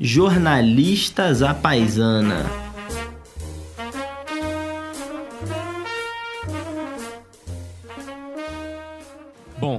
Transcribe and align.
Jornalistas 0.00 1.42
à 1.42 1.54
Paisana. 1.54 2.44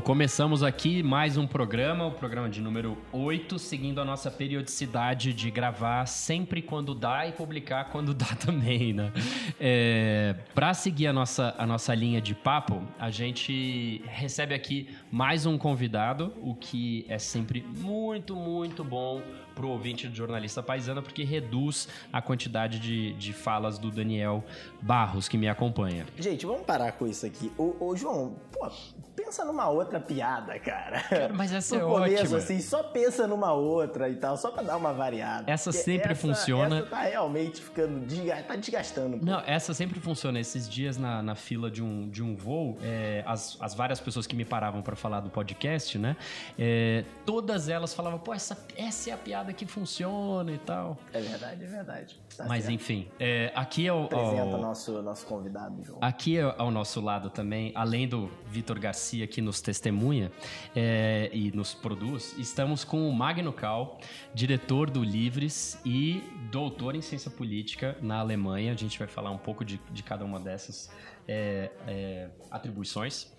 Começamos 0.04 0.63
aqui 0.63 1.01
mais 1.01 1.38
um 1.38 1.47
programa, 1.47 2.06
o 2.06 2.12
programa 2.12 2.49
de 2.49 2.62
número 2.62 2.97
8, 3.13 3.58
seguindo 3.58 4.01
a 4.01 4.06
nossa 4.06 4.29
periodicidade 4.29 5.33
de 5.33 5.49
gravar 5.49 6.06
sempre 6.08 6.62
quando 6.62 6.94
dá 6.94 7.26
e 7.26 7.31
publicar 7.31 7.86
quando 7.86 8.13
dá 8.13 8.26
também, 8.36 8.92
né? 8.92 9.13
É, 9.58 10.36
Para 10.54 10.74
seguir 10.74 11.08
a 11.08 11.13
nossa, 11.13 11.55
a 11.58 11.65
nossa 11.65 11.96
linha 11.96 12.19
de 12.19 12.36
papo, 12.36 12.83
a 13.00 13.10
gente 13.10 14.04
recebe 14.05 14.54
aqui 14.54 14.90
mais 15.10 15.46
um 15.46 15.58
convidado, 15.58 16.34
o 16.41 16.54
que 16.54 17.05
é 17.08 17.18
sempre 17.18 17.66
muito, 17.77 18.35
muito 18.35 18.84
bom 18.84 19.22
para 19.53 19.66
o 19.66 19.70
ouvinte 19.70 20.07
do 20.07 20.16
jornalista 20.16 20.62
paisana, 20.63 21.02
porque 21.02 21.23
reduz 21.23 21.88
a 22.12 22.21
quantidade 22.21 22.80
de, 22.80 23.13
de 23.13 23.34
falas 23.34 23.77
do 23.77 23.89
Daniel 23.91 24.43
Barros, 24.81 25.27
que 25.27 25.38
me 25.38 25.48
acompanha. 25.48 26.05
Gente, 26.17 26.45
vamos 26.45 26.63
parar 26.63 26.91
com 26.93 27.05
isso 27.07 27.26
aqui. 27.26 27.52
Ô, 27.57 27.76
ô, 27.79 27.95
João, 27.95 28.35
pô, 28.52 28.70
pensa 29.16 29.43
numa 29.45 29.70
outra 29.70 29.99
piada, 29.99 30.57
cara. 30.59 31.02
Cara, 31.03 31.34
mas 31.34 31.52
essa 31.53 31.76
no 31.79 31.81
é 31.81 31.85
começo, 31.99 32.21
ótima. 32.23 32.38
assim, 32.38 32.59
só 32.62 32.84
pensa 32.84 33.27
numa 33.27 33.53
outra 33.53 34.09
e 34.09 34.16
tal, 34.16 34.38
só 34.38 34.52
pra 34.52 34.63
dar 34.63 34.77
uma 34.77 34.93
variada. 34.93 35.52
Essa 35.52 35.71
Porque 35.71 35.84
sempre 35.84 36.12
essa- 36.13 36.21
funciona. 36.21 36.79
Essa 36.79 36.88
tá 36.88 37.01
realmente 37.01 37.62
ficando, 37.62 38.05
tá 38.48 38.55
desgastando. 38.55 39.17
pô. 39.17 39.26
Não, 39.26 39.41
essa 39.45 39.73
sempre 39.73 39.99
funciona. 39.99 40.40
Esses 40.40 40.70
dias 40.70 40.98
na, 40.98 41.21
na 41.21 41.35
fila 41.35 41.70
de 41.70 41.84
um, 41.84 42.09
de 42.09 42.21
um 42.23 42.35
voo, 42.35 42.77
é, 42.81 43.23
as, 43.26 43.57
as 43.59 43.73
várias 43.73 43.99
pessoas 43.99 44.26
que 44.27 44.35
me 44.35 44.45
paravam 44.45 44.81
para 44.81 44.95
falar 44.95 45.20
do 45.20 45.29
podcast, 45.29 45.98
né? 45.98 46.15
é, 46.57 47.04
todas 47.26 47.67
elas 47.70 47.93
falavam, 47.93 48.20
pô, 48.20 48.34
essa, 48.34 48.57
essa 48.77 49.10
é 49.10 49.13
a 49.13 49.17
piada 49.17 49.43
que 49.52 49.66
funciona 49.66 50.52
e 50.52 50.58
tal. 50.60 50.98
É 51.12 51.20
verdade, 51.20 51.63
é 51.63 51.68
verdade. 51.68 52.20
Tá 52.38 52.46
Mas 52.48 52.63
certo. 52.66 52.76
enfim, 52.76 53.08
é, 53.20 53.52
aqui 53.55 53.88
é 53.88 53.91
o. 53.94 54.04
Apresenta 54.05 54.44
o- 54.46 54.60
o 54.60 54.62
nosso, 54.62 55.02
nosso 55.02 55.26
convidado, 55.26 55.84
João. 55.84 55.98
Aqui 56.02 56.40
ao 56.40 56.70
nosso 56.72 57.02
lado 57.02 57.30
também, 57.32 57.72
além 57.76 58.08
do 58.08 58.30
Vitor 58.48 58.80
Garcia 58.80 59.26
que 59.27 59.41
nos 59.41 59.60
testemunha 59.62 60.32
é, 60.76 61.30
e 61.34 61.52
nos 61.52 61.74
produz, 61.74 62.38
estamos 62.38 62.84
com 62.84 63.10
o 63.10 63.13
Magno 63.13 63.52
Cal, 63.52 64.00
diretor 64.33 64.89
do 64.89 65.03
Livres 65.03 65.80
e 65.83 66.23
doutor 66.52 66.95
em 66.95 67.02
ciência 67.02 67.31
política 67.31 67.97
na 68.02 68.19
Alemanha. 68.19 68.72
A 68.72 68.75
gente 68.75 68.97
vai 69.00 69.07
falar 69.07 69.31
um 69.31 69.38
pouco 69.38 69.66
de, 69.66 69.80
de 69.91 70.03
cada 70.03 70.23
uma 70.23 70.39
dessas 70.39 70.91
é, 71.27 71.71
é, 71.88 72.29
atribuições. 72.52 73.31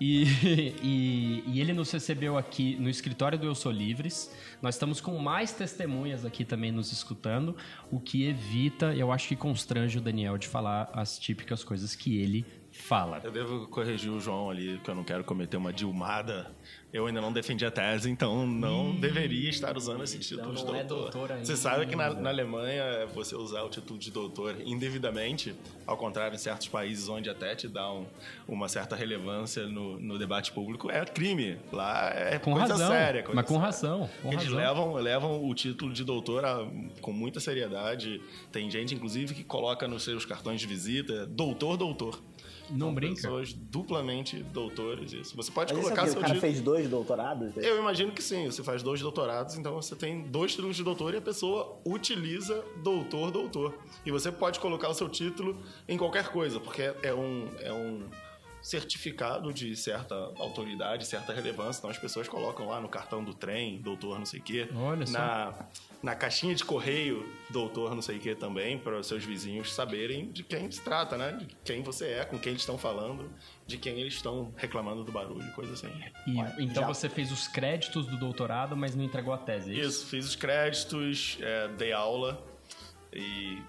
E, 0.00 0.24
e- 0.82 1.44
e 1.46 1.60
ele 1.60 1.72
nos 1.72 1.90
recebeu 1.90 2.36
aqui 2.36 2.76
no 2.76 2.88
escritório 2.88 3.38
do 3.38 3.46
Eu 3.46 3.54
Sou 3.54 3.72
Livres. 3.72 4.34
Nós 4.60 4.74
estamos 4.74 5.00
com 5.00 5.16
mais 5.18 5.52
testemunhas 5.52 6.24
aqui 6.24 6.44
também 6.44 6.72
nos 6.72 6.92
escutando, 6.92 7.56
o 7.90 8.00
que 8.00 8.24
evita, 8.24 8.94
eu 8.94 9.12
acho 9.12 9.28
que 9.28 9.36
constrange 9.36 9.98
o 9.98 10.00
Daniel 10.00 10.36
de 10.38 10.48
falar 10.48 10.90
as 10.92 11.18
típicas 11.18 11.62
coisas 11.62 11.94
que 11.94 12.18
ele 12.18 12.44
fala. 12.80 13.20
Eu 13.22 13.30
devo 13.30 13.66
corrigir 13.68 14.10
o 14.10 14.20
João 14.20 14.50
ali, 14.50 14.80
que 14.82 14.90
eu 14.90 14.94
não 14.94 15.04
quero 15.04 15.22
cometer 15.24 15.56
uma 15.56 15.72
dilmada. 15.72 16.50
Eu 16.90 17.06
ainda 17.06 17.20
não 17.20 17.30
defendi 17.30 17.66
a 17.66 17.70
tese, 17.70 18.08
então 18.10 18.46
não 18.46 18.94
deveria 18.96 19.50
estar 19.50 19.76
usando 19.76 20.02
esse 20.02 20.18
título 20.18 20.52
Então 20.52 20.54
de 20.54 20.64
não 20.64 20.74
é 20.74 20.82
doutor. 20.84 21.10
doutor 21.10 21.32
ainda. 21.32 21.44
Você 21.44 21.54
sabe 21.54 21.84
que 21.86 21.94
na, 21.94 22.14
na 22.14 22.30
Alemanha, 22.30 23.06
você 23.14 23.36
usar 23.36 23.62
o 23.62 23.68
título 23.68 23.98
de 23.98 24.10
doutor 24.10 24.56
indevidamente, 24.64 25.54
ao 25.86 25.98
contrário, 25.98 26.34
em 26.34 26.38
certos 26.38 26.66
países 26.68 27.06
onde 27.10 27.28
até 27.28 27.54
te 27.54 27.68
dá 27.68 27.92
um- 27.92 28.06
uma 28.48 28.68
certa 28.70 28.96
relevância 28.96 29.66
no, 29.66 30.00
no 30.00 30.18
debate 30.18 30.50
público, 30.50 30.90
é 30.90 31.04
crime. 31.04 31.58
Lá 31.70 32.10
é 32.14 32.38
Com 32.38 32.52
coisa 32.52 32.68
razão, 32.68 32.88
séria. 32.90 33.22
Coisa 33.22 33.36
mas 33.36 33.44
com 33.46 33.54
séria. 33.54 33.66
razão, 33.66 34.10
com 34.22 34.28
Eles 34.32 34.44
razão. 34.44 34.58
levam, 34.58 34.92
levam 34.94 35.44
o 35.46 35.54
título 35.54 35.92
de 35.92 36.04
doutor 36.04 36.42
a- 36.46 36.66
com 37.02 37.12
muita 37.12 37.38
seriedade. 37.38 38.18
Tem 38.50 38.70
gente, 38.70 38.94
inclusive, 38.94 39.34
que 39.34 39.44
coloca 39.44 39.86
nos 39.86 40.04
seus 40.04 40.24
cartões 40.24 40.58
de 40.58 40.66
visita 40.66 41.26
doutor, 41.26 41.76
doutor. 41.76 42.18
Não 42.70 42.94
brinca. 42.94 43.14
pessoas 43.16 43.52
duplamente 43.52 44.42
doutores, 44.42 45.12
isso. 45.12 45.36
Você 45.36 45.50
pode 45.50 45.72
Mas 45.72 45.80
isso 45.82 45.88
colocar 45.94 46.02
aqui, 46.02 46.10
seu 46.10 46.18
o 46.18 46.22
cara 46.22 46.34
título. 46.34 46.52
fez 46.52 46.62
dois 46.62 46.88
doutorados? 46.88 47.56
Eu 47.56 47.78
imagino 47.78 48.12
que 48.12 48.22
sim, 48.22 48.46
você 48.46 48.62
faz 48.62 48.82
dois 48.82 49.00
doutorados, 49.00 49.56
então 49.56 49.74
você 49.74 49.94
tem 49.94 50.22
dois 50.22 50.52
títulos 50.52 50.76
de 50.76 50.82
doutor 50.84 51.14
e 51.14 51.16
a 51.18 51.22
pessoa 51.22 51.80
utiliza 51.84 52.64
doutor, 52.82 53.30
doutor. 53.30 53.78
E 54.04 54.10
você 54.10 54.30
pode 54.30 54.60
colocar 54.60 54.88
o 54.88 54.94
seu 54.94 55.08
título 55.08 55.56
em 55.88 55.96
qualquer 55.96 56.28
coisa, 56.28 56.60
porque 56.60 56.82
é 57.02 57.14
um, 57.14 57.48
é 57.60 57.72
um 57.72 58.02
certificado 58.62 59.52
de 59.52 59.74
certa 59.76 60.14
autoridade, 60.38 61.06
certa 61.06 61.32
relevância. 61.32 61.78
Então 61.80 61.90
as 61.90 61.98
pessoas 61.98 62.28
colocam 62.28 62.66
lá 62.68 62.80
no 62.80 62.88
cartão 62.88 63.22
do 63.24 63.32
trem, 63.34 63.80
doutor 63.80 64.18
não 64.18 64.26
sei 64.26 64.40
o 64.40 64.42
quê. 64.42 64.68
Olha 64.74 65.06
só. 65.06 65.12
Na, 65.12 65.54
na 66.02 66.14
caixinha 66.14 66.54
de 66.54 66.64
correio, 66.64 67.28
doutor 67.50 67.94
não 67.94 68.02
sei 68.02 68.16
o 68.18 68.20
quê 68.20 68.34
também, 68.34 68.78
para 68.78 68.98
os 68.98 69.06
seus 69.06 69.24
vizinhos 69.24 69.72
saberem 69.72 70.30
de 70.30 70.42
quem 70.42 70.70
se 70.70 70.80
trata, 70.82 71.16
né? 71.16 71.32
De 71.32 71.46
quem 71.64 71.82
você 71.82 72.06
é, 72.08 72.24
com 72.24 72.38
quem 72.38 72.50
eles 72.50 72.62
estão 72.62 72.78
falando, 72.78 73.30
de 73.66 73.78
quem 73.78 73.98
eles 74.00 74.14
estão 74.14 74.52
reclamando 74.56 75.02
do 75.04 75.10
barulho, 75.12 75.50
coisa 75.52 75.72
assim. 75.72 75.90
E, 76.26 76.38
Olha, 76.38 76.54
então 76.58 76.82
já- 76.82 76.86
você 76.88 77.08
fez 77.08 77.32
os 77.32 77.48
créditos 77.48 78.06
do 78.06 78.16
doutorado, 78.16 78.76
mas 78.76 78.94
não 78.94 79.04
entregou 79.04 79.32
a 79.34 79.38
tese, 79.38 79.70
é 79.70 79.74
isso? 79.74 79.88
Isso, 79.88 80.06
fiz 80.06 80.24
os 80.26 80.36
créditos, 80.36 81.38
é, 81.40 81.68
dei 81.68 81.92
aula 81.92 82.42
e 83.12 83.60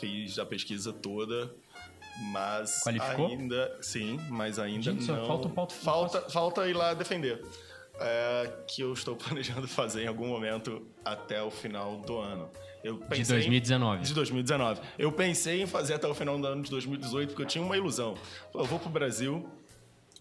fiz 0.00 0.38
a 0.38 0.44
pesquisa 0.44 0.92
toda, 0.92 1.54
mas 2.32 2.80
Qualificou? 2.82 3.26
ainda, 3.28 3.76
sim, 3.80 4.18
mas 4.28 4.58
ainda 4.58 4.82
Gente, 4.92 5.06
não. 5.10 5.26
falta 5.26 5.48
o 5.48 5.50
pauta- 5.50 5.74
falta, 5.74 6.20
falta 6.30 6.68
ir 6.68 6.74
lá 6.74 6.94
defender. 6.94 7.42
É, 8.00 8.52
que 8.68 8.80
eu 8.82 8.92
estou 8.92 9.16
planejando 9.18 9.66
fazer 9.66 10.04
em 10.04 10.06
algum 10.06 10.28
momento 10.28 10.86
até 11.04 11.42
o 11.42 11.50
final 11.50 11.96
do 11.98 12.18
ano. 12.18 12.48
Eu 12.84 12.98
De 12.98 13.04
pensei 13.06 13.22
em- 13.36 13.40
2019. 13.40 14.02
de 14.04 14.14
2019. 14.14 14.80
Eu 14.96 15.10
pensei 15.10 15.62
em 15.62 15.66
fazer 15.66 15.94
até 15.94 16.06
o 16.06 16.14
final 16.14 16.38
do 16.38 16.46
ano 16.46 16.62
de 16.62 16.70
2018 16.70 17.30
porque 17.30 17.42
eu 17.42 17.46
tinha 17.46 17.64
uma 17.64 17.76
ilusão. 17.76 18.14
Eu 18.54 18.64
vou 18.66 18.78
pro 18.78 18.88
Brasil, 18.88 19.48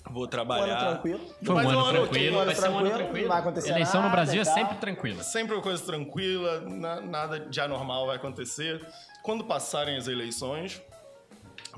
vou 0.06 0.14
Um 0.14 0.18
ano 0.22 0.28
trabalhar. 0.28 0.80
tranquilo. 0.94 1.20
Foi 1.46 1.54
um 1.56 1.60
ano 1.60 1.70
um 1.70 1.80
ano 1.82 1.92
tranquilo, 2.00 2.36
um 2.36 2.40
ano 2.40 2.46
vai 2.48 2.56
ser 2.56 2.70
um 2.70 2.78
ano 2.80 2.90
tranquilo, 2.90 3.28
vai 3.28 3.40
acontecer 3.42 3.70
Eleição 3.70 4.02
no 4.02 4.08
nada 4.08 4.16
Brasil 4.16 4.42
é 4.42 4.46
sempre 4.46 4.78
tranquila. 4.78 5.22
Sempre 5.22 5.54
uma 5.56 5.62
coisa 5.62 5.84
tranquila, 5.86 6.62
na- 6.62 7.02
nada 7.02 7.40
de 7.42 7.62
anormal 7.62 8.08
vai 8.08 8.16
acontecer. 8.16 8.84
Quando 9.22 9.44
passarem 9.44 9.96
as 9.98 10.08
eleições, 10.08 10.82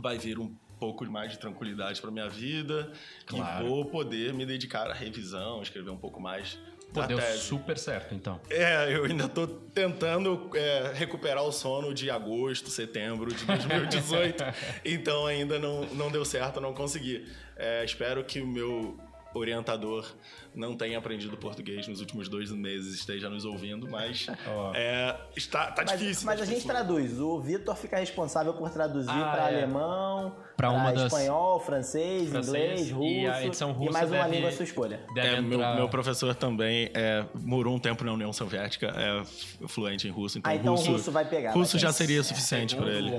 vai 0.02 0.18
vir 0.18 0.40
um 0.40 0.54
pouco 0.80 1.06
mais 1.06 1.32
de 1.34 1.40
tranquilidade 1.40 2.00
para 2.02 2.10
minha 2.10 2.30
vida 2.30 2.92
Claro. 3.26 3.66
e 3.66 3.70
vou 3.70 3.86
poder 3.86 4.34
me 4.34 4.46
dedicar 4.46 4.90
à 4.90 4.94
revisão, 4.94 5.62
escrever 5.62 5.90
um 5.90 5.98
pouco 5.98 6.22
mais 6.22 6.58
Pô, 6.94 7.04
deu 7.04 7.20
tese. 7.20 7.40
super 7.44 7.78
certo, 7.78 8.16
então. 8.16 8.40
É, 8.50 8.96
eu 8.96 9.04
ainda 9.06 9.28
tô 9.28 9.46
tentando 9.46 10.50
é, 10.56 10.92
recuperar 10.96 11.44
o 11.44 11.52
sono 11.52 11.94
de 11.94 12.10
agosto, 12.10 12.70
setembro 12.70 13.32
de 13.34 13.46
2018. 13.46 14.44
então 14.84 15.28
ainda 15.28 15.60
não, 15.60 15.86
não 15.94 16.10
deu 16.10 16.26
certo, 16.26 16.60
não 16.60 16.74
consegui. 16.74 17.28
É, 17.56 17.84
espero 17.86 18.24
que 18.24 18.42
o 18.42 18.48
meu 18.48 18.98
orientador 19.36 20.12
não 20.56 20.76
tenha 20.76 20.98
aprendido 20.98 21.36
português 21.38 21.88
nos 21.88 22.00
últimos 22.00 22.28
dois 22.28 22.52
meses, 22.52 22.96
esteja 22.96 23.30
nos 23.30 23.46
ouvindo, 23.46 23.88
mas 23.90 24.28
Ó. 24.48 24.74
é, 24.76 25.16
está, 25.36 25.72
tá 25.72 25.84
Mas, 25.88 26.00
difícil. 26.00 26.26
mas 26.26 26.38
tá 26.40 26.44
a 26.44 26.48
gente 26.48 26.66
traduz. 26.66 27.20
O 27.20 27.40
Vitor 27.40 27.76
fica 27.76 27.98
responsável 27.98 28.54
por 28.54 28.70
traduzir 28.70 29.10
Ah, 29.12 29.32
para 29.32 29.52
é. 29.52 29.56
alemão, 29.64 30.36
Pra 30.58 30.72
uma 30.72 30.92
das- 30.92 31.04
espanhol, 31.06 31.60
francês, 31.60 32.30
Francês, 32.30 32.48
inglês, 32.48 32.92
russo 32.92 33.08
e 33.10 33.28
a 33.28 33.46
edição 33.46 33.72
russa 33.72 33.90
e 33.90 33.94
mais 33.94 34.12
uma 34.12 34.24
deve- 34.24 34.36
língua 34.36 34.50
à 34.50 34.52
sua 34.52 34.64
escolha. 34.66 35.00
É, 35.16 35.40
meu, 35.40 35.60
meu 35.76 35.88
professor 35.90 36.36
também 36.36 36.90
é, 36.94 37.24
morou 37.36 37.76
um 37.76 37.80
tempo 37.80 38.04
na 38.04 38.12
União 38.14 38.34
Soviética, 38.34 38.88
é 38.96 39.24
fluente 39.68 40.08
em 40.08 40.12
russo, 40.12 40.38
então, 40.40 40.52
Ah, 40.52 40.56
então 40.56 40.74
o 40.74 40.76
russo, 40.78 40.92
russo 40.92 41.12
vai 41.12 41.24
pegar, 41.26 41.52
russo 41.54 41.78
já 41.80 41.92
seria 41.94 42.22
suficiente 42.24 42.76
para 42.76 42.90
ele. 42.92 43.10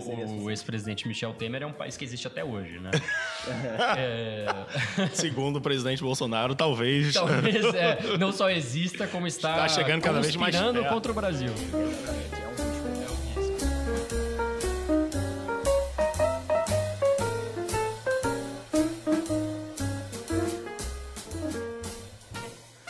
O 0.42 0.50
ex-presidente 0.50 1.08
Michel 1.08 1.32
Temer 1.32 1.62
é 1.62 1.66
um 1.66 1.72
país 1.72 1.96
que 1.96 2.04
existe 2.04 2.26
até 2.26 2.44
hoje, 2.44 2.78
né? 2.78 2.90
é, 3.96 5.06
Segundo 5.14 5.56
o 5.56 5.60
presidente 5.60 6.02
Bolsonaro, 6.02 6.54
talvez. 6.54 7.14
Talvez 7.26 7.64
é, 7.74 8.18
não 8.18 8.32
só 8.32 8.50
exista, 8.50 9.06
como 9.06 9.26
está, 9.26 9.66
Está 9.66 9.68
chegando 9.68 10.02
cada 10.02 10.20
vez 10.20 10.36
mais 10.36 10.56
perto. 10.56 10.84
contra 10.88 11.12
o 11.12 11.14
Brasil. 11.14 11.52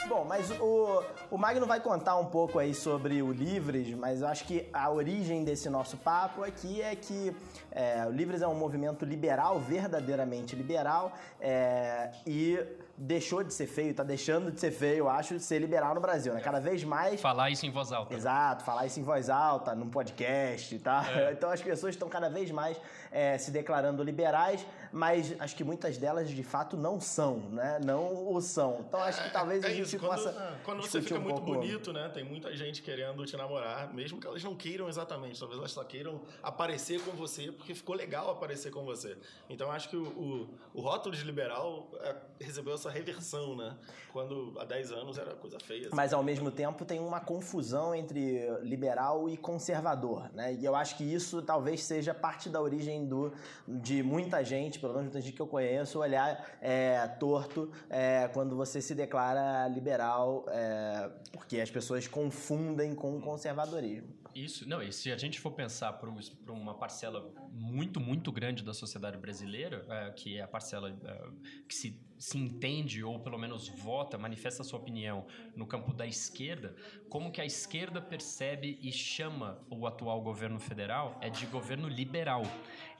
Bom, 0.08 0.24
mas 0.24 0.50
o, 0.60 1.02
o 1.30 1.38
Magno 1.38 1.66
vai 1.66 1.80
contar 1.80 2.16
um 2.16 2.26
pouco 2.26 2.58
aí 2.58 2.74
sobre 2.74 3.22
o 3.22 3.32
Livres, 3.32 3.94
mas 3.94 4.22
eu 4.22 4.28
acho 4.28 4.44
que 4.44 4.68
a 4.72 4.90
origem 4.90 5.44
desse 5.44 5.70
nosso 5.70 5.96
papo 5.96 6.42
aqui 6.42 6.82
é 6.82 6.94
que 6.96 7.34
é, 7.70 8.04
o 8.06 8.10
Livres 8.10 8.42
é 8.42 8.48
um 8.48 8.54
movimento 8.54 9.04
liberal, 9.04 9.60
verdadeiramente 9.60 10.56
liberal, 10.56 11.12
é, 11.40 12.10
e 12.26 12.58
deixou 13.02 13.42
de 13.42 13.54
ser 13.54 13.66
feio, 13.66 13.94
tá 13.94 14.02
deixando 14.04 14.52
de 14.52 14.60
ser 14.60 14.70
feio, 14.70 14.98
eu 14.98 15.08
acho, 15.08 15.40
ser 15.40 15.58
liberal 15.58 15.94
no 15.94 16.02
Brasil, 16.02 16.34
né? 16.34 16.40
Cada 16.42 16.60
vez 16.60 16.84
mais. 16.84 17.18
Falar 17.18 17.48
isso 17.48 17.64
em 17.64 17.70
voz 17.70 17.92
alta. 17.92 18.14
Exato, 18.14 18.62
falar 18.62 18.84
isso 18.84 19.00
em 19.00 19.02
voz 19.02 19.30
alta, 19.30 19.74
num 19.74 19.88
podcast, 19.88 20.78
tá? 20.80 21.06
É. 21.16 21.30
Então 21.40 21.50
as 21.50 21.62
pessoas 21.62 21.94
estão 21.94 22.08
cada 22.08 22.28
vez 22.28 22.50
mais 22.50 22.76
é, 23.10 23.38
se 23.38 23.50
declarando 23.50 24.02
liberais, 24.02 24.66
mas 24.92 25.34
acho 25.40 25.54
que 25.56 25.62
muitas 25.64 25.96
delas 25.98 26.28
de 26.30 26.42
fato 26.42 26.76
não 26.76 27.00
são, 27.00 27.38
né? 27.50 27.78
Não 27.84 28.32
o 28.32 28.40
são. 28.40 28.78
Então 28.88 29.00
acho 29.00 29.22
que 29.22 29.30
talvez 29.30 29.62
é 29.64 29.68
a 29.68 29.70
gente 29.70 29.82
isso, 29.82 29.98
quando, 29.98 30.10
possa. 30.22 30.58
quando 30.64 30.82
você 30.82 31.00
fica 31.02 31.18
um 31.18 31.22
muito 31.22 31.36
pouco- 31.42 31.52
bonito, 31.60 31.92
né? 31.92 32.08
Tem 32.12 32.24
muita 32.24 32.54
gente 32.56 32.82
querendo 32.82 33.24
te 33.24 33.36
namorar, 33.36 33.92
mesmo 33.94 34.20
que 34.20 34.26
elas 34.26 34.42
não 34.42 34.54
queiram 34.56 34.88
exatamente. 34.88 35.38
Talvez 35.38 35.58
elas 35.58 35.72
só 35.72 35.84
queiram 35.84 36.20
aparecer 36.42 37.00
com 37.02 37.12
você 37.12 37.52
porque 37.52 37.74
ficou 37.74 37.94
legal 37.94 38.30
aparecer 38.30 38.70
com 38.70 38.84
você. 38.84 39.16
Então 39.48 39.70
acho 39.70 39.88
que 39.88 39.96
o, 39.96 40.02
o, 40.08 40.54
o 40.74 40.80
rótulo 40.80 41.14
de 41.14 41.22
liberal 41.24 41.88
é, 42.00 42.16
recebeu 42.40 42.74
essa 42.74 42.90
reversão, 42.90 43.56
né? 43.56 43.76
Quando 44.12 44.54
há 44.58 44.64
10 44.64 44.90
anos 44.92 45.18
era 45.18 45.34
coisa 45.34 45.58
feia. 45.60 45.86
assim. 45.86 45.94
Mas 45.96 46.12
ao 46.12 46.22
mesmo 46.22 46.50
tempo 46.50 46.84
tem 46.84 46.98
uma 46.98 47.20
confusão 47.20 47.94
entre 47.94 48.48
liberal 48.62 49.28
e 49.28 49.36
conservador, 49.36 50.28
né? 50.32 50.54
E 50.54 50.64
eu 50.64 50.74
acho 50.74 50.96
que 50.96 51.04
isso 51.04 51.40
talvez 51.42 51.82
seja 51.84 52.12
parte 52.12 52.48
da 52.48 52.60
origem 52.60 53.06
do, 53.06 53.32
de 53.68 54.02
muita 54.02 54.42
gente, 54.44 54.79
pelo 54.80 54.94
menos 54.94 55.06
muita 55.06 55.20
gente 55.20 55.34
que 55.34 55.42
eu 55.42 55.46
conheço, 55.46 55.98
olhar 55.98 56.44
é, 56.60 57.06
torto 57.18 57.70
é, 57.88 58.28
quando 58.32 58.56
você 58.56 58.80
se 58.80 58.94
declara 58.94 59.68
liberal, 59.68 60.44
é, 60.48 61.10
porque 61.32 61.60
as 61.60 61.70
pessoas 61.70 62.06
confundem 62.08 62.94
com 62.94 63.16
o 63.16 63.20
conservadorismo. 63.20 64.19
Isso, 64.34 64.68
não, 64.68 64.82
e 64.82 64.92
se 64.92 65.10
a 65.10 65.16
gente 65.16 65.40
for 65.40 65.50
pensar 65.50 65.92
para 65.94 66.08
uma 66.52 66.74
parcela 66.74 67.32
muito, 67.52 67.98
muito 67.98 68.30
grande 68.30 68.62
da 68.62 68.72
sociedade 68.72 69.18
brasileira, 69.18 69.84
é, 69.88 70.10
que 70.10 70.36
é 70.36 70.42
a 70.42 70.48
parcela 70.48 70.96
é, 71.04 71.28
que 71.68 71.74
se, 71.74 72.00
se 72.16 72.38
entende 72.38 73.02
ou 73.02 73.18
pelo 73.18 73.38
menos 73.38 73.68
vota, 73.68 74.16
manifesta 74.16 74.62
sua 74.62 74.78
opinião 74.78 75.26
no 75.56 75.66
campo 75.66 75.92
da 75.92 76.06
esquerda, 76.06 76.76
como 77.08 77.32
que 77.32 77.40
a 77.40 77.44
esquerda 77.44 78.00
percebe 78.00 78.78
e 78.80 78.92
chama 78.92 79.60
o 79.68 79.86
atual 79.86 80.20
governo 80.20 80.60
federal 80.60 81.18
é 81.20 81.28
de 81.28 81.46
governo 81.46 81.88
liberal. 81.88 82.42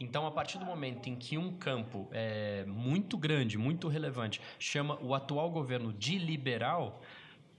Então, 0.01 0.27
a 0.27 0.31
partir 0.31 0.59
do 0.59 0.65
momento 0.65 1.09
em 1.09 1.15
que 1.15 1.39
um 1.39 1.57
campo 1.57 2.09
é 2.11 2.65
muito 2.65 3.17
grande, 3.17 3.57
muito 3.57 3.87
relevante, 3.87 4.41
chama 4.59 4.99
o 5.01 5.15
atual 5.15 5.51
governo 5.51 5.93
de 5.93 6.19
liberal, 6.19 7.01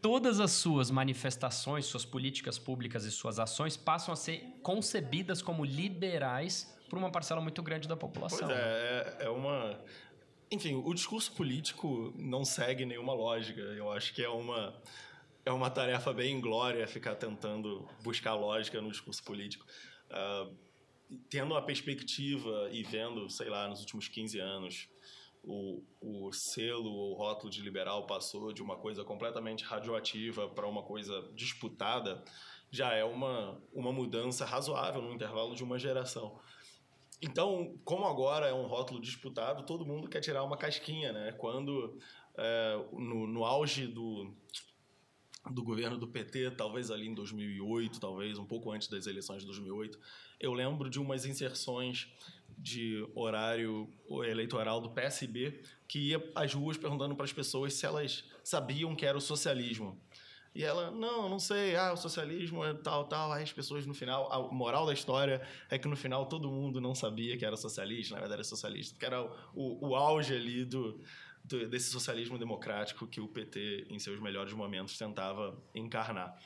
todas 0.01 0.39
as 0.39 0.51
suas 0.51 0.89
manifestações, 0.89 1.85
suas 1.85 2.03
políticas 2.03 2.57
públicas 2.57 3.05
e 3.05 3.11
suas 3.11 3.39
ações 3.39 3.77
passam 3.77 4.13
a 4.13 4.17
ser 4.17 4.39
concebidas 4.61 5.41
como 5.41 5.63
liberais 5.63 6.75
por 6.89 6.97
uma 6.97 7.11
parcela 7.11 7.39
muito 7.39 7.61
grande 7.61 7.87
da 7.87 7.95
população. 7.95 8.47
Pois 8.47 8.51
é, 8.51 9.17
é, 9.19 9.25
é 9.25 9.29
uma. 9.29 9.79
Enfim, 10.51 10.75
o 10.75 10.93
discurso 10.93 11.31
político 11.33 12.13
não 12.17 12.43
segue 12.43 12.85
nenhuma 12.85 13.13
lógica. 13.13 13.61
Eu 13.61 13.91
acho 13.91 14.13
que 14.13 14.23
é 14.23 14.29
uma. 14.29 14.73
É 15.43 15.51
uma 15.51 15.71
tarefa 15.71 16.13
bem 16.13 16.35
inglória 16.35 16.85
ficar 16.87 17.15
tentando 17.15 17.87
buscar 18.03 18.35
lógica 18.35 18.79
no 18.79 18.91
discurso 18.91 19.23
político. 19.23 19.65
Ah, 20.09 20.47
tendo 21.29 21.55
a 21.55 21.61
perspectiva 21.61 22.69
e 22.71 22.83
vendo, 22.83 23.29
sei 23.29 23.49
lá, 23.49 23.67
nos 23.67 23.79
últimos 23.79 24.07
15 24.07 24.39
anos, 24.39 24.87
o, 25.43 25.83
o 25.99 26.31
selo 26.31 26.91
ou 26.91 27.15
rótulo 27.15 27.51
de 27.51 27.61
liberal 27.61 28.05
passou 28.05 28.53
de 28.53 28.61
uma 28.61 28.75
coisa 28.75 29.03
completamente 29.03 29.63
radioativa 29.63 30.47
para 30.49 30.67
uma 30.67 30.83
coisa 30.83 31.29
disputada, 31.33 32.23
já 32.69 32.93
é 32.93 33.03
uma, 33.03 33.61
uma 33.73 33.91
mudança 33.91 34.45
razoável 34.45 35.01
no 35.01 35.13
intervalo 35.13 35.55
de 35.55 35.63
uma 35.63 35.77
geração. 35.77 36.39
Então, 37.21 37.77
como 37.83 38.05
agora 38.05 38.47
é 38.47 38.53
um 38.53 38.65
rótulo 38.65 38.99
disputado, 38.99 39.63
todo 39.63 39.85
mundo 39.85 40.09
quer 40.09 40.21
tirar 40.21 40.43
uma 40.43 40.57
casquinha, 40.57 41.11
né? 41.11 41.31
Quando 41.33 41.99
é, 42.35 42.85
no, 42.93 43.27
no 43.27 43.45
auge 43.45 43.85
do, 43.85 44.33
do 45.51 45.63
governo 45.63 45.97
do 45.97 46.07
PT, 46.07 46.51
talvez 46.51 46.89
ali 46.89 47.07
em 47.07 47.13
2008, 47.13 47.99
talvez 47.99 48.39
um 48.39 48.45
pouco 48.45 48.71
antes 48.71 48.87
das 48.87 49.05
eleições 49.05 49.41
de 49.41 49.45
2008, 49.45 49.99
eu 50.39 50.53
lembro 50.53 50.89
de 50.89 50.99
umas 50.99 51.25
inserções 51.25 52.07
de 52.61 53.03
horário 53.15 53.91
eleitoral 54.25 54.79
do 54.79 54.91
PSB 54.91 55.61
que 55.87 56.09
ia 56.09 56.31
às 56.35 56.53
ruas 56.53 56.77
perguntando 56.77 57.15
para 57.15 57.25
as 57.25 57.33
pessoas 57.33 57.73
se 57.73 57.85
elas 57.85 58.23
sabiam 58.43 58.95
que 58.95 59.05
era 59.05 59.17
o 59.17 59.21
socialismo. 59.21 59.99
E 60.53 60.63
ela, 60.63 60.91
não, 60.91 61.29
não 61.29 61.39
sei, 61.39 61.75
ah, 61.75 61.93
o 61.93 61.97
socialismo 61.97 62.63
é 62.63 62.73
tal, 62.73 63.05
tal. 63.05 63.31
Aí 63.31 63.43
as 63.43 63.53
pessoas 63.53 63.85
no 63.85 63.93
final, 63.93 64.31
a 64.31 64.53
moral 64.53 64.85
da 64.85 64.93
história 64.93 65.41
é 65.69 65.77
que 65.77 65.87
no 65.87 65.95
final 65.95 66.25
todo 66.25 66.51
mundo 66.51 66.79
não 66.81 66.93
sabia 66.93 67.37
que 67.37 67.45
era 67.45 67.55
socialista, 67.55 68.13
na 68.13 68.19
verdade 68.19 68.39
era 68.39 68.43
socialista, 68.43 68.97
que 68.99 69.05
era 69.05 69.23
o, 69.53 69.89
o 69.89 69.95
auge 69.95 70.35
ali 70.35 70.65
do, 70.65 71.01
do, 71.43 71.69
desse 71.69 71.89
socialismo 71.89 72.37
democrático 72.37 73.07
que 73.07 73.21
o 73.21 73.27
PT, 73.27 73.87
em 73.89 73.97
seus 73.97 74.19
melhores 74.19 74.53
momentos, 74.53 74.97
tentava 74.97 75.57
encarnar. 75.73 76.37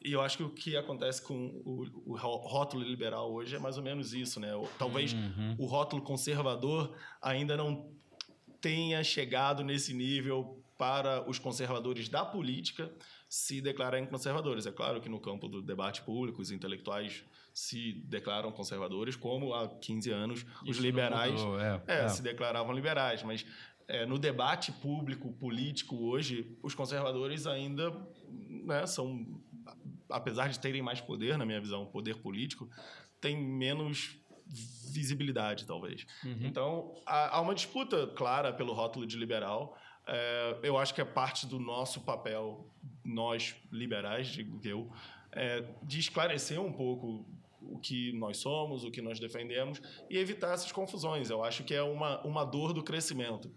E 0.00 0.12
eu 0.12 0.20
acho 0.20 0.36
que 0.36 0.42
o 0.42 0.50
que 0.50 0.76
acontece 0.76 1.20
com 1.20 1.34
o, 1.64 1.84
o 2.06 2.16
rótulo 2.16 2.84
liberal 2.84 3.32
hoje 3.32 3.56
é 3.56 3.58
mais 3.58 3.76
ou 3.76 3.82
menos 3.82 4.14
isso, 4.14 4.38
né? 4.38 4.50
Talvez 4.78 5.14
o 5.58 5.66
rótulo 5.66 6.02
conservador 6.02 6.96
ainda 7.20 7.56
não 7.56 7.90
tenha 8.60 9.02
chegado 9.02 9.64
nesse 9.64 9.92
nível 9.92 10.62
para 10.76 11.28
os 11.28 11.38
conservadores 11.38 12.08
da 12.08 12.24
política 12.24 12.90
se 13.28 13.60
declararem 13.60 14.06
conservadores. 14.06 14.66
É 14.66 14.72
claro 14.72 15.00
que 15.00 15.08
no 15.08 15.20
campo 15.20 15.48
do 15.48 15.60
debate 15.60 16.02
público, 16.02 16.40
os 16.40 16.50
intelectuais 16.50 17.24
se 17.52 17.92
declaram 18.06 18.50
conservadores, 18.52 19.16
como 19.16 19.52
há 19.52 19.68
15 19.68 20.10
anos 20.10 20.46
os 20.62 20.70
Isso 20.70 20.80
liberais 20.80 21.32
mudou, 21.32 21.60
é, 21.60 21.82
é, 21.86 22.04
é. 22.04 22.08
se 22.08 22.22
declaravam 22.22 22.72
liberais. 22.72 23.22
Mas 23.22 23.44
é, 23.86 24.06
no 24.06 24.18
debate 24.18 24.70
público, 24.70 25.32
político, 25.32 25.96
hoje, 25.96 26.56
os 26.62 26.74
conservadores 26.74 27.46
ainda 27.46 27.90
né, 28.48 28.86
são, 28.86 29.26
apesar 30.10 30.48
de 30.48 30.58
terem 30.58 30.82
mais 30.82 31.00
poder, 31.00 31.36
na 31.36 31.44
minha 31.44 31.60
visão, 31.60 31.86
poder 31.86 32.16
político, 32.16 32.68
têm 33.20 33.36
menos 33.36 34.16
visibilidade, 34.90 35.66
talvez. 35.66 36.06
Então, 36.46 36.94
há, 37.04 37.36
há 37.36 37.40
uma 37.40 37.54
disputa 37.54 38.06
clara 38.08 38.52
pelo 38.52 38.72
rótulo 38.72 39.06
de 39.06 39.16
liberal. 39.16 39.76
É, 40.06 40.58
eu 40.62 40.78
acho 40.78 40.94
que 40.94 41.00
é 41.00 41.04
parte 41.04 41.46
do 41.46 41.58
nosso 41.58 42.00
papel, 42.00 42.66
nós 43.04 43.54
liberais, 43.70 44.28
digo 44.28 44.58
eu, 44.64 44.90
é, 45.32 45.62
de 45.82 45.98
esclarecer 45.98 46.60
um 46.60 46.72
pouco 46.72 47.26
o 47.60 47.78
que 47.78 48.12
nós 48.14 48.38
somos, 48.38 48.84
o 48.84 48.90
que 48.90 49.02
nós 49.02 49.20
defendemos 49.20 49.82
e 50.08 50.16
evitar 50.16 50.54
essas 50.54 50.72
confusões. 50.72 51.28
Eu 51.28 51.44
acho 51.44 51.64
que 51.64 51.74
é 51.74 51.82
uma, 51.82 52.24
uma 52.24 52.44
dor 52.44 52.72
do 52.72 52.82
crescimento. 52.82 53.52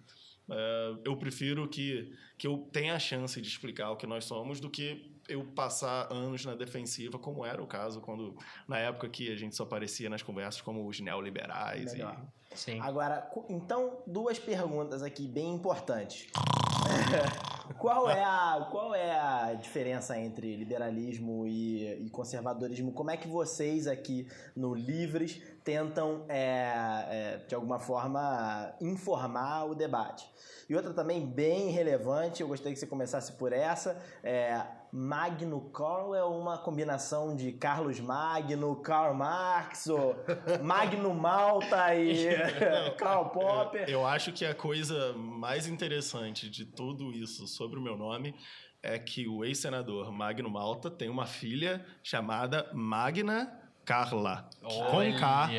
É, 0.50 0.96
eu 1.06 1.16
prefiro 1.16 1.68
que, 1.70 2.12
que 2.38 2.46
eu 2.46 2.70
tenha 2.74 2.96
a 2.96 3.00
chance 3.00 3.40
de 3.42 3.48
explicar 3.48 3.92
o 3.92 3.96
que 3.96 4.06
nós 4.06 4.26
somos 4.26 4.60
do 4.60 4.70
que 4.70 5.11
eu 5.28 5.46
passar 5.46 6.12
anos 6.12 6.46
na 6.46 6.56
defensiva, 6.56 7.18
como 7.18 7.46
era 7.46 7.62
o 7.62 7.68
caso 7.68 8.02
quando 8.02 8.36
na 8.68 8.78
época 8.80 9.08
que 9.10 9.32
a 9.32 9.36
gente 9.36 9.56
só 9.56 9.64
aparecia 9.64 10.10
nas 10.10 10.22
conversas 10.22 10.62
como 10.62 10.88
os 10.88 11.00
neoliberais. 11.00 11.94
Melhor. 11.94 12.22
E, 12.38 12.42
Sim. 12.58 12.80
Agora, 12.82 13.30
então, 13.50 14.00
duas 14.06 14.38
perguntas 14.38 15.02
aqui 15.04 15.28
bem 15.28 15.54
importantes. 15.54 16.28
qual, 17.80 18.10
é 18.10 18.24
a, 18.24 18.68
qual 18.70 18.94
é 18.94 19.12
a 19.12 19.54
diferença 19.54 20.18
entre 20.20 20.56
liberalismo 20.58 21.48
e, 21.48 22.06
e 22.06 22.10
conservadorismo? 22.10 22.92
Como 22.92 23.10
é 23.10 23.16
que 23.16 23.28
vocês 23.28 23.88
aqui 23.88 24.28
no 24.56 24.74
Livres 24.74 25.42
tentam, 25.64 26.26
é, 26.28 26.74
é, 27.08 27.46
de 27.48 27.56
alguma 27.56 27.80
forma, 27.80 28.74
informar 28.82 29.66
o 29.66 29.76
debate? 29.76 30.30
E 30.70 30.76
outra 30.76 30.94
também 30.94 31.26
bem 31.26 31.70
relevante, 31.70 32.42
eu 32.42 32.48
gostaria 32.48 32.74
que 32.74 32.80
você 32.80 32.88
começasse 32.88 33.34
por 33.34 33.54
essa, 33.54 34.02
é 34.24 34.81
Magno 34.92 35.62
Carl 35.70 36.14
é 36.14 36.24
uma 36.24 36.58
combinação 36.58 37.36
de 37.36 37.52
Carlos 37.54 38.00
Magno, 38.00 38.76
Karl 38.78 39.14
Marx, 39.16 39.88
ou 39.88 40.16
Magno 40.62 41.14
Malta 41.14 41.96
e 41.96 42.28
Karl 42.98 43.30
Popper. 43.30 43.90
Eu 43.90 44.06
acho 44.06 44.34
que 44.34 44.46
a 44.46 44.54
coisa 44.54 45.14
mais 45.14 45.68
interessante 45.68 46.50
de 46.50 46.66
tudo 46.66 47.12
isso 47.12 47.48
sobre 47.48 47.80
o 47.80 47.82
meu 47.82 47.98
nome 47.98 48.36
é 48.84 49.00
que 49.00 49.28
o 49.28 49.46
ex-senador 49.46 50.12
Magno 50.12 50.50
Malta 50.50 50.90
tem 50.90 51.08
uma 51.08 51.26
filha 51.26 51.86
chamada 52.04 52.70
Magna 52.74 53.62
Carla. 53.86 54.50
Com 54.62 55.18
K. 55.18 55.50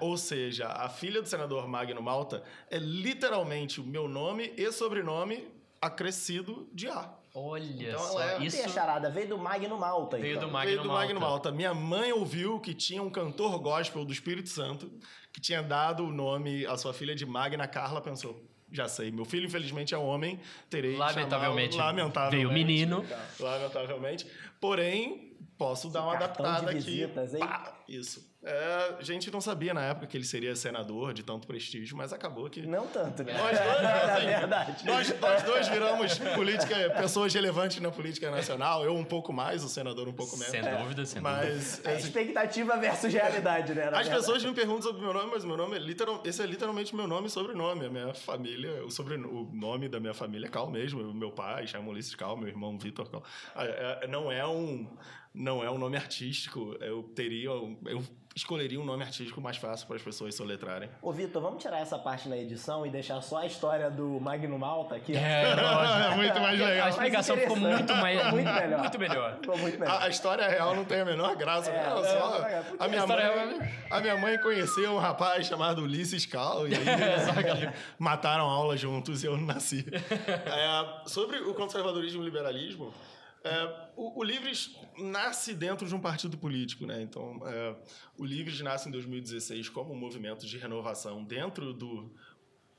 Ou 0.00 0.16
seja, 0.16 0.68
a 0.68 0.88
filha 0.88 1.20
do 1.20 1.28
senador 1.28 1.66
Magno 1.66 2.02
Malta 2.02 2.42
é 2.70 2.78
literalmente 2.78 3.80
o 3.80 3.84
meu 3.84 4.08
nome 4.08 4.52
e 4.56 4.70
sobrenome 4.70 5.48
acrescido 5.80 6.68
de 6.72 6.88
A. 6.88 7.21
Olha 7.34 7.88
Então 7.88 7.98
só, 7.98 8.20
ela 8.20 8.32
é- 8.42 8.44
isso 8.44 8.56
Tem 8.58 8.66
a 8.66 8.68
charada, 8.68 9.08
veio 9.10 9.28
do 9.28 9.38
Magno 9.38 9.78
Malta, 9.78 10.18
Veio 10.18 10.36
então. 10.36 10.48
do 10.48 10.52
Magno 10.52 10.70
Veio 10.70 10.82
do 10.82 10.88
Malta. 10.88 11.02
Magno 11.06 11.20
Malta. 11.20 11.50
Minha 11.50 11.72
mãe 11.72 12.12
ouviu 12.12 12.60
que 12.60 12.74
tinha 12.74 13.02
um 13.02 13.08
cantor 13.08 13.58
gospel 13.58 14.04
do 14.04 14.12
Espírito 14.12 14.50
Santo 14.50 14.92
que 15.32 15.40
tinha 15.40 15.62
dado 15.62 16.04
o 16.04 16.12
nome 16.12 16.66
à 16.66 16.76
sua 16.76 16.92
filha 16.92 17.14
de 17.14 17.24
Magna 17.24 17.66
Carla, 17.66 18.00
pensou. 18.02 18.44
Já 18.70 18.88
sei, 18.88 19.10
meu 19.10 19.24
filho 19.26 19.46
infelizmente 19.46 19.94
é 19.94 19.98
homem, 19.98 20.40
terei 20.70 20.96
Lamentavelmente, 20.96 21.74
chamá-lo- 21.76 21.98
lamentavelmente, 21.98 22.36
veio 22.36 22.52
menino. 22.52 23.04
Lamentavelmente. 23.38 24.26
Porém, 24.60 25.36
posso 25.58 25.90
dar 25.90 26.02
uma 26.04 26.14
adaptada 26.14 26.70
aqui. 26.70 26.80
visitas, 26.80 27.34
hein? 27.34 27.40
Pá, 27.40 27.78
isso. 27.88 28.31
É, 28.44 28.96
a 28.98 29.02
gente 29.02 29.30
não 29.30 29.40
sabia 29.40 29.72
na 29.72 29.82
época 29.82 30.06
que 30.08 30.16
ele 30.16 30.24
seria 30.24 30.56
senador 30.56 31.14
de 31.14 31.22
tanto 31.22 31.46
prestígio, 31.46 31.96
mas 31.96 32.12
acabou 32.12 32.50
que. 32.50 32.62
Não 32.62 32.88
tanto, 32.88 33.22
né? 33.22 33.34
Nós 33.34 33.56
dois, 33.56 33.82
Na 33.82 34.14
assim, 34.14 34.26
verdade. 34.26 34.84
Nós, 34.84 35.20
nós 35.20 35.42
dois 35.44 35.68
viramos 35.68 36.18
política, 36.18 36.90
pessoas 36.90 37.32
relevantes 37.32 37.80
na 37.80 37.92
política 37.92 38.30
nacional. 38.32 38.84
Eu 38.84 38.96
um 38.96 39.04
pouco 39.04 39.32
mais, 39.32 39.62
o 39.62 39.68
senador 39.68 40.08
um 40.08 40.12
pouco 40.12 40.36
menos. 40.36 40.50
Sem 40.50 40.60
dúvida, 40.60 41.06
sem 41.06 41.22
dúvida. 41.22 41.40
Mas 41.46 41.84
É 41.84 41.94
assim, 41.94 42.06
expectativa 42.08 42.76
versus 42.78 43.12
realidade, 43.12 43.74
né? 43.74 43.84
na 43.90 43.98
as 43.98 44.06
verdade. 44.06 44.16
pessoas 44.16 44.44
me 44.44 44.52
perguntam 44.52 44.82
sobre 44.82 45.02
meu 45.02 45.14
nome, 45.14 45.30
mas 45.32 45.44
meu 45.44 45.56
nome 45.56 45.76
é 45.76 45.78
literal, 45.78 46.20
esse 46.24 46.42
é 46.42 46.46
literalmente 46.46 46.96
meu 46.96 47.06
nome 47.06 47.28
e 47.28 47.30
sobrenome. 47.30 47.86
A 47.86 47.90
minha 47.90 48.12
família, 48.12 48.84
o, 48.84 48.90
sobre, 48.90 49.14
o 49.14 49.50
nome 49.52 49.88
da 49.88 50.00
minha 50.00 50.14
família 50.14 50.46
é 50.48 50.50
Cal 50.50 50.68
mesmo. 50.68 51.00
O 51.00 51.14
meu 51.14 51.30
pai 51.30 51.68
chama 51.68 51.88
Ulisses 51.90 52.16
Cal, 52.16 52.36
meu 52.36 52.48
irmão 52.48 52.76
Vitor 52.76 53.08
Cal. 53.08 53.22
Ah, 53.54 53.64
é- 53.64 54.06
não 54.08 54.32
é 54.32 54.44
um 54.44 54.88
não 55.34 55.64
é 55.64 55.70
um 55.70 55.78
nome 55.78 55.96
artístico. 55.96 56.76
Eu 56.80 57.02
teria 57.04 57.48
eu 57.48 58.02
escolheria 58.34 58.80
um 58.80 58.84
nome 58.84 59.02
artístico 59.04 59.40
mais 59.40 59.56
fácil 59.56 59.86
para 59.86 59.96
as 59.96 60.02
pessoas 60.02 60.34
soletrarem. 60.34 60.88
Ô, 61.02 61.12
Vitor, 61.12 61.42
vamos 61.42 61.62
tirar 61.62 61.80
essa 61.80 61.98
parte 61.98 62.28
na 62.28 62.36
edição 62.36 62.86
e 62.86 62.90
deixar 62.90 63.20
só 63.20 63.38
a 63.38 63.46
história 63.46 63.90
do 63.90 64.18
Magno 64.20 64.58
Malta 64.58 64.96
aqui? 64.96 65.14
É, 65.16 65.54
lógico. 65.54 65.98
É 65.98 66.16
muito 66.16 66.40
mais 66.40 66.60
A 66.60 66.64
legal. 66.66 66.88
explicação 66.88 67.36
ficou 67.36 67.56
muito 67.56 67.94
mais. 67.96 68.32
Muito 68.32 68.52
melhor. 68.52 68.78
Muito 68.80 68.98
melhor. 68.98 69.36
Ficou 69.40 69.58
muito 69.58 69.78
melhor. 69.78 69.94
A, 69.94 70.04
a 70.04 70.08
história 70.08 70.48
real 70.48 70.74
não 70.74 70.84
tem 70.84 71.00
a 71.00 71.04
menor 71.04 71.36
graça. 71.36 71.70
É, 71.70 71.88
Olha 71.88 71.94
não, 71.94 72.04
só, 72.04 72.38
não, 72.38 72.46
é, 72.46 72.62
a, 72.78 72.88
minha 72.88 73.02
a 73.02 73.06
mãe, 73.06 73.16
real- 73.18 73.68
a 73.90 74.00
minha 74.00 74.16
mãe 74.16 74.38
conheceu 74.38 74.92
um 74.94 74.98
rapaz 74.98 75.46
chamado 75.46 75.82
Ulisses 75.82 76.24
Cal 76.26 76.66
e 76.68 76.74
aí 76.74 76.82
mataram 77.98 78.44
aula 78.44 78.76
juntos 78.76 79.22
e 79.22 79.26
eu 79.26 79.36
nasci. 79.36 79.84
É, 79.92 81.08
sobre 81.08 81.38
o 81.38 81.54
conservadorismo 81.54 82.20
e 82.20 82.22
o 82.22 82.24
liberalismo, 82.24 82.92
é, 83.44 83.90
o, 83.96 84.20
o 84.20 84.22
Livres 84.22 84.76
nasce 84.98 85.54
dentro 85.54 85.86
de 85.86 85.94
um 85.94 86.00
partido 86.00 86.38
político, 86.38 86.86
né? 86.86 87.02
Então, 87.02 87.40
é, 87.46 87.76
o 88.16 88.24
Livres 88.24 88.60
nasce 88.60 88.88
em 88.88 88.92
2016 88.92 89.68
como 89.68 89.92
um 89.92 89.98
movimento 89.98 90.46
de 90.46 90.56
renovação 90.58 91.24
dentro 91.24 91.72
do 91.72 92.14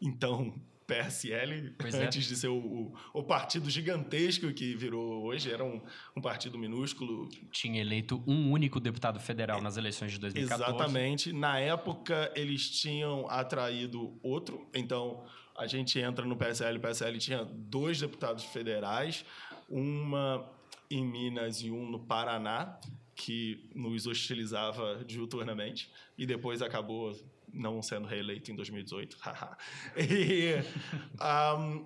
então 0.02 0.54
PSL, 0.86 1.74
Pois 1.78 1.94
é. 1.96 2.06
antes 2.06 2.26
de 2.26 2.36
ser 2.36 2.48
o, 2.48 2.56
o, 2.56 2.94
o 3.14 3.24
partido 3.24 3.70
gigantesco 3.70 4.52
que 4.54 4.76
virou 4.76 5.24
hoje, 5.24 5.52
era 5.52 5.64
um, 5.64 5.82
um 6.16 6.22
partido 6.22 6.58
minúsculo. 6.58 7.30
Tinha 7.52 7.82
eleito 7.82 8.24
um 8.28 8.52
único 8.52 8.80
deputado 8.80 9.20
federal 9.20 9.62
nas 9.62 9.78
eleições 9.78 10.12
de 10.12 10.20
2014. 10.20 10.70
Exatamente. 10.70 11.34
Na 11.34 11.60
época, 11.60 12.32
eles 12.36 12.70
tinham 12.70 13.30
atraído 13.30 14.18
outro, 14.22 14.68
então 14.74 15.26
a 15.58 15.68
gente 15.68 16.00
entra 16.00 16.26
no 16.26 16.36
PSL, 16.36 16.78
o 16.78 16.82
PSL 16.82 17.18
tinha 17.20 17.46
dois 17.46 18.00
deputados 18.00 18.44
federais, 18.44 19.24
uma 19.74 20.50
em 20.90 21.04
Minas 21.06 21.62
e 21.62 21.72
um 21.72 21.90
no 21.90 22.00
Paraná, 22.00 22.80
que 23.16 23.70
nos 23.76 24.06
hostilizava 24.06 25.04
diuturnamente, 25.06 25.92
e 26.18 26.26
depois 26.26 26.62
acabou 26.62 27.14
não 27.52 27.82
sendo 27.82 28.08
reeleito 28.08 28.52
em 28.52 28.56
2018. 28.56 29.18
haha. 29.22 29.58
e 29.98 30.56
ahm, 31.20 31.86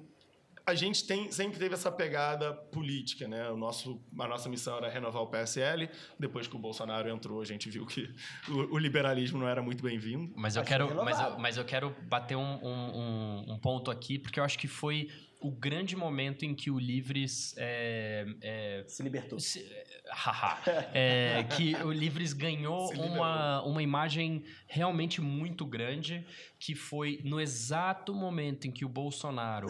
a 0.66 0.74
gente 0.76 1.06
tem, 1.08 1.32
sempre 1.32 1.58
teve 1.60 1.74
essa 1.76 1.90
pegada 1.90 2.54
política, 2.54 3.26
né? 3.28 3.50
O 3.50 3.56
nosso, 3.56 4.02
a 4.20 4.28
nossa 4.28 4.50
missão 4.50 4.76
era 4.78 4.90
renovar 4.90 5.22
o 5.22 5.28
PSL. 5.28 5.90
Depois 6.20 6.46
que 6.48 6.56
o 6.58 6.60
Bolsonaro 6.60 7.08
entrou, 7.10 7.40
a 7.42 7.46
gente 7.46 7.70
viu 7.70 7.86
que 7.86 8.10
o, 8.50 8.76
o 8.76 8.78
liberalismo 8.78 9.40
não 9.40 9.48
era 9.48 9.62
muito 9.62 9.82
bem-vindo. 9.82 10.34
Mas 10.36 10.58
eu 10.58 10.62
Mas 10.62 10.68
quero, 10.70 10.96
mas 11.06 11.20
eu, 11.20 11.40
mas 11.40 11.58
eu 11.58 11.64
quero 11.66 11.96
bater 12.10 12.36
um, 12.36 12.42
um, 12.66 12.98
um- 13.48 13.54
um 13.54 13.58
ponto 13.60 13.90
aqui, 13.90 14.20
porque 14.20 14.40
eu 14.40 14.44
acho 14.44 14.60
que 14.60 14.68
foi 14.68 15.10
o 15.40 15.52
grande 15.52 15.96
momento 15.96 16.44
em 16.46 16.56
que 16.56 16.72
o 16.72 16.80
Livres 16.80 17.54
é, 17.58 18.26
é, 18.42 18.84
Se 18.88 19.04
libertou. 19.04 19.40
se- 19.40 19.66
haha, 20.10 20.62
é, 20.94 21.44
que 21.56 21.76
o 21.76 21.92
Livres 21.92 22.34
ganhou 22.34 22.92
uma, 22.94 23.62
uma 23.64 23.84
imagem 23.84 24.44
realmente 24.68 25.22
muito 25.22 25.66
grande, 25.66 26.26
que 26.60 26.74
foi 26.74 27.20
no 27.24 27.40
exato 27.40 28.14
momento 28.14 28.68
em 28.68 28.72
que 28.72 28.86
o 28.86 28.90
Bolsonaro 28.90 29.68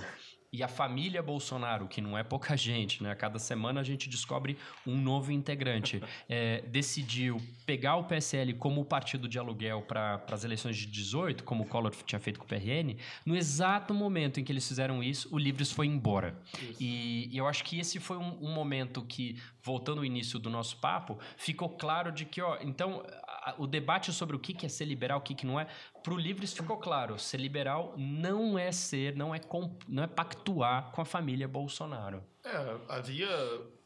e 0.51 0.63
a 0.63 0.68
família 0.68 1.22
Bolsonaro, 1.22 1.88
que 1.88 2.00
não 2.00 2.18
é 2.18 2.24
pouca 2.24 2.56
gente, 2.56 3.04
né? 3.04 3.12
A 3.12 3.16
cada 3.16 3.38
semana 3.38 3.82
a 3.82 3.84
gente 3.84 4.08
descobre 4.10 4.58
um 4.86 4.96
novo 4.98 5.32
integrante. 5.32 6.01
é, 6.30 6.62
decidiu 6.62 7.42
pegar 7.66 7.98
o 7.98 8.06
PSL 8.06 8.54
como 8.54 8.86
partido 8.86 9.27
de 9.27 9.38
aluguel 9.38 9.82
para 9.82 10.24
as 10.32 10.44
eleições 10.44 10.77
de 10.77 10.86
18, 10.86 11.44
como 11.44 11.63
o 11.63 11.68
Collor 11.68 11.94
tinha 12.06 12.20
feito 12.20 12.39
com 12.39 12.46
o 12.46 12.48
PRN. 12.48 12.96
No 13.25 13.36
exato 13.36 13.94
momento 13.94 14.39
em 14.39 14.44
que 14.44 14.51
eles 14.51 14.68
fizeram 14.68 15.04
isso, 15.04 15.27
o 15.34 15.38
Livres 15.38 15.72
foi 15.72 15.86
embora. 15.88 16.39
E, 16.80 17.30
e 17.32 17.38
eu 17.38 17.48
acho 17.48 17.63
que 17.63 17.80
esse 17.80 18.00
foi 18.00 18.18
um, 18.18 18.38
um 18.42 18.54
momento 18.54 19.01
que, 19.04 19.38
voltando 19.62 20.00
ao 20.00 20.06
início 20.06 20.39
do 20.39 20.50
nosso 20.50 20.77
papo, 20.77 21.20
ficou 21.36 21.70
claro 21.70 22.12
de 22.12 22.24
que, 22.25 22.42
ó, 22.42 22.58
então, 22.62 23.04
a- 23.27 23.56
o 23.58 23.68
debate 23.68 24.13
sobre 24.13 24.36
o 24.36 24.39
que 24.39 24.54
que 24.54 24.66
é 24.66 24.70
ser 24.70 24.86
liberal, 24.86 25.20
o 25.20 25.22
que, 25.22 25.36
que 25.36 25.46
não 25.46 25.60
é, 25.60 25.68
para 26.08 26.14
o 26.14 26.18
Livres 26.18 26.54
ficou 26.54 26.78
claro: 26.78 27.20
ser 27.20 27.38
liberal 27.38 27.94
não 27.98 28.58
é 28.58 28.72
ser, 28.72 29.14
não 29.14 29.36
é, 29.36 29.42
não 29.90 30.04
é 30.04 30.08
pactuar 30.08 30.90
com 30.94 31.02
a 31.02 31.06
família 31.06 31.50
Bolsonaro. 31.50 32.24
É, 32.46 32.78
havia. 32.88 33.28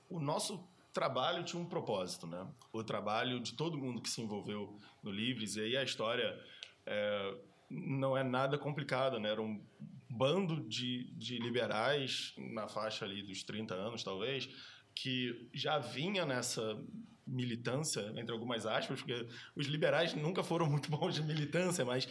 O 0.07 0.19
nosso 0.19 0.63
trabalho 0.93 1.43
tinha 1.43 1.59
um 1.59 1.65
propósito, 1.65 2.27
né? 2.27 2.45
O 2.71 2.83
trabalho 2.83 3.39
de 3.39 3.53
todo 3.53 3.75
mundo 3.75 3.99
que 3.99 4.09
se 4.09 4.21
envolveu 4.21 4.77
no 5.01 5.09
Livres, 5.09 5.55
e 5.55 5.61
aí 5.61 5.77
a 5.77 5.83
história 5.83 6.39
é, 6.85 7.37
não 7.71 8.15
é 8.15 8.23
nada 8.23 8.55
complicada, 8.55 9.19
né? 9.19 9.31
Era 9.31 9.41
um 9.41 9.59
bando 10.07 10.61
de, 10.61 11.11
de 11.15 11.39
liberais 11.39 12.35
na 12.37 12.67
faixa 12.67 13.03
ali 13.03 13.23
dos 13.23 13.41
30 13.41 13.73
anos, 13.73 14.03
talvez, 14.03 14.47
que 14.93 15.49
já 15.55 15.79
vinha 15.79 16.23
nessa 16.23 16.79
militância, 17.31 18.01
entre 18.15 18.31
algumas 18.31 18.65
aspas, 18.65 18.99
porque 19.01 19.27
os 19.55 19.67
liberais 19.67 20.13
nunca 20.13 20.43
foram 20.43 20.67
muito 20.67 20.89
bons 20.91 21.15
de 21.15 21.23
militância, 21.23 21.85
mas 21.85 22.07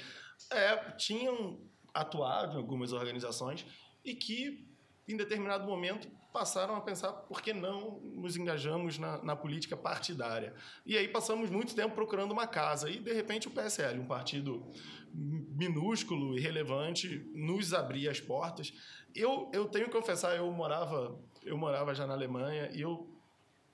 é, 0.50 0.76
tinham 0.92 1.60
atuado 1.92 2.54
em 2.54 2.56
algumas 2.56 2.92
organizações 2.92 3.66
e 4.04 4.14
que, 4.14 4.66
em 5.06 5.16
determinado 5.16 5.66
momento, 5.66 6.08
passaram 6.32 6.76
a 6.76 6.80
pensar 6.80 7.12
por 7.12 7.42
que 7.42 7.52
não 7.52 8.00
nos 8.00 8.36
engajamos 8.36 8.98
na, 8.98 9.22
na 9.22 9.34
política 9.34 9.76
partidária. 9.76 10.54
E 10.86 10.96
aí 10.96 11.08
passamos 11.08 11.50
muito 11.50 11.74
tempo 11.74 11.94
procurando 11.94 12.30
uma 12.30 12.46
casa 12.46 12.88
e, 12.88 13.00
de 13.00 13.12
repente, 13.12 13.48
o 13.48 13.50
PSL, 13.50 13.98
um 13.98 14.06
partido 14.06 14.64
minúsculo, 15.12 16.38
irrelevante, 16.38 17.28
nos 17.34 17.74
abria 17.74 18.10
as 18.10 18.20
portas. 18.20 18.72
Eu, 19.14 19.50
eu 19.52 19.66
tenho 19.66 19.86
que 19.86 19.92
confessar, 19.92 20.36
eu 20.36 20.50
morava, 20.52 21.18
eu 21.42 21.58
morava 21.58 21.94
já 21.94 22.06
na 22.06 22.14
Alemanha 22.14 22.70
e 22.72 22.80
eu 22.80 23.19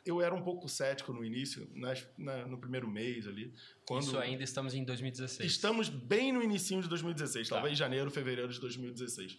eu 0.07 0.23
era 0.23 0.35
um 0.35 0.41
pouco 0.41 0.69
cético 0.69 1.13
no 1.13 1.25
início, 1.25 1.69
nas- 1.75 2.07
na- 2.17 2.47
no 2.47 2.57
primeiro 2.57 2.89
mês 2.89 3.27
ali. 3.27 3.53
Quando 3.85 4.05
Isso 4.05 4.19
ainda 4.19 4.43
estamos 4.45 4.73
em 4.73 4.85
2016. 4.85 5.51
Estamos 5.51 5.89
bem 5.89 6.33
no 6.33 6.43
início 6.43 6.81
de 6.81 6.89
2016, 6.89 7.49
Tá. 7.49 7.57
talvez 7.57 7.77
janeiro, 7.77 8.11
fevereiro 8.11 8.53
de 8.53 8.61
2016. 8.61 9.37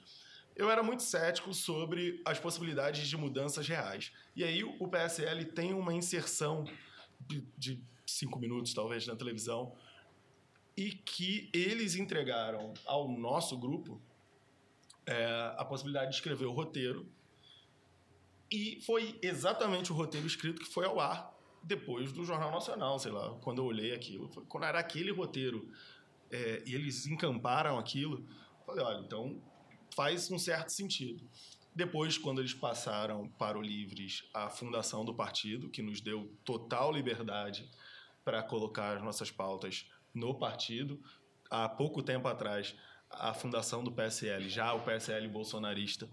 Eu 0.55 0.69
era 0.69 0.83
muito 0.83 1.03
cético 1.03 1.53
sobre 1.53 2.21
as 2.25 2.39
possibilidades 2.39 3.07
de 3.07 3.15
mudanças 3.15 3.67
reais. 3.67 4.11
E 4.35 4.43
aí 4.43 4.63
o 4.63 4.87
PSL 4.87 5.45
tem 5.45 5.73
uma 5.73 5.93
inserção 5.93 6.65
de, 7.21 7.41
de 7.57 7.81
cinco 8.05 8.37
minutos, 8.39 8.73
talvez, 8.73 9.07
na 9.07 9.15
televisão, 9.15 9.73
e 10.75 10.91
que 10.91 11.49
eles 11.53 11.95
entregaram 11.95 12.73
ao 12.85 13.07
nosso 13.07 13.57
grupo 13.57 14.01
é, 15.05 15.53
a 15.57 15.63
possibilidade 15.63 16.09
de 16.09 16.15
escrever 16.15 16.45
o 16.45 16.51
roteiro. 16.51 17.07
E 18.51 18.79
foi 18.81 19.19
exatamente 19.21 19.91
o 19.91 19.95
roteiro 19.95 20.25
escrito 20.25 20.61
que 20.61 20.71
foi 20.71 20.85
ao 20.85 20.99
ar 20.99 21.35
depois 21.63 22.13
do 22.13 22.23
Jornal 22.23 22.51
Nacional, 22.51 22.97
sei 22.97 23.11
lá, 23.11 23.37
quando 23.41 23.59
eu 23.59 23.65
olhei 23.65 23.93
aquilo. 23.93 24.29
Quando 24.47 24.63
era 24.63 24.79
aquele 24.79 25.11
roteiro 25.11 25.69
é, 26.31 26.63
e 26.65 26.73
eles 26.73 27.05
encamparam 27.05 27.77
aquilo, 27.77 28.25
falei, 28.65 28.83
olha, 28.83 28.99
então 28.99 29.41
faz 29.95 30.31
um 30.31 30.39
certo 30.39 30.69
sentido. 30.69 31.29
Depois, 31.75 32.17
quando 32.17 32.39
eles 32.39 32.53
passaram 32.53 33.27
para 33.37 33.57
o 33.57 33.61
Livres 33.61 34.23
a 34.33 34.49
fundação 34.49 35.05
do 35.05 35.13
partido, 35.13 35.69
que 35.69 35.81
nos 35.81 36.01
deu 36.01 36.35
total 36.43 36.91
liberdade 36.91 37.69
para 38.23 38.41
colocar 38.41 38.97
as 38.97 39.03
nossas 39.03 39.29
pautas 39.29 39.87
no 40.13 40.33
partido, 40.33 40.99
há 41.51 41.69
pouco 41.69 42.01
tempo 42.01 42.27
atrás, 42.27 42.75
a 43.09 43.33
fundação 43.33 43.83
do 43.83 43.91
PSL, 43.91 44.49
já 44.49 44.73
o 44.73 44.83
PSL 44.83 45.27
bolsonarista, 45.27 46.09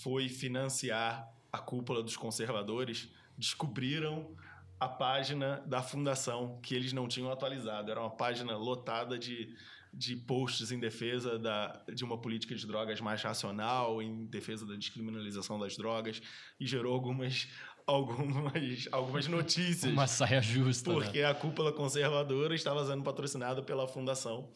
foi 0.00 0.28
financiar 0.28 1.28
a 1.52 1.58
cúpula 1.58 2.02
dos 2.02 2.16
conservadores, 2.16 3.08
descobriram 3.38 4.34
a 4.78 4.88
página 4.88 5.62
da 5.66 5.82
fundação 5.82 6.58
que 6.62 6.74
eles 6.74 6.92
não 6.92 7.06
tinham 7.06 7.30
atualizado. 7.30 7.90
Era 7.90 8.00
uma 8.00 8.10
página 8.10 8.56
lotada 8.56 9.18
de, 9.18 9.54
de 9.92 10.16
posts 10.16 10.72
em 10.72 10.80
defesa 10.80 11.38
da, 11.38 11.82
de 11.92 12.04
uma 12.04 12.18
política 12.18 12.54
de 12.54 12.66
drogas 12.66 13.00
mais 13.00 13.22
racional, 13.22 14.02
em 14.02 14.26
defesa 14.26 14.66
da 14.66 14.74
descriminalização 14.74 15.58
das 15.58 15.76
drogas, 15.76 16.20
e 16.58 16.66
gerou 16.66 16.92
algumas, 16.92 17.48
algumas, 17.86 18.88
algumas 18.90 19.26
notícias. 19.28 19.92
Uma 19.92 20.06
saia 20.06 20.42
justa. 20.42 20.90
né? 20.90 20.96
Porque 20.96 21.22
a 21.22 21.34
cúpula 21.34 21.72
conservadora 21.72 22.54
estava 22.54 22.84
sendo 22.84 23.02
patrocinada 23.02 23.62
pela 23.62 23.86
fundação 23.86 24.50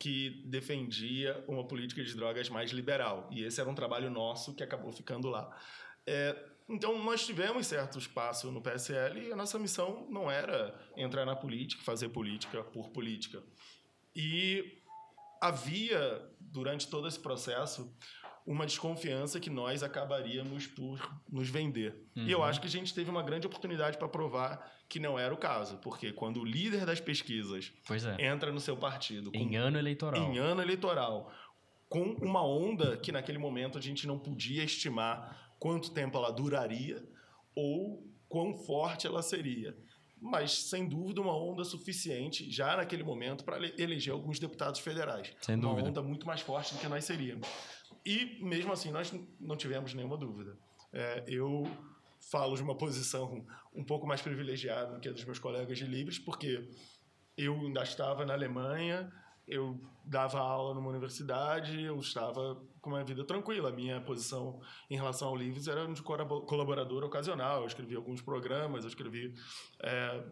que 0.00 0.42
defendia 0.46 1.44
uma 1.46 1.62
política 1.62 2.02
de 2.02 2.14
drogas 2.14 2.48
mais 2.48 2.70
liberal. 2.70 3.28
E 3.30 3.44
esse 3.44 3.60
era 3.60 3.68
um 3.68 3.74
trabalho 3.74 4.10
nosso 4.10 4.54
que 4.54 4.62
acabou 4.62 4.90
ficando 4.90 5.28
lá. 5.28 5.54
É, 6.06 6.34
então, 6.66 6.98
nós 7.04 7.26
tivemos 7.26 7.66
certo 7.66 7.98
espaço 7.98 8.50
no 8.50 8.62
PSL 8.62 9.28
e 9.28 9.32
a 9.32 9.36
nossa 9.36 9.58
missão 9.58 10.06
não 10.08 10.30
era 10.30 10.74
entrar 10.96 11.26
na 11.26 11.36
política, 11.36 11.84
fazer 11.84 12.08
política 12.08 12.64
por 12.64 12.88
política. 12.88 13.42
E 14.16 14.80
havia, 15.38 16.26
durante 16.40 16.88
todo 16.88 17.06
esse 17.06 17.20
processo, 17.20 17.94
uma 18.46 18.66
desconfiança 18.66 19.38
que 19.38 19.50
nós 19.50 19.82
acabaríamos 19.82 20.66
por 20.66 20.98
nos 21.28 21.48
vender. 21.48 21.94
Uhum. 22.16 22.24
E 22.24 22.30
eu 22.32 22.42
acho 22.42 22.60
que 22.60 22.66
a 22.66 22.70
gente 22.70 22.94
teve 22.94 23.10
uma 23.10 23.22
grande 23.22 23.46
oportunidade 23.46 23.98
para 23.98 24.08
provar 24.08 24.70
que 24.88 24.98
não 24.98 25.18
era 25.18 25.32
o 25.32 25.36
caso, 25.36 25.78
porque 25.78 26.12
quando 26.12 26.40
o 26.40 26.44
líder 26.44 26.84
das 26.84 27.00
pesquisas 27.00 27.72
é. 28.18 28.26
entra 28.26 28.50
no 28.50 28.60
seu 28.60 28.76
partido 28.76 29.30
em 29.34 29.56
ano 29.56 29.78
eleitoral, 29.78 30.20
em 30.20 30.38
ano 30.38 30.60
eleitoral, 30.60 31.32
com 31.88 32.02
uma 32.20 32.44
onda 32.44 32.96
que 32.96 33.12
naquele 33.12 33.38
momento 33.38 33.78
a 33.78 33.80
gente 33.80 34.06
não 34.06 34.18
podia 34.18 34.64
estimar 34.64 35.54
quanto 35.58 35.92
tempo 35.92 36.16
ela 36.16 36.30
duraria 36.30 37.04
ou 37.54 38.02
quão 38.28 38.54
forte 38.54 39.06
ela 39.06 39.22
seria. 39.22 39.76
Mas, 40.20 40.68
sem 40.68 40.86
dúvida, 40.86 41.20
uma 41.20 41.34
onda 41.34 41.64
suficiente 41.64 42.50
já 42.50 42.76
naquele 42.76 43.02
momento 43.02 43.42
para 43.42 43.58
eleger 43.80 44.12
alguns 44.12 44.38
deputados 44.38 44.78
federais. 44.80 45.32
Sem 45.40 45.54
uma 45.54 45.70
dúvida. 45.70 45.88
onda 45.88 46.02
muito 46.02 46.26
mais 46.26 46.42
forte 46.42 46.74
do 46.74 46.80
que 46.80 46.88
nós 46.88 47.04
seríamos. 47.04 47.48
E, 48.04 48.42
mesmo 48.42 48.72
assim, 48.72 48.90
nós 48.90 49.12
não 49.38 49.56
tivemos 49.56 49.94
nenhuma 49.94 50.16
dúvida. 50.16 50.56
É, 50.92 51.24
eu 51.26 51.64
falo 52.30 52.56
de 52.56 52.62
uma 52.62 52.74
posição 52.74 53.44
um 53.74 53.84
pouco 53.84 54.06
mais 54.06 54.20
privilegiada 54.20 54.94
do 54.94 55.00
que 55.00 55.08
a 55.08 55.12
dos 55.12 55.24
meus 55.24 55.38
colegas 55.38 55.78
de 55.78 55.84
Livres, 55.84 56.18
porque 56.18 56.68
eu 57.36 57.54
ainda 57.54 57.82
estava 57.82 58.26
na 58.26 58.34
Alemanha, 58.34 59.10
eu 59.46 59.80
dava 60.04 60.38
aula 60.38 60.74
numa 60.74 60.88
universidade, 60.88 61.82
eu 61.82 61.98
estava 61.98 62.62
com 62.80 62.90
uma 62.90 63.04
vida 63.04 63.24
tranquila. 63.24 63.70
A 63.70 63.72
minha 63.72 64.00
posição 64.00 64.60
em 64.88 64.96
relação 64.96 65.28
ao 65.28 65.36
Livres 65.36 65.66
era 65.66 65.86
de 65.86 66.02
colaborador 66.02 67.04
ocasional. 67.04 67.60
Eu 67.60 67.66
escrevi 67.66 67.96
alguns 67.96 68.20
programas, 68.22 68.84
eu 68.84 68.88
escrevi 68.88 69.34
é, 69.80 70.24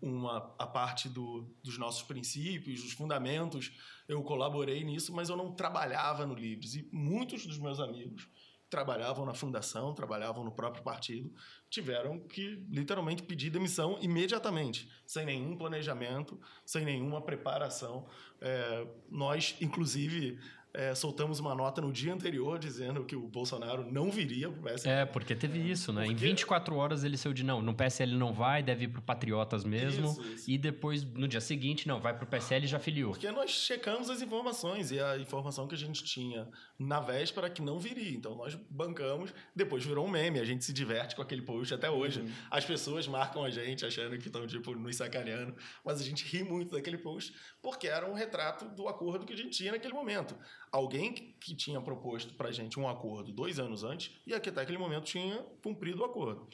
uma, 0.00 0.54
a 0.58 0.66
parte 0.66 1.08
do, 1.08 1.48
dos 1.62 1.78
nossos 1.78 2.02
princípios, 2.02 2.82
dos 2.82 2.92
fundamentos. 2.92 3.72
Eu 4.06 4.22
colaborei 4.22 4.84
nisso, 4.84 5.14
mas 5.14 5.28
eu 5.28 5.36
não 5.36 5.52
trabalhava 5.52 6.26
no 6.26 6.34
Livres. 6.34 6.74
E 6.74 6.88
muitos 6.92 7.46
dos 7.46 7.58
meus 7.58 7.80
amigos 7.80 8.28
trabalhavam 8.68 9.24
na 9.24 9.34
fundação, 9.34 9.94
trabalhavam 9.94 10.42
no 10.42 10.50
próprio 10.50 10.82
partido, 10.82 11.32
tiveram 11.70 12.18
que 12.18 12.66
literalmente 12.68 13.22
pedir 13.22 13.48
demissão 13.48 13.96
imediatamente, 14.00 14.90
sem 15.06 15.24
nenhum 15.24 15.56
planejamento, 15.56 16.40
sem 16.66 16.84
nenhuma 16.84 17.22
preparação. 17.22 18.06
É, 18.40 18.86
nós, 19.08 19.56
inclusive, 19.60 20.40
é, 20.74 20.92
soltamos 20.92 21.38
uma 21.38 21.54
nota 21.54 21.80
no 21.80 21.92
dia 21.92 22.12
anterior 22.12 22.58
dizendo 22.58 23.04
que 23.04 23.14
o 23.14 23.28
Bolsonaro 23.28 23.88
não 23.90 24.10
viria 24.10 24.50
pro 24.50 24.60
PSL. 24.60 24.92
É, 24.92 25.06
porque 25.06 25.34
teve 25.36 25.60
isso, 25.60 25.92
né? 25.92 26.06
Porque... 26.06 26.24
Em 26.24 26.28
24 26.30 26.74
horas 26.74 27.04
ele 27.04 27.16
saiu 27.16 27.32
de 27.32 27.44
não, 27.44 27.62
no 27.62 27.72
PSL 27.72 28.16
não 28.16 28.32
vai, 28.32 28.60
deve 28.60 28.86
ir 28.86 28.88
pro 28.88 29.00
Patriotas 29.00 29.64
mesmo. 29.64 30.08
Isso, 30.08 30.22
isso. 30.22 30.50
E 30.50 30.58
depois, 30.58 31.04
no 31.04 31.28
dia 31.28 31.40
seguinte, 31.40 31.86
não, 31.86 32.00
vai 32.00 32.12
pro 32.12 32.26
PSL 32.26 32.64
e 32.64 32.68
já 32.68 32.80
filiou. 32.80 33.12
Porque 33.12 33.30
nós 33.30 33.52
checamos 33.52 34.10
as 34.10 34.20
informações 34.20 34.90
e 34.90 34.98
a 34.98 35.16
informação 35.16 35.68
que 35.68 35.76
a 35.76 35.78
gente 35.78 36.02
tinha 36.02 36.48
na 36.76 36.98
véspera 36.98 37.48
que 37.48 37.62
não 37.62 37.78
viria. 37.78 38.16
Então 38.16 38.34
nós 38.34 38.56
bancamos, 38.68 39.32
depois 39.54 39.84
virou 39.84 40.04
um 40.04 40.10
meme, 40.10 40.40
a 40.40 40.44
gente 40.44 40.64
se 40.64 40.72
diverte 40.72 41.14
com 41.14 41.22
aquele 41.22 41.42
post 41.42 41.72
até 41.72 41.88
hoje. 41.88 42.20
Uhum. 42.20 42.32
As 42.50 42.64
pessoas 42.64 43.06
marcam 43.06 43.44
a 43.44 43.50
gente 43.50 43.86
achando 43.86 44.18
que 44.18 44.26
estão, 44.26 44.44
tipo, 44.44 44.74
nos 44.74 44.96
sacaneando, 44.96 45.54
mas 45.84 46.00
a 46.00 46.04
gente 46.04 46.24
ri 46.24 46.42
muito 46.42 46.74
daquele 46.74 46.98
post 46.98 47.32
porque 47.62 47.86
era 47.86 48.10
um 48.10 48.14
retrato 48.14 48.64
do 48.70 48.88
acordo 48.88 49.24
que 49.24 49.32
a 49.32 49.36
gente 49.36 49.50
tinha 49.50 49.70
naquele 49.70 49.94
momento 49.94 50.36
alguém 50.74 51.14
que 51.14 51.54
tinha 51.54 51.80
proposto 51.80 52.34
para 52.34 52.48
a 52.48 52.52
gente 52.52 52.80
um 52.80 52.88
acordo 52.88 53.32
dois 53.32 53.60
anos 53.60 53.84
antes 53.84 54.12
e 54.26 54.38
que 54.40 54.48
até 54.48 54.60
aquele 54.60 54.76
momento 54.76 55.04
tinha 55.04 55.40
cumprido 55.62 56.02
o 56.02 56.04
acordo. 56.04 56.48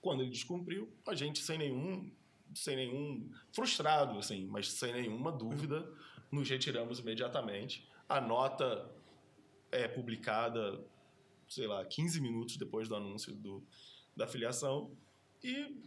Quando 0.00 0.22
ele 0.22 0.30
descumpriu, 0.30 0.92
a 1.06 1.14
gente 1.14 1.38
sem 1.38 1.56
nenhum, 1.56 2.10
sem 2.52 2.74
nenhum 2.74 3.30
frustrado, 3.52 4.18
assim, 4.18 4.44
mas 4.48 4.72
sem 4.72 4.92
nenhuma 4.92 5.30
dúvida, 5.30 5.88
nos 6.32 6.50
retiramos 6.50 6.98
imediatamente. 6.98 7.88
A 8.08 8.20
nota 8.20 8.92
é 9.70 9.86
publicada, 9.86 10.84
sei 11.48 11.68
lá, 11.68 11.84
15 11.84 12.20
minutos 12.20 12.56
depois 12.56 12.88
do 12.88 12.96
anúncio 12.96 13.32
do, 13.36 13.64
da 14.16 14.26
filiação 14.26 14.90
e 15.44 15.80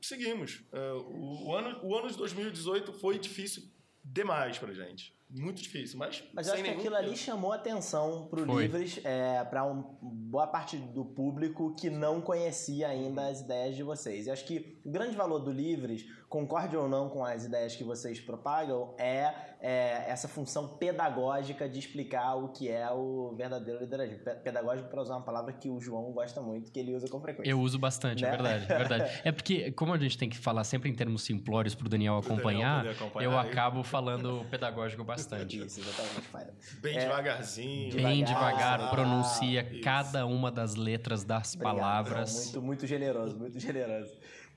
seguimos. 0.00 0.64
É, 0.72 0.92
o, 0.94 1.54
ano, 1.54 1.78
o 1.84 1.96
ano 1.96 2.10
de 2.10 2.16
2018 2.16 2.92
foi 2.94 3.20
difícil 3.20 3.70
demais 4.04 4.58
para 4.58 4.74
gente 4.74 5.16
muito 5.30 5.60
difícil, 5.60 5.98
mas. 5.98 6.24
Mas 6.32 6.48
eu 6.48 6.54
acho 6.54 6.64
que 6.64 6.70
aquilo 6.70 6.96
ali 6.96 7.14
chamou 7.14 7.52
atenção 7.52 8.26
pro 8.30 8.46
Foi. 8.46 8.62
Livres, 8.62 8.98
é, 9.04 9.44
para 9.44 9.62
um, 9.62 9.82
boa 10.00 10.46
parte 10.46 10.78
do 10.78 11.04
público 11.04 11.74
que 11.74 11.90
não 11.90 12.20
conhecia 12.20 12.88
ainda 12.88 13.26
as 13.26 13.40
ideias 13.40 13.76
de 13.76 13.82
vocês. 13.82 14.26
E 14.26 14.30
acho 14.30 14.44
que 14.46 14.80
o 14.84 14.90
grande 14.90 15.14
valor 15.14 15.40
do 15.40 15.52
Livres, 15.52 16.06
concorde 16.30 16.76
ou 16.76 16.88
não 16.88 17.10
com 17.10 17.24
as 17.24 17.44
ideias 17.44 17.76
que 17.76 17.84
vocês 17.84 18.18
propagam, 18.18 18.94
é, 18.98 19.34
é 19.60 20.06
essa 20.08 20.28
função 20.28 20.66
pedagógica 20.78 21.68
de 21.68 21.78
explicar 21.78 22.34
o 22.36 22.48
que 22.48 22.70
é 22.70 22.90
o 22.90 23.34
verdadeiro 23.36 23.80
liderazgo. 23.80 24.16
Pedagógico, 24.42 24.88
para 24.88 25.02
usar 25.02 25.16
uma 25.16 25.24
palavra 25.24 25.52
que 25.52 25.68
o 25.68 25.78
João 25.78 26.10
gosta 26.12 26.40
muito, 26.40 26.72
que 26.72 26.80
ele 26.80 26.94
usa 26.94 27.06
com 27.06 27.20
frequência. 27.20 27.50
Eu 27.50 27.60
uso 27.60 27.78
bastante, 27.78 28.24
é 28.24 28.28
né? 28.28 28.34
é 28.34 28.36
verdade, 28.36 28.72
é 28.72 28.78
verdade. 28.78 29.20
É 29.24 29.32
porque, 29.32 29.72
como 29.72 29.92
a 29.92 29.98
gente 29.98 30.16
tem 30.16 30.30
que 30.30 30.38
falar 30.38 30.64
sempre 30.64 30.88
em 30.88 30.94
termos 30.94 31.22
simplórios 31.22 31.74
pro 31.74 31.86
Daniel 31.86 32.16
acompanhar, 32.16 32.78
Daniel 32.78 32.94
acompanhar 32.94 33.30
eu 33.30 33.38
acabo 33.38 33.82
falando 33.82 34.46
pedagógico 34.50 35.04
bastante 35.04 35.17
bastante. 35.18 35.58
Isso, 35.64 35.80
exatamente, 35.80 36.52
Bem 36.80 36.96
é, 36.96 37.00
devagarzinho. 37.00 37.94
Bem 37.94 38.24
devagar, 38.24 38.78
devagar 38.78 38.90
pronuncia 38.90 39.62
isso. 39.70 39.82
cada 39.82 40.26
uma 40.26 40.50
das 40.50 40.74
letras 40.74 41.24
das 41.24 41.54
Obrigado, 41.54 41.76
palavras. 41.76 42.34
Não, 42.34 42.42
muito, 42.44 42.62
muito 42.62 42.86
generoso, 42.86 43.36
muito 43.36 43.58
generoso. 43.58 44.12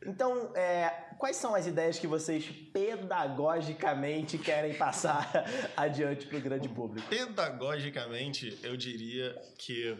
Então, 0.05 0.51
é, 0.55 0.89
quais 1.19 1.35
são 1.35 1.53
as 1.53 1.67
ideias 1.67 1.99
que 1.99 2.07
vocês 2.07 2.43
pedagogicamente 2.73 4.37
querem 4.37 4.73
passar 4.73 5.29
adiante 5.77 6.25
para 6.25 6.37
o 6.37 6.41
grande 6.41 6.67
público? 6.67 7.07
Pedagogicamente, 7.07 8.57
eu 8.63 8.75
diria 8.75 9.39
que 9.59 9.95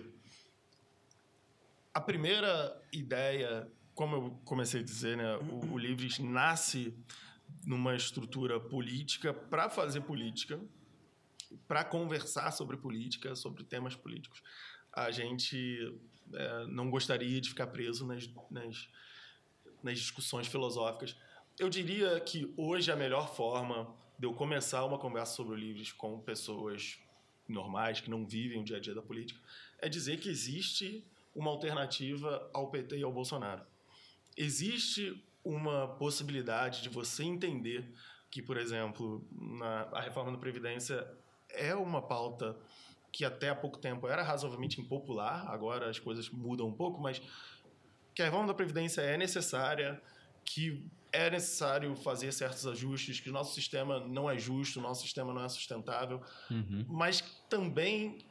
a 1.93 2.01
primeira 2.01 2.81
ideia, 2.91 3.67
como 3.93 4.15
eu 4.15 4.41
comecei 4.43 4.81
a 4.81 4.83
dizer, 4.83 5.17
né, 5.17 5.37
o, 5.37 5.73
o 5.73 5.77
Livres 5.77 6.17
nasce 6.17 6.95
numa 7.65 7.95
estrutura 7.95 8.59
política 8.59 9.33
para 9.33 9.69
fazer 9.69 10.01
política, 10.01 10.59
para 11.67 11.83
conversar 11.83 12.51
sobre 12.51 12.77
política, 12.77 13.35
sobre 13.35 13.63
temas 13.63 13.95
políticos. 13.95 14.41
A 14.91 15.11
gente 15.11 15.99
é, 16.33 16.65
não 16.67 16.89
gostaria 16.89 17.39
de 17.39 17.49
ficar 17.49 17.67
preso 17.67 18.05
nas, 18.05 18.29
nas, 18.49 18.89
nas 19.83 19.99
discussões 19.99 20.47
filosóficas. 20.47 21.15
Eu 21.59 21.69
diria 21.69 22.19
que 22.19 22.53
hoje 22.57 22.91
a 22.91 22.95
melhor 22.95 23.33
forma 23.35 23.93
de 24.17 24.25
eu 24.25 24.33
começar 24.33 24.85
uma 24.85 24.97
conversa 24.97 25.33
sobre 25.33 25.59
livros 25.59 25.91
com 25.91 26.19
pessoas 26.19 26.99
normais 27.47 27.99
que 27.99 28.09
não 28.09 28.25
vivem 28.25 28.61
o 28.61 28.63
dia 28.63 28.77
a 28.77 28.79
dia 28.79 28.95
da 28.95 29.01
política 29.01 29.39
é 29.79 29.89
dizer 29.89 30.19
que 30.19 30.29
existe 30.29 31.03
uma 31.35 31.49
alternativa 31.49 32.49
ao 32.53 32.69
PT 32.69 32.99
e 32.99 33.03
ao 33.03 33.11
Bolsonaro. 33.11 33.65
Existe 34.37 35.21
uma 35.43 35.87
possibilidade 35.87 36.81
de 36.81 36.89
você 36.89 37.23
entender 37.23 37.91
que, 38.29 38.41
por 38.41 38.57
exemplo, 38.57 39.27
na, 39.31 39.83
a 39.91 40.01
reforma 40.01 40.31
da 40.31 40.37
Previdência 40.37 41.05
é 41.49 41.75
uma 41.75 42.01
pauta 42.01 42.57
que 43.11 43.25
até 43.25 43.49
há 43.49 43.55
pouco 43.55 43.77
tempo 43.77 44.07
era 44.07 44.23
razoavelmente 44.23 44.79
impopular, 44.79 45.45
agora 45.49 45.89
as 45.89 45.99
coisas 45.99 46.29
mudam 46.29 46.67
um 46.67 46.73
pouco, 46.73 47.01
mas 47.01 47.21
que 48.15 48.21
a 48.21 48.25
reforma 48.25 48.47
da 48.47 48.53
Previdência 48.53 49.01
é 49.01 49.17
necessária, 49.17 50.01
que 50.45 50.89
é 51.11 51.29
necessário 51.29 51.93
fazer 51.97 52.31
certos 52.31 52.65
ajustes, 52.65 53.19
que 53.19 53.29
o 53.29 53.33
nosso 53.33 53.53
sistema 53.53 53.99
não 53.99 54.29
é 54.29 54.37
justo, 54.37 54.79
o 54.79 54.81
nosso 54.81 55.01
sistema 55.01 55.33
não 55.33 55.43
é 55.43 55.49
sustentável, 55.49 56.21
uhum. 56.49 56.85
mas 56.87 57.21
também 57.49 58.25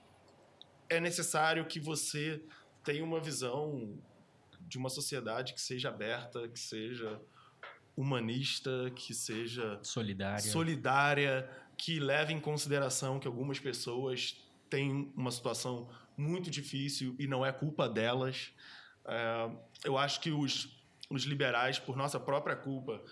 é 0.88 0.98
necessário 0.98 1.66
que 1.66 1.78
você 1.78 2.42
tenha 2.82 3.04
uma 3.04 3.20
visão 3.20 3.98
de 4.70 4.78
uma 4.78 4.88
sociedade 4.88 5.52
que 5.52 5.60
seja 5.60 5.88
aberta, 5.88 6.48
que 6.48 6.58
seja 6.58 7.20
humanista, 7.96 8.90
que 8.94 9.12
seja 9.12 9.78
solidária, 9.82 10.40
solidária 10.40 11.50
que 11.76 11.98
leve 11.98 12.32
em 12.32 12.40
consideração 12.40 13.18
que 13.18 13.26
algumas 13.26 13.58
pessoas 13.58 14.40
têm 14.70 15.12
uma 15.16 15.32
situação 15.32 15.90
muito 16.16 16.48
difícil 16.50 17.16
e 17.18 17.26
não 17.26 17.44
é 17.44 17.52
culpa 17.52 17.88
delas. 17.88 18.52
É, 19.04 19.50
eu 19.84 19.98
acho 19.98 20.20
que 20.20 20.30
os, 20.30 20.80
os 21.10 21.24
liberais, 21.24 21.78
por 21.78 21.96
nossa 21.96 22.20
própria 22.20 22.54
culpa, 22.54 23.02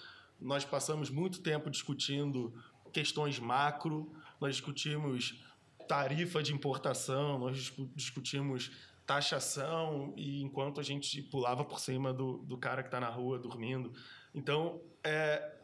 nós 0.41 0.65
passamos 0.65 1.11
muito 1.11 1.41
tempo 1.41 1.69
discutindo 1.69 2.55
questões 2.93 3.41
macro, 3.41 4.15
nós 4.41 4.55
discutimos 4.55 5.43
tarifa 5.89 6.43
de 6.43 6.55
importação, 6.55 7.39
nós 7.39 7.73
discutimos 7.97 8.71
taxação 9.09 10.13
e 10.19 10.43
enquanto 10.43 10.79
a 10.79 10.83
gente 10.83 11.23
pulava 11.23 11.65
por 11.65 11.81
cima 11.81 12.13
do, 12.13 12.39
do 12.45 12.59
cara 12.59 12.83
que 12.83 12.89
está 12.89 13.01
na 13.01 13.09
rua 13.09 13.39
dormindo. 13.39 13.91
Então, 14.35 14.83
é, 15.03 15.57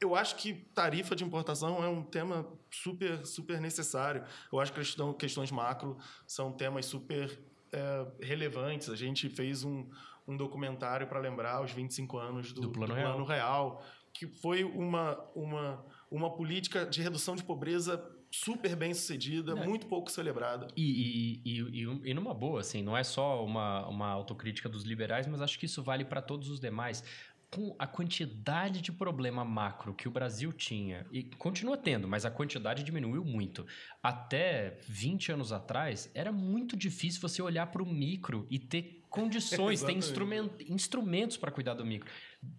eu 0.00 0.14
acho 0.14 0.36
que 0.36 0.54
tarifa 0.54 1.16
de 1.16 1.24
importação 1.24 1.82
é 1.82 1.88
um 1.88 2.04
tema 2.04 2.46
super, 2.70 3.26
super 3.26 3.60
necessário. 3.60 4.24
Eu 4.52 4.60
acho 4.60 4.72
que 4.72 4.78
questão, 4.78 5.12
questões 5.12 5.50
macro 5.50 5.98
são 6.24 6.52
temas 6.52 6.86
super 6.86 7.36
é, 7.72 8.06
relevantes. 8.20 8.88
A 8.88 8.94
gente 8.94 9.28
fez 9.28 9.64
um, 9.64 9.90
um 10.26 10.36
documentário 10.36 11.08
para 11.08 11.18
lembrar 11.18 11.64
os 11.64 11.72
25 11.72 12.16
anos 12.16 12.52
do, 12.52 12.60
Do 12.60 12.70
Plano 12.70 12.94
do 12.94 12.96
Real. 12.96 13.10
Plano 13.10 13.24
Real, 13.24 13.84
que 14.12 14.28
foi 14.28 14.62
uma, 14.62 15.18
uma, 15.34 15.84
uma 16.08 16.30
política 16.30 16.86
de 16.86 17.02
redução 17.02 17.34
de 17.34 17.42
pobreza 17.42 17.98
super 18.32 18.74
bem 18.74 18.92
sucedida, 18.94 19.52
É. 19.52 19.66
muito 19.66 19.86
pouco 19.86 20.10
celebrada. 20.10 20.66
E, 20.76 21.40
e, 21.44 21.60
e, 21.60 21.60
e- 21.84 22.10
e 22.10 22.14
numa 22.14 22.32
boa, 22.34 22.60
assim, 22.60 22.82
não 22.82 22.96
é 22.96 23.04
só 23.04 23.44
uma, 23.44 23.86
uma 23.88 24.08
autocrítica 24.08 24.68
dos 24.68 24.82
liberais, 24.84 25.26
mas 25.26 25.40
acho 25.42 25.58
que 25.58 25.66
isso 25.66 25.82
vale 25.82 26.04
para 26.04 26.22
todos 26.22 26.48
os 26.48 26.58
demais. 26.58 27.04
Com 27.50 27.76
a 27.78 27.86
quantidade 27.86 28.80
de 28.80 28.90
problema 28.90 29.44
macro 29.44 29.92
que 29.92 30.08
o 30.08 30.10
Brasil 30.10 30.50
tinha, 30.54 31.04
e 31.12 31.22
continua 31.22 31.76
tendo, 31.76 32.08
mas 32.08 32.24
a 32.24 32.30
quantidade 32.30 32.82
diminuiu 32.82 33.22
muito. 33.22 33.66
Até 34.02 34.78
20 34.88 35.32
anos 35.32 35.52
atrás, 35.52 36.10
era 36.14 36.32
muito 36.32 36.74
difícil 36.74 37.20
você 37.20 37.42
olhar 37.42 37.66
para 37.66 37.82
o 37.82 37.86
micro 37.86 38.46
e 38.50 38.58
ter 38.58 39.02
condições, 39.10 39.82
ter 39.84 39.92
Exatamente. 39.92 39.98
instrumen- 39.98 40.50
instrumentos 40.66 41.36
para 41.36 41.50
cuidar 41.50 41.74
do 41.74 41.84
micro. 41.84 42.10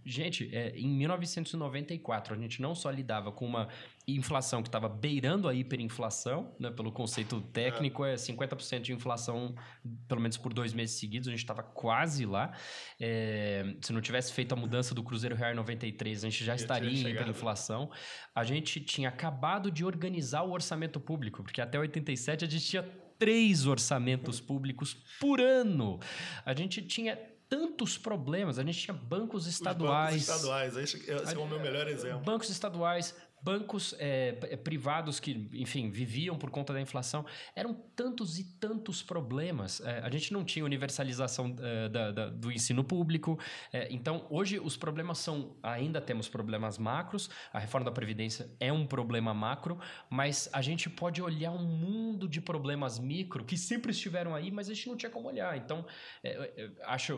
Gente, 0.06 0.56
é, 0.56 0.78
em 0.78 0.88
1994, 0.88 2.36
a 2.36 2.38
gente 2.38 2.62
não 2.62 2.76
só 2.76 2.92
lidava 2.92 3.32
com 3.32 3.46
uma 3.48 3.68
inflação 4.08 4.62
que 4.62 4.68
estava 4.68 4.90
beirando 4.90 5.48
a 5.48 5.54
hiperinflação, 5.54 6.54
né, 6.60 6.70
pelo 6.70 6.92
conceito 6.92 7.40
técnico, 7.40 8.04
é 8.04 8.16
50% 8.16 8.82
de 8.82 8.94
inflação, 8.94 9.56
pelo 10.08 10.20
menos 10.20 10.38
por 10.38 10.54
dois 10.54 10.74
meses 10.74 11.00
seguidos, 11.00 11.28
a 11.28 11.32
gente 11.32 11.40
estava 11.40 11.64
quase 11.64 12.26
lá. 12.26 12.52
É, 13.00 13.76
se 13.82 13.94
não 13.94 14.02
tivesse 14.02 14.34
feito 14.34 14.52
a 14.52 14.56
mudança 14.56 14.94
do 14.94 15.04
Cruzeiro 15.04 15.36
Real 15.36 15.52
em 15.52 15.56
93, 15.56 16.24
a 16.24 16.30
gente 16.30 16.44
já 16.44 16.56
estaria 16.56 16.90
em 16.90 17.10
hiperinflação. 17.12 17.90
A 18.36 18.44
gente 18.44 18.82
tinha 18.82 19.10
acabado 19.10 19.72
de 19.72 19.86
organizar 19.86 20.44
o 20.44 20.52
orçamento 20.52 21.00
público, 21.00 21.42
porque 21.44 21.62
até 21.62 21.80
87 21.80 22.46
a 22.46 22.50
gente 22.50 22.66
tinha 22.66 22.84
três 23.18 23.66
orçamentos 23.66 24.42
públicos 24.42 24.98
por 25.20 25.40
ano. 25.40 26.00
A 26.46 26.54
gente 26.54 26.82
tinha 26.82 27.16
tantos 27.48 27.98
problemas, 27.98 28.58
a 28.58 28.64
gente 28.64 28.80
tinha 28.80 28.96
bancos 28.96 29.46
Os 29.46 29.54
estaduais. 29.54 30.26
bancos 30.26 30.36
estaduais, 30.36 30.76
esse 30.76 31.12
é 31.12 31.38
o 31.38 31.48
meu 31.48 31.60
melhor 31.60 31.88
exemplo. 31.88 32.22
Bancos 32.22 32.50
estaduais, 32.50 33.16
bancos 33.44 33.94
é, 34.00 34.32
p- 34.32 34.58
privados 34.58 35.20
que, 35.20 35.50
enfim, 35.54 35.90
viviam 35.90 36.38
por 36.38 36.50
conta 36.50 36.72
da 36.74 36.80
inflação. 36.80 37.26
Eram 37.56 37.74
tantos 37.96 38.40
e 38.40 38.44
tantos 38.58 39.04
problemas. 39.04 39.82
É, 39.82 40.00
a 40.00 40.10
gente 40.10 40.32
não 40.32 40.46
tinha 40.46 40.64
universalização 40.64 41.54
é, 41.60 41.90
da- 41.90 42.12
da- 42.12 42.30
do 42.30 42.52
ensino 42.52 42.84
público. 42.84 43.38
É, 43.72 43.88
então, 43.92 44.26
hoje, 44.30 44.60
os 44.60 44.78
problemas 44.78 45.18
são. 45.18 45.58
Ainda 45.62 46.00
temos 46.00 46.30
problemas 46.30 46.78
macros. 46.78 47.30
A 47.52 47.60
reforma 47.60 47.86
da 47.86 47.92
Previdência 47.92 48.50
é 48.60 48.72
um 48.72 48.86
problema 48.88 49.34
macro, 49.34 49.78
mas 50.10 50.50
a 50.54 50.62
gente 50.62 50.90
pode 50.90 51.22
olhar 51.22 51.52
um 51.52 51.64
mundo 51.66 52.28
de 52.28 52.40
problemas 52.42 52.98
micro 53.00 53.44
que 53.44 53.58
sempre 53.58 53.92
estiveram 53.92 54.34
aí, 54.34 54.52
mas 54.52 54.70
a 54.70 54.74
gente 54.74 54.88
não 54.88 54.96
tinha 54.96 55.10
como 55.10 55.28
olhar. 55.28 55.58
Então, 55.58 55.86
é, 56.24 56.30
é, 56.58 56.72
acho. 56.86 57.14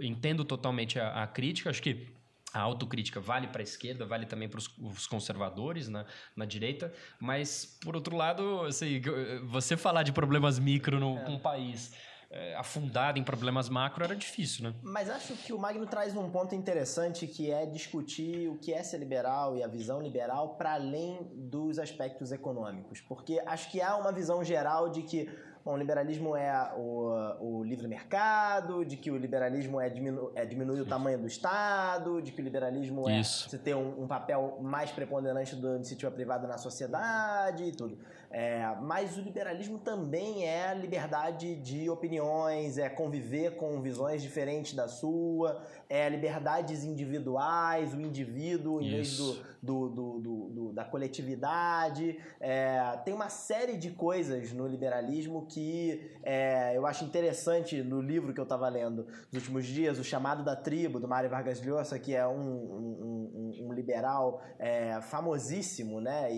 Entendo 0.00 0.44
totalmente 0.44 0.98
a, 1.00 1.22
a 1.22 1.26
crítica. 1.26 1.70
Acho 1.70 1.82
que 1.82 2.06
a 2.52 2.60
autocrítica 2.60 3.20
vale 3.20 3.48
para 3.48 3.60
a 3.60 3.64
esquerda, 3.64 4.06
vale 4.06 4.26
também 4.26 4.48
para 4.48 4.58
os 4.58 5.06
conservadores 5.06 5.88
na, 5.88 6.06
na 6.34 6.44
direita, 6.44 6.92
mas, 7.20 7.78
por 7.82 7.94
outro 7.94 8.16
lado, 8.16 8.62
assim, 8.62 9.00
você 9.44 9.76
falar 9.76 10.02
de 10.02 10.12
problemas 10.12 10.58
micro 10.58 10.98
no, 10.98 11.22
num 11.28 11.38
país 11.38 11.92
é, 12.30 12.54
afundado 12.56 13.18
em 13.18 13.22
problemas 13.22 13.68
macro 13.68 14.04
era 14.04 14.16
difícil, 14.16 14.64
né? 14.64 14.74
Mas 14.82 15.08
acho 15.08 15.34
que 15.34 15.52
o 15.52 15.58
Magno 15.58 15.86
traz 15.86 16.16
um 16.16 16.28
ponto 16.30 16.54
interessante 16.54 17.26
que 17.26 17.50
é 17.50 17.64
discutir 17.66 18.48
o 18.48 18.56
que 18.56 18.72
é 18.72 18.82
ser 18.82 18.98
liberal 18.98 19.56
e 19.56 19.62
a 19.62 19.68
visão 19.68 20.00
liberal 20.00 20.56
para 20.56 20.74
além 20.74 21.18
dos 21.34 21.78
aspectos 21.78 22.32
econômicos. 22.32 23.00
Porque 23.00 23.40
acho 23.46 23.70
que 23.70 23.80
há 23.80 23.96
uma 23.96 24.12
visão 24.12 24.42
geral 24.42 24.88
de 24.88 25.02
que 25.02 25.28
bom, 25.66 25.72
o 25.72 25.76
liberalismo 25.76 26.36
é 26.36 26.72
o, 26.76 27.10
o 27.40 27.64
livre 27.64 27.88
mercado, 27.88 28.84
de 28.84 28.96
que 28.96 29.10
o 29.10 29.16
liberalismo 29.18 29.80
é, 29.80 29.88
diminu 29.90 30.30
é 30.36 30.46
diminuir 30.46 30.80
o 30.80 30.86
tamanho 30.86 31.18
do 31.18 31.26
Estado, 31.26 32.22
de 32.22 32.30
que 32.30 32.40
o 32.40 32.44
liberalismo 32.44 33.08
é 33.10 33.18
Isso. 33.20 33.50
você 33.50 33.58
ter 33.58 33.74
um, 33.74 34.04
um 34.04 34.06
papel 34.06 34.58
mais 34.62 34.92
preponderante 34.92 35.56
da 35.56 35.74
iniciativa 35.74 36.10
privada 36.12 36.46
na 36.46 36.56
sociedade 36.56 37.64
e 37.64 37.72
tudo. 37.72 37.98
É, 38.30 38.74
mas 38.82 39.16
o 39.16 39.20
liberalismo 39.20 39.78
também 39.78 40.44
é 40.44 40.68
a 40.68 40.74
liberdade 40.74 41.54
de 41.56 41.88
opiniões, 41.90 42.76
é 42.76 42.88
conviver 42.88 43.56
com 43.56 43.80
visões 43.80 44.20
diferentes 44.22 44.72
da 44.74 44.86
sua, 44.88 45.62
é 45.88 46.08
liberdades 46.08 46.84
individuais, 46.84 47.94
o 47.94 48.00
indivíduo 48.00 48.80
em 48.82 48.90
vez 48.90 49.08
Isso. 49.08 49.44
do, 49.62 49.88
do, 49.88 49.94
do- 49.94 50.18
do- 50.20 50.48
do- 50.48 50.72
da 50.72 50.84
coletividade. 50.84 52.18
É, 52.40 52.98
tem 53.04 53.14
uma 53.14 53.28
série 53.28 53.76
de 53.76 53.90
coisas 53.90 54.52
no 54.52 54.66
liberalismo 54.66 55.46
que 55.48 55.55
é, 56.22 56.76
eu 56.76 56.86
acho 56.86 57.04
interessante 57.04 57.82
no 57.82 58.00
livro 58.00 58.32
que 58.34 58.40
eu 58.40 58.44
estava 58.44 58.68
lendo 58.68 59.06
nos 59.32 59.42
últimos 59.42 59.66
dias, 59.66 59.98
O 59.98 60.04
Chamado 60.04 60.44
da 60.44 60.54
Tribo, 60.56 61.00
do 61.00 61.08
Mário 61.08 61.30
Vargas 61.30 61.60
Llosa, 61.64 61.98
que 61.98 62.14
é 62.14 62.26
um, 62.26 62.32
um- 62.40 63.52
um- 63.60 63.66
um 63.68 63.72
liberal 63.72 64.42
é, 64.58 65.00
famosíssimo 65.02 66.00
né, 66.00 66.32
e- 66.32 66.36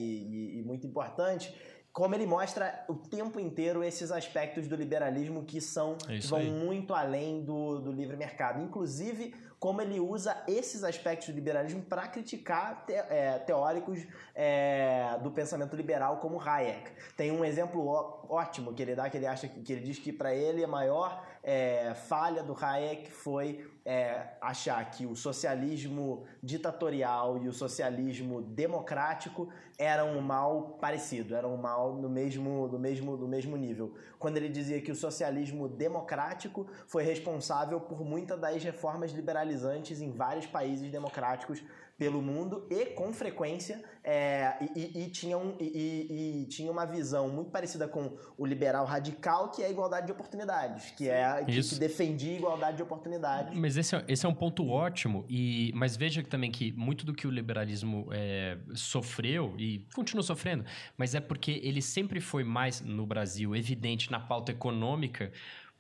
e- 0.56 0.58
e 0.58 0.62
muito 0.62 0.86
importante 0.86 1.54
como 1.90 2.14
ele 2.14 2.26
mostra 2.26 2.84
o 2.88 2.94
tempo 2.94 3.40
inteiro 3.40 3.82
esses 3.82 4.12
aspectos 4.12 4.68
do 4.68 4.76
liberalismo 4.76 5.44
que 5.44 5.60
são 5.60 5.96
É 6.08 6.18
que 6.18 6.26
vão 6.28 6.38
aí. 6.38 6.48
muito 6.50 6.94
além 6.94 7.42
do, 7.42 7.80
do 7.80 7.90
livre 7.90 8.16
mercado. 8.16 8.62
Inclusive, 8.62 9.34
como 9.58 9.82
ele 9.82 9.98
usa 9.98 10.40
esses 10.46 10.84
aspectos 10.84 11.28
do 11.28 11.34
liberalismo 11.34 11.82
para 11.82 12.06
criticar 12.06 12.84
te- 12.86 12.92
é, 12.92 13.38
teóricos 13.40 13.98
é, 14.34 15.18
do 15.22 15.30
pensamento 15.32 15.74
liberal 15.74 16.18
como 16.18 16.40
Hayek. 16.40 16.92
Tem 17.16 17.32
um 17.32 17.44
exemplo 17.44 17.86
ó- 17.86 18.24
ótimo 18.28 18.72
que 18.72 18.82
ele 18.82 18.94
dá, 18.94 19.10
que 19.10 19.16
ele 19.16 19.26
acha 19.26 19.48
que, 19.48 19.60
que 19.60 19.72
ele 19.72 19.82
diz 19.82 19.98
que 19.98 20.12
para 20.12 20.32
ele 20.34 20.62
a 20.62 20.68
maior 20.68 21.26
é, 21.50 21.94
falha 21.94 22.42
do 22.42 22.54
Hayek 22.54 23.10
foi 23.10 23.66
é, 23.82 24.34
achar 24.38 24.84
que 24.90 25.06
o 25.06 25.16
socialismo 25.16 26.26
ditatorial 26.42 27.42
e 27.42 27.48
o 27.48 27.54
socialismo 27.54 28.42
democrático 28.42 29.48
eram 29.78 30.18
um 30.18 30.20
mal 30.20 30.76
parecido, 30.78 31.34
eram 31.34 31.54
um 31.54 31.56
mal 31.56 31.94
no 31.94 32.10
mesmo, 32.10 32.68
no 32.68 32.78
mesmo, 32.78 33.16
no 33.16 33.26
mesmo 33.26 33.56
nível. 33.56 33.94
Quando 34.18 34.36
ele 34.36 34.50
dizia 34.50 34.78
que 34.82 34.92
o 34.92 34.94
socialismo 34.94 35.70
democrático 35.70 36.66
foi 36.86 37.02
responsável 37.02 37.80
por 37.80 38.04
muitas 38.04 38.38
das 38.38 38.62
reformas 38.62 39.12
liberalizantes 39.12 40.02
em 40.02 40.10
vários 40.10 40.44
países 40.44 40.90
democráticos 40.90 41.64
pelo 41.98 42.22
mundo 42.22 42.64
e 42.70 42.86
com 42.86 43.12
frequência 43.12 43.82
é, 44.04 44.54
e, 44.76 44.80
e- 44.80 45.02
e 45.04 45.10
tinha 45.10 45.36
um, 45.36 45.56
e, 45.60 46.42
e- 46.44 46.46
tinha 46.46 46.70
uma 46.70 46.86
visão 46.86 47.28
muito 47.28 47.50
parecida 47.50 47.88
com 47.88 48.16
o 48.36 48.46
liberal 48.46 48.86
radical 48.86 49.50
que 49.50 49.62
é 49.62 49.66
a 49.66 49.70
igualdade 49.70 50.06
de 50.06 50.12
oportunidades 50.12 50.92
que 50.92 51.08
é 51.08 51.44
que, 51.44 51.60
que 51.60 51.74
defendia 51.74 52.32
a 52.32 52.36
igualdade 52.36 52.76
de 52.76 52.82
oportunidades. 52.84 53.58
Mas 53.58 53.76
esse 53.76 53.96
é, 53.96 54.04
esse 54.06 54.24
é 54.24 54.28
um 54.28 54.34
ponto 54.34 54.68
ótimo, 54.68 55.24
e, 55.28 55.72
mas 55.74 55.96
veja 55.96 56.22
também 56.22 56.52
que 56.52 56.70
muito 56.72 57.04
do 57.04 57.12
que 57.12 57.26
o 57.26 57.30
liberalismo 57.30 58.06
é, 58.12 58.56
sofreu, 58.74 59.54
e 59.58 59.84
continua 59.92 60.22
sofrendo, 60.22 60.64
mas 60.96 61.14
é 61.16 61.20
porque 61.20 61.60
ele 61.64 61.82
sempre 61.82 62.20
foi 62.20 62.44
mais, 62.44 62.80
no 62.80 63.04
Brasil, 63.04 63.56
evidente 63.56 64.10
na 64.10 64.20
pauta 64.20 64.52
econômica, 64.52 65.32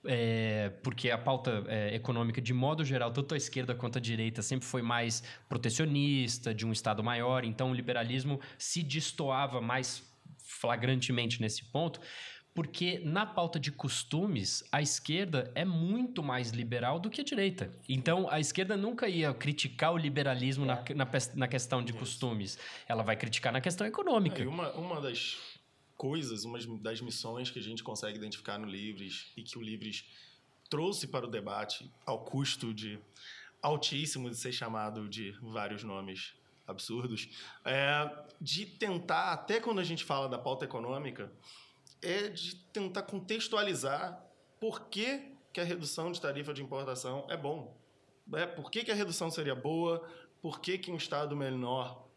é, 0.04 0.70
porque 0.82 1.10
a 1.10 1.18
pauta 1.18 1.64
é, 1.68 1.94
econômica, 1.94 2.40
de 2.40 2.54
modo 2.54 2.84
geral, 2.84 3.10
tanto 3.12 3.34
a 3.34 3.36
esquerda 3.36 3.74
quanto 3.74 3.98
a 3.98 4.00
direita, 4.00 4.42
sempre 4.42 4.66
foi 4.66 4.82
mais 4.82 5.22
protecionista, 5.48 6.54
de 6.54 6.66
um 6.66 6.72
Estado 6.72 7.02
maior, 7.02 7.44
então 7.44 7.70
o 7.70 7.74
liberalismo 7.74 8.40
se 8.56 8.82
destoava 8.82 9.60
mais 9.60 10.02
flagrantemente 10.44 11.40
nesse 11.40 11.64
ponto, 11.66 12.00
porque 12.54 13.00
na 13.04 13.24
pauta 13.24 13.60
de 13.60 13.70
costumes, 13.70 14.64
a 14.72 14.82
esquerda 14.82 15.50
é 15.54 15.64
muito 15.64 16.24
mais 16.24 16.50
liberal 16.50 16.98
do 16.98 17.08
que 17.08 17.20
a 17.20 17.24
direita. 17.24 17.70
Então, 17.88 18.28
a 18.28 18.40
esquerda 18.40 18.76
nunca 18.76 19.08
ia 19.08 19.32
criticar 19.32 19.92
o 19.92 19.96
liberalismo 19.96 20.64
na, 20.64 20.82
na, 20.96 21.06
pes- 21.06 21.34
na 21.36 21.46
questão 21.46 21.84
de 21.84 21.92
costumes. 21.92 22.58
Ela 22.88 23.04
vai 23.04 23.14
criticar 23.14 23.52
na 23.52 23.60
questão 23.60 23.86
econômica. 23.86 24.42
E 24.42 24.46
uma, 24.46 24.72
uma 24.72 25.00
das 25.00 25.36
coisas, 25.98 26.44
uma 26.44 26.58
das 26.78 27.00
missões 27.00 27.50
que 27.50 27.58
a 27.58 27.62
gente 27.62 27.82
consegue 27.82 28.16
identificar 28.16 28.56
no 28.56 28.66
Livres 28.66 29.32
e 29.36 29.42
que 29.42 29.58
o 29.58 29.60
Livres 29.60 30.04
trouxe 30.70 31.08
para 31.08 31.26
o 31.26 31.28
debate 31.28 31.90
ao 32.06 32.24
custo 32.24 32.72
de 32.72 32.98
altíssimo 33.60 34.30
de 34.30 34.36
ser 34.36 34.52
chamado 34.52 35.08
de 35.08 35.32
vários 35.42 35.82
nomes 35.82 36.34
absurdos, 36.66 37.28
é 37.64 38.08
de 38.40 38.64
tentar, 38.64 39.32
até 39.32 39.58
quando 39.58 39.80
a 39.80 39.84
gente 39.84 40.04
fala 40.04 40.28
da 40.28 40.38
pauta 40.38 40.64
econômica, 40.64 41.32
é 42.00 42.28
de 42.28 42.54
tentar 42.72 43.02
contextualizar 43.02 44.22
por 44.60 44.88
que, 44.88 45.32
que 45.52 45.60
a 45.60 45.64
redução 45.64 46.12
de 46.12 46.20
tarifa 46.20 46.54
de 46.54 46.62
importação 46.62 47.26
é 47.28 47.36
bom. 47.36 47.76
É, 48.34 48.46
por 48.46 48.70
que, 48.70 48.84
que 48.84 48.92
a 48.92 48.94
redução 48.94 49.30
seria 49.30 49.54
boa? 49.54 50.06
Por 50.40 50.60
que, 50.60 50.78
que 50.78 50.92
um 50.92 50.96
Estado 50.96 51.34
menor 51.34 52.07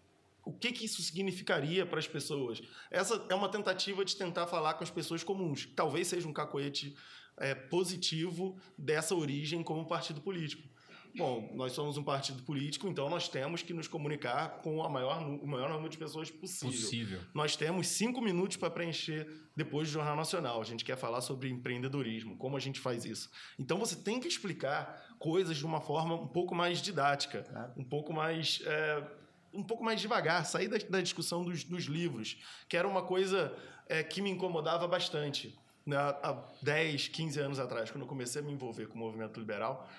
o 0.43 0.51
que, 0.51 0.71
que 0.71 0.86
isso 0.86 1.01
significaria 1.01 1.86
para 1.86 1.99
as 1.99 2.08
pessoas? 2.08 2.62
Essa 2.89 3.23
é 3.30 3.36
uma 3.36 3.49
tentativa 3.49 4.04
de 4.04 4.15
tentar 4.15 4.47
falar 4.47 4.73
com 4.73 4.84
as 4.84 4.89
pessoas 4.89 5.23
comuns. 5.23 5.67
Talvez 5.75 6.08
seja 6.08 6.27
um 6.27 6.34
cacoete 6.34 6.95
é, 7.38 7.54
positivo 7.54 8.58
dessa 8.77 9.15
origem 9.15 9.63
como 9.63 9.88
partido 9.88 10.21
político. 10.21 10.67
bom, 11.15 11.51
nós 11.54 11.73
somos 11.73 11.97
um 11.97 12.04
partido 12.04 12.41
político, 12.43 12.88
então 12.88 13.10
nós 13.10 13.27
temos 13.27 13.62
que 13.62 13.73
nos 13.73 13.88
comunicar 13.88 14.62
com 14.62 14.82
a 14.84 14.89
maior, 14.89 15.21
o 15.21 15.45
maior 15.45 15.69
número 15.69 15.89
de 15.89 15.97
pessoas 15.97 16.32
possível. 16.32 16.71
Possível. 16.71 17.19
Nós 17.34 17.56
temos 17.56 17.88
cinco 17.88 18.21
minutos 18.21 18.58
para 18.58 18.69
preencher 18.69 19.27
depois 19.56 19.89
do 19.89 19.93
Jornal 19.93 20.15
Nacional. 20.15 20.62
A 20.62 20.65
gente 20.65 20.86
quer 20.86 20.97
falar 20.97 21.21
sobre 21.21 21.49
empreendedorismo, 21.49 22.38
como 22.38 22.56
a 22.56 22.60
gente 22.60 22.80
faz 22.80 23.06
isso. 23.06 23.30
Então 23.60 23.77
você 23.77 23.95
tem 23.95 24.19
que 24.19 24.27
explicar 24.27 25.15
coisas 25.19 25.58
de 25.58 25.65
uma 25.65 25.82
forma 25.82 26.15
um 26.15 26.27
pouco 26.27 26.56
mais 26.56 26.82
didática, 26.82 27.73
um 27.77 27.84
pouco 27.84 28.13
mais. 28.13 28.62
é, 28.65 29.20
um 29.53 29.63
pouco 29.63 29.83
mais 29.83 29.99
devagar, 29.99 30.45
sair 30.45 30.67
da, 30.67 30.77
da 30.77 31.01
discussão 31.01 31.43
dos, 31.43 31.63
dos 31.63 31.85
livros, 31.85 32.37
que 32.67 32.77
era 32.77 32.87
uma 32.87 33.01
coisa 33.01 33.55
é, 33.87 34.03
que 34.03 34.21
me 34.21 34.29
incomodava 34.29 34.87
bastante. 34.87 35.57
Né? 35.85 35.97
Há 35.97 36.43
10, 36.61 37.09
15 37.09 37.39
anos 37.39 37.59
atrás, 37.59 37.91
quando 37.91 38.03
eu 38.03 38.07
comecei 38.07 38.41
a 38.41 38.45
me 38.45 38.53
envolver 38.53 38.87
com 38.87 38.95
o 38.95 38.99
movimento 38.99 39.39
liberal, 39.39 39.89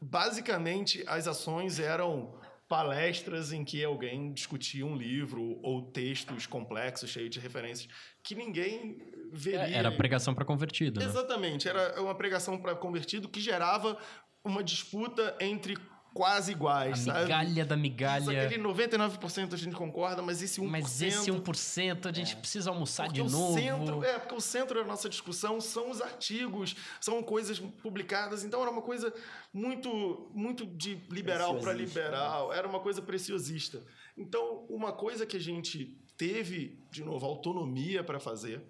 basicamente 0.00 1.04
as 1.06 1.26
ações 1.26 1.78
eram 1.78 2.34
palestras 2.68 3.52
em 3.52 3.64
que 3.64 3.84
alguém 3.84 4.32
discutia 4.32 4.86
um 4.86 4.96
livro 4.96 5.58
ou 5.62 5.82
textos 5.82 6.46
complexos, 6.46 7.10
cheios 7.10 7.30
de 7.30 7.38
referências, 7.38 7.88
que 8.22 8.34
ninguém 8.34 8.98
veria. 9.32 9.68
É, 9.68 9.74
Era 9.74 9.92
pregação 9.92 10.34
para 10.34 10.44
convertido, 10.44 11.00
né? 11.00 11.06
Exatamente, 11.06 11.68
era 11.68 12.00
uma 12.00 12.14
pregação 12.14 12.58
para 12.58 12.74
convertido 12.74 13.28
que 13.28 13.40
gerava 13.40 13.98
uma 14.42 14.62
disputa 14.62 15.36
entre 15.40 15.76
quase 16.14 16.52
A 16.52 16.54
iguais, 16.54 17.00
sabe? 17.00 17.22
migalha 17.22 17.64
da 17.66 17.76
migalha. 17.76 18.46
aquele 18.46 18.62
99% 18.62 19.52
a 19.52 19.56
gente 19.56 19.74
concorda, 19.74 20.22
mas 20.22 20.40
esse 20.40 20.60
1%... 20.60 20.68
Mas 20.70 21.02
esse 21.02 21.30
1% 21.30 22.06
a 22.06 22.12
gente 22.12 22.36
precisa 22.36 22.70
almoçar 22.70 23.06
Porque 23.06 23.20
de 23.20 23.26
o 23.26 23.30
novo. 23.30 23.58
Centro, 23.58 24.04
é, 24.04 24.18
porque 24.20 24.34
o 24.34 24.40
centro 24.40 24.80
da 24.80 24.86
nossa 24.86 25.08
discussão 25.08 25.60
são 25.60 25.90
os 25.90 26.00
artigos, 26.00 26.76
são 27.00 27.20
coisas 27.22 27.58
publicadas. 27.58 28.44
Então 28.44 28.62
era 28.62 28.70
uma 28.70 28.82
coisa 28.82 29.12
muito, 29.52 30.30
muito 30.32 30.64
de 30.64 30.94
liberal 31.10 31.58
para 31.58 31.72
Preciosista, 31.74 32.00
liberal, 32.00 32.52
era 32.52 32.68
uma 32.68 32.78
coisa 32.78 33.02
preciosista. 33.02 33.82
Então, 34.16 34.64
uma 34.68 34.92
coisa 34.92 35.26
que 35.26 35.36
a 35.36 35.40
gente 35.40 35.98
teve, 36.16 36.78
de 36.92 37.02
novo, 37.02 37.26
autonomia 37.26 38.04
para 38.04 38.20
fazer, 38.20 38.62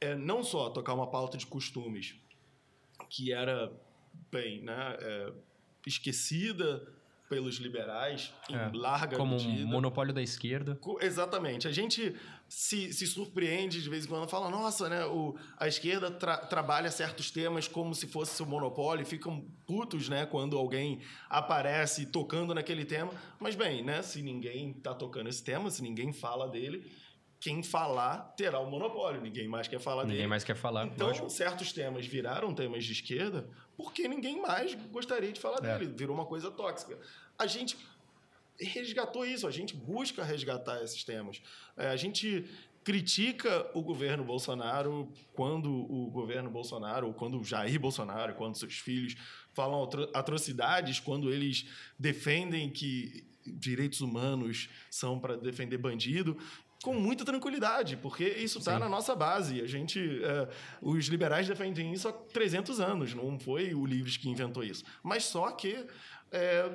é 0.00 0.14
não 0.14 0.42
só 0.42 0.70
tocar 0.70 0.94
uma 0.94 1.10
pauta 1.10 1.36
de 1.36 1.46
costumes, 1.46 2.14
que 3.10 3.32
era, 3.32 3.70
bem, 4.30 4.62
né, 4.62 4.96
é, 5.00 5.32
esquecida 5.86 6.86
pelos 7.28 7.56
liberais 7.56 8.32
em 8.48 8.54
É, 8.56 8.70
larga 8.72 9.14
Como 9.18 9.36
um 9.36 9.44
medida. 9.44 9.66
monopólio 9.66 10.14
da 10.14 10.22
esquerda. 10.22 10.78
Exatamente. 11.02 11.68
A 11.68 11.72
gente 11.72 12.16
se, 12.48 12.90
se 12.94 13.06
surpreende 13.06 13.82
de 13.82 13.90
vez 13.90 14.06
em 14.06 14.08
quando, 14.08 14.26
fala, 14.30 14.48
nossa, 14.48 14.88
né, 14.88 15.04
o, 15.04 15.36
a 15.58 15.68
esquerda 15.68 16.10
tra- 16.10 16.38
trabalha 16.38 16.90
certos 16.90 17.30
temas 17.30 17.68
como 17.68 17.94
se 17.94 18.06
fosse 18.06 18.34
seu 18.34 18.46
monopólio, 18.46 19.04
ficam 19.04 19.44
putos, 19.66 20.08
né, 20.08 20.24
quando 20.24 20.56
alguém 20.56 21.00
aparece 21.28 22.06
tocando 22.06 22.54
naquele 22.54 22.86
tema. 22.86 23.12
Mas 23.38 23.54
bem, 23.54 23.84
né, 23.84 24.00
se 24.00 24.22
ninguém 24.22 24.70
está 24.70 24.94
tocando 24.94 25.28
esse 25.28 25.44
tema, 25.44 25.70
se 25.70 25.82
ninguém 25.82 26.14
fala 26.14 26.48
dele, 26.48 26.90
quem 27.40 27.62
falar 27.62 28.34
terá 28.36 28.58
o 28.58 28.70
monopólio. 28.70 29.20
Ninguém 29.20 29.46
mais 29.48 29.68
quer 29.68 29.78
falar 29.80 30.02
Ninguém 30.02 30.16
dele. 30.18 30.28
mais 30.28 30.44
quer 30.44 30.56
falar. 30.56 30.86
Então, 30.86 31.06
lógico. 31.08 31.30
certos 31.30 31.72
temas 31.72 32.06
viraram 32.06 32.54
temas 32.54 32.84
de 32.84 32.92
esquerda 32.92 33.48
porque 33.76 34.08
ninguém 34.08 34.40
mais 34.42 34.74
gostaria 34.90 35.32
de 35.32 35.40
falar 35.40 35.64
É. 35.64 35.78
dele. 35.78 35.92
Virou 35.96 36.14
uma 36.16 36.26
coisa 36.26 36.50
tóxica. 36.50 36.98
A 37.38 37.46
gente 37.46 37.76
resgatou 38.60 39.24
isso, 39.24 39.46
a 39.46 39.50
gente 39.50 39.74
busca 39.76 40.24
resgatar 40.24 40.82
esses 40.82 41.04
temas. 41.04 41.40
É, 41.76 41.88
a 41.88 41.96
gente 41.96 42.44
critica 42.82 43.70
o 43.74 43.82
governo 43.82 44.24
Bolsonaro 44.24 45.12
quando 45.32 45.70
o 45.70 46.10
governo 46.10 46.50
Bolsonaro, 46.50 47.06
ou 47.06 47.14
quando 47.14 47.38
o 47.38 47.44
Jair 47.44 47.78
Bolsonaro, 47.78 48.34
quando 48.34 48.56
seus 48.56 48.78
filhos 48.78 49.14
falam 49.52 49.84
atro- 49.84 50.10
atrocidades, 50.14 50.98
quando 50.98 51.30
eles 51.32 51.66
defendem 51.98 52.70
que 52.70 53.24
direitos 53.46 54.00
humanos 54.00 54.68
são 54.90 55.18
para 55.20 55.36
defender 55.36 55.78
bandido 55.78 56.36
com 56.88 56.94
muita 56.94 57.22
tranquilidade, 57.22 57.98
porque 57.98 58.24
isso 58.24 58.58
está 58.60 58.78
na 58.78 58.88
nossa 58.88 59.14
base. 59.14 59.60
A 59.60 59.66
gente, 59.66 60.00
é, 60.24 60.48
os 60.80 61.06
liberais 61.08 61.46
defendem 61.46 61.92
isso 61.92 62.08
há 62.08 62.12
300 62.12 62.80
anos, 62.80 63.12
não 63.12 63.38
foi 63.38 63.74
o 63.74 63.84
Livres 63.84 64.16
que 64.16 64.28
inventou 64.30 64.64
isso. 64.64 64.82
Mas 65.02 65.24
só 65.24 65.50
que 65.50 65.84
é, 66.32 66.72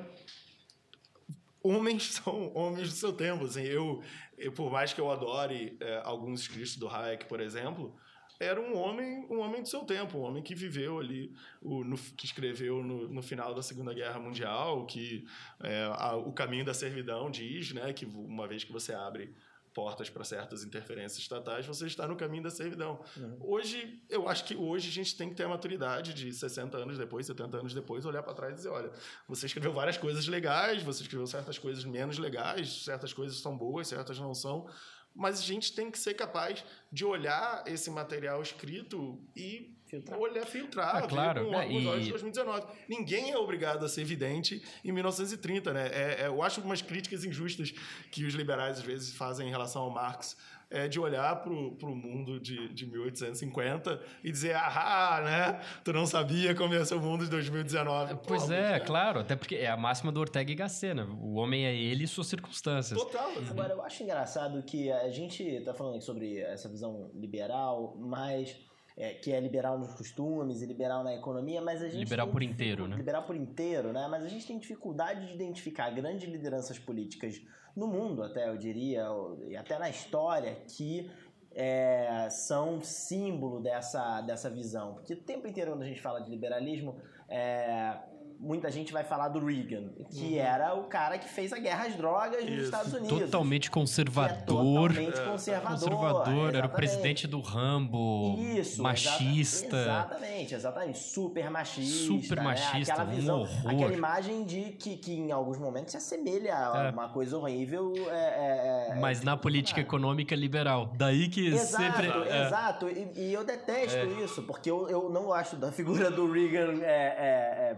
homens 1.62 2.12
são 2.22 2.52
homens 2.54 2.90
do 2.90 2.94
seu 2.94 3.12
tempo. 3.12 3.44
Assim, 3.44 3.62
eu, 3.64 4.02
eu, 4.38 4.52
por 4.52 4.70
mais 4.70 4.92
que 4.92 5.00
eu 5.00 5.10
adore 5.10 5.76
é, 5.80 6.00
alguns 6.04 6.42
escritos 6.42 6.76
do 6.76 6.88
Hayek, 6.88 7.24
por 7.26 7.40
exemplo, 7.40 7.92
era 8.38 8.60
um 8.60 8.76
homem, 8.76 9.26
um 9.30 9.40
homem 9.40 9.62
do 9.62 9.68
seu 9.68 9.80
tempo, 9.80 10.18
um 10.18 10.22
homem 10.22 10.42
que 10.44 10.54
viveu 10.54 10.98
ali, 11.00 11.32
o, 11.62 11.82
no- 11.84 11.96
que 11.96 12.26
escreveu 12.26 12.82
no, 12.84 13.08
no 13.08 13.22
final 13.22 13.52
da 13.54 13.62
Segunda 13.62 13.92
Guerra 13.94 14.18
Mundial, 14.20 14.86
que 14.86 15.24
é, 15.62 15.84
a- 15.92 16.16
o 16.16 16.32
caminho 16.32 16.64
da 16.64 16.74
servidão 16.74 17.30
diz, 17.30 17.72
né, 17.72 17.92
que 17.92 18.04
uma 18.04 18.46
vez 18.46 18.62
que 18.62 18.72
você 18.72 18.92
abre 18.92 19.34
portas 19.74 20.08
para 20.08 20.24
certas 20.24 20.62
interferências 20.62 21.18
estatais, 21.18 21.66
você 21.66 21.86
está 21.86 22.06
no 22.06 22.16
caminho 22.16 22.44
da 22.44 22.50
servidão. 22.50 23.04
Hoje, 23.40 24.02
eu 24.08 24.28
acho 24.28 24.44
que 24.44 24.54
hoje 24.54 24.88
a 24.88 24.92
gente 24.92 25.16
tem 25.16 25.28
que 25.28 25.34
ter 25.34 25.42
a 25.42 25.48
maturidade 25.48 26.14
de 26.14 26.32
60 26.32 26.78
anos 26.78 26.96
depois, 26.96 27.26
70 27.26 27.56
anos 27.56 27.74
depois, 27.74 28.06
olhar 28.06 28.22
para 28.22 28.32
trás 28.34 28.52
e 28.52 28.56
dizer, 28.56 28.68
olha, 28.68 28.90
você 29.28 29.46
escreveu 29.46 29.72
várias 29.72 29.98
coisas 29.98 30.26
legais, 30.28 30.82
você 30.82 31.02
escreveu 31.02 31.26
certas 31.26 31.58
coisas 31.58 31.84
menos 31.84 32.16
legais, 32.18 32.84
certas 32.84 33.12
coisas 33.12 33.38
são 33.40 33.58
boas, 33.58 33.88
certas 33.88 34.18
não 34.18 34.32
são, 34.32 34.68
mas 35.14 35.38
a 35.38 35.42
gente 35.42 35.72
tem 35.72 35.90
que 35.90 35.98
ser 35.98 36.14
capaz 36.14 36.64
de 36.90 37.04
olhar 37.04 37.64
esse 37.66 37.90
material 37.90 38.40
escrito 38.42 39.20
e 39.36 39.73
Filtrar. 39.86 40.18
olhar, 40.18 40.46
filtrar, 40.46 40.96
Ah, 40.96 41.02
claro, 41.02 41.44
com 41.44 41.50
né? 41.52 41.66
os 41.68 41.86
olhos 41.86 42.02
E- 42.02 42.04
de 42.06 42.10
2019. 42.10 42.66
Ninguém 42.88 43.30
é 43.30 43.38
obrigado 43.38 43.84
a 43.84 43.88
ser 43.88 44.04
vidente 44.04 44.62
em 44.84 44.90
1930, 44.92 45.72
né? 45.72 45.88
É, 45.92 46.22
é, 46.22 46.26
eu 46.26 46.42
acho 46.42 46.60
umas 46.60 46.82
críticas 46.82 47.24
injustas 47.24 47.72
que 48.10 48.24
os 48.24 48.34
liberais 48.34 48.78
às 48.78 48.84
vezes 48.84 49.14
fazem 49.14 49.46
em 49.46 49.50
relação 49.50 49.82
ao 49.82 49.90
Marx, 49.90 50.36
é 50.70 50.88
de 50.88 50.98
olhar 50.98 51.36
para 51.36 51.52
o 51.52 51.94
mundo 51.94 52.40
de, 52.40 52.68
de 52.70 52.84
1850 52.86 54.00
e 54.24 54.32
dizer, 54.32 54.56
ah, 54.56 55.20
né? 55.22 55.60
Tu 55.84 55.92
não 55.92 56.04
sabia 56.06 56.54
como 56.54 56.74
ia 56.74 56.84
ser 56.84 56.94
o 56.94 57.00
mundo 57.00 57.24
de 57.24 57.30
2019. 57.30 58.16
Pois 58.26 58.44
Pô, 58.46 58.52
é, 58.52 58.78
mas, 58.78 58.86
claro. 58.86 59.20
Até 59.20 59.36
porque 59.36 59.54
é 59.56 59.68
a 59.68 59.76
máxima 59.76 60.10
do 60.10 60.18
Ortega 60.18 60.50
y 60.50 60.54
Gasset, 60.56 60.94
né? 60.94 61.06
O 61.20 61.34
homem 61.34 61.64
é 61.66 61.74
ele 61.76 62.04
e 62.04 62.08
suas 62.08 62.26
circunstâncias. 62.26 62.98
Total. 62.98 63.30
assim. 63.30 63.50
Agora, 63.50 63.72
eu 63.74 63.82
acho 63.84 64.02
engraçado 64.02 64.60
que 64.64 64.90
a 64.90 65.08
gente 65.10 65.60
tá 65.64 65.72
falando 65.74 66.00
sobre 66.02 66.38
essa 66.40 66.68
visão 66.68 67.10
liberal, 67.14 67.94
mas 67.98 68.56
é, 68.96 69.14
que 69.14 69.32
é 69.32 69.40
liberal 69.40 69.78
nos 69.78 69.92
costumes 69.94 70.62
e 70.62 70.66
liberal 70.66 71.02
na 71.02 71.14
economia, 71.14 71.60
mas 71.60 71.82
a 71.82 71.88
gente 71.88 71.98
Liberal 71.98 72.28
por 72.28 72.42
inteiro, 72.42 72.86
né? 72.86 72.96
Liberal 72.96 73.24
por 73.24 73.34
inteiro, 73.34 73.92
né? 73.92 74.06
Mas 74.08 74.24
a 74.24 74.28
gente 74.28 74.46
tem 74.46 74.58
dificuldade 74.58 75.26
de 75.26 75.34
identificar 75.34 75.90
grandes 75.90 76.28
lideranças 76.28 76.78
políticas 76.78 77.40
no 77.74 77.88
mundo, 77.88 78.22
até 78.22 78.48
eu 78.48 78.56
diria, 78.56 79.06
e 79.48 79.56
até 79.56 79.78
na 79.78 79.90
história, 79.90 80.54
que 80.68 81.10
é, 81.54 82.28
são 82.30 82.80
símbolo 82.82 83.60
dessa, 83.60 84.20
dessa 84.20 84.48
visão. 84.48 84.94
Porque 84.94 85.14
o 85.14 85.20
tempo 85.20 85.46
inteiro 85.48 85.72
quando 85.72 85.82
a 85.82 85.86
gente 85.86 86.00
fala 86.00 86.20
de 86.20 86.30
liberalismo, 86.30 86.96
é, 87.28 87.98
muita 88.44 88.70
gente 88.70 88.92
vai 88.92 89.02
falar 89.04 89.28
do 89.28 89.44
Reagan, 89.44 89.88
que 90.10 90.38
era 90.38 90.74
o 90.74 90.84
cara 90.84 91.18
que 91.18 91.28
fez 91.28 91.52
a 91.52 91.58
guerra 91.58 91.86
às 91.86 91.96
drogas 91.96 92.44
nos 92.44 92.52
Isso. 92.52 92.64
Estados 92.64 92.92
Unidos. 92.92 93.18
Totalmente 93.20 93.68
é 93.68 93.70
conservador. 93.72 94.44
totalmente 94.44 95.20
conservador. 95.22 95.78
Conservador, 95.90 96.54
era 96.54 96.66
o 96.66 96.70
presidente 96.70 97.26
do 97.26 97.40
Rambo, 97.40 98.36
Isso, 98.38 98.82
machista. 98.82 99.76
exata- 99.76 100.14
exatamente, 100.14 100.54
exatamente. 100.54 100.98
Super 100.98 101.50
machista. 101.50 102.06
Super 102.06 102.36
né? 102.38 102.42
machista, 102.44 102.92
Aquela 102.92 103.10
um 103.10 103.14
visão, 103.14 103.40
horror. 103.40 103.70
aquela 103.72 103.92
imagem 103.92 104.44
de 104.44 104.60
que, 104.72 104.96
que 104.96 105.12
em 105.14 105.32
alguns 105.32 105.58
momentos 105.58 105.92
se 105.92 105.96
assemelha 105.96 106.54
a 106.54 106.86
É. 106.86 106.90
uma 106.90 107.08
coisa 107.08 107.36
horrível. 107.36 107.92
é, 108.10 108.90
é, 108.90 108.92
é, 108.92 109.00
Mas 109.00 109.22
na 109.22 109.36
política 109.36 109.80
Bolsonaro. 109.80 110.04
econômica 110.04 110.34
liberal. 110.36 110.92
Daí 110.96 111.28
que 111.28 111.48
Exato, 111.48 111.82
sempre. 111.82 112.08
é, 112.28 112.46
exato. 112.46 112.88
E, 112.88 113.12
e 113.16 113.32
eu 113.32 113.44
detesto 113.44 114.06
isso, 114.22 114.42
porque 114.42 114.70
eu, 114.70 114.88
eu 114.88 115.08
não 115.10 115.24
gosto 115.24 115.56
da 115.56 115.72
figura 115.72 116.10
do 116.10 116.30
Reagan 116.30 116.82
é, 116.82 116.86
é, 116.86 117.70
é, 117.72 117.76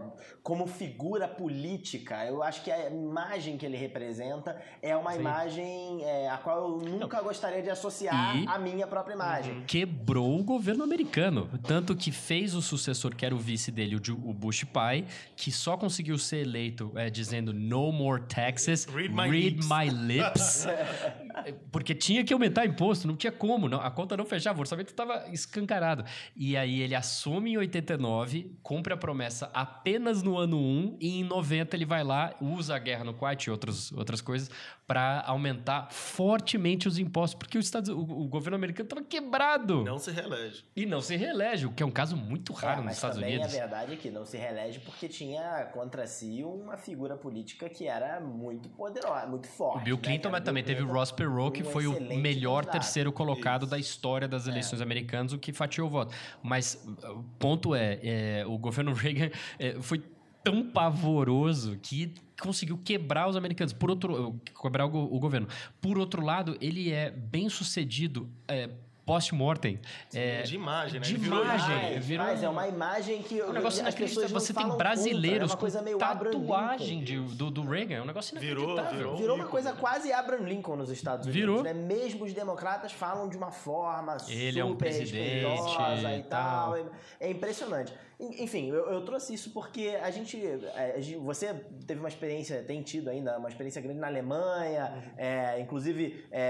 como 0.57 0.65
figura 0.67 1.27
política. 1.27 2.25
Eu 2.25 2.41
acho 2.41 2.63
que 2.63 2.71
a 2.71 2.89
imagem 2.89 3.57
que 3.57 3.65
ele 3.65 3.77
representa 3.77 4.59
é 4.81 4.95
uma 4.97 5.13
Sim. 5.13 5.19
imagem 5.19 6.03
é, 6.03 6.29
a 6.29 6.37
qual 6.37 6.57
eu 6.81 6.89
nunca 6.89 7.21
gostaria 7.21 7.61
de 7.61 7.69
associar 7.69 8.35
E- 8.37 8.47
à 8.47 8.57
minha 8.57 8.87
própria 8.87 9.13
imagem. 9.13 9.63
quebrou 9.67 10.39
o 10.39 10.43
governo 10.43 10.83
americano. 10.83 11.47
Tanto 11.63 11.95
que 11.95 12.11
fez 12.11 12.55
o 12.55 12.61
sucessor, 12.61 13.15
que 13.15 13.23
era 13.25 13.35
o 13.35 13.37
vice 13.37 13.71
dele, 13.71 13.95
o 13.95 14.33
Bush 14.33 14.63
pai, 14.63 15.05
que 15.35 15.51
só 15.51 15.77
conseguiu 15.77 16.17
ser 16.17 16.37
eleito 16.41 16.91
é, 16.95 17.09
dizendo 17.09 17.53
no 17.53 17.91
more 17.91 18.23
taxes, 18.23 18.85
Read 18.85 19.13
my 19.13 19.29
lips." 19.29 19.67
my 19.69 19.89
lips. 19.89 20.65
porque 21.71 21.93
tinha 21.95 22.23
que 22.23 22.33
aumentar 22.33 22.65
imposto, 22.65 23.07
não 23.07 23.15
tinha 23.15 23.31
como, 23.31 23.67
não, 23.67 23.79
a 23.79 23.91
conta 23.91 24.15
não 24.17 24.25
fechava, 24.25 24.57
o 24.57 24.61
orçamento 24.61 24.89
estava 24.89 25.25
escancarado. 25.31 26.03
E 26.35 26.55
aí 26.55 26.81
ele 26.81 26.95
assume 26.95 27.51
em 27.51 27.57
89, 27.57 28.51
cumpre 28.61 28.93
a 28.93 28.97
promessa 28.97 29.49
apenas 29.53 30.23
no 30.23 30.37
ano 30.37 30.59
1, 30.59 30.97
e 30.99 31.19
em 31.19 31.23
90 31.23 31.75
ele 31.75 31.85
vai 31.85 32.03
lá, 32.03 32.35
usa 32.41 32.75
a 32.75 32.79
guerra 32.79 33.03
no 33.03 33.13
Kuwait 33.13 33.45
e 33.45 33.51
outros, 33.51 33.91
outras 33.91 34.21
coisas 34.21 34.49
para 34.87 35.21
aumentar 35.27 35.89
fortemente 35.91 36.87
os 36.87 36.97
impostos, 36.97 37.37
porque 37.37 37.57
o, 37.57 37.59
Estados, 37.59 37.89
o, 37.89 37.99
o 37.99 38.25
governo 38.27 38.55
americano 38.55 38.85
estava 38.85 39.03
quebrado. 39.03 39.83
Não 39.83 39.99
se 39.99 40.11
reelege. 40.11 40.63
E 40.73 40.85
não 40.85 41.01
se 41.01 41.17
reelege, 41.17 41.65
o 41.65 41.71
que 41.73 41.83
é 41.83 41.85
um 41.85 41.91
caso 41.91 42.15
muito 42.15 42.53
raro 42.53 42.75
É, 42.75 42.75
nos 42.77 42.85
mas 42.85 42.95
Estados 42.95 43.17
também 43.17 43.35
Unidos. 43.35 43.53
a 43.53 43.59
verdade 43.59 43.93
é 43.93 43.95
que 43.97 44.09
não 44.09 44.25
se 44.25 44.37
reelege 44.37 44.79
porque 44.79 45.09
tinha 45.09 45.65
contra 45.73 46.07
si 46.07 46.41
uma 46.43 46.77
figura 46.77 47.17
política 47.17 47.67
que 47.67 47.85
era 47.85 48.21
muito 48.21 48.69
poderosa, 48.69 49.27
muito 49.27 49.47
forte. 49.49 49.81
O 49.81 49.83
Bill 49.83 49.95
né? 49.97 50.01
Clinton, 50.03 50.29
era 50.29 50.37
mas 50.37 50.45
também 50.45 50.63
Bill 50.63 50.75
teve 50.75 50.89
o 50.89 50.93
Ross 50.93 51.11
Perot, 51.11 51.51
que 51.51 51.67
um 51.67 51.71
foi 51.71 51.85
o 51.85 51.99
melhor 52.17 52.63
candidato. 52.63 52.71
terceiro 52.71 53.11
colocado 53.11 53.63
Isso. 53.63 53.71
da 53.71 53.77
história 53.77 54.25
É. 54.25 54.27
das 54.29 54.47
eleições 54.47 54.79
americanas, 54.79 55.33
o 55.33 55.37
que 55.37 55.51
fatiou 55.51 55.87
o 55.87 55.89
voto. 55.89 56.15
Mas 56.41 56.75
uh, 57.03 57.11
o 57.19 57.23
ponto 57.37 57.75
é, 57.75 57.99
é, 58.01 58.45
o 58.47 58.57
governo 58.57 58.93
Reagan 58.95 59.29
é, 59.59 59.73
foi 59.81 60.01
tão 60.49 60.63
pavoroso 60.63 61.77
que 61.81 62.13
conseguiu 62.41 62.77
quebrar 62.83 63.27
os 63.27 63.35
americanos, 63.35 63.73
por 63.73 63.89
outro, 63.89 64.39
quebrar 64.61 64.85
o, 64.85 64.95
o 65.15 65.19
governo. 65.19 65.47
Por 65.81 65.97
outro 65.97 66.23
lado, 66.23 66.55
ele 66.61 66.91
é 66.91 67.09
bem 67.11 67.49
sucedido 67.49 68.29
é, 68.47 68.69
post-mortem. 69.05 69.79
É, 70.13 70.41
de 70.43 70.55
imagem, 70.55 70.99
né? 70.99 71.05
de 71.07 71.15
virou 71.17 71.43
imagem. 71.43 71.99
Virou 71.99 72.25
demais, 72.25 72.41
um- 72.41 72.45
é 72.45 72.49
uma 72.49 72.67
imagem 72.67 73.23
que 73.23 73.41
um 73.41 73.51
negócio 73.53 73.85
as 73.87 73.95
pessoas 73.95 74.29
inacreditável. 74.29 74.33
não 74.33 74.39
Você 74.41 74.53
tem 74.53 74.77
brasileiros 74.77 75.55
contra, 75.55 75.79
é 75.79 75.95
uma 75.95 76.15
com 76.15 76.23
tatuagem 76.25 77.03
de- 77.03 77.17
do, 77.19 77.49
do 77.49 77.61
Reagan, 77.63 77.95
é 77.95 78.01
um 78.01 78.05
negócio 78.05 78.37
Virou- 78.39 78.63
inacreditável. 78.73 78.97
virou- 78.97 79.17
Virou 79.17 79.35
uma 79.37 79.45
coisa 79.47 79.73
quase 79.73 80.11
Abraham 80.11 80.43
Lincoln 80.43 80.75
nos 80.75 80.89
Estados 80.89 81.25
Unidos. 81.25 81.39
Virou. 81.41 81.63
Né? 81.63 81.73
Mesmo 81.73 82.25
os 82.25 82.33
democratas 82.33 82.91
falam 82.91 83.27
de 83.29 83.35
uma 83.37 83.49
forma 83.51 84.17
Ele 84.27 84.59
é 84.59 84.65
um 84.65 84.69
super 84.71 84.85
presidente 84.89 85.45
respeitosa 85.45 86.11
e 86.11 86.19
e 86.19 86.23
tal. 86.23 86.73
tal. 86.73 86.89
É 87.19 87.31
impressionante. 87.31 87.93
En- 88.19 88.43
Enfim, 88.43 88.69
eu, 88.69 88.89
eu 88.89 89.05
trouxe 89.05 89.33
isso 89.33 89.51
porque 89.51 89.89
a 90.01 90.09
gente, 90.09 90.43
é, 90.43 90.93
a 90.95 90.99
gente- 91.01 91.19
Você 91.19 91.53
teve 91.85 91.99
uma 91.99 92.09
experiência, 92.09 92.63
tem 92.63 92.81
tido 92.81 93.09
ainda 93.09 93.37
uma 93.37 93.47
experiência 93.49 93.81
grande 93.81 93.99
na 93.99 94.07
Alemanha, 94.07 95.13
é, 95.17 95.59
inclusive 95.59 96.25
é, 96.31 96.41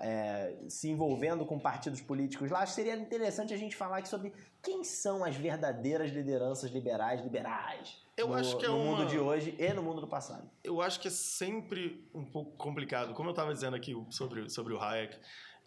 é, 0.00 0.56
se 0.68 0.88
envolvendo 0.88 1.44
com 1.44 1.58
partidos 1.58 2.00
políticos 2.00 2.50
lá. 2.50 2.64
Seria 2.66 2.96
interessante 2.96 3.52
a 3.52 3.56
gente 3.56 3.76
falar 3.76 3.98
aqui 3.98 4.08
sobre 4.08 4.32
quem 4.62 4.82
são 4.84 5.22
as 5.24 5.36
verdadeiras 5.36 6.10
lideranças 6.10 6.70
liberais, 6.70 7.20
liberais. 7.20 7.98
Eu 8.16 8.28
no, 8.28 8.34
acho 8.34 8.56
que 8.58 8.64
é 8.66 8.68
no 8.68 8.76
uma- 8.76 8.84
mundo 8.98 9.06
de 9.06 9.18
hoje 9.18 9.54
e 9.58 9.72
no 9.72 9.82
mundo 9.82 10.00
do 10.02 10.08
passado. 10.08 10.50
Eu 10.62 10.80
acho 10.82 11.00
que 11.00 11.08
é 11.08 11.10
sempre 11.10 12.06
um 12.14 12.24
pouco 12.24 12.52
complicado. 12.56 13.14
Como 13.14 13.28
eu 13.28 13.32
estava 13.32 13.52
dizendo 13.52 13.74
aqui 13.76 13.94
sobre, 14.10 14.48
sobre 14.50 14.74
o 14.74 14.80
Hayek, 14.80 15.16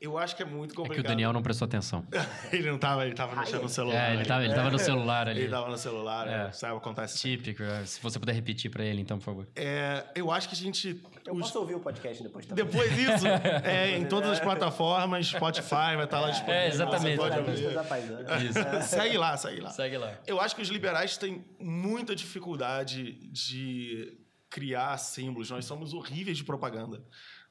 eu 0.03 0.17
acho 0.17 0.35
que 0.35 0.43
é 0.43 0.45
muito 0.45 0.73
É 0.73 0.75
complicado. 0.75 1.01
que 1.03 1.07
o 1.07 1.09
Daniel 1.09 1.31
não 1.33 1.41
prestou 1.41 1.65
atenção. 1.65 2.05
ele 2.51 2.67
não 2.67 2.75
estava, 2.75 3.05
ele 3.05 3.15
tava 3.15 3.35
mexendo 3.35 3.61
no 3.63 3.69
celular. 3.69 4.11
É, 4.11 4.13
ele 4.15 4.25
tava, 4.25 4.43
ele 4.43 4.53
tava 4.53 4.69
no 4.69 4.77
celular 4.79 5.27
ali. 5.29 5.41
Ele 5.41 5.49
tava 5.49 5.69
no 5.69 5.77
celular, 5.77 6.27
É. 6.27 6.47
é. 6.47 6.51
sabe, 6.51 6.75
acontece. 6.77 7.17
Típico. 7.19 7.63
é. 7.63 7.85
Se 7.85 8.01
você 8.01 8.19
puder 8.19 8.33
repetir 8.33 8.69
pra 8.69 8.83
ele, 8.83 9.01
então, 9.01 9.17
por 9.17 9.23
favor. 9.23 9.47
É, 9.55 10.03
eu 10.15 10.31
acho 10.31 10.49
que 10.49 10.55
a 10.55 10.57
gente. 10.57 11.01
Eu 11.25 11.33
os- 11.35 11.39
posso 11.41 11.59
ouvir 11.59 11.75
o 11.75 11.79
podcast 11.79 12.21
depois 12.21 12.45
também. 12.45 12.65
Depois 12.65 12.93
disso, 12.95 13.25
é, 13.63 13.97
em 13.97 14.05
todas 14.05 14.29
as 14.29 14.39
plataformas, 14.39 15.27
Spotify 15.27 15.95
vai 15.95 16.03
estar 16.03 16.19
lá 16.19 16.29
disponível. 16.31 16.61
É, 16.61 16.67
exatamente. 16.67 17.17
Você 17.17 17.29
pode. 17.71 18.45
Isso. 18.47 18.89
segue 18.89 19.17
lá, 19.17 19.37
segue 19.37 19.61
lá. 19.61 19.69
Segue 19.69 19.97
lá. 19.97 20.13
Eu 20.27 20.41
acho 20.41 20.55
que 20.55 20.61
os 20.61 20.67
liberais 20.69 21.15
têm 21.17 21.45
muita 21.59 22.15
dificuldade 22.15 23.13
de 23.31 24.17
criar 24.49 24.97
símbolos. 24.97 25.49
Nós 25.49 25.65
somos 25.65 25.93
horríveis 25.93 26.37
de 26.37 26.43
propaganda. 26.43 27.01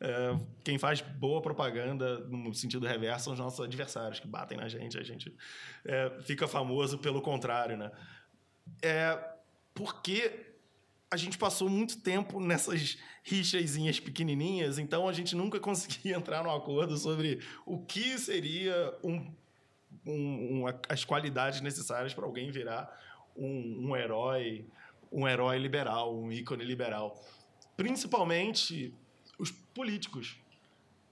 É, 0.05 0.37
quem 0.65 0.79
faz 0.79 1.01
boa 1.01 1.41
propaganda, 1.41 2.19
no 2.27 2.53
sentido 2.53 2.85
reverso, 2.87 3.25
são 3.27 3.33
os 3.35 3.39
nossos 3.39 3.61
adversários, 3.61 4.19
que 4.19 4.27
batem 4.27 4.59
na 4.59 4.69
gente. 4.69 4.99
A 4.99 5.03
gente 5.05 5.33
é, 5.85 6.11
fica 6.23 6.49
famoso 6.49 6.99
pelo 6.99 7.23
contrário, 7.23 7.77
né? 7.77 7.93
É, 8.83 9.17
porque 9.73 10.47
a 11.09 11.17
gente 11.17 11.39
passou 11.39 11.69
muito 11.69 12.01
tempo 12.01 12.41
nessas 12.41 12.99
rixazinhas 13.23 14.01
pequenininhas, 14.01 14.77
então 14.77 15.09
a 15.09 15.13
gente 15.13 15.37
nunca 15.37 15.61
conseguia 15.61 16.17
entrar 16.17 16.43
num 16.43 16.51
acordo 16.51 16.97
sobre 16.97 17.39
o 17.65 17.79
que 17.79 18.19
seria 18.19 18.93
um 19.05 19.33
um- 20.07 20.65
um- 20.65 20.65
as 20.89 21.05
qualidades 21.05 21.61
necessárias 21.61 22.13
para 22.15 22.25
alguém 22.25 22.51
virar 22.51 22.91
um, 23.37 23.91
um 23.91 23.97
herói, 23.97 24.67
um 25.13 25.29
herói 25.29 25.59
liberal, 25.59 26.19
um 26.19 26.33
ícone 26.33 26.65
liberal. 26.65 27.23
Principalmente 27.77 28.93
os 29.43 29.51
políticos. 29.51 30.37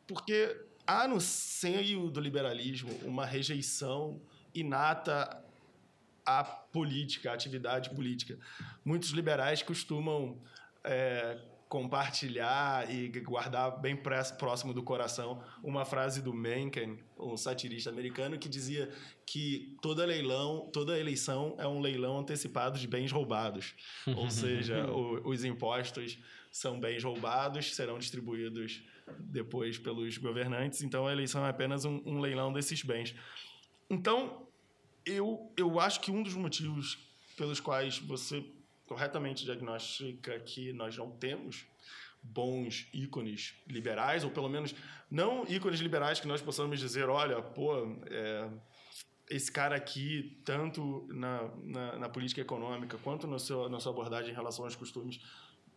Porque 0.07 0.57
há 0.87 1.07
no 1.07 1.21
seio 1.21 2.09
do 2.11 2.21
liberalismo 2.21 2.93
uma 3.05 3.27
rejeição 3.27 4.21
inata 4.55 5.45
à 6.25 6.45
política, 6.45 7.31
à 7.31 7.35
atividade 7.35 7.91
política. 7.91 8.39
Muitos 8.85 9.11
liberais 9.11 9.63
costumam 9.63 10.39
é, 10.85 11.39
compartilhar 11.69 12.91
e 12.91 13.09
guardar 13.21 13.81
bem 13.81 13.97
próximo 13.97 14.73
do 14.75 14.83
coração 14.83 15.43
uma 15.63 15.85
frase 15.85 16.21
do 16.23 16.33
Mencken, 16.35 16.99
um 17.19 17.37
satirista 17.37 17.91
americano, 17.91 18.39
que 18.39 18.49
dizia 18.49 18.91
que 19.27 19.77
toda 19.81 20.05
leilão, 20.05 20.69
toda 20.73 20.99
eleição 20.99 21.55
é 21.59 21.67
um 21.67 21.81
leilão 21.81 22.19
antecipado 22.19 22.79
de 22.79 22.87
bens 22.89 23.13
roubados. 23.13 23.75
Ou 24.07 24.31
seja, 24.31 24.87
o- 24.91 25.29
os 25.29 25.45
impostos 25.45 26.19
são 26.51 26.81
bens 26.81 27.05
roubados, 27.05 27.75
serão 27.75 27.99
distribuídos 27.99 28.83
depois 29.19 29.79
pelos 29.79 30.19
governantes, 30.19 30.83
então 30.83 31.07
a 31.07 31.13
eleição 31.13 31.45
é 31.47 31.51
apenas 31.51 31.85
um, 31.85 32.03
um 32.05 32.21
leilão 32.21 32.53
desses 32.53 32.83
bens. 32.83 33.15
Então, 33.89 34.47
eu, 35.05 35.53
eu 35.57 35.81
acho 35.81 36.01
que 36.01 36.11
um 36.11 36.23
dos 36.23 36.35
motivos 36.35 36.99
pelos 37.37 37.61
quais 37.61 37.99
você 37.99 38.45
corretamente 38.87 39.45
diagnostica 39.45 40.39
que 40.41 40.73
nós 40.73 40.97
não 40.97 41.11
temos 41.11 41.65
bons 42.23 42.87
ícones 42.93 43.55
liberais, 43.67 44.25
ou 44.25 44.31
pelo 44.31 44.49
menos 44.49 44.75
não 45.11 45.45
ícones 45.49 45.81
liberais 45.81 46.21
que 46.21 46.29
nós 46.29 46.43
possamos 46.43 46.79
dizer, 46.79 47.09
olha, 47.09 47.41
pô, 47.41 47.97
é, 48.07 48.51
esse 49.29 49.51
cara 49.51 49.77
aqui, 49.77 50.41
tanto 50.45 51.07
na, 51.09 51.49
na, 51.63 51.99
na 51.99 52.09
política 52.09 52.41
econômica 52.41 52.99
quanto 52.99 53.27
no 53.27 53.39
seu, 53.39 53.69
na 53.69 53.79
sua 53.79 53.93
abordagem 53.93 54.33
em 54.33 54.35
relação 54.35 54.65
aos 54.65 54.77
costumes, 54.77 55.21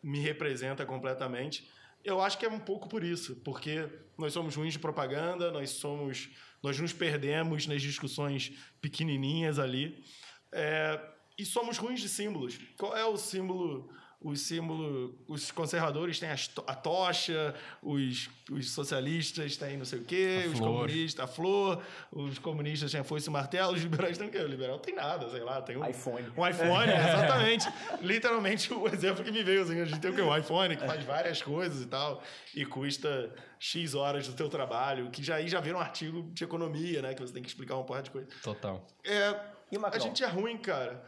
me 0.04 0.20
representa 0.20 0.86
completamente. 0.86 1.68
Eu 2.04 2.22
acho 2.22 2.38
que 2.38 2.46
é 2.46 2.50
um 2.50 2.60
pouco 2.60 2.90
por 2.90 3.04
isso, 3.04 3.38
porque 3.38 3.88
nós 4.18 4.34
somos 4.34 4.56
ruins 4.56 4.74
de 4.74 4.80
propaganda, 4.80 5.52
nós 5.52 5.70
somos, 5.70 6.30
nós 6.62 6.78
nos 6.78 6.92
perdemos 6.92 7.66
nas 7.66 7.82
discussões 7.82 8.52
pequenininhas 8.82 9.58
ali, 9.58 10.04
é, 10.52 11.00
e 11.38 11.46
somos 11.46 11.78
ruins 11.78 12.02
de 12.02 12.10
símbolos. 12.10 12.60
Qual 12.78 12.96
é 12.96 13.06
o 13.06 13.18
símbolo? 13.18 13.90
O 14.24 14.38
símbolo, 14.38 15.14
os 15.28 15.52
conservadores 15.52 16.18
têm 16.18 16.30
to- 16.56 16.64
a 16.66 16.74
tocha, 16.74 17.54
os, 17.82 18.30
os 18.50 18.72
socialistas 18.72 19.58
têm 19.58 19.76
não 19.76 19.84
sei 19.84 20.00
o 20.00 20.04
quê, 20.06 20.44
A 20.46 20.48
os 20.50 20.58
flor. 20.60 20.72
comunistas 20.74 21.24
a 21.26 21.28
flor, 21.28 21.84
os 22.10 22.40
comunistas 22.40 22.92
têm 22.92 23.02
a 23.02 23.04
foice 23.04 23.28
e 23.28 23.30
o 23.30 23.34
martelo, 23.34 23.74
os 23.74 23.82
liberais 23.82 24.18
têm 24.18 24.28
o 24.30 24.32
quê? 24.32 24.38
O 24.38 24.48
liberal 24.48 24.80
tem 24.80 24.96
nada, 24.96 25.30
sei 25.30 25.42
lá, 25.42 25.62
tem 25.62 25.76
um 25.76 25.86
iPhone. 25.86 26.26
um 26.38 26.48
iPhone, 26.48 26.88
exatamente. 26.94 27.68
Literalmente 28.02 28.74
o 28.74 28.88
exemplo 28.88 29.24
que 29.26 29.32
me 29.32 29.44
veio, 29.44 29.62
assim, 29.64 29.80
a 29.82 29.86
gente 29.86 30.00
tem 30.00 30.12
o 30.12 30.16
quê? 30.16 30.22
Um 30.22 30.36
iPhone 30.38 30.78
que 30.78 30.86
faz 30.88 31.04
várias 31.04 31.42
coisas 31.42 31.82
e 31.82 31.88
tal, 31.88 32.24
e 32.56 32.66
custa 32.66 33.30
X 33.60 33.94
horas 33.94 34.26
do 34.28 34.34
teu 34.34 34.48
trabalho, 34.48 35.12
que 35.12 35.22
já 35.22 35.36
aí 35.36 35.50
já 35.50 35.60
vira 35.60 35.78
um 35.78 35.82
artigo 35.82 36.32
de 36.32 36.44
economia, 36.46 37.02
né? 37.02 37.14
Que 37.14 37.22
você 37.22 37.34
tem 37.34 37.44
que 37.44 37.50
explicar 37.50 37.76
uma 37.76 37.84
porra 37.84 38.02
de 38.02 38.10
coisa. 38.12 38.28
Total. 38.42 38.88
É, 39.04 39.38
E 39.70 39.78
a 39.78 40.00
gente 40.00 40.24
é 40.24 40.28
ruim, 40.28 40.58
cara. 40.58 41.04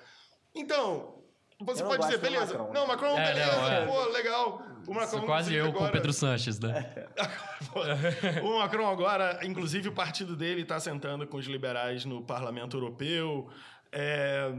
Então, 0.53 1.23
você 1.59 1.83
pode 1.83 2.03
dizer, 2.03 2.17
beleza. 2.19 2.57
Macron, 2.57 2.73
não, 2.73 2.81
né? 2.81 2.87
Macron, 2.87 3.17
É, 3.17 3.33
beleza, 3.33 3.55
não, 3.57 3.71
é. 3.71 3.85
pô, 3.85 4.05
legal. 4.11 4.61
O 4.87 4.93
Macron, 4.93 5.17
Isso 5.17 5.25
quase 5.25 5.53
eu 5.55 5.65
com 5.67 5.71
o 5.71 5.75
agora- 5.77 5.91
Pedro 5.93 6.13
Sanches, 6.13 6.59
né? 6.59 7.07
o 8.43 8.59
Macron 8.59 8.87
agora, 8.89 9.39
inclusive 9.43 9.89
o 9.89 9.91
partido 9.91 10.35
dele 10.35 10.61
está 10.61 10.79
sentando 10.79 11.25
com 11.25 11.37
os 11.37 11.45
liberais 11.45 12.05
no 12.05 12.21
Parlamento 12.21 12.75
Europeu. 12.77 13.49
É, 13.91 14.53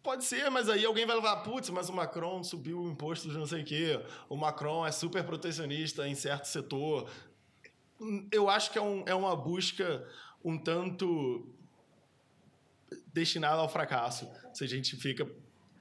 Pode 0.00 0.24
ser, 0.24 0.48
mas 0.50 0.70
aí 0.70 0.86
alguém 0.86 1.04
vai 1.04 1.16
levar, 1.16 1.36
putz, 1.38 1.68
mas 1.68 1.90
o 1.90 1.92
Macron 1.92 2.42
subiu 2.42 2.80
o 2.80 2.88
imposto 2.90 3.28
de 3.28 3.36
não 3.36 3.44
sei 3.44 3.60
o 3.60 3.64
quê. 3.64 4.00
O 4.28 4.36
Macron 4.36 4.86
é 4.86 4.92
super 4.92 5.22
protecionista 5.24 6.06
em 6.08 6.14
certo 6.14 6.46
setor. 6.46 7.10
Eu 8.32 8.48
acho 8.48 8.70
que 8.70 8.78
é, 8.78 8.80
um- 8.82 9.02
é 9.06 9.14
uma 9.14 9.36
busca 9.36 10.06
um 10.42 10.56
tanto 10.56 11.46
destinada 13.12 13.56
ao 13.60 13.68
fracasso. 13.68 14.28
Se 14.52 14.64
a 14.64 14.66
gente 14.68 14.96
fica 14.96 15.26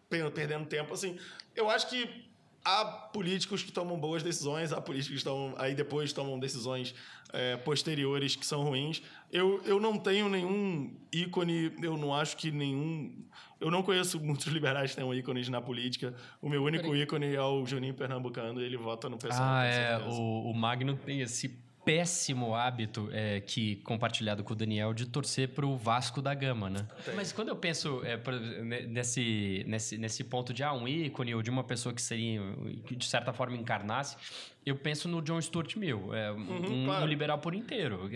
per- 0.09 0.31
perdendo 0.31 0.65
tempo 0.65 0.93
assim. 0.93 1.17
Eu 1.55 1.69
acho 1.69 1.89
que 1.89 2.25
há 2.63 2.83
políticos 2.85 3.63
que 3.63 3.71
tomam 3.71 3.97
boas 3.99 4.21
decisões, 4.23 4.71
há 4.73 4.81
políticos 4.81 5.19
que 5.19 5.23
tomam, 5.23 5.55
aí 5.57 5.73
depois 5.73 6.11
tomam 6.11 6.37
decisões 6.39 6.93
é, 7.31 7.55
posteriores 7.57 8.35
que 8.35 8.45
são 8.45 8.63
ruins. 8.63 9.01
Eu, 9.31 9.61
eu 9.65 9.79
não 9.79 9.97
tenho 9.97 10.27
nenhum 10.29 10.93
ícone, 11.11 11.73
eu 11.81 11.97
não 11.97 12.13
acho 12.13 12.35
que 12.37 12.51
nenhum. 12.51 13.23
Eu 13.59 13.71
não 13.71 13.81
conheço 13.81 14.19
muitos 14.23 14.47
liberais 14.47 14.91
que 14.91 14.97
tenham 14.97 15.13
ícones 15.13 15.49
na 15.49 15.61
política. 15.61 16.13
O 16.41 16.49
meu 16.49 16.63
único 16.63 16.95
ícone 16.95 17.33
é 17.33 17.41
o 17.41 17.65
Juninho 17.65 17.93
Pernambucano, 17.93 18.61
ele 18.61 18.77
vota 18.77 19.09
no 19.09 19.17
pessoal. 19.17 19.47
Ah, 19.49 19.65
é. 19.65 19.97
O, 20.07 20.51
o 20.51 20.53
Magno 20.53 20.95
tem 20.97 21.21
esse 21.21 21.49
péssimo 21.87 22.53
hábito 22.53 23.07
é, 23.13 23.39
que 23.39 23.77
compartilhado 23.77 24.43
com 24.43 24.51
o 24.51 24.55
Daniel 24.55 24.93
de 24.93 25.05
torcer 25.05 25.47
para 25.47 25.65
o 25.65 25.77
Vasco 25.77 26.21
da 26.21 26.33
Gama, 26.33 26.69
né? 26.69 26.85
Mas 27.15 27.31
quando 27.31 27.47
eu 27.47 27.55
penso 27.55 28.01
é, 28.03 28.17
pra, 28.17 28.37
nesse, 28.37 29.63
nesse, 29.65 29.97
nesse 29.97 30.21
ponto 30.25 30.53
de 30.53 30.63
ah, 30.63 30.73
um 30.73 30.85
ícone 30.85 31.33
ou 31.33 31.41
de 31.41 31.49
uma 31.49 31.63
pessoa 31.63 31.95
que 31.95 32.01
seria 32.01 32.41
que 32.85 32.93
de 32.93 33.05
certa 33.05 33.31
forma 33.31 33.55
encarnasse, 33.55 34.17
eu 34.69 34.75
penso 34.75 35.07
no 35.07 35.21
John 35.21 35.41
Stuart 35.41 35.75
Mill, 35.77 36.13
é, 36.13 36.31
Uhum, 36.31 36.81
um, 36.81 36.85
claro. 36.85 37.05
liberal 37.05 37.37
por 37.39 37.53
inteiro. 37.55 38.09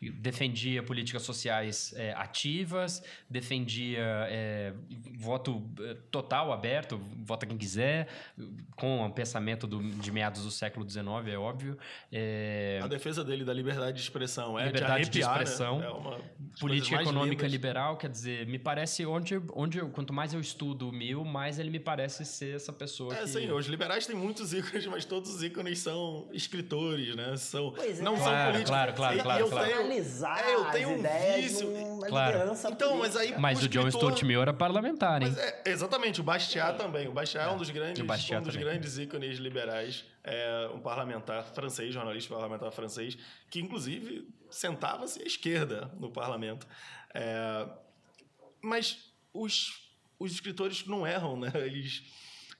Defendia 0.00 0.82
políticas 0.82 1.22
sociais 1.22 1.92
é, 1.96 2.12
ativas, 2.12 3.02
defendia 3.28 3.98
é, 4.28 4.72
voto 5.18 5.62
é, 5.80 5.94
total, 6.10 6.52
aberto, 6.52 7.00
vota 7.24 7.46
quem 7.46 7.56
quiser, 7.58 8.08
com 8.76 9.04
o 9.04 9.10
pensamento 9.12 9.66
do- 9.66 9.82
de 9.82 10.12
meados 10.12 10.44
do 10.44 10.50
século 10.50 10.88
XIX, 10.88 11.06
é 11.28 11.38
óbvio. 11.38 11.76
É, 12.12 12.80
A 12.82 12.86
defesa 12.86 13.24
dele 13.24 13.44
da 13.44 13.52
liberdade 13.52 13.96
de 13.96 14.02
expressão 14.02 14.58
é 14.58 14.66
Liberdade 14.66 15.04
de 15.04 15.10
de, 15.10 15.22
arrepiar, 15.22 15.42
expressão. 15.42 15.78
Né? 15.80 15.86
É 15.86 15.90
uma 15.90 16.20
política 16.60 17.00
econômica 17.02 17.42
lindas. 17.42 17.52
liberal, 17.52 17.96
quer 17.96 18.10
dizer, 18.10 18.46
me 18.46 18.58
parece 18.58 19.04
onde, 19.06 19.40
onde 19.54 19.78
eu- 19.78 19.88
quanto 19.90 20.12
mais 20.12 20.32
eu 20.34 20.40
estudo 20.40 20.88
o 20.88 20.92
Mill, 20.92 21.24
mais 21.24 21.58
ele 21.58 21.70
me 21.70 21.80
parece 21.80 22.24
ser 22.24 22.56
essa 22.56 22.72
pessoa 22.72 23.14
É, 23.14 23.22
que... 23.22 23.28
sim, 23.28 23.50
os 23.50 23.66
liberais 23.66 24.06
têm 24.06 24.14
muitos 24.16 24.52
ícones, 24.52 24.86
mas 24.86 25.04
todos 25.04 25.34
os 25.34 25.42
ícones 25.42 25.78
são 25.78 25.95
escritores, 26.32 27.14
né? 27.16 27.36
São, 27.36 27.72
Pois 27.72 28.00
é. 28.00 28.02
não 28.02 28.16
são 28.16 28.24
Claro, 28.26 28.44
políticos. 28.52 28.70
claro, 28.70 28.92
claro, 28.94 29.18
E 29.18 29.22
claro, 29.22 29.40
eu 29.44 29.48
claro. 29.50 29.66
tenho- 29.68 29.80
analisar 29.80 30.44
é, 30.48 30.54
eu 30.54 30.64
tenho 30.70 30.88
um 30.90 31.02
vício. 31.36 31.68
Claro. 32.08 32.32
liderança 32.38 32.70
Então, 32.70 32.96
mas 32.98 33.16
aí 33.16 33.34
Mas 33.38 33.62
o 33.62 33.68
John 33.68 33.90
Stuart 33.90 34.22
Mill 34.22 34.40
era 34.42 34.52
parlamentar, 34.52 35.22
hein? 35.22 35.28
Mas 35.28 35.38
é, 35.38 35.62
exatamente, 35.66 36.20
o 36.20 36.24
Bastiat 36.24 36.76
também. 36.78 37.08
O 37.08 37.12
Bastiat 37.12 37.48
é, 37.48 37.52
um 37.52 37.56
dos 37.56 37.70
grandes, 37.70 38.02
um 38.02 38.06
dos 38.06 38.26
também. 38.26 38.60
grandes 38.60 38.98
ícones 38.98 39.38
liberais. 39.38 40.04
É 40.24 40.68
um 40.74 40.80
parlamentar 40.80 41.44
francês, 41.54 41.94
jornalista 41.94 42.34
parlamentar 42.34 42.70
francês, 42.72 43.16
que 43.50 43.60
inclusive 43.60 44.28
sentava-se 44.50 45.22
à 45.22 45.24
esquerda 45.26 45.90
no 46.00 46.10
parlamento. 46.10 46.66
É, 47.14 47.66
mas 48.62 48.98
os, 49.32 49.88
os 50.18 50.32
escritores 50.32 50.84
não 50.86 51.06
erram, 51.06 51.38
né? 51.38 51.50
Eles, 51.54 52.02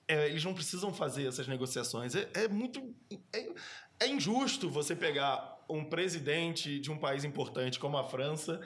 é, 0.09 0.27
eles 0.29 0.45
não 0.45 0.55
precisam 0.55 0.93
fazer 0.93 1.27
essas 1.27 1.49
negociações. 1.49 2.15
É, 2.15 2.29
é 2.35 2.49
muito. 2.49 2.95
É, 3.33 3.49
é 4.01 4.09
injusto 4.09 4.69
você 4.71 4.95
pegar 4.95 5.65
um 5.69 5.85
presidente 5.85 6.79
de 6.79 6.91
um 6.91 6.99
país 6.99 7.25
importante 7.25 7.79
como 7.79 7.97
a 7.97 8.05
França 8.05 8.61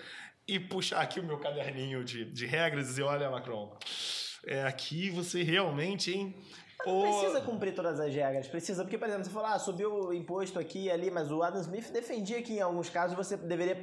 e 0.47 0.59
puxar 0.61 1.01
aqui 1.01 1.21
o 1.21 1.25
meu 1.25 1.39
caderninho 1.39 2.05
de, 2.05 2.25
de 2.25 2.47
regras 2.47 2.87
e 2.87 2.89
dizer: 2.91 3.03
olha, 3.05 3.31
Macron, 3.31 3.75
é, 4.47 4.65
aqui 4.65 5.11
você 5.11 5.43
realmente, 5.43 6.13
hein? 6.13 6.35
Não 6.87 7.03
precisa 7.03 7.43
cumprir 7.43 7.75
todas 7.75 8.01
as 8.01 8.15
regras, 8.15 8.49
precisa, 8.49 8.83
porque, 8.83 8.97
por 8.97 9.07
exemplo, 9.07 9.25
você 9.27 9.31
fala, 9.31 9.53
ah, 9.53 9.59
subiu 9.59 9.93
o 9.93 10.15
imposto 10.15 10.59
aqui 10.59 10.85
e 10.85 10.91
ali, 10.91 11.11
mas 11.11 11.31
o 11.31 11.43
Adam 11.43 11.61
Smith 11.61 11.91
defendia 11.93 12.41
que 12.43 12.55
em 12.55 12.61
alguns 12.63 12.89
casos 12.89 13.15
você 13.15 13.37
deveria 13.37 13.77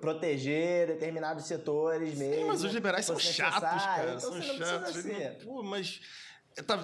proteger 0.00 0.86
determinados 0.86 1.44
setores 1.44 2.16
mesmo. 2.16 2.34
Sim, 2.34 2.44
mas 2.44 2.62
os 2.62 2.72
liberais 2.72 3.04
são 3.04 3.18
chatos, 3.18 3.60
cara. 3.60 4.14
Então 4.14 4.20
são 4.20 4.30
você 4.32 4.46
não 4.46 4.54
chatos. 4.58 4.92
precisa 4.92 5.08
Ele 5.12 5.18
ser. 5.18 5.38
não- 5.44 5.54
Pô, 5.54 5.62
mas. 5.64 6.00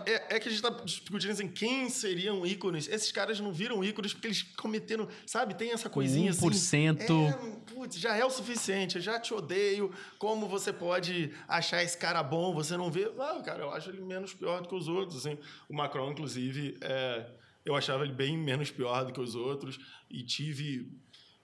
É, 0.05 0.37
é- 0.37 0.41
que 0.41 0.49
a 0.49 0.51
gente 0.51 0.61
tá 0.61 0.69
discutindo 0.85 1.31
assim, 1.31 1.49
quem 1.49 1.89
seriam 1.89 2.45
ícones? 2.45 2.89
Esses 2.89 3.11
caras 3.11 3.41
não 3.41 3.51
viram 3.51 3.83
ícones 3.83 4.13
porque 4.13 4.27
eles 4.27 4.43
cometeram, 4.43 5.09
sabe? 5.27 5.55
Tem 5.55 5.73
essa 5.73 5.89
coisinha 5.89 6.31
assim. 6.31 6.47
1%. 6.47 7.01
É, 7.01 7.73
putz, 7.73 7.99
já 7.99 8.15
é 8.15 8.23
o 8.23 8.29
suficiente, 8.29 8.97
eu 8.97 9.03
já 9.03 9.19
te 9.19 9.33
odeio. 9.33 9.91
Como 10.19 10.47
você 10.47 10.73
pode 10.73 11.33
achar 11.49 11.83
esse 11.83 11.97
cara 11.97 12.23
bom? 12.23 12.53
Você 12.55 12.77
não 12.77 12.91
vê. 12.91 13.11
Ah, 13.19 13.41
cara, 13.43 13.63
eu 13.63 13.71
acho 13.71 13.89
ele 13.89 14.03
menos 14.03 14.35
pior 14.35 14.61
do 14.61 14.69
que 14.69 14.75
os 14.75 14.89
outros. 14.89 15.25
Assim. 15.25 15.39
O 15.71 15.75
Macron, 15.75 16.11
inclusive, 16.13 16.77
é, 16.83 17.31
eu 17.65 17.75
achava 17.75 18.05
ele 18.05 18.13
bem 18.13 18.37
menos 18.37 18.71
pior 18.71 19.07
do 19.07 19.13
que 19.13 19.21
os 19.21 19.35
outros 19.35 19.79
e 20.11 20.23
tive 20.23 20.93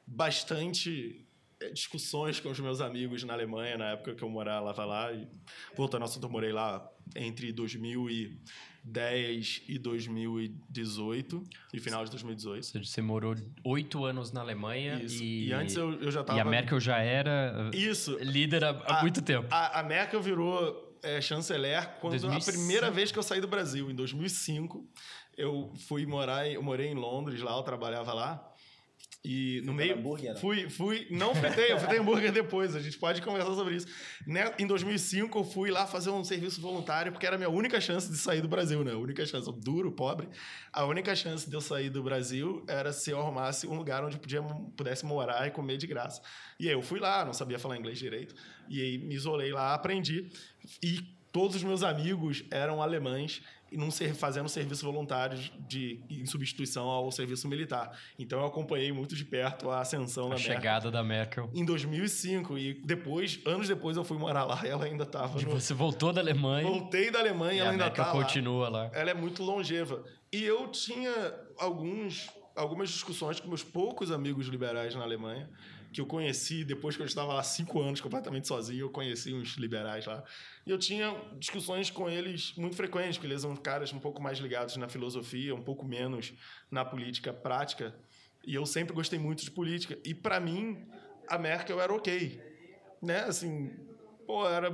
bastante 0.07 1.26
discussões 1.73 2.41
com 2.41 2.51
os 2.51 2.61
meus 2.61 2.81
amigos 2.81 3.23
na 3.25 3.33
Alemanha, 3.33 3.77
na 3.77 3.91
época 3.93 4.15
que 4.15 4.23
eu 4.23 4.29
morava 4.29 4.85
lá. 4.85 5.13
E, 5.13 5.27
voltando 5.77 6.03
ao 6.03 6.09
assunto, 6.09 6.25
eu 6.25 6.31
morei 6.31 6.53
lá 6.53 6.89
entre 7.17 7.53
2010 7.53 9.63
e 9.69 9.79
2018, 9.79 11.45
e 11.75 11.81
final 11.81 12.05
de 12.05 12.11
2018. 12.11 12.57
Ou 12.57 12.63
seja, 12.63 12.85
você 12.85 13.03
morou 13.03 13.35
oito 13.65 14.05
anos 14.05 14.33
na 14.33 14.41
Alemanha 14.41 15.01
Isso. 15.03 15.23
e... 15.23 15.49
E 15.49 15.53
antes 15.53 15.77
eu, 15.77 15.93
eu 16.01 16.11
já 16.11 16.23
tava... 16.25 16.39
E 16.39 16.43
a 16.43 16.45
Merkel 16.45 16.81
já 16.81 16.99
era 16.99 17.71
Isso. 17.75 18.17
líder 18.21 18.65
há, 18.65 18.71
há 18.71 18.99
A- 18.99 19.03
muito 19.03 19.21
tempo. 19.23 19.47
A, 19.51 19.81
a 19.81 19.83
Merkel 19.83 20.21
virou 20.23 20.97
é, 21.03 21.21
chanceler 21.21 21.89
quando 22.01 22.19
2005. 22.21 22.51
a 22.51 22.53
primeira 22.53 22.91
vez 22.91 23.13
que 23.13 23.19
eu 23.19 23.23
saí 23.23 23.41
do 23.41 23.49
Brasil, 23.49 23.91
em 23.91 23.95
2005. 23.95 24.87
Eu 25.37 25.73
fui 25.87 26.05
morar, 26.05 26.49
eu 26.51 26.63
morei 26.63 26.89
em 26.89 26.95
Londres 26.95 27.41
lá, 27.41 27.57
eu 27.57 27.63
trabalhava 27.63 28.13
lá. 28.13 28.45
E 29.25 29.61
no 29.64 29.75
meio. 29.75 29.95
hambúrguer, 29.95 30.33
não? 30.33 30.41
fui, 30.41 30.71
fui. 30.71 31.07
Não 31.11 31.35
fritei, 31.35 31.73
eu 31.73 31.79
fritei 31.79 31.99
hambúrguer 31.99 32.31
depois, 32.33 32.77
a 32.77 32.81
gente 32.81 32.97
pode 32.99 33.21
conversar 33.21 33.53
sobre 33.55 33.75
isso. 33.75 33.87
Né, 34.27 34.53
Em 34.59 34.66
2005, 34.66 35.39
eu 35.39 35.45
fui 35.45 35.71
lá 35.71 35.87
fazer 35.87 36.11
um 36.11 36.23
serviço 36.23 36.61
voluntário, 36.61 37.11
porque 37.11 37.27
era 37.27 37.35
a 37.35 37.39
minha 37.39 37.51
única 37.51 37.81
chance 37.81 38.11
de 38.11 38.16
sair 38.16 38.41
do 38.41 38.49
Brasil, 38.49 38.85
né? 38.85 38.93
A 38.93 38.97
única 38.97 39.27
chance, 39.27 39.51
duro, 39.61 39.91
pobre. 39.91 40.29
A 40.73 40.85
única 40.85 41.14
chance 41.16 41.49
de 41.49 41.55
eu 41.55 41.61
sair 41.61 41.91
do 41.91 42.03
Brasil 42.03 42.64
era 42.69 42.93
se 42.93 43.11
eu 43.11 43.21
arrumasse 43.21 43.66
um 43.66 43.75
lugar 43.75 44.05
onde 44.05 44.19
podia, 44.19 44.41
pudesse 44.77 45.05
morar 45.05 45.47
e 45.47 45.51
comer 45.51 45.77
de 45.79 45.87
graça. 45.87 46.23
E 46.59 46.69
aí 46.69 46.75
eu 46.75 46.83
fui 46.83 47.01
lá, 47.01 47.25
não 47.25 47.33
sabia 47.33 47.59
falar 47.59 47.77
inglês 47.77 47.99
direito, 47.99 48.35
e 48.69 48.81
aí 48.81 48.99
me 48.99 49.14
isolei 49.14 49.53
lá, 49.53 49.75
aprendi. 49.75 50.31
E 50.83 51.01
todos 51.33 51.57
os 51.57 51.62
meus 51.62 51.83
amigos 51.83 52.45
eram 52.51 52.83
alemães 52.83 53.43
num 53.73 53.91
fazendo 53.91 54.49
serviço 54.49 54.85
voluntário 54.85 55.39
de, 55.66 56.01
em 56.09 56.25
substituição 56.27 56.87
ao 56.87 57.11
serviço 57.12 57.49
militar. 57.49 57.99
Então 58.19 58.41
eu 58.41 58.47
acompanhei 58.47 58.93
muito 58.93 59.14
de 59.14 59.25
perto 59.25 59.71
a 59.71 59.81
ascensão 59.81 60.27
A 60.27 60.31
da 60.31 60.35
Merkel 60.37 60.55
chegada 60.55 60.91
da 60.91 61.03
Merkel. 61.03 61.51
em 61.55 61.64
2005 61.64 62.59
e 62.59 62.75
depois, 62.85 63.41
anos 63.45 63.69
depois 63.69 63.97
eu 63.97 64.05
fui 64.05 64.19
morar 64.19 64.45
lá 64.45 64.61
e 64.64 64.69
ela 64.69 64.85
ainda 64.85 65.05
estava 65.05 65.41
no... 65.41 65.51
você 65.51 65.75
voltou 65.75 66.12
da 66.12 66.21
Alemanha 66.21 66.69
Voltei 66.69 67.11
da 67.11 67.19
Alemanha 67.19 67.53
e 67.53 67.59
ela 67.59 67.69
a 67.69 67.73
ainda 67.73 67.85
Merkel 67.85 68.05
tá 68.05 68.12
lá. 68.12 68.23
continua 68.23 68.69
lá. 68.69 68.91
Ela 68.93 69.11
é 69.11 69.14
muito 69.14 69.43
longeva. 69.43 70.05
E 70.33 70.45
eu 70.45 70.69
tinha 70.69 71.35
alguns, 71.59 72.29
algumas 72.55 72.91
discussões 72.91 73.41
com 73.41 73.49
meus 73.49 73.62
poucos 73.64 74.11
amigos 74.11 74.47
liberais 74.47 74.95
na 74.95 75.03
Alemanha, 75.03 75.49
que 75.93 76.01
eu 76.01 76.07
conheci 76.07 76.64
depois 76.64 76.97
que 76.97 77.03
eu 77.03 77.07
estava 77.07 77.32
lá 77.34 77.43
cinco 77.43 77.80
anos 77.80 78.01
completamente 78.01 78.47
sozinho, 78.47 78.80
eu 78.80 78.91
conheci 78.91 79.32
uns 79.32 79.57
liberais 79.57 80.07
lá. 80.07 80.22
E 80.66 80.70
eu 80.70 80.78
tinha 80.78 81.14
discussões 81.39 81.91
com 81.91 82.09
eles 82.09 82.53
muito 82.57 82.76
frequentes, 82.76 83.16
porque 83.16 83.26
eles 83.26 83.43
são 83.43 83.57
caras 83.57 83.93
um 83.93 83.99
pouco 83.99 84.20
mais 84.20 84.39
ligados 84.39 84.76
na 84.76 84.89
filosofia, 84.89 85.55
um 85.55 85.62
pouco 85.62 85.84
menos 85.84 86.32
na 86.70 86.84
política 86.84 87.32
prática. 87.32 87.95
E 88.47 88.55
eu 88.55 88.66
sempre 88.66 88.95
gostei 88.95 89.18
muito 89.18 89.43
de 89.43 89.51
política. 89.51 89.99
E 90.05 90.14
para 90.14 90.39
mim, 90.39 90.86
a 91.26 91.39
Merkel 91.39 91.80
era 91.80 91.93
ok. 91.93 92.41
Né? 93.03 93.20
Assim, 93.20 93.70
pô, 94.26 94.47
era 94.47 94.70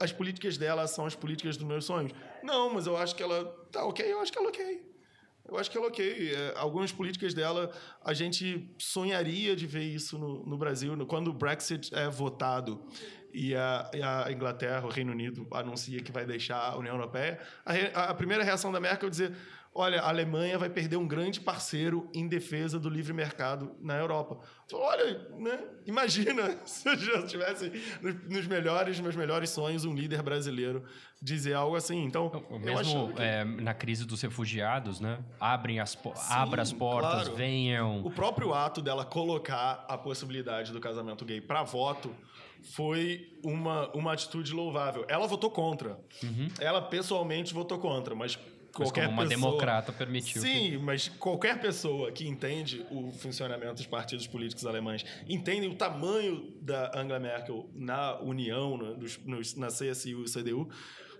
as 0.00 0.12
políticas 0.12 0.56
dela 0.56 0.86
são 0.86 1.06
as 1.06 1.14
políticas 1.14 1.56
dos 1.56 1.66
meus 1.66 1.84
sonhos. 1.84 2.12
Não, 2.42 2.72
mas 2.72 2.86
eu 2.86 2.96
acho 2.96 3.14
que 3.14 3.22
ela 3.22 3.44
tá 3.72 3.84
ok, 3.84 4.04
eu 4.12 4.20
acho 4.20 4.32
que 4.32 4.38
ela 4.38 4.48
é 4.48 4.50
ok. 4.50 4.87
Eu 5.48 5.56
acho 5.58 5.70
que 5.70 5.78
ela 5.78 5.86
é 5.86 5.88
ok. 5.88 6.32
É, 6.34 6.52
algumas 6.56 6.92
políticas 6.92 7.32
dela, 7.32 7.70
a 8.04 8.12
gente 8.12 8.68
sonharia 8.78 9.56
de 9.56 9.66
ver 9.66 9.82
isso 9.84 10.18
no, 10.18 10.44
no 10.44 10.58
Brasil. 10.58 10.94
No- 10.94 11.06
quando 11.06 11.28
o 11.28 11.32
Brexit 11.32 11.94
é 11.94 12.08
votado 12.08 12.84
e 13.32 13.54
a, 13.54 13.90
e 13.94 14.02
a 14.02 14.30
Inglaterra, 14.30 14.86
o 14.86 14.90
Reino 14.90 15.12
Unido, 15.12 15.46
anuncia 15.52 16.00
que 16.00 16.12
vai 16.12 16.26
deixar 16.26 16.58
a 16.58 16.76
União 16.76 16.94
Europeia, 16.94 17.38
a, 17.64 17.72
re- 17.72 17.90
a 17.94 18.14
primeira 18.14 18.42
reação 18.44 18.70
da 18.72 18.78
Merkel 18.80 19.06
é 19.08 19.10
dizer: 19.10 19.32
olha, 19.78 20.00
a 20.02 20.08
Alemanha 20.08 20.58
vai 20.58 20.68
perder 20.68 20.96
um 20.96 21.06
grande 21.06 21.40
parceiro 21.40 22.10
em 22.12 22.26
defesa 22.26 22.78
do 22.78 22.88
livre 22.90 23.12
mercado 23.12 23.76
na 23.80 23.96
Europa. 23.96 24.38
Olha, 24.72 25.28
né? 25.38 25.60
imagina 25.86 26.58
se 26.66 26.88
eu 26.88 26.96
já 26.96 27.22
tivesse 27.26 27.70
nos, 28.28 28.46
melhores, 28.46 28.98
meus 29.00 29.14
melhores 29.16 29.50
sonhos, 29.50 29.84
um 29.84 29.94
líder 29.94 30.22
brasileiro 30.22 30.82
dizer 31.22 31.54
algo 31.54 31.76
assim. 31.76 32.04
Então, 32.04 32.26
O 32.50 32.54
eu 32.54 32.58
mesmo 32.60 33.12
que- 33.12 33.22
é, 33.22 33.44
na 33.44 33.72
crise 33.72 34.04
dos 34.04 34.20
refugiados, 34.20 35.00
né? 35.00 35.18
Abrem 35.40 35.80
as 35.80 35.94
po- 35.94 36.12
abra 36.28 36.60
as 36.62 36.72
portas, 36.72 37.12
claro. 37.22 37.34
venham. 37.36 38.04
O 38.04 38.10
próprio 38.10 38.52
ato 38.54 38.82
dela 38.82 39.04
colocar 39.04 39.84
a 39.88 39.96
possibilidade 39.96 40.72
do 40.72 40.80
casamento 40.80 41.24
gay 41.24 41.40
para 41.40 41.62
voto 41.62 42.14
foi 42.74 43.32
uma, 43.44 43.88
uma 43.94 44.12
atitude 44.12 44.52
louvável. 44.52 45.04
Ela 45.08 45.26
votou 45.26 45.50
contra. 45.50 45.98
Ela 46.60 46.82
pessoalmente 46.82 47.54
votou 47.54 47.78
contra, 47.78 48.14
Uhum. 48.14 48.18
Mas 48.18 48.38
qualquer 48.84 49.06
como 49.06 49.20
uma 49.20 49.28
pessoa... 49.28 49.50
democrata 49.50 49.92
permitiu. 49.92 50.42
que- 50.42 50.48
Sim, 50.48 50.76
mas 50.78 51.08
qualquer 51.08 51.60
pessoa 51.60 52.10
que 52.12 52.26
entende 52.26 52.84
o 52.90 53.10
funcionamento 53.10 53.74
dos 53.74 53.86
partidos 53.86 54.26
políticos 54.26 54.64
alemães, 54.66 55.04
entende 55.28 55.66
o 55.66 55.74
tamanho 55.74 56.52
da 56.60 56.90
Angela 56.98 57.18
Merkel 57.18 57.68
na 57.74 58.18
União, 58.20 58.76
na, 58.76 58.92
dos- 58.92 59.18
nos- 59.24 59.54
na 59.54 59.68
CSU 59.68 60.24
e 60.24 60.28
CDU, 60.28 60.68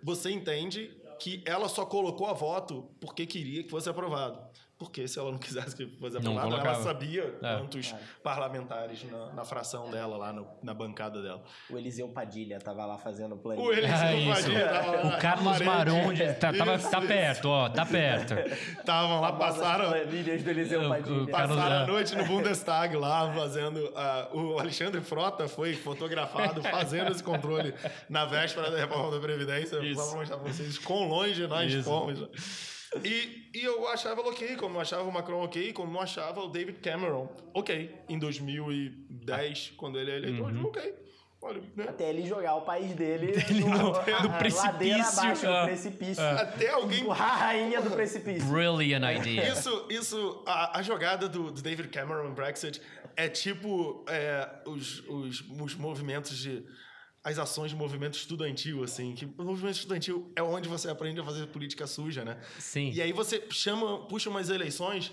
você 0.03 0.31
entende 0.31 0.91
que 1.21 1.43
ela 1.45 1.69
só 1.69 1.85
colocou 1.85 2.27
a 2.29 2.33
voto 2.33 2.89
porque 3.01 3.27
queria 3.27 3.63
que 3.65 3.71
fosse 3.71 3.89
aprovado. 3.89 4.39
Porque 4.79 5.09
se 5.09 5.19
ela 5.19 5.33
não 5.33 5.39
quisesse 5.39 5.75
que 5.75 5.87
fosse 5.99 6.15
Não 6.21 6.39
aprovado, 6.39 6.47
ela 6.55 6.61
colocava. 6.61 6.83
sabia 6.85 7.35
É. 7.43 7.57
quantos 7.57 7.93
parlamentares 8.23 9.03
na, 9.11 9.33
na 9.33 9.45
fração 9.45 9.91
dela, 9.91 10.17
lá 10.17 10.33
no- 10.33 10.47
na 10.63 10.73
bancada 10.73 11.21
dela. 11.21 11.43
O 11.69 11.77
Eliseu 11.77 12.07
Padilha 12.09 12.61
tava 12.61 12.87
lá 12.87 12.97
fazendo 12.97 13.37
planilha. 13.37 13.67
O 13.67 13.73
Eliseu 13.73 13.97
Ah, 13.97 14.15
isso. 14.15 14.31
Padilha 14.43 14.69
tava 14.69 14.91
lá 14.93 15.07
O 15.17 15.19
Carlos 15.21 15.45
parede. 15.45 15.65
Maron 15.65 16.13
de- 16.13 16.33
tá, 16.35 16.53
tava, 16.53 16.75
Isso, 16.77 16.91
tá 16.91 16.99
isso. 16.99 17.09
perto, 17.09 17.49
ó, 17.49 17.69
tá 17.69 17.85
perto. 17.85 18.35
Estavam 18.79 19.21
lá, 19.21 19.33
passaram, 19.33 19.89
planilhas 19.91 20.43
do 20.45 20.51
Eliseu 20.51 20.81
O- 20.83 20.87
o 20.87 20.89
Padilha. 20.91 21.33
Passaram 21.33 21.73
é. 21.75 21.83
a 21.83 21.87
noite 21.87 22.15
no 22.17 22.25
Bundestag 22.27 22.97
lá, 22.97 23.33
fazendo... 23.35 23.93
ah, 23.97 24.29
o 24.33 24.61
Alexandre 24.61 25.01
Frota 25.01 25.49
foi 25.49 25.75
fotografado 25.75 26.63
fazendo 26.63 27.11
esse 27.11 27.23
controle 27.25 27.75
na 28.09 28.25
véspera 28.27 28.71
da 28.71 28.79
reforma 28.79 29.11
da 29.11 29.19
Previdência. 29.21 29.77
Isso. 29.85 30.01
Só 30.01 30.11
pra 30.11 30.19
mostrar 30.21 30.37
pra 30.39 30.53
vocês 30.53 30.79
quão 30.79 31.09
longe 31.09 31.45
nós 31.49 31.73
Isso. 31.73 31.83
fomos. 31.83 32.78
E, 33.05 33.51
e 33.55 33.65
eu 33.65 33.87
achava 33.89 34.21
ela 34.21 34.31
ok, 34.31 34.57
como 34.57 34.77
eu 34.77 34.81
achava 34.81 35.03
o 35.03 35.13
Macron 35.13 35.45
ok, 35.45 35.73
como 35.73 35.97
eu 35.97 36.01
achava 36.03 36.41
o 36.41 36.49
David 36.49 36.79
Cameron 36.81 37.29
ok. 37.53 37.95
Em 38.09 38.19
2010, 38.19 39.73
quando 39.77 39.99
ele 39.99 40.11
é 40.11 40.17
eleitor, 40.17 40.49
eu 40.49 40.53
digo 40.53 40.65
Uhum. 40.65 40.69
ok. 40.71 40.95
Olha, 41.41 41.63
né? 41.77 41.85
Até 41.89 42.09
ele 42.11 42.27
jogar 42.27 42.57
o 42.57 42.63
país 42.63 42.93
dele 42.97 43.33
no- 43.65 43.95
a- 43.95 44.29
precipício, 44.39 44.67
ladeira 44.73 45.05
abaixo, 45.07 45.47
ah. 45.47 45.61
no 45.61 45.67
precipício. 45.69 46.25
Até 46.25 46.69
alguém 46.71 47.09
A 47.11 47.15
rainha 47.15 47.81
do 47.81 47.91
precipício. 47.93 48.45
Brilliant 48.49 49.05
idea. 49.19 49.53
Isso, 49.53 49.87
isso 49.89 50.43
a, 50.45 50.79
a 50.79 50.83
jogada 50.83 51.29
do, 51.29 51.53
do 51.53 51.63
David 51.63 51.91
Cameron 51.91 52.25
no 52.31 52.35
Brexit 52.35 52.81
é 53.15 53.29
tipo 53.29 54.05
é, 54.09 54.49
os, 54.67 55.01
os, 55.09 55.41
os 55.61 55.75
movimentos 55.77 56.37
de. 56.37 56.65
As 57.29 57.39
ações 57.39 57.71
de 57.71 57.77
movimento 57.77 58.15
estudantil, 58.15 58.83
assim. 58.83 59.15
Que 59.15 59.27
o 59.27 59.45
movimento 59.45 59.77
estudantil 59.77 60.33
é 60.35 60.43
onde 60.43 60.67
você 60.67 60.89
aprende 60.89 61.21
a 61.21 61.25
fazer 61.25 61.47
política 61.49 61.87
suja, 61.87 62.25
né? 62.25 62.39
Sim. 62.59 62.91
E 62.91 63.03
aí 63.03 63.13
você 63.13 63.45
chama, 63.51 64.07
puxa 64.07 64.31
umas 64.31 64.49
eleições 64.49 65.13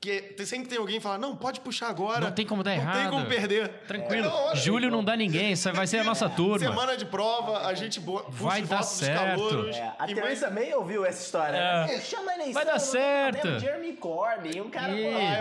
que 0.00 0.20
tem- 0.34 0.46
sempre 0.46 0.66
tem 0.68 0.78
alguém 0.78 0.96
que 0.96 1.02
fala: 1.02 1.18
não, 1.18 1.36
pode 1.36 1.60
puxar 1.60 1.88
agora. 1.88 2.20
Não 2.20 2.32
tem 2.32 2.46
como 2.46 2.62
dar 2.62 2.70
Não 2.76 2.78
tem 2.90 3.00
errado. 3.02 3.10
como 3.10 3.26
perder. 3.26 3.68
Tranquilo. 3.86 4.26
É, 4.26 4.30
olha, 4.32 4.56
Julho 4.56 4.90
não 4.90 5.04
dá 5.04 5.14
ninguém, 5.14 5.52
isso 5.52 5.70
vai 5.74 5.86
ser 5.86 5.98
a 5.98 6.04
nossa 6.04 6.26
turma. 6.28 6.58
Semana 6.58 6.96
de 6.96 7.04
prova, 7.04 7.66
a 7.66 7.74
gente 7.74 8.00
puxa 8.00 8.24
Vai 8.30 8.62
os 8.62 8.68
dar 8.68 8.82
certo. 8.82 9.20
calouros 9.36 9.76
É, 9.76 9.92
a 9.98 10.10
e 10.10 10.14
Teresa 10.14 10.48
May 10.50 10.72
ouviu 10.72 11.04
essa 11.04 11.22
história. 11.22 11.54
É. 11.56 11.86
né? 11.88 12.00
Chama 12.00 12.32
eleição. 12.32 12.54
Vai 12.54 12.64
dar 12.64 12.72
não 12.72 12.78
tem 12.78 12.86
certo. 12.88 13.58
Jeremy 13.60 13.92
Corbyn, 13.94 14.60
um 14.62 14.70
cara 14.70 14.92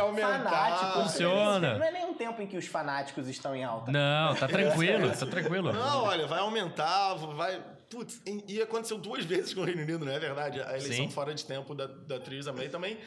aumentar. 0.01 0.43
fanático. 0.43 1.01
Funciona. 1.03 1.77
Não 1.77 1.85
é 1.85 1.91
nem 1.91 2.05
um 2.05 2.13
tempo 2.13 2.41
em 2.41 2.47
que 2.47 2.57
os 2.57 2.67
fanáticos 2.67 3.29
estão 3.29 3.55
em 3.55 3.63
alta. 3.63 3.89
Não, 3.91 4.35
tá 4.35 4.45
tranquilo, 4.47 5.09
tá 5.11 5.25
tranquilo. 5.25 5.71
Não, 5.71 6.03
olha, 6.03 6.27
vai 6.27 6.39
aumentar, 6.39 7.13
vai. 7.15 7.61
Putz, 7.89 8.21
e 8.25 8.43
e 8.55 8.61
aconteceu 8.61 8.97
duas 8.97 9.23
vezes 9.25 9.53
com 9.53 9.61
o 9.61 9.63
Reino 9.63 9.81
Unido, 9.81 10.05
não 10.05 10.11
é 10.11 10.19
verdade? 10.19 10.61
A 10.61 10.77
eleição 10.77 11.05
Sim. 11.05 11.09
fora 11.09 11.33
de 11.33 11.43
tempo 11.45 11.73
da, 11.73 11.87
da 11.87 12.19
Theresa 12.19 12.51
May 12.53 12.67
também 12.69 12.97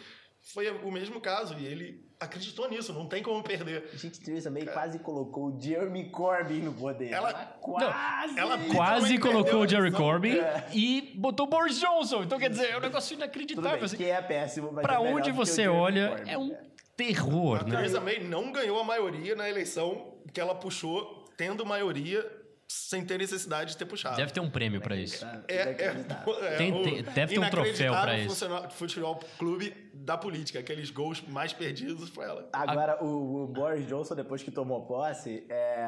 foi 0.53 0.71
o 0.71 0.91
mesmo 0.91 1.21
caso. 1.21 1.55
E 1.59 1.67
ele 1.67 2.11
acreditou 2.21 2.69
nisso, 2.71 2.93
não 2.93 3.09
tem 3.09 3.23
como 3.23 3.43
perder. 3.43 3.89
Gente, 3.95 4.21
Theresa 4.21 4.51
May 4.51 4.65
quase 4.67 4.99
colocou 5.01 5.47
o 5.57 5.61
Jeremy 5.61 6.09
Corbyn 6.11 6.61
no 6.63 6.73
poder. 6.73 7.11
Ela- 7.11 7.33
quase. 7.61 8.39
ela 8.39 8.59
Quase 8.75 9.19
colocou 9.19 9.61
o 9.63 9.69
eleição. 9.69 9.99
Corbyn 9.99 10.37
É. 10.39 10.67
e 10.73 11.15
botou 11.17 11.47
o 11.47 11.49
Boris 11.49 11.79
Johnson. 11.81 12.23
Então, 12.23 12.39
quer 12.39 12.51
dizer, 12.51 12.71
é 12.71 12.77
um 12.77 12.81
negócio 12.81 13.15
inacreditável. 13.15 13.73
bem, 13.73 13.85
assim. 13.85 13.97
que 13.97 14.05
é 14.05 14.21
péssimo, 14.23 14.71
mas 14.73 14.83
Pra 14.83 14.95
é 14.95 14.99
onde 14.99 15.31
você 15.33 15.63
Jeremy 15.63 15.79
olha, 15.79 16.09
Corbyn. 16.11 16.31
é 16.33 16.39
um 16.39 16.57
terror, 16.97 17.61
A 17.61 17.65
né? 17.65 17.71
Theresa 17.77 18.01
May 18.01 18.21
não 18.21 18.53
ganhou 18.53 18.79
a 18.79 18.85
maioria 18.85 19.35
na 19.35 19.49
eleição 19.49 20.19
que 20.33 20.41
ela 20.41 20.55
puxou, 20.55 21.25
tendo 21.37 21.65
maioria 21.67 22.25
sem 22.73 23.05
ter 23.05 23.19
necessidade 23.19 23.73
de 23.73 23.77
ter 23.77 23.85
puxado. 23.85 24.17
Deve 24.17 24.33
ter 24.33 24.41
um 24.41 24.51
prêmio 24.51 24.81
pra 24.81 24.97
isso. 24.97 25.25
É, 25.47 25.55
é, 25.55 25.95
é 26.43 26.57
Tem- 26.57 26.73
o 26.73 26.83
tem- 26.83 27.03
deve 27.03 27.35
ter 27.35 27.39
um 27.41 27.51
troféu 27.51 27.93
pra 27.93 28.15
inacreditável 28.15 28.67
isso. 28.67 28.71
Futebol 28.77 29.21
clube 29.39 29.75
da 29.93 30.17
política, 30.17 30.59
aqueles 30.59 30.91
gols 30.91 31.23
mais 31.29 31.53
perdidos 31.53 32.09
foi 32.09 32.25
ela. 32.25 32.49
Agora, 32.53 33.03
o, 33.05 33.45
o 33.45 33.47
Boris 33.47 33.87
Johnson, 33.87 34.15
depois 34.15 34.43
que 34.43 34.51
tomou 34.51 34.87
posse, 34.87 35.45
é, 35.51 35.87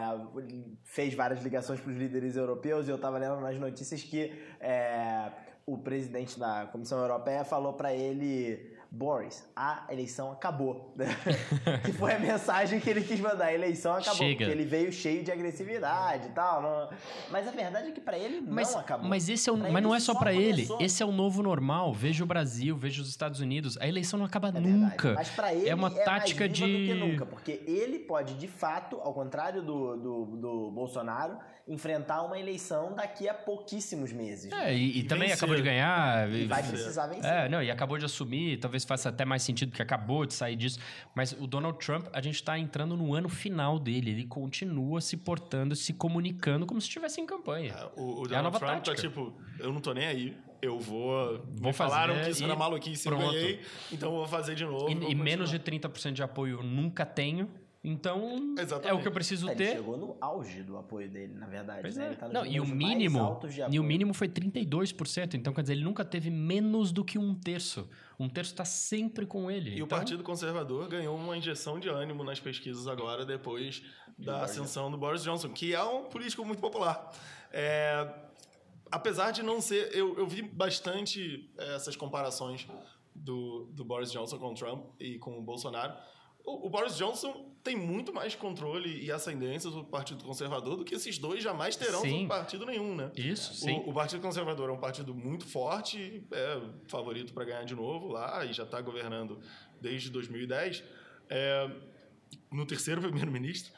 fez 0.85 1.15
várias 1.15 1.43
ligações 1.43 1.81
para 1.81 1.91
os 1.91 1.97
líderes 1.97 2.37
europeus 2.37 2.87
e 2.87 2.91
eu 2.91 2.97
estava 2.97 3.19
lendo 3.19 3.41
nas 3.41 3.59
notícias 3.59 4.03
que 4.03 4.33
é, 4.61 5.31
o 5.67 5.79
presidente 5.79 6.39
da 6.39 6.67
Comissão 6.71 6.99
Europeia 7.01 7.45
falou 7.45 7.73
para 7.73 7.95
ele: 7.95 8.74
Boris, 8.95 9.45
a 9.57 9.85
eleição 9.91 10.31
acabou. 10.31 10.95
que 11.85 11.93
foi 11.93 12.13
a 12.15 12.19
mensagem 12.19 12.79
que 12.79 12.89
ele 12.89 13.03
quis 13.03 13.19
mandar: 13.19 13.47
a 13.47 13.53
eleição 13.55 13.93
acabou. 13.95 14.15
Chega. 14.17 14.39
Porque 14.45 14.51
ele 14.53 14.65
veio 14.65 14.93
cheio 14.93 15.25
de 15.25 15.33
agressividade 15.33 16.29
e 16.29 16.31
tal. 16.31 16.63
não- 16.63 16.89
Mas 17.31 17.49
a 17.49 17.51
verdade 17.51 17.89
é 17.89 17.91
que 17.91 18.01
para 18.01 18.17
ele 18.17 18.41
Mas, 18.41 18.73
não 18.73 18.81
acabou. 18.81 19.09
mas 19.09 19.29
esse 19.29 19.51
é 19.51 19.53
o, 19.53 19.57
mas 19.57 19.83
não 19.83 19.95
é 19.95 19.99
só 19.99 20.15
pra 20.15 20.33
ele. 20.33 20.67
Esse 20.81 21.03
é 21.03 21.07
o 21.07 21.11
novo 21.13 21.43
normal. 21.43 21.93
Veja 21.93 22.23
o 22.23 22.27
Brasil, 22.27 22.77
veja 22.77 23.03
os 23.03 23.09
Estados 23.09 23.41
Unidos. 23.41 23.77
A 23.81 23.89
eleição 23.89 24.19
não 24.19 24.27
acaba 24.27 24.49
É 24.49 24.53
verdade. 24.53 24.77
nunca. 24.77 25.13
Mas 25.15 25.29
pra 25.31 25.53
ele 25.53 25.69
é 25.69 25.75
uma 25.75 25.91
mais 25.91 26.05
tática 26.05 26.45
viva 26.45 26.55
de 26.55 26.61
do 26.63 26.93
que 26.93 26.95
nunca, 26.95 27.27
porque 27.27 27.63
ele 27.67 27.99
pode, 27.99 28.35
de 28.35 28.47
fato, 28.47 29.01
ao 29.03 29.13
contrário 29.13 29.61
do, 29.63 29.97
do, 29.97 30.25
do 30.37 30.71
Bolsonaro, 30.71 31.37
enfrentar 31.67 32.23
uma 32.23 32.39
eleição 32.39 32.95
daqui 32.95 33.27
a 33.27 33.33
pouquíssimos 33.33 34.13
meses. 34.13 34.53
É, 34.53 34.75
e, 34.75 34.99
e 34.99 35.03
também 35.05 35.29
vencer. 35.29 35.39
acabou 35.39 35.57
de 35.57 35.63
ganhar. 35.63 36.31
E 36.31 36.47
vai 36.47 36.61
e- 36.63 36.69
precisar 36.69 37.07
vencer. 37.07 37.25
É, 37.25 37.49
não, 37.49 37.63
e 37.63 37.71
acabou 37.71 37.97
de 37.97 38.05
assumir, 38.05 38.59
talvez 38.59 38.84
faça 38.87 39.09
até 39.09 39.25
mais 39.25 39.43
sentido 39.43 39.71
porque 39.71 39.83
acabou 39.83 40.25
de 40.27 40.35
sair 40.35 40.57
disso. 40.57 40.79
Mas 41.15 41.33
o 41.33 41.47
Donald 41.47 41.79
Trump, 41.79 42.07
a 42.13 42.21
gente 42.21 42.43
tá 42.43 42.59
entrando 42.59 42.97
no 42.97 43.15
ano 43.15 43.29
final 43.29 43.79
dele. 43.79 44.11
Ele 44.11 44.27
continua 44.27 45.01
se 45.01 45.17
portando, 45.17 45.75
se 45.75 45.93
comunicando 45.93 46.67
como 46.67 46.81
se 46.81 46.87
estivesse 46.87 47.21
em 47.21 47.27
campanha. 47.27 47.73
É, 47.73 47.91
O, 48.01 48.23
o 48.23 48.25
É 48.27 48.29
Donald 48.29 48.59
Trump 48.59 48.71
tática. 48.85 48.97
tá 48.97 49.01
tipo, 49.03 49.33
eu 49.59 49.73
não 49.73 49.81
tô 49.81 49.93
nem 49.93 50.07
aí. 50.07 50.37
Eu 50.63 50.79
vou. 50.81 51.39
Vou 51.53 51.67
me 51.67 51.73
falaram 51.75 52.15
que 52.23 52.31
isso 52.31 52.43
era 52.43 52.57
maluquice, 52.57 53.07
pronto. 53.07 53.33
ganhei, 53.33 53.61
então 53.93 54.11
eu 54.11 54.17
vou 54.17 54.27
fazer 54.27 54.55
de 54.55 54.65
novo. 54.65 54.89
E, 54.89 55.13
e 55.13 55.15
menos 55.15 55.51
de 55.51 55.59
continuar. 55.59 55.91
30% 55.93 56.13
de 56.13 56.23
apoio 56.23 56.61
eu 56.61 56.63
nunca 56.63 57.05
tenho. 57.05 57.51
Então, 57.87 58.55
é 58.59 58.63
Exatamente. 58.63 58.99
o 58.99 59.03
que 59.03 59.09
eu 59.09 59.13
preciso 59.13 59.47
Ele 59.47 59.57
ter. 59.57 59.73
chegou 59.77 59.99
no 59.99 60.17
auge 60.19 60.63
do 60.63 60.79
apoio 60.79 61.11
dele, 61.11 61.35
na 61.35 61.47
verdade. 61.47 61.83
Pois 61.83 61.97
né? 61.97 62.05
é. 62.05 62.07
Ele 62.09 62.17
tá 62.17 62.29
Não, 62.29 62.47
e 62.47 62.59
o 62.59 62.67
mínimo, 62.67 63.39
e 63.71 63.79
o 63.79 63.85
mínimo 63.85 64.15
foi 64.15 64.27
32%. 64.27 65.35
Então, 65.35 65.53
quer 65.53 65.61
dizer, 65.61 65.75
ele 65.75 65.85
nunca 65.85 66.03
teve 66.03 66.31
menos 66.31 66.93
do 66.93 67.05
que 67.05 67.19
um 67.19 67.35
terço. 67.35 67.87
Um 68.19 68.27
terço 68.27 68.53
está 68.53 68.65
sempre 68.65 69.27
com 69.27 69.51
ele. 69.51 69.71
E 69.71 69.83
o 69.83 69.85
Então, 69.85 69.99
Partido 69.99 70.23
Conservador 70.23 70.89
ganhou 70.89 71.15
uma 71.15 71.37
injeção 71.37 71.79
de 71.79 71.91
ânimo 71.91 72.25
nas 72.25 72.41
pesquisas 72.41 72.89
agora, 72.89 73.27
depois 73.27 73.83
da 74.19 74.43
ascensão 74.45 74.91
do 74.91 74.97
Boris 74.97 75.23
Johnson, 75.23 75.51
que 75.51 75.75
é 75.75 75.85
um 75.85 76.05
político 76.05 76.43
muito 76.43 76.61
popular. 76.61 77.13
É, 77.53 78.09
apesar 78.91 79.31
de 79.31 79.43
não 79.43 79.61
ser. 79.61 79.95
Eu, 79.95 80.17
eu 80.17 80.27
vi 80.27 80.41
bastante 80.41 81.51
é, 81.59 81.75
essas 81.75 81.97
comparações 81.97 82.67
do, 83.15 83.67
do 83.73 83.85
Boris 83.85 84.11
Johnson 84.11 84.39
com 84.39 84.53
o 84.53 84.55
Trump 84.55 84.87
e 84.99 85.19
com 85.19 85.39
o 85.39 85.43
Bolsonaro. 85.43 85.95
O, 86.45 86.67
o 86.67 86.71
Boris 86.71 86.97
Johnson 86.97 87.55
tem 87.63 87.75
muito 87.75 88.13
mais 88.13 88.35
controle 88.35 89.03
e 89.03 89.11
ascendência 89.11 89.71
sobre 89.71 89.87
o 89.87 89.91
Partido 89.91 90.23
Conservador 90.23 90.77
do 90.77 90.85
que 90.85 90.95
esses 90.95 91.19
dois 91.19 91.43
jamais 91.43 91.75
terão 91.75 92.03
Sim. 92.03 92.11
sobre 92.11 92.27
partido 92.27 92.67
nenhum, 92.67 92.95
né? 92.95 93.11
Isso, 93.17 93.55
sim. 93.55 93.79
O, 93.79 93.91
o 93.91 93.95
Partido 93.95 94.21
Conservador 94.21 94.69
é 94.69 94.73
um 94.73 94.79
partido 94.79 95.15
muito 95.15 95.47
forte, 95.47 96.23
é 96.31 96.61
favorito 96.87 97.33
para 97.33 97.45
ganhar 97.45 97.65
de 97.65 97.75
novo 97.75 98.09
lá 98.09 98.45
e 98.45 98.53
já 98.53 98.65
está 98.65 98.81
governando 98.83 99.41
desde 99.81 100.11
2010, 100.11 100.85
é, 101.31 101.71
no 102.53 102.67
terceiro 102.67 103.01
primeiro-ministro. 103.03 103.73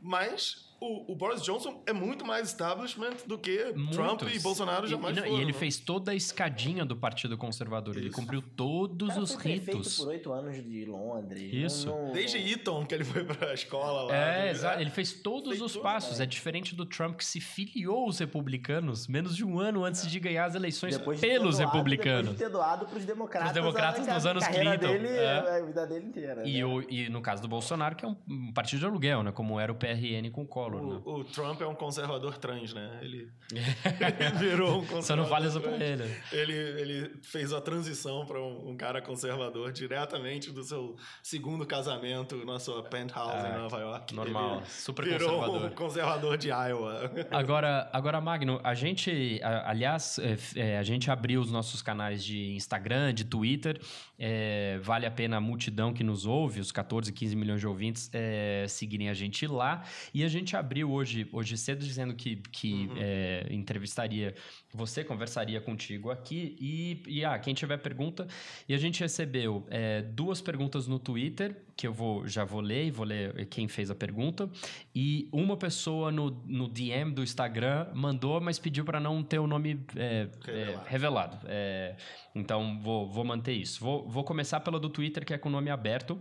Mas 0.00 0.71
o, 0.84 1.12
o 1.12 1.14
Boris 1.16 1.42
Johnson 1.42 1.82
é 1.86 1.92
muito 1.92 2.24
mais 2.24 2.48
establishment 2.48 3.12
do 3.26 3.38
que 3.38 3.56
Trump 3.92 4.22
Muitos. 4.22 4.34
e 4.36 4.38
Bolsonaro 4.40 4.86
jamais 4.86 5.16
e, 5.16 5.20
não, 5.20 5.26
foram. 5.26 5.38
e 5.38 5.42
ele 5.42 5.52
né? 5.52 5.58
fez 5.58 5.78
toda 5.78 6.12
a 6.12 6.14
escadinha 6.14 6.84
do 6.84 6.96
Partido 6.96 7.36
Conservador. 7.38 7.96
Ele 7.96 8.08
Isso. 8.08 8.16
cumpriu 8.16 8.42
todos 8.42 9.08
cara 9.08 9.20
os 9.22 9.34
foi 9.34 9.52
ritos. 9.52 9.96
por 9.98 10.08
oito 10.08 10.32
anos 10.32 10.56
de 10.62 10.84
Londres. 10.84 11.50
Isso. 11.52 11.86
Não- 11.86 12.06
não- 12.06 12.12
Desde 12.12 12.38
Eton, 12.38 12.84
que 12.86 12.94
ele 12.94 13.04
foi 13.04 13.24
para 13.24 13.50
a 13.50 13.54
escola 13.54 14.02
lá. 14.04 14.14
É, 14.16 14.42
né? 14.44 14.50
exato. 14.50 14.80
Ele 14.80 14.90
fez 14.90 15.12
todos 15.12 15.50
Fez 15.50 15.62
os 15.62 15.72
tudo, 15.72 15.82
passos. 15.82 16.20
É 16.20 16.26
diferente 16.26 16.74
do 16.74 16.84
Trump 16.86 17.16
que 17.16 17.24
se 17.24 17.40
filiou 17.40 18.04
aos 18.04 18.18
republicanos 18.18 19.06
menos 19.06 19.36
de 19.36 19.44
um 19.44 19.58
ano 19.60 19.84
antes 19.84 20.06
de 20.10 20.18
ganhar 20.18 20.44
as 20.46 20.54
eleições 20.54 20.96
Depois 20.96 21.20
de 21.20 21.26
ter 21.26 21.32
pelos 21.38 21.58
doado- 21.58 21.70
republicanos. 21.72 22.20
Depois 22.32 22.38
de 22.38 22.44
ter 22.44 22.50
doado 22.50 22.86
pros 22.86 23.04
democratas. 23.04 23.52
Pros 23.52 23.62
democratas 23.64 24.08
a, 24.08 24.14
nos 24.14 24.26
anos 24.26 24.42
a 24.42 24.46
carreira 24.46 24.78
Clinton, 24.78 24.92
Dele, 24.92 25.08
é. 25.08 25.38
A 25.38 25.64
vida 25.64 25.86
dele 25.86 26.06
inteira. 26.06 26.48
E, 26.48 26.58
né? 26.58 26.64
o, 26.64 26.82
e 26.90 27.08
no 27.08 27.20
caso 27.20 27.42
do 27.42 27.48
Bolsonaro, 27.48 27.94
que 27.94 28.04
é 28.04 28.08
um, 28.08 28.16
um 28.28 28.52
partido 28.52 28.80
de 28.80 28.86
aluguel, 28.86 29.22
né? 29.22 29.30
Como 29.32 29.58
era 29.60 29.70
o 29.70 29.74
PRN 29.74 30.30
com 30.32 30.42
o 30.42 30.46
Collor, 30.46 30.71
né? 30.80 31.00
O, 31.04 31.20
o 31.20 31.24
Trump 31.24 31.60
é 31.60 31.66
um 31.66 31.74
conservador 31.74 32.38
trans, 32.38 32.72
né? 32.72 32.98
Ele, 33.02 33.28
ele 33.52 34.30
virou 34.38 34.78
um 34.78 34.86
conservador 34.86 35.02
Só 35.02 35.16
não 35.16 35.26
fala 35.26 35.46
isso 35.46 35.60
pra 35.60 35.72
ele. 35.72 36.04
Ele, 36.32 36.52
ele 36.52 37.10
fez 37.22 37.52
a 37.52 37.60
transição 37.60 38.24
para 38.24 38.40
um, 38.40 38.70
um 38.70 38.76
cara 38.76 39.02
conservador 39.02 39.72
diretamente 39.72 40.50
do 40.50 40.62
seu 40.62 40.96
segundo 41.22 41.66
casamento 41.66 42.44
na 42.44 42.58
sua 42.58 42.82
penthouse 42.82 43.46
em 43.46 43.58
Nova 43.58 43.78
York. 43.78 44.12
Ah, 44.12 44.16
normal, 44.16 44.56
Ele 44.58 44.66
super 44.66 45.04
virou 45.04 45.38
conservador. 45.40 45.70
um 45.70 45.74
conservador 45.74 46.36
de 46.38 46.48
Iowa. 46.48 47.10
Agora, 47.30 47.90
agora, 47.92 48.20
Magno, 48.20 48.60
a 48.62 48.74
gente, 48.74 49.40
aliás, 49.42 50.18
é, 50.18 50.36
é, 50.56 50.78
a 50.78 50.82
gente 50.82 51.10
abriu 51.10 51.40
os 51.40 51.50
nossos 51.50 51.82
canais 51.82 52.24
de 52.24 52.52
Instagram, 52.54 53.12
de 53.12 53.24
Twitter. 53.24 53.80
é, 54.18 54.78
vale 54.82 55.04
a 55.04 55.10
pena 55.10 55.36
a 55.36 55.40
multidão 55.40 55.92
que 55.92 56.04
nos 56.04 56.26
ouve, 56.26 56.60
os 56.60 56.70
14, 56.70 57.12
15 57.12 57.34
milhões 57.34 57.60
de 57.60 57.66
ouvintes, 57.66 58.08
é, 58.12 58.64
seguirem 58.68 59.08
a 59.08 59.14
gente 59.14 59.46
lá. 59.46 59.82
E 60.14 60.22
a 60.22 60.28
gente 60.28 60.56
abriu 60.56 60.61
hoje, 60.84 61.28
hoje 61.32 61.56
cedo 61.56 61.84
dizendo 61.84 62.14
que, 62.14 62.36
que 62.36 62.72
Uhum. 62.72 62.94
é, 62.96 63.46
entrevistaria 63.50 64.34
você, 64.72 65.04
conversaria 65.04 65.60
contigo 65.60 66.10
aqui. 66.10 66.56
E, 66.60 67.02
e 67.06 67.24
ah, 67.24 67.38
quem 67.38 67.54
tiver 67.54 67.76
pergunta. 67.78 68.26
E 68.68 68.74
a 68.74 68.78
gente 68.78 69.00
recebeu 69.00 69.66
é, 69.70 70.02
duas 70.02 70.40
perguntas 70.40 70.86
no 70.86 70.98
Twitter, 70.98 71.56
que 71.76 71.86
eu 71.86 71.92
vou, 71.92 72.26
já 72.26 72.44
vou 72.44 72.60
ler, 72.60 72.86
e 72.86 72.90
vou 72.90 73.04
ler 73.04 73.46
quem 73.46 73.68
fez 73.68 73.90
a 73.90 73.94
pergunta. 73.94 74.48
E 74.94 75.28
uma 75.32 75.56
pessoa 75.56 76.10
no, 76.10 76.30
no 76.46 76.68
DM 76.68 77.12
do 77.12 77.22
Instagram 77.22 77.88
mandou, 77.94 78.40
mas 78.40 78.58
pediu 78.58 78.84
para 78.84 79.00
não 79.00 79.22
ter 79.22 79.38
o 79.38 79.46
nome 79.46 79.84
é, 79.96 80.28
é, 80.46 80.54
Revelado. 80.54 80.84
revelado. 80.86 81.38
É, 81.46 81.96
então, 82.34 82.78
vou, 82.80 83.08
vou 83.08 83.24
manter 83.24 83.52
isso. 83.52 83.80
Vou, 83.80 84.08
vou 84.08 84.24
começar 84.24 84.60
pela 84.60 84.80
do 84.80 84.88
Twitter, 84.88 85.24
que 85.24 85.34
é 85.34 85.38
com 85.38 85.48
o 85.48 85.52
nome 85.52 85.70
aberto. 85.70 86.18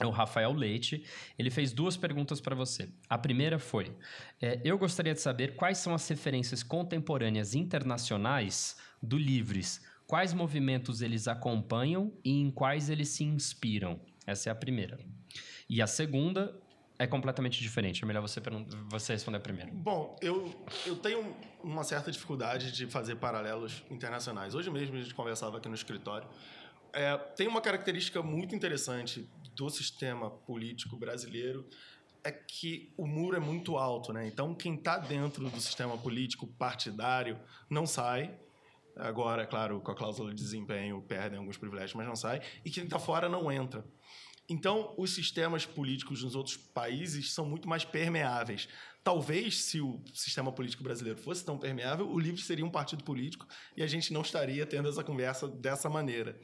É 0.00 0.06
o 0.06 0.10
Rafael 0.10 0.52
Leite. 0.52 1.04
Ele 1.38 1.50
fez 1.50 1.72
duas 1.72 1.96
perguntas 1.96 2.40
para 2.40 2.56
você. 2.56 2.88
A 3.08 3.18
primeira 3.18 3.58
foi: 3.58 3.94
é, 4.40 4.58
Eu 4.64 4.78
gostaria 4.78 5.12
de 5.12 5.20
saber 5.20 5.54
quais 5.56 5.78
são 5.78 5.94
as 5.94 6.08
referências 6.08 6.62
contemporâneas 6.62 7.54
internacionais 7.54 8.78
do 9.02 9.18
Livres. 9.18 9.84
Quais 10.06 10.32
movimentos 10.32 11.02
eles 11.02 11.28
acompanham 11.28 12.12
e 12.24 12.40
em 12.40 12.50
quais 12.50 12.88
eles 12.88 13.10
se 13.10 13.22
inspiram? 13.22 14.00
Essa 14.26 14.48
é 14.48 14.52
a 14.52 14.54
primeira. 14.54 14.98
E 15.68 15.80
a 15.80 15.86
segunda 15.86 16.58
é 16.98 17.06
completamente 17.06 17.60
diferente. 17.60 18.02
É 18.02 18.06
melhor 18.06 18.20
você, 18.20 18.40
você 18.88 19.12
responder 19.12 19.40
primeiro. 19.40 19.70
Bom, 19.72 20.16
eu, 20.20 20.52
eu 20.84 20.96
tenho 20.96 21.34
uma 21.62 21.84
certa 21.84 22.10
dificuldade 22.10 22.72
de 22.72 22.86
fazer 22.86 23.16
paralelos 23.16 23.84
internacionais. 23.90 24.54
Hoje 24.54 24.70
mesmo 24.70 24.96
a 24.96 25.00
gente 25.00 25.14
conversava 25.14 25.58
aqui 25.58 25.68
no 25.68 25.74
escritório. 25.74 26.28
É, 26.92 27.16
tem 27.16 27.46
uma 27.46 27.60
característica 27.60 28.22
muito 28.22 28.54
interessante 28.54 29.28
do 29.60 29.68
sistema 29.68 30.30
político 30.30 30.96
brasileiro 30.96 31.68
é 32.24 32.32
que 32.32 32.94
o 32.96 33.06
muro 33.06 33.36
é 33.36 33.40
muito 33.40 33.76
alto, 33.76 34.10
né? 34.10 34.26
Então 34.26 34.54
quem 34.54 34.74
está 34.74 34.96
dentro 34.96 35.50
do 35.50 35.60
sistema 35.60 35.98
político 35.98 36.46
partidário 36.46 37.38
não 37.68 37.86
sai. 37.86 38.34
Agora, 38.96 39.46
claro, 39.46 39.78
com 39.80 39.90
a 39.90 39.94
cláusula 39.94 40.30
de 40.30 40.42
desempenho 40.42 41.02
perdem 41.02 41.38
alguns 41.38 41.58
privilégios, 41.58 41.92
mas 41.94 42.06
não 42.06 42.16
sai. 42.16 42.40
E 42.64 42.70
quem 42.70 42.84
está 42.84 42.98
fora 42.98 43.28
não 43.28 43.52
entra. 43.52 43.84
Então, 44.48 44.94
os 44.96 45.14
sistemas 45.14 45.66
políticos 45.66 46.24
nos 46.24 46.34
outros 46.34 46.56
países 46.56 47.32
são 47.32 47.44
muito 47.44 47.68
mais 47.68 47.84
permeáveis. 47.84 48.66
Talvez, 49.02 49.62
se 49.62 49.80
o 49.80 49.98
sistema 50.12 50.52
político 50.52 50.82
brasileiro 50.82 51.18
fosse 51.18 51.42
tão 51.44 51.56
permeável, 51.56 52.06
o 52.06 52.18
LIVRE 52.18 52.40
seria 52.42 52.64
um 52.66 52.70
partido 52.70 53.02
político 53.02 53.46
e 53.76 53.82
a 53.82 53.86
gente 53.86 54.12
não 54.12 54.20
estaria 54.20 54.66
tendo 54.66 54.88
essa 54.90 55.02
conversa 55.02 55.48
dessa 55.48 55.88
maneira. 55.88 56.38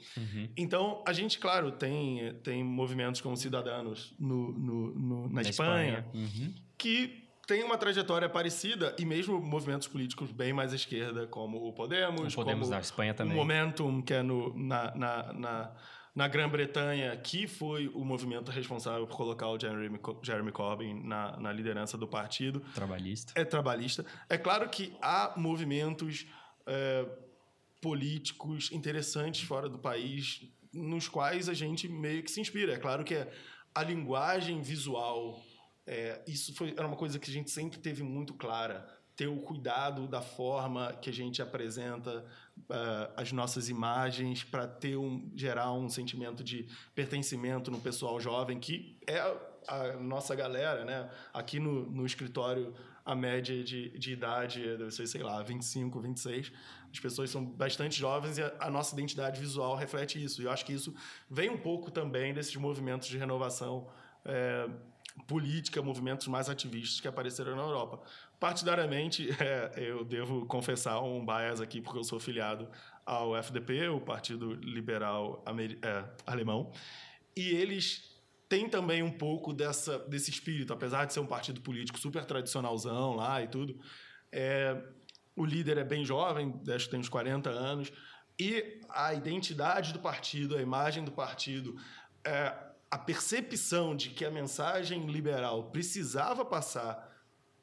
Então, 0.57 1.04
a 1.07 1.12
gente, 1.12 1.38
claro, 1.38 1.70
tem, 1.72 2.34
tem 2.42 2.64
movimentos 2.64 3.20
como 3.20 3.36
Cidadanos 3.36 4.14
no, 4.18 4.52
no- 4.52 4.94
no- 4.94 5.28
na, 5.28 5.42
Espanha, 5.42 6.07
Uhum. 6.14 6.54
que 6.78 7.24
tem 7.46 7.62
uma 7.62 7.76
trajetória 7.78 8.28
parecida 8.28 8.96
e 8.98 9.04
mesmo 9.04 9.38
movimentos 9.40 9.86
políticos 9.86 10.32
bem 10.32 10.52
mais 10.52 10.72
à 10.72 10.76
esquerda, 10.76 11.26
como 11.28 11.59
o 11.59 11.72
Podemos, 11.72 12.32
O 12.32 12.36
Podemos 12.36 12.62
como 12.62 12.74
na 12.74 12.80
Espanha 12.80 13.12
o 13.12 13.14
também. 13.14 13.36
Momentum, 13.36 14.00
que 14.02 14.14
é 14.14 14.22
no, 14.22 14.57
na, 14.59 14.92
na, 14.96 15.32
na, 15.32 15.72
na 16.16 16.26
Grã-Bretanha, 16.26 17.14
que 17.18 17.46
foi 17.46 17.88
o 17.88 18.02
movimento 18.02 18.50
responsável 18.50 19.06
por 19.06 19.18
colocar 19.18 19.48
o 19.48 19.60
Jeremy, 19.60 20.00
Jeremy 20.22 20.50
Corbyn 20.50 21.06
na, 21.06 21.36
na 21.36 21.52
liderança 21.52 21.98
do 21.98 22.08
partido, 22.08 22.60
Trabalhista. 22.74 23.34
é 23.36 23.44
trabalhista. 23.44 24.06
É 24.26 24.38
claro 24.38 24.66
que 24.70 24.96
há 25.02 25.34
movimentos 25.36 26.26
é, 26.66 27.06
políticos 27.82 28.72
interessantes 28.72 29.42
fora 29.42 29.68
do 29.68 29.78
país 29.78 30.42
nos 30.72 31.06
quais 31.06 31.50
a 31.50 31.54
gente 31.54 31.86
meio 31.86 32.22
que 32.22 32.30
se 32.30 32.40
inspira. 32.40 32.72
É 32.72 32.78
claro 32.78 33.04
que 33.04 33.26
a 33.74 33.82
linguagem 33.82 34.62
visual, 34.62 35.38
é, 35.86 36.22
isso 36.26 36.54
foi, 36.54 36.70
era 36.70 36.86
uma 36.86 36.96
coisa 36.96 37.18
que 37.18 37.30
a 37.30 37.32
gente 37.32 37.50
sempre 37.50 37.78
teve 37.78 38.02
muito 38.02 38.32
clara. 38.32 38.88
Ter 39.14 39.26
o 39.26 39.36
cuidado 39.40 40.08
da 40.08 40.22
forma 40.22 40.94
que 40.94 41.10
a 41.10 41.12
gente 41.12 41.42
apresenta 41.42 42.24
é, 42.70 43.11
as 43.16 43.32
nossas 43.32 43.68
imagens 43.68 44.42
para 44.42 44.66
ter 44.66 44.96
um, 44.96 45.30
gerar 45.34 45.72
um 45.72 45.88
sentimento 45.88 46.42
de 46.42 46.68
pertencimento 46.94 47.70
no 47.70 47.80
pessoal 47.80 48.20
jovem, 48.20 48.59
que 48.59 48.98
é 49.07 49.20
a 49.68 49.94
nossa 49.94 50.34
galera, 50.34 50.84
né? 50.84 51.11
Aqui 51.32 51.59
no, 51.59 51.90
no 51.90 52.07
escritório, 52.07 52.74
a 53.04 53.14
média 53.14 53.62
de, 53.62 53.96
de 53.98 54.12
idade 54.12 54.64
é, 54.68 54.90
ser, 54.90 55.07
sei 55.07 55.22
lá, 55.22 55.42
25, 55.42 56.00
26. 56.00 56.52
As 56.92 57.00
pessoas 57.00 57.30
são 57.30 57.44
bastante 57.44 57.98
jovens 57.98 58.38
e 58.38 58.42
a, 58.42 58.52
a 58.61 58.70
nossa 58.70 58.94
identidade 58.94 59.40
visual 59.40 59.76
reflete 59.76 60.22
isso. 60.22 60.42
E 60.42 60.44
eu 60.44 60.50
acho 60.50 60.64
que 60.64 60.72
isso 60.72 60.94
vem 61.30 61.50
um 61.50 61.59
pouco 61.59 61.90
também 61.90 62.32
desses 62.32 62.54
movimentos 62.57 63.09
de 63.09 63.18
renovação 63.18 63.88
é, 64.24 64.68
política, 65.26 65.80
movimentos 65.82 66.26
mais 66.26 66.48
ativistas 66.48 67.00
que 67.00 67.09
apareceram 67.09 67.57
na 67.57 67.62
Europa. 67.62 68.00
Partidariamente, 68.39 69.28
é, 69.41 69.72
eu 69.76 70.05
devo 70.05 70.47
confessar 70.47 71.01
um 71.03 71.24
bias 71.24 71.61
aqui, 71.61 71.80
porque 71.80 71.99
eu 71.99 72.05
sou 72.05 72.20
filiado 72.20 72.68
ao 73.05 73.37
FDP, 73.37 73.89
o 73.89 74.01
Partido 74.01 74.55
Liberal 74.55 75.43
Ameri- 75.47 75.78
é, 75.82 76.05
Alemão, 76.26 76.72
e 77.37 77.51
eles 77.51 78.16
têm 78.49 78.68
também 78.68 79.03
um 79.03 79.11
pouco 79.11 79.53
dessa, 79.53 79.99
desse 80.01 80.30
espírito, 80.30 80.72
apesar 80.72 81.05
de 81.05 81.12
ser 81.12 81.20
um 81.20 81.26
partido 81.26 81.61
político 81.61 81.99
super 81.99 82.24
tradicionalzão 82.24 83.14
lá 83.14 83.43
e 83.43 83.49
tudo. 83.49 83.78
É, 84.30 84.80
o 85.34 85.45
líder 85.45 85.78
é 85.78 85.84
bem 85.84 86.05
jovem, 86.05 86.61
acho 86.74 86.87
que 86.87 86.91
tem 86.91 87.01
uns 87.01 87.09
40 87.09 87.51
anos, 87.51 87.93
e 88.39 88.80
a 88.91 89.14
identidade 89.14 89.93
do 89.93 89.99
partido, 89.99 90.57
a 90.57 90.62
imagem 90.62 91.05
do 91.05 91.12
partido, 91.12 91.76
é, 92.24 92.55
a 92.91 92.99
percepção 92.99 93.97
de 93.97 94.11
que 94.11 94.24
a 94.24 94.30
mensagem 94.30 95.07
liberal 95.07 95.70
precisava 95.70 96.45
passar 96.45 97.15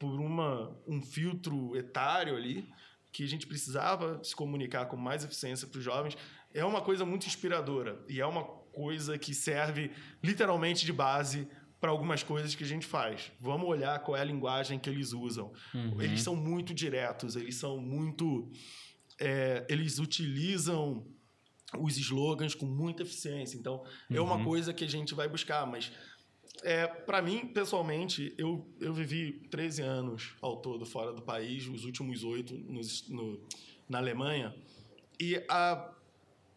por 0.04 0.20
uma, 0.20 0.70
um 0.86 1.02
filtro 1.02 1.78
etário 1.78 2.36
ali, 2.36 2.68
que 3.10 3.24
a 3.24 3.28
gente 3.28 3.48
precisava 3.48 4.22
se 4.22 4.36
comunicar 4.36 4.88
com 4.88 4.98
mais 4.98 5.24
eficiência 5.24 5.66
para 5.66 5.78
os 5.78 5.84
jovens, 5.84 6.18
é 6.54 6.66
uma 6.66 6.82
coisa 6.82 7.06
muito 7.06 7.26
inspiradora 7.26 8.04
e 8.10 8.20
é 8.20 8.26
uma 8.26 8.44
coisa 8.44 9.18
que 9.18 9.34
serve 9.34 9.92
literalmente 10.22 10.86
de 10.86 10.92
base 10.92 11.48
para 11.80 11.90
algumas 11.90 12.22
coisas 12.22 12.54
que 12.54 12.66
a 12.66 12.68
gente 12.68 12.86
faz. 12.86 13.32
Vamos 13.40 13.66
olhar 13.66 13.98
qual 14.00 14.18
é 14.18 14.22
a 14.22 14.26
linguagem 14.26 14.78
que 14.78 14.90
eles 14.90 15.14
usam. 15.14 15.54
Eles 16.04 16.22
são 16.22 16.36
muito 16.36 16.74
diretos, 16.74 17.38
eles 17.38 17.56
são 17.56 17.78
muito. 17.78 18.52
é, 19.18 19.66
eles 19.70 20.00
utilizam 20.00 21.08
os 21.80 21.98
slogans 21.98 22.54
com 22.54 22.66
muita 22.66 23.04
eficiência. 23.04 23.58
Então, 23.58 23.86
é 24.12 24.20
uma 24.20 24.44
coisa 24.44 24.74
que 24.74 24.84
a 24.84 24.88
gente 24.88 25.16
vai 25.16 25.30
buscar, 25.30 25.66
mas 25.66 25.92
é, 26.62 26.86
para 26.88 27.22
mim, 27.22 27.48
pessoalmente, 27.48 28.34
eu, 28.38 28.66
eu 28.80 28.94
vivi 28.94 29.32
13 29.50 29.82
anos 29.82 30.34
ao 30.42 30.58
todo 30.58 30.86
fora 30.86 31.12
do 31.14 31.22
país, 31.22 31.68
os 31.68 31.84
últimos 31.86 32.24
oito 32.24 32.54
no, 33.10 33.40
na 33.90 33.98
Alemanha, 33.98 34.56
e 35.20 35.44
a 35.50 35.92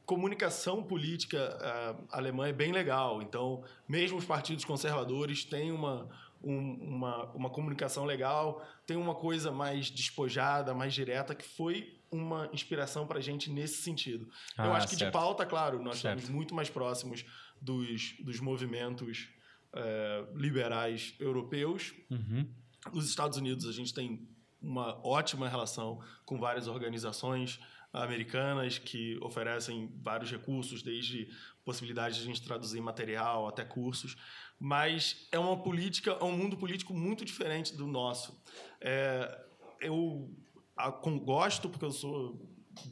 comunicação 0.05 0.83
política 0.83 1.59
ah, 1.61 1.97
alemã 2.19 2.47
é 2.49 2.53
bem 2.53 2.73
legal. 2.73 3.21
Então, 3.23 3.65
mesmo 3.89 4.19
os 4.19 4.25
partidos 4.25 4.65
conservadores 4.65 5.45
têm 5.45 5.73
uma, 5.73 6.09
um- 6.43 6.75
uma, 6.75 7.25
uma 7.33 7.51
comunicação 7.51 8.05
legal, 8.05 8.65
tem 8.87 8.97
uma 8.97 9.15
coisa 9.15 9.51
mais 9.51 9.91
despojada, 9.91 10.73
mais 10.75 10.95
direta, 10.95 11.35
que 11.35 11.45
foi 11.45 11.99
uma 12.11 12.49
inspiração 12.53 13.05
para 13.07 13.19
a 13.19 13.23
gente 13.23 13.51
nesse 13.51 13.83
sentido. 13.83 14.29
Eu 14.57 14.73
Ah, 14.73 14.77
acho 14.77 14.87
que 14.89 14.95
de 14.95 15.01
certo. 15.01 15.13
pauta, 15.13 15.45
claro, 15.45 15.83
nós 15.83 15.99
Certo. 15.99 16.19
estamos 16.19 16.29
muito 16.35 16.55
mais 16.55 16.71
próximos 16.71 17.25
dos, 17.61 18.15
dos 18.21 18.39
movimentos 18.39 19.29
eh, 19.77 20.27
liberais 20.35 21.15
europeus. 21.21 21.93
Uhum. 22.11 22.49
Nos 22.93 23.09
Estados 23.09 23.37
Unidos, 23.39 23.67
a 23.69 23.73
gente 23.73 23.93
tem 23.95 24.29
uma 24.61 24.99
ótima 25.07 25.49
relação 25.49 26.01
com 26.25 26.39
várias 26.39 26.67
organizações 26.67 27.61
americanas 27.93 28.79
que 28.79 29.19
oferecem 29.23 29.91
vários 30.03 30.31
recursos, 30.31 30.83
desde 30.83 31.29
possibilidade 31.65 32.17
de 32.17 32.23
a 32.23 32.25
gente 32.25 32.43
traduzir 32.43 32.81
material 32.81 33.49
até 33.49 33.65
cursos. 33.65 34.17
Mas 34.59 35.29
é 35.33 35.39
uma 35.39 35.63
política, 35.63 36.11
é 36.13 36.25
um 36.25 36.37
mundo 36.37 36.57
político 36.57 36.93
muito 36.95 37.25
diferente 37.25 37.75
do 37.77 37.87
nosso. 37.87 38.41
É, 38.81 39.45
eu 39.81 40.31
a- 40.77 40.93
com- 40.93 41.19
gosto, 41.19 41.69
porque 41.69 41.85
eu 41.85 41.91
sou 41.91 42.41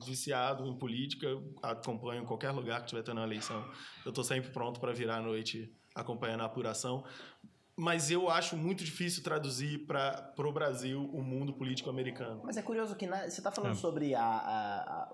viciado 0.06 0.66
em 0.66 0.76
política, 0.78 1.28
acompanho 1.62 2.22
em 2.22 2.26
qualquer 2.26 2.50
lugar 2.50 2.78
que 2.80 2.86
estiver 2.86 3.02
tendo 3.02 3.18
uma 3.18 3.26
eleição. 3.26 3.62
Eu 4.04 4.08
estou 4.10 4.24
sempre 4.24 4.50
pronto 4.50 4.80
para 4.80 4.92
virar 4.92 5.16
à 5.18 5.22
noite 5.22 5.70
acompanhando 5.94 6.40
a 6.42 6.46
apuração 6.46 7.04
mas 7.76 8.08
eu 8.08 8.30
acho 8.30 8.56
muito 8.56 8.84
difícil 8.84 9.20
traduzir 9.20 9.84
para 9.84 10.32
o 10.38 10.52
Brasil 10.52 11.10
o 11.12 11.20
mundo 11.20 11.52
político 11.52 11.90
americano. 11.90 12.40
Mas 12.44 12.56
é 12.56 12.62
curioso 12.62 12.94
que 12.94 13.04
na- 13.04 13.22
você 13.22 13.40
está 13.40 13.50
falando 13.50 13.72
É. 13.72 13.74
sobre 13.74 14.14
a, 14.14 14.22
a- 14.22 14.80
a- 14.84 15.12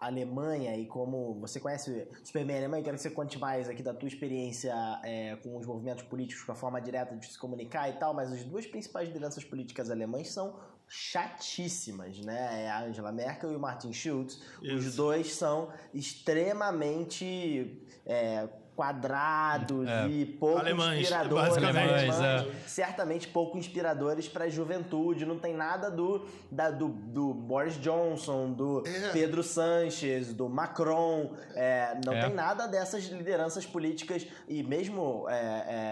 a 0.00 0.06
Alemanha 0.06 0.74
e 0.74 0.86
como 0.86 1.38
você 1.38 1.60
conhece 1.60 2.08
super 2.24 2.46
bem 2.46 2.56
a 2.56 2.60
Alemanha, 2.60 2.82
quero 2.82 2.96
que 2.96 3.02
você 3.02 3.10
conte 3.10 3.38
mais 3.38 3.68
aqui 3.68 3.82
da 3.82 3.92
tua 3.92 4.08
experiência 4.08 4.72
é, 5.04 5.36
com 5.36 5.54
os 5.58 5.66
movimentos 5.66 6.02
políticos, 6.04 6.42
com 6.44 6.52
a 6.52 6.54
forma 6.54 6.80
direta 6.80 7.14
de 7.14 7.26
se 7.26 7.38
comunicar 7.38 7.90
e 7.90 7.92
tal, 7.98 8.14
mas 8.14 8.32
as 8.32 8.42
duas 8.42 8.66
principais 8.66 9.08
lideranças 9.08 9.44
políticas 9.44 9.90
alemãs 9.90 10.30
são 10.32 10.58
chatíssimas, 10.88 12.18
né? 12.20 12.64
É 12.64 12.70
a 12.70 12.84
Angela 12.84 13.12
Merkel 13.12 13.52
e 13.52 13.56
o 13.56 13.60
Martin 13.60 13.92
Schulz. 13.92 14.40
Os 14.62 14.82
Isso. 14.86 14.96
dois 14.96 15.34
são 15.34 15.70
extremamente 15.92 17.82
é, 18.06 18.48
quadrados 18.82 19.88
É. 19.88 20.08
e 20.08 20.26
pouco 20.26 20.58
Alemães, 20.58 21.00
inspiradores. 21.02 21.48
basicamente. 21.48 21.88
alemães, 21.88 22.20
Alemães, 22.20 22.46
Certamente 22.66 23.28
pouco 23.28 23.56
inspiradores 23.56 24.28
pra 24.28 24.48
juventude. 24.48 25.24
Não 25.24 25.38
tem 25.38 25.54
nada 25.54 25.88
do, 25.90 26.26
da- 26.50 26.70
do, 26.70 26.88
do 26.88 27.32
Boris 27.32 27.80
Johnson, 27.80 28.52
do 28.52 28.82
É. 28.86 29.10
Pedro 29.10 29.42
Sanches, 29.42 30.32
do 30.34 30.48
Macron. 30.48 31.30
é, 31.54 31.98
não 32.04 32.12
É. 32.14 32.24
tem 32.26 32.34
nada 32.34 32.66
dessas 32.66 33.04
lideranças 33.04 33.64
políticas 33.64 34.26
e 34.48 34.62
mesmo 34.62 35.26
é, 35.28 35.34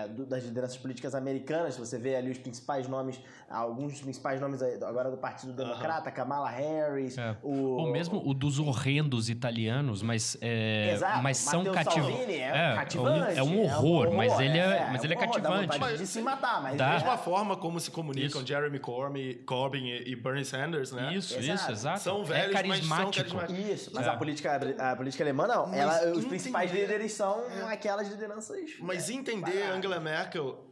é, 0.05 0.09
do- 0.09 0.27
das 0.27 0.43
lideranças 0.45 0.77
políticas 0.77 1.15
americanas. 1.15 1.77
Você 1.77 1.99
vê 1.99 2.17
ali 2.17 2.31
os 2.31 2.39
principais 2.39 2.89
nomes, 2.89 3.21
alguns 3.49 3.93
dos 3.93 4.03
principais 4.03 4.41
nomes 4.41 4.63
agora 4.63 5.11
do 5.11 5.17
Partido 5.17 5.53
Democrata, 5.53 6.11
Kamala 6.11 6.49
Harris, 6.51 7.17
É. 7.17 7.37
o... 7.43 7.77
Ou 7.77 7.91
mesmo 7.93 8.21
o 8.29 8.35
dos 8.35 8.59
horrendos 8.59 9.29
italianos, 9.31 10.03
mas, 10.03 10.37
é, 10.41 10.93
Exato, 10.95 11.23
mas 11.23 11.37
são 11.37 11.65
cativantes. 11.65 12.01
Salvini 12.17 12.39
é, 12.39 12.75
cativante. 12.85 13.39
É 13.39 13.43
um 13.43 13.63
horror, 13.63 14.13
mas 14.13 14.39
ele 14.41 14.59
é, 14.59 14.61
é, 14.61 14.89
mas 14.91 15.03
é 15.03 15.07
ele 15.07 15.15
é 15.15 15.17
um 15.17 15.21
horror, 15.21 15.41
dá 15.41 15.49
cativante. 15.49 15.79
vontade 15.79 15.99
de 15.99 16.07
se 16.07 16.21
matar, 16.23 16.63
mas 16.63 16.77
Dá. 16.77 16.87
Da 16.89 16.91
é- 16.91 16.97
mesma 16.99 17.19
forma 17.19 17.57
como 17.57 17.79
se 17.81 17.91
comunicam 17.91 18.41
Isso. 18.41 18.47
Jeremy 18.47 18.79
Corbyn, 18.79 19.35
Corbyn 19.45 19.87
e 20.07 20.17
Bernie 20.17 20.45
Sanders, 20.45 20.93
né? 20.93 21.15
Isso, 21.15 21.39
Exato. 21.39 21.55
isso, 21.63 21.71
exato. 21.73 22.01
São 22.01 22.23
é 22.23 22.25
velhos, 22.25 22.53
mas 22.53 22.79
são 22.79 22.87
carismático. 22.87 23.13
carismáticos. 23.37 23.71
Isso, 23.81 23.91
mas 23.95 24.07
É. 24.07 24.11
a, 24.11 24.17
política, 24.17 24.61
a 24.93 24.97
política 24.97 25.25
alemã 25.25 25.47
não. 25.47 25.67
Mas 25.67 25.79
Ela, 25.79 25.93
os 25.93 26.09
entender- 26.11 26.29
principais 26.29 26.73
líderes 26.73 27.13
são 27.13 27.45
aquelas 27.69 28.09
lideranças. 28.09 28.57
Mas 28.81 29.09
é, 29.09 29.13
entender 29.13 29.53
baratas. 29.61 29.77
Angela 29.79 30.01
Merkel 30.01 30.67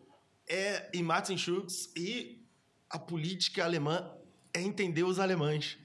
é, 0.48 0.88
e 0.94 1.02
Martin 1.02 1.36
Schulz 1.36 1.92
e 1.96 2.44
a 2.90 2.98
política 2.98 3.64
alemã 3.64 4.10
é 4.54 4.60
entender 4.62 5.02
os 5.04 5.18
alemães. 5.18 5.76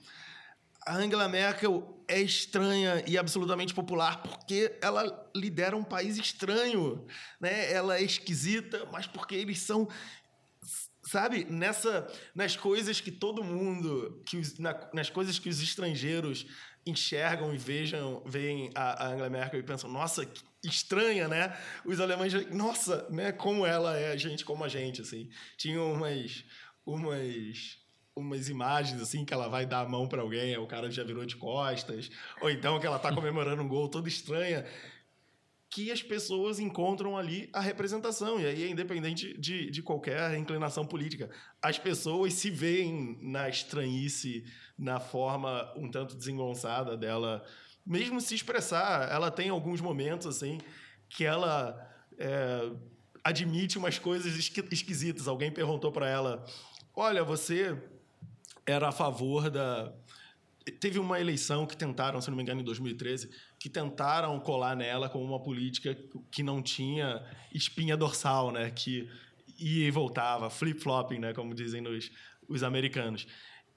A 0.86 0.96
Angela 0.96 1.28
Merkel 1.28 1.93
é 2.14 2.22
estranha 2.22 3.04
e 3.08 3.18
absolutamente 3.18 3.74
popular 3.74 4.22
porque 4.24 4.78
ela 4.82 5.04
lidera 5.36 5.76
um 5.76 5.84
país 5.84 6.18
estranho, 6.18 7.06
né? 7.40 7.72
Ela 7.72 7.98
é 7.98 8.04
esquisita, 8.04 8.88
mas 8.92 9.08
porque 9.08 9.36
eles 9.36 9.60
são 9.60 9.88
sabe, 11.06 11.46
nessa 11.46 12.08
nas 12.34 12.56
coisas 12.56 13.02
que 13.02 13.12
todo 13.12 13.44
mundo, 13.44 14.22
que 14.26 14.38
os- 14.38 14.58
na- 14.58 14.90
nas 14.94 15.10
coisas 15.10 15.38
que 15.38 15.50
os 15.50 15.62
estrangeiros 15.62 16.46
enxergam 16.86 17.54
e 17.54 17.58
vejam, 17.58 18.22
veem 18.26 18.72
a, 18.76 19.06
a 19.06 19.08
Angela 19.10 19.30
Merkel 19.30 19.60
e 19.60 19.64
pensam, 19.64 19.90
nossa, 19.90 20.26
que 20.26 20.42
estranha, 20.64 21.28
né? 21.28 21.58
Os 21.86 22.00
alemães, 22.00 22.34
nossa, 22.52 23.08
né? 23.10 23.32
Como 23.32 23.66
ela 23.66 23.98
é 23.98 24.18
gente 24.18 24.46
como 24.46 24.64
a 24.64 24.70
gente, 24.70 25.02
assim. 25.02 25.30
Tinham 25.58 25.92
umas 25.94 26.46
umas 26.86 27.78
umas 28.16 28.48
imagens 28.50 29.02
assim 29.02 29.26
que 29.26 29.34
ela 29.34 29.48
vai 29.48 29.66
dar 29.66 29.82
a 29.82 29.90
mão 29.90 30.08
para 30.08 30.22
alguém, 30.22 30.58
o 30.58 30.68
cara 30.68 30.90
já 30.92 31.04
virou 31.04 31.26
de 31.26 31.36
costas, 31.36 32.10
ou 32.42 32.50
então 32.50 32.80
que 32.80 32.86
ela 32.86 33.00
tá 33.00 33.12
comemorando 33.14 33.62
um 33.62 33.68
gol 33.68 33.90
toda 33.90 34.08
estranha 34.08 34.66
que 35.70 35.92
as 35.92 36.04
pessoas 36.04 36.60
encontram 36.60 37.18
ali 37.18 37.50
a 37.52 37.60
representação. 37.60 38.40
E 38.40 38.46
aí 38.46 38.64
é 38.64 38.68
independente 38.68 39.36
de, 39.40 39.72
de 39.72 39.82
qualquer 39.82 40.38
inclinação 40.38 40.86
política. 40.86 41.32
As 41.60 41.80
pessoas 41.80 42.34
se 42.34 42.52
veem 42.52 43.18
na 43.24 43.50
estranhice, 43.50 44.46
na 44.78 45.00
forma 45.00 45.74
um 45.76 45.90
tanto 45.90 46.16
desengonçada 46.16 46.96
dela, 46.96 47.44
mesmo 47.84 48.22
se 48.22 48.36
expressar. 48.36 49.12
Ela 49.12 49.32
tem 49.32 49.50
alguns 49.50 49.82
momentos, 49.82 50.28
assim, 50.28 50.60
que 51.10 51.26
ela 51.26 51.76
é, 52.20 52.72
admite 53.24 53.80
umas 53.80 53.98
coisas 53.98 54.36
esqui- 54.36 54.68
esquisitas. 54.72 55.28
Alguém 55.28 55.52
perguntou 55.52 55.92
para 55.92 56.08
ela: 56.08 56.46
Olha, 56.96 57.24
você 57.24 57.76
era 58.66 58.90
a 58.90 58.92
favor 58.92 59.50
da. 59.50 59.94
Teve 60.80 60.98
uma 60.98 61.20
eleição 61.20 61.66
que 61.66 61.76
tentaram, 61.76 62.22
se 62.22 62.30
não 62.30 62.38
me 62.38 62.44
engano, 62.44 62.62
em 62.62 62.64
2013, 62.64 63.30
que 63.60 63.70
tentaram 63.70 64.40
colar 64.40 64.76
nela 64.76 65.10
como 65.10 65.26
uma 65.26 65.42
política 65.42 65.98
que 66.32 66.42
não 66.42 66.62
tinha 66.62 67.22
espinha 67.54 67.98
dorsal, 67.98 68.52
né? 68.52 68.72
Que 68.72 69.10
ia 69.60 69.88
e 69.88 69.92
voltava, 69.92 70.50
flip-flopping, 70.50 71.20
né? 71.20 71.34
Como 71.34 71.54
dizem 71.54 71.82
nos, 71.82 72.10
os 72.48 72.64
americanos. 72.64 73.28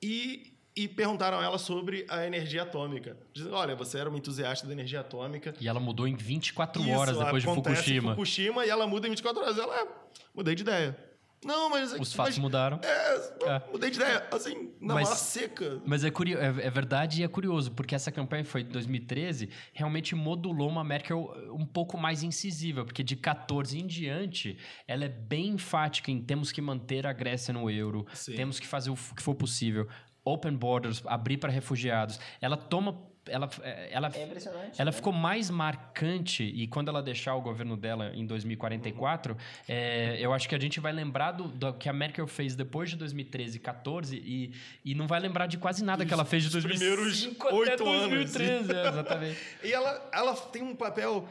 E, 0.00 0.54
e 0.76 0.86
perguntaram 0.86 1.40
a 1.40 1.44
ela 1.44 1.58
sobre 1.58 2.06
a 2.08 2.24
energia 2.24 2.62
atômica. 2.62 3.16
Dizendo, 3.32 3.54
olha, 3.54 3.74
você 3.74 3.98
era 3.98 4.08
uma 4.08 4.18
entusiasta 4.18 4.66
da 4.66 4.72
energia 4.72 5.00
atômica. 5.00 5.54
E 5.60 5.66
ela 5.66 5.80
mudou 5.80 6.06
em 6.06 6.14
24 6.14 6.82
Isso, 6.82 6.90
horas 6.90 7.18
depois 7.18 7.42
de 7.42 7.48
Fukushima. 7.52 8.10
Fukushima 8.10 8.64
e 8.64 8.70
ela 8.70 8.86
muda 8.86 9.08
em 9.08 9.10
24 9.10 9.42
horas. 9.42 9.58
Ela, 9.58 9.80
é, 9.80 9.88
mudei 10.34 10.54
de 10.54 10.62
ideia. 10.62 11.05
Não, 11.46 11.70
mas... 11.70 11.92
Os 11.92 12.12
fatos 12.12 12.34
mas, 12.36 12.38
mudaram. 12.38 12.80
É, 12.82 13.16
É. 13.48 13.62
mudei 13.72 13.90
de 13.90 13.96
ideia. 13.96 14.26
Assim, 14.32 14.72
na 14.80 14.94
Mas- 14.94 15.04
mala 15.04 15.16
seca. 15.16 15.80
Mas 15.86 16.04
é, 16.04 16.10
curio- 16.10 16.38
é, 16.38 16.46
é 16.46 16.70
verdade 16.70 17.20
e 17.20 17.24
é 17.24 17.28
curioso, 17.28 17.70
porque 17.72 17.94
essa 17.94 18.10
campanha 18.10 18.44
foi 18.44 18.62
de 18.64 18.70
2013, 18.70 19.48
realmente 19.72 20.14
modulou 20.14 20.68
uma 20.68 20.82
Merkel 20.84 21.32
um 21.52 21.64
pouco 21.64 21.96
mais 21.96 22.22
incisiva, 22.22 22.84
porque 22.84 23.02
de 23.02 23.16
14 23.16 23.78
em 23.78 23.86
diante, 23.86 24.58
ela 24.86 25.04
é 25.04 25.08
bem 25.08 25.48
enfática 25.50 26.10
em 26.10 26.20
temos 26.20 26.50
que 26.52 26.60
manter 26.60 27.06
a 27.06 27.12
Grécia 27.12 27.54
no 27.54 27.70
euro, 27.70 28.06
Sim. 28.12 28.34
temos 28.34 28.58
que 28.58 28.66
fazer 28.66 28.90
o 28.90 28.94
que 28.96 29.22
for 29.22 29.34
possível, 29.34 29.88
open 30.24 30.56
borders, 30.56 31.02
abrir 31.06 31.36
para 31.38 31.52
refugiados. 31.52 32.18
Ela 32.40 32.56
toma. 32.56 33.14
Ela, 33.28 33.48
ela, 33.90 34.12
É 34.14 34.24
impressionante. 34.24 34.80
ela 34.80 34.90
né? 34.90 34.96
ficou 34.96 35.12
mais 35.12 35.50
marcante 35.50 36.44
e 36.44 36.66
quando 36.66 36.88
ela 36.88 37.02
deixar 37.02 37.34
o 37.34 37.40
governo 37.40 37.76
dela 37.76 38.12
em 38.14 38.24
2044, 38.24 39.36
é, 39.68 40.16
eu 40.20 40.32
acho 40.32 40.48
que 40.48 40.54
a 40.54 40.58
gente 40.58 40.78
vai 40.80 40.92
lembrar 40.92 41.32
do, 41.32 41.48
do 41.48 41.72
que 41.74 41.88
a 41.88 41.92
Merkel 41.92 42.26
fez 42.26 42.54
depois 42.54 42.90
de 42.90 42.96
2013 42.96 43.56
e 43.56 43.60
14 43.60 44.16
e, 44.16 44.52
e 44.84 44.94
não 44.94 45.06
vai 45.06 45.20
lembrar 45.20 45.46
de 45.46 45.58
quase 45.58 45.84
nada 45.84 46.06
que 46.06 46.12
ela 46.12 46.24
fez 46.24 46.44
de 46.44 46.50
dos 46.50 46.62
2005 46.62 47.46
primeiros 47.46 47.68
até 47.68 47.82
oito 47.82 47.88
anos. 47.88 48.10
2013, 48.10 48.72
é, 48.72 48.88
exatamente. 48.88 49.38
E 49.64 49.72
ela, 49.72 50.10
ela 50.12 50.34
tem 50.34 50.62
um 50.62 50.76
papel, 50.76 51.28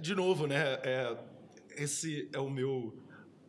de 0.00 0.14
novo, 0.14 0.46
né? 0.46 0.78
é, 0.82 1.16
esse 1.78 2.28
é 2.32 2.38
o 2.38 2.50
meu, 2.50 2.94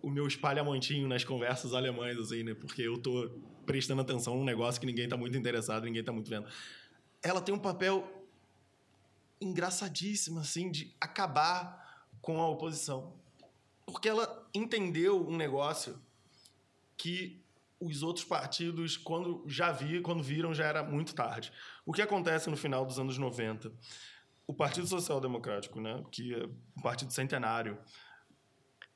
o 0.02 0.10
meu 0.10 0.28
espalhamontinho 0.28 1.08
nas 1.08 1.24
conversas 1.24 1.74
alemãs, 1.74 2.18
assim, 2.18 2.44
né? 2.44 2.54
Porque 2.54 2.82
eu 2.82 2.98
tô 2.98 3.30
prestando 3.66 4.02
atenção 4.02 4.36
num 4.36 4.44
negócio 4.44 4.80
que 4.80 4.88
ninguém 4.88 5.08
tá 5.08 5.18
muito 5.18 5.38
interessado, 5.38 5.84
ninguém 5.84 6.04
tá 6.04 6.12
muito 6.12 6.30
vendo. 6.30 6.46
Ela 7.22 7.42
tem 7.42 7.54
um 7.54 7.60
papel 7.60 8.08
engraçadíssimo, 9.42 10.40
assim, 10.40 10.70
de 10.70 10.96
acabar 11.00 12.08
com 12.22 12.42
a 12.42 12.48
oposição. 12.48 13.14
Porque 13.86 14.10
ela 14.10 14.48
entendeu 14.54 15.28
um 15.28 15.36
negócio 15.36 16.00
que 16.98 17.44
os 17.80 18.04
outros 18.04 18.26
partidos, 18.26 18.98
quando 18.98 19.44
já 19.48 19.72
vi, 19.72 20.02
quando 20.02 20.22
viram, 20.22 20.54
já 20.54 20.66
era 20.66 20.84
muito 20.84 21.16
tarde. 21.16 21.52
O 21.86 21.94
que 21.94 22.02
acontece 22.02 22.50
no 22.50 22.58
final 22.58 22.86
dos 22.86 23.00
anos 23.00 23.18
90? 23.18 23.72
O 24.46 24.54
Partido 24.54 24.86
Social 24.88 25.22
Democrático, 25.22 25.80
né, 25.80 26.04
que 26.12 26.34
é 26.34 26.46
um 26.46 26.82
partido 26.82 27.14
centenário, 27.14 27.78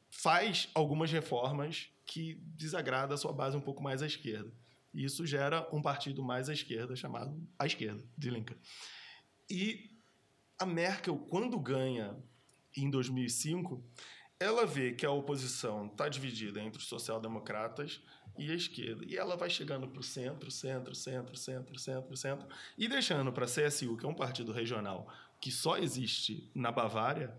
faz 0.09 0.69
algumas 0.73 1.11
reformas 1.11 1.89
que 2.05 2.35
desagrada 2.55 3.13
a 3.13 3.17
sua 3.17 3.31
base 3.31 3.55
um 3.55 3.61
pouco 3.61 3.81
mais 3.81 4.01
à 4.01 4.05
esquerda. 4.05 4.51
E 4.93 5.03
isso 5.03 5.25
gera 5.25 5.67
um 5.73 5.81
partido 5.81 6.23
mais 6.23 6.49
à 6.49 6.53
esquerda 6.53 6.95
chamado 6.95 7.35
a 7.57 7.65
esquerda, 7.65 8.03
de 8.17 8.29
Lincoln. 8.29 8.55
E 9.49 9.89
a 10.59 10.65
Merkel, 10.65 11.17
quando 11.17 11.59
ganha 11.59 12.15
em 12.75 12.89
2005, 12.89 13.83
ela 14.39 14.65
vê 14.65 14.91
que 14.93 15.05
a 15.05 15.11
oposição 15.11 15.87
está 15.87 16.07
dividida 16.09 16.61
entre 16.61 16.79
os 16.79 16.87
social-democratas 16.87 18.01
e 18.37 18.51
a 18.51 18.55
esquerda. 18.55 19.05
E 19.05 19.17
ela 19.17 19.35
vai 19.35 19.49
chegando 19.49 19.87
para 19.87 19.99
o 19.99 20.03
centro, 20.03 20.51
centro, 20.51 20.93
centro, 20.95 21.35
centro, 21.35 21.79
centro, 21.79 22.17
centro, 22.17 22.47
e 22.77 22.87
deixando 22.87 23.31
para 23.31 23.45
a 23.45 23.47
CSU, 23.47 23.97
que 23.97 24.05
é 24.05 24.09
um 24.09 24.13
partido 24.13 24.51
regional 24.51 25.07
que 25.39 25.51
só 25.51 25.77
existe 25.77 26.49
na 26.55 26.71
Bavária, 26.71 27.33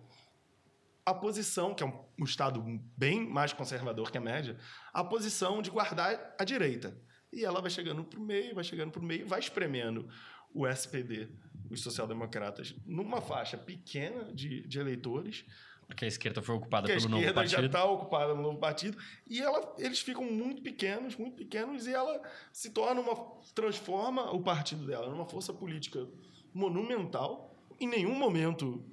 a 1.07 1.13
posição, 1.13 1.75
que 1.75 1.83
é 1.83 1.87
um, 1.87 2.05
um 2.19 2.25
estado 2.25 2.63
bem 2.97 3.27
mais 3.27 3.53
conservador 3.53 4.11
que 4.11 4.19
a 4.19 4.21
média, 4.21 4.59
a 4.93 5.05
posição 5.05 5.61
de 5.61 5.71
guardar 5.71 6.35
a 6.39 6.45
direita. 6.45 6.97
E 7.35 7.45
ela 7.45 7.61
vai 7.61 7.70
chegando 7.70 8.05
para 8.05 8.18
o 8.18 8.22
meio, 8.22 8.55
vai 8.55 8.64
chegando 8.64 8.91
para 8.91 9.01
o 9.01 9.05
meio, 9.05 9.26
vai 9.26 9.41
espremendo 9.41 10.09
o 10.53 10.66
SPD, 10.68 11.28
os 11.68 11.82
social-democratas, 11.82 12.74
numa 12.87 13.20
faixa 13.20 13.59
pequena 13.59 14.32
de, 14.32 14.61
de 14.68 14.78
eleitores, 14.78 15.45
Porque 15.87 16.05
a 16.05 16.09
esquerda 16.09 16.41
foi 16.41 16.55
ocupada 16.55 16.87
a 16.87 16.95
pelo 16.95 17.09
novo 17.09 17.16
esquerda 17.22 17.47
já 17.47 17.57
partido. 17.59 17.66
está 17.66 17.85
ocupada 17.85 18.35
no 18.35 18.43
novo 18.43 18.59
partido, 18.59 18.97
e 19.28 19.41
ela, 19.41 19.74
eles 19.78 20.01
ficam 20.01 20.24
muito 20.24 20.62
pequenos, 20.62 21.16
muito 21.16 21.37
pequenos, 21.37 21.87
e 21.87 21.93
ela 21.93 22.22
se 22.53 22.70
torna 22.70 23.01
uma. 23.01 23.14
transforma 23.55 24.30
o 24.32 24.41
partido 24.43 24.87
dela 24.87 25.11
numa 25.11 25.26
força 25.26 25.53
política 25.53 26.07
monumental. 26.53 27.51
Em 27.80 27.89
nenhum 27.89 28.14
momento, 28.14 28.85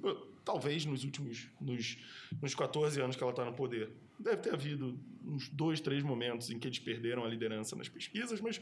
talvez 0.44 0.84
nos 0.84 1.04
últimos. 1.04 1.48
nos, 1.60 1.98
nos 2.40 2.54
14 2.54 3.00
anos 3.00 3.16
que 3.16 3.22
ela 3.22 3.32
está 3.32 3.44
no 3.44 3.54
poder, 3.54 3.90
deve 4.18 4.38
ter 4.38 4.52
havido 4.54 4.98
uns 5.24 5.48
dois, 5.48 5.80
três 5.80 6.02
momentos 6.02 6.50
em 6.50 6.58
que 6.58 6.66
eles 6.68 6.78
perderam 6.78 7.24
a 7.24 7.28
liderança 7.28 7.76
nas 7.76 7.88
pesquisas, 7.88 8.40
mas 8.40 8.60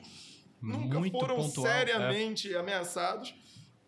nunca 0.60 0.98
Muito 0.98 1.18
foram 1.18 1.36
pontual, 1.36 1.66
é. 1.66 1.78
seriamente 1.78 2.54
ameaçados 2.54 3.34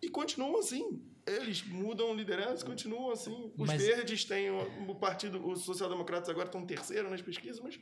e 0.01 0.09
continuam 0.09 0.59
assim. 0.59 1.01
Eles 1.25 1.63
mudam 1.63 2.15
liderança, 2.15 2.65
continuam 2.67 3.13
assim. 3.13 3.53
Os 3.57 3.69
Mas- 3.69 3.81
verdes 3.81 4.25
têm 4.25 4.51
o, 4.51 4.91
o 4.91 4.95
partido, 4.97 5.47
os 5.47 5.63
social-democratas 5.63 6.29
agora 6.29 6.47
estão 6.47 6.67
terceiro 6.67 7.09
nas 7.09 7.23
pesquisas, 7.23 7.61
mas 7.61 7.79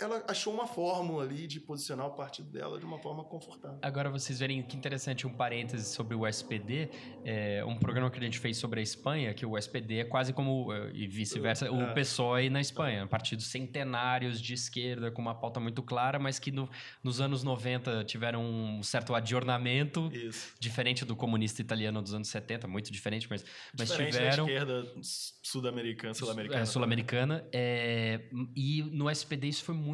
ela 0.00 0.24
achou 0.28 0.52
uma 0.54 0.66
fórmula 0.66 1.24
ali 1.24 1.46
de 1.46 1.58
posicionar 1.58 2.06
o 2.06 2.10
partido 2.12 2.48
dela 2.50 2.78
de 2.78 2.84
uma 2.84 2.98
forma 2.98 3.24
confortável. 3.24 3.78
Agora 3.82 4.08
vocês 4.08 4.38
verem 4.38 4.62
que 4.62 4.76
interessante 4.76 5.26
um 5.26 5.32
parêntese 5.32 5.92
sobre 5.92 6.14
o 6.14 6.24
SPD, 6.26 6.88
é, 7.24 7.64
um 7.64 7.76
programa 7.76 8.08
que 8.10 8.18
a 8.18 8.22
gente 8.22 8.38
fez 8.38 8.56
sobre 8.58 8.78
a 8.78 8.82
Espanha, 8.82 9.34
que 9.34 9.44
o 9.44 9.58
SPD 9.58 9.98
é 10.00 10.04
quase 10.04 10.32
como, 10.32 10.72
eh, 10.72 10.92
e 10.94 11.06
vice-versa, 11.08 11.70
o 11.70 11.82
É. 11.82 11.94
PSOE 11.94 12.48
na 12.48 12.60
Espanha, 12.60 13.06
partidos 13.08 13.46
centenários 13.46 14.40
de 14.40 14.54
esquerda 14.54 15.10
com 15.10 15.20
uma 15.20 15.34
pauta 15.34 15.58
muito 15.58 15.82
clara, 15.82 16.18
mas 16.18 16.38
que 16.38 16.52
no- 16.52 16.68
nos 17.02 17.20
anos 17.20 17.42
90 17.42 18.04
tiveram 18.04 18.44
um 18.44 18.82
certo 18.84 19.14
adjornamento, 19.16 20.10
Isso. 20.14 20.54
diferente 20.60 21.04
do 21.04 21.16
comunista 21.16 21.60
italiano 21.60 22.00
dos 22.00 22.14
anos 22.14 22.28
70, 22.28 22.68
muito 22.68 22.92
diferente, 22.92 23.26
mas, 23.28 23.44
mas 23.76 23.88
Diferente 23.88 24.12
tiveram... 24.12 24.46
da 24.46 24.52
esquerda 24.52 24.92
sul-americana, 25.42 26.14
sul-americana. 26.14 26.60
É, 26.62 26.64
sul-americana. 26.64 27.48
é, 27.52 28.28
e 28.54 28.82
no 28.92 29.10
SPD 29.10 29.48
isso 29.48 29.64
foi 29.64 29.74
muito, 29.74 29.87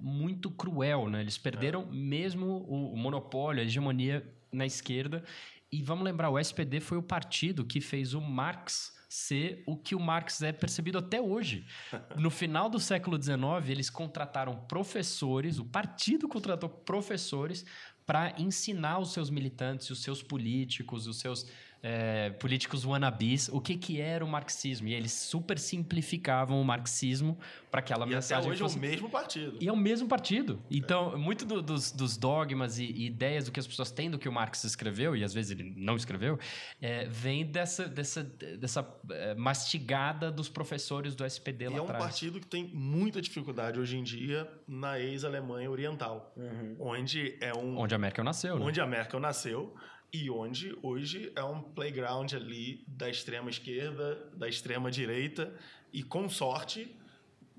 muito 0.00 0.50
cruel, 0.50 1.08
né? 1.08 1.20
Eles 1.20 1.38
perderam 1.38 1.86
mesmo 1.86 2.46
o, 2.46 2.92
o 2.92 2.96
monopólio, 2.96 3.62
a 3.62 3.64
hegemonia 3.64 4.26
na 4.52 4.64
esquerda. 4.64 5.24
E 5.70 5.82
vamos 5.82 6.04
lembrar, 6.04 6.30
o 6.30 6.38
SPD 6.38 6.80
foi 6.80 6.98
o 6.98 7.02
partido 7.02 7.64
que 7.64 7.80
fez 7.80 8.14
o 8.14 8.20
Marx 8.20 8.94
ser 9.08 9.62
o 9.64 9.76
que 9.76 9.94
o 9.94 10.00
Marx 10.00 10.42
é 10.42 10.52
percebido 10.52 10.98
até 10.98 11.20
hoje. 11.20 11.66
No 12.18 12.30
final 12.30 12.68
do 12.68 12.80
século 12.80 13.20
XIX, 13.20 13.68
eles 13.68 13.90
contrataram 13.90 14.56
professores, 14.66 15.58
o 15.58 15.64
partido 15.64 16.28
contratou 16.28 16.68
professores 16.68 17.64
para 18.04 18.34
ensinar 18.38 18.98
os 18.98 19.12
seus 19.12 19.30
militantes, 19.30 19.88
os 19.90 20.02
seus 20.02 20.22
políticos, 20.22 21.06
os 21.06 21.18
seus 21.18 21.46
é, 21.86 22.30
políticos 22.30 22.82
wannabes 22.82 23.48
o 23.48 23.60
que, 23.60 23.76
que 23.76 24.00
era 24.00 24.24
o 24.24 24.28
marxismo. 24.28 24.88
E 24.88 24.94
eles 24.94 25.12
super 25.12 25.58
simplificavam 25.58 26.58
o 26.58 26.64
marxismo 26.64 27.38
para 27.70 27.80
aquela 27.80 28.04
E 28.06 28.08
até 28.08 28.14
mensagem 28.14 28.50
hoje 28.50 28.62
é 28.62 28.64
fosse... 28.64 28.78
o 28.78 28.80
mesmo 28.80 29.10
partido. 29.10 29.58
E 29.60 29.68
é 29.68 29.72
o 29.72 29.76
mesmo 29.76 30.08
partido. 30.08 30.62
Então, 30.70 31.18
muito 31.18 31.44
do- 31.44 31.60
dos, 31.60 31.92
dos 31.92 32.16
dogmas 32.16 32.78
e, 32.78 32.84
e 32.86 33.04
ideias 33.06 33.44
do 33.44 33.52
que 33.52 33.60
as 33.60 33.66
pessoas 33.66 33.90
têm 33.90 34.10
do 34.10 34.18
que 34.18 34.26
o 34.28 34.32
Marx 34.32 34.64
escreveu, 34.64 35.14
e 35.14 35.22
às 35.22 35.34
vezes 35.34 35.50
ele 35.50 35.74
não 35.76 35.94
escreveu, 35.96 36.38
é, 36.80 37.04
vem 37.04 37.44
dessa, 37.44 37.86
dessa, 37.86 38.22
dessa 38.24 38.88
é, 39.10 39.34
mastigada 39.34 40.30
dos 40.32 40.48
professores 40.48 41.14
do 41.14 41.22
SPD 41.24 41.66
E 41.66 41.68
lá 41.68 41.76
é 41.76 41.80
um 41.80 41.84
atrás. 41.84 42.02
partido 42.02 42.40
que 42.40 42.46
tem 42.46 42.70
muita 42.72 43.20
dificuldade 43.20 43.78
hoje 43.78 43.98
em 43.98 44.02
dia 44.02 44.50
na 44.66 44.98
ex-Alemanha 44.98 45.70
Oriental, 45.70 46.32
onde 46.78 47.36
é 47.40 47.52
um 47.54 47.76
Onde 47.78 47.94
a 47.94 47.98
Merkel 47.98 48.24
nasceu, 48.24 48.58
né? 48.58 48.64
onde 48.64 48.80
a 48.80 48.86
Merkel 48.86 49.20
nasceu 49.20 49.74
e 50.14 50.30
onde 50.30 50.78
hoje 50.80 51.32
é 51.34 51.42
um 51.42 51.60
playground 51.60 52.32
ali 52.34 52.84
da 52.86 53.10
extrema 53.10 53.50
esquerda, 53.50 54.14
da 54.36 54.48
extrema 54.48 54.88
direita 54.88 55.52
e 55.92 56.04
com 56.04 56.28
sorte 56.28 56.94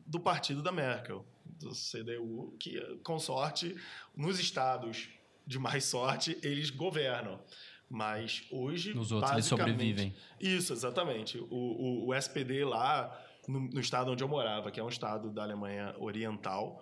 do 0.07 0.21
partido 0.21 0.63
da 0.63 0.71
Merkel, 0.71 1.25
do 1.43 1.71
CDU, 1.71 2.55
que 2.57 2.79
com 3.03 3.19
sorte 3.19 3.75
nos 4.15 4.39
estados 4.39 5.09
de 5.45 5.59
mais 5.59 5.83
sorte 5.83 6.39
eles 6.41 6.69
governam. 6.69 7.41
Mas 7.89 8.47
hoje 8.49 8.93
Nos 8.93 9.11
outros 9.11 9.33
eles 9.33 9.45
sobrevivem. 9.45 10.15
Isso, 10.39 10.71
exatamente. 10.71 11.37
O, 11.37 11.55
o, 11.55 12.07
o 12.07 12.15
SPD 12.15 12.63
lá 12.63 13.21
no, 13.49 13.59
no 13.59 13.79
estado 13.81 14.11
onde 14.11 14.23
eu 14.23 14.29
morava, 14.29 14.71
que 14.71 14.79
é 14.79 14.83
um 14.83 14.89
estado 14.89 15.29
da 15.29 15.43
Alemanha 15.43 15.93
Oriental, 15.99 16.81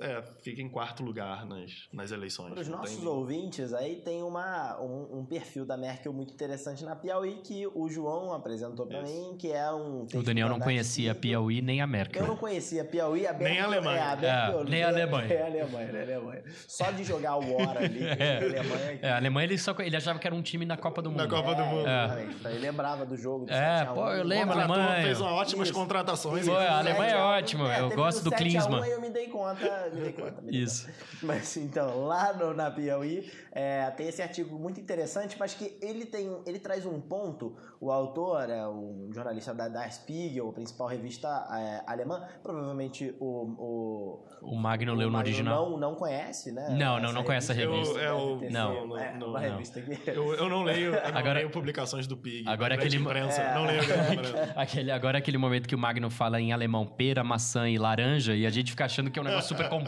é, 0.00 0.22
fica 0.42 0.60
em 0.62 0.68
quarto 0.68 1.02
lugar 1.02 1.44
nas, 1.46 1.88
nas 1.92 2.10
eleições. 2.10 2.52
Para 2.52 2.60
os 2.62 2.68
nossos 2.68 2.96
tem- 2.96 3.06
ouvintes, 3.08 3.72
aí 3.72 3.96
tem 3.96 4.22
uma, 4.22 4.80
um, 4.80 5.20
um 5.20 5.24
perfil 5.24 5.64
da 5.64 5.76
Merkel 5.76 6.12
muito 6.12 6.32
interessante 6.32 6.84
na 6.84 6.96
Piauí 6.96 7.40
que 7.44 7.66
o 7.74 7.88
João 7.88 8.32
apresentou 8.32 8.86
para 8.86 9.02
mim, 9.02 9.36
que 9.38 9.50
é 9.52 9.70
um... 9.72 10.06
O 10.14 10.22
Daniel 10.22 10.48
não 10.48 10.58
conhecia 10.60 11.12
a 11.12 11.14
Piauí 11.14 11.60
nem 11.62 11.80
a 11.80 11.86
Merkel. 11.86 12.22
Eu 12.22 12.28
não 12.28 12.36
conhecia 12.36 12.84
Piauí, 12.84 13.26
a 13.26 13.32
Nem 13.32 13.60
a 13.60 13.64
Alemanha. 13.64 13.98
É, 14.00 14.02
a 14.02 14.16
Merkel, 14.16 14.60
É, 14.60 14.64
nem 14.64 14.82
a 14.82 14.88
Alemanha. 14.88 15.28
É 15.34 15.42
a 15.42 15.46
Alemanha, 15.46 15.92
nem 15.92 16.00
a 16.00 16.04
Alemanha. 16.16 16.42
Só 16.66 16.90
de 16.90 17.04
jogar 17.04 17.36
o 17.36 17.52
War 17.54 17.76
ali, 17.76 18.00
a 18.08 18.12
Alemanha... 18.46 18.98
É, 19.02 19.10
a 19.12 19.16
Alemanha 19.16 19.44
ele, 19.46 19.58
só, 19.58 19.74
ele 19.78 19.96
achava 19.96 20.18
que 20.18 20.26
era 20.26 20.34
um 20.34 20.42
time 20.42 20.64
na 20.64 20.76
Copa 20.76 21.00
do 21.02 21.10
Mundo. 21.10 21.20
Na 21.22 21.28
Copa 21.28 21.54
do 21.54 21.64
Mundo. 21.64 21.86
É. 21.88 22.04
exatamente. 22.04 22.36
Então, 22.36 22.50
ele 22.50 22.60
lembrava 22.60 23.06
do 23.06 23.16
jogo. 23.16 23.46
Do 23.46 23.52
É, 23.52 23.78
7 23.78 23.88
a 23.88 23.92
1. 23.92 23.94
pô, 23.94 24.08
eu 24.10 24.24
lembro, 24.24 24.54
Contratou- 24.54 24.74
Alemanha. 24.76 25.02
Fez 25.02 25.20
ótimas 25.20 25.68
Isso. 25.68 25.78
contratações. 25.78 26.46
Pô, 26.46 26.54
a 26.56 26.78
Alemanha 26.78 27.04
é 27.04 27.08
7 27.10 27.16
a 27.16 27.24
1. 27.24 27.28
ótimo, 27.38 27.66
eu 27.66 27.90
gosto 27.90 28.24
do 28.24 28.30
7 28.30 28.34
a 28.34 28.46
1, 28.46 28.50
Klinsmann. 28.50 28.88
eu 28.90 29.00
me 29.00 29.10
dei 29.10 29.28
conta, 29.28 29.89
me 29.94 30.00
dei 30.02 30.12
conta. 30.12 30.40
Me 30.42 30.50
dei 30.52 30.62
Isso. 30.62 30.86
conta. 30.86 30.98
Mas 31.22 31.56
então, 31.56 32.04
lá 32.06 32.32
no, 32.32 32.54
na 32.54 32.70
Piauí, 32.70 33.30
é, 33.52 33.90
tem 33.90 34.08
esse 34.08 34.22
artigo 34.22 34.58
muito 34.58 34.80
interessante, 34.80 35.36
mas 35.38 35.54
que 35.54 35.76
ele 35.82 36.06
tem, 36.06 36.40
ele 36.46 36.58
traz 36.58 36.86
um 36.86 37.00
ponto, 37.00 37.56
o 37.80 37.90
autor 37.90 38.48
é 38.48 38.66
um 38.68 39.10
jornalista 39.12 39.52
da, 39.54 39.68
da 39.68 39.88
Spiegel, 39.90 40.48
a 40.48 40.52
principal 40.52 40.86
revista 40.88 41.28
é, 41.52 41.82
alemã, 41.86 42.26
provavelmente 42.42 43.14
o... 43.20 43.40
O, 43.60 44.24
O 44.52 44.56
Magno 44.56 44.94
leu 44.94 45.08
no 45.08 45.12
Magno 45.12 45.28
original. 45.28 45.70
Não, 45.70 45.78
não 45.78 45.94
conhece, 45.94 46.52
né? 46.52 46.68
Não, 46.70 47.00
não, 47.00 47.12
não 47.12 47.22
conhece 47.24 47.52
a 47.52 47.54
revista. 47.54 47.98
revista. 47.98 48.00
Eu- 48.00 48.36
é 48.36 48.38
ter 48.40 48.50
não, 48.50 48.74
sido, 48.74 48.86
não, 48.86 48.98
é, 48.98 49.18
não, 49.18 49.32
não. 49.32 49.40
revista 49.40 49.80
que... 49.82 50.10
Eu, 50.10 50.34
eu 50.34 50.48
não 50.48 50.62
leio, 50.62 50.94
eu 50.94 51.02
não 51.02 51.08
Agora- 51.18 51.38
leio 51.40 51.50
publicações 51.50 52.06
do 52.06 52.16
PIG. 52.16 52.48
Agora 52.48 52.76
grande 52.76 52.96
aquele- 52.96 53.02
imprensa. 53.04 53.40
É. 53.42 53.54
Não 53.54 53.66
leio. 53.66 53.80
Aquele, 54.56 54.90
agora 54.90 55.18
é 55.18 55.20
aquele 55.20 55.38
momento 55.38 55.66
que 55.68 55.74
o 55.74 55.78
Magno 55.78 56.10
fala 56.10 56.40
em 56.40 56.52
alemão 56.52 56.86
pera, 56.86 57.22
maçã 57.24 57.68
e 57.68 57.78
laranja 57.78 58.34
e 58.34 58.46
a 58.46 58.50
gente 58.50 58.70
fica 58.70 58.84
achando 58.84 59.10
que 59.10 59.18
é 59.18 59.22
um 59.22 59.24
negócio 59.24 59.48
super 59.48 59.68
complexo, 59.68 59.79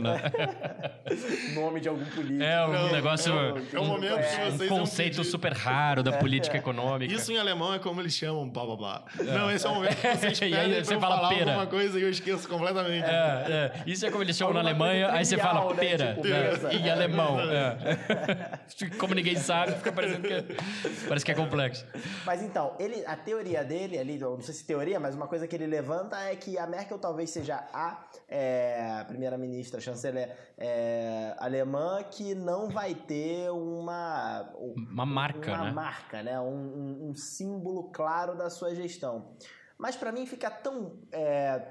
né? 0.00 0.20
nome 1.54 1.80
de 1.80 1.88
algum 1.88 2.04
político. 2.06 2.42
É 2.42 2.66
um 2.66 2.72
Não, 2.72 2.92
negócio. 2.92 3.32
é 3.32 3.52
um- 3.52 3.56
é 3.76 3.80
um 3.80 3.84
momento 3.86 4.14
que 4.18 4.40
um 4.42 4.50
vocês 4.56 4.68
conceito 4.68 5.16
pedir. 5.16 5.30
super 5.30 5.52
raro 5.52 6.02
da 6.02 6.12
política 6.12 6.56
econômica. 6.56 7.12
Isso 7.12 7.32
em 7.32 7.38
alemão 7.38 7.74
é 7.74 7.78
como 7.78 8.00
eles 8.00 8.14
chamam, 8.14 8.48
blá 8.48 8.64
blá 8.64 8.76
blá. 8.76 9.04
Não, 9.20 9.50
esse 9.50 9.66
é 9.66 9.70
o 9.70 9.74
momento 9.74 9.96
que 9.96 10.16
vocês 10.16 10.40
E 10.50 10.54
aí 10.54 10.84
você 10.84 10.98
fala 10.98 11.16
falar 11.16 11.28
pera. 11.30 11.50
alguma 11.52 11.66
coisa 11.66 11.98
e 11.98 12.02
eu 12.02 12.10
esqueço 12.10 12.48
completamente. 12.48 13.04
É, 13.04 13.72
é. 13.76 13.82
Isso 13.86 14.06
é 14.06 14.10
como 14.10 14.22
eles 14.22 14.36
chamam 14.36 14.54
na 14.54 14.60
Alemanha, 14.60 15.06
coisa 15.06 15.18
aí 15.18 15.24
você 15.24 15.36
trivial, 15.36 15.54
fala 15.62 15.74
né? 15.74 15.80
pera, 15.80 16.14
Tipo, 16.14 16.26
né? 16.28 16.74
em 16.74 16.90
alemão. 16.90 17.40
é. 17.40 18.58
Como 18.98 19.14
ninguém 19.14 19.36
sabe, 19.36 19.72
fica 19.72 19.92
parecendo 19.92 20.26
que 20.26 20.32
é, 20.32 20.44
parece 21.08 21.24
que 21.24 21.32
é 21.32 21.34
complexo. 21.34 21.84
Mas 22.24 22.42
então, 22.42 22.74
ele, 22.78 23.04
a 23.06 23.16
teoria 23.16 23.62
dele 23.64 23.98
ali, 23.98 24.18
não 24.18 24.40
sei 24.40 24.54
se 24.54 24.64
teoria, 24.64 24.98
mas 25.00 25.14
uma 25.14 25.26
coisa 25.26 25.46
que 25.46 25.54
ele 25.54 25.66
levanta 25.66 26.16
é 26.18 26.34
que 26.36 26.58
a 26.58 26.66
Merkel 26.66 26.98
talvez 26.98 27.30
seja 27.30 27.62
a 27.72 28.04
é, 28.28 29.04
primeira-ministra, 29.24 29.80
chanceler 29.80 30.34
é, 30.56 31.34
alemã 31.38 32.02
que 32.10 32.34
não 32.34 32.70
vai 32.70 32.94
ter 32.94 33.50
uma 33.50 34.50
Uma 34.74 35.04
marca, 35.04 35.52
uma 35.52 35.64
né? 35.64 35.70
marca, 35.72 36.22
né? 36.22 36.40
Um, 36.40 36.46
um- 36.54 37.08
um 37.10 37.14
símbolo 37.14 37.90
claro 37.92 38.34
da 38.34 38.48
sua 38.48 38.74
gestão. 38.74 39.34
Mas 39.76 39.94
pra 39.94 40.10
mim 40.10 40.24
fica 40.24 40.50
tão 40.50 40.98
é, 41.12 41.62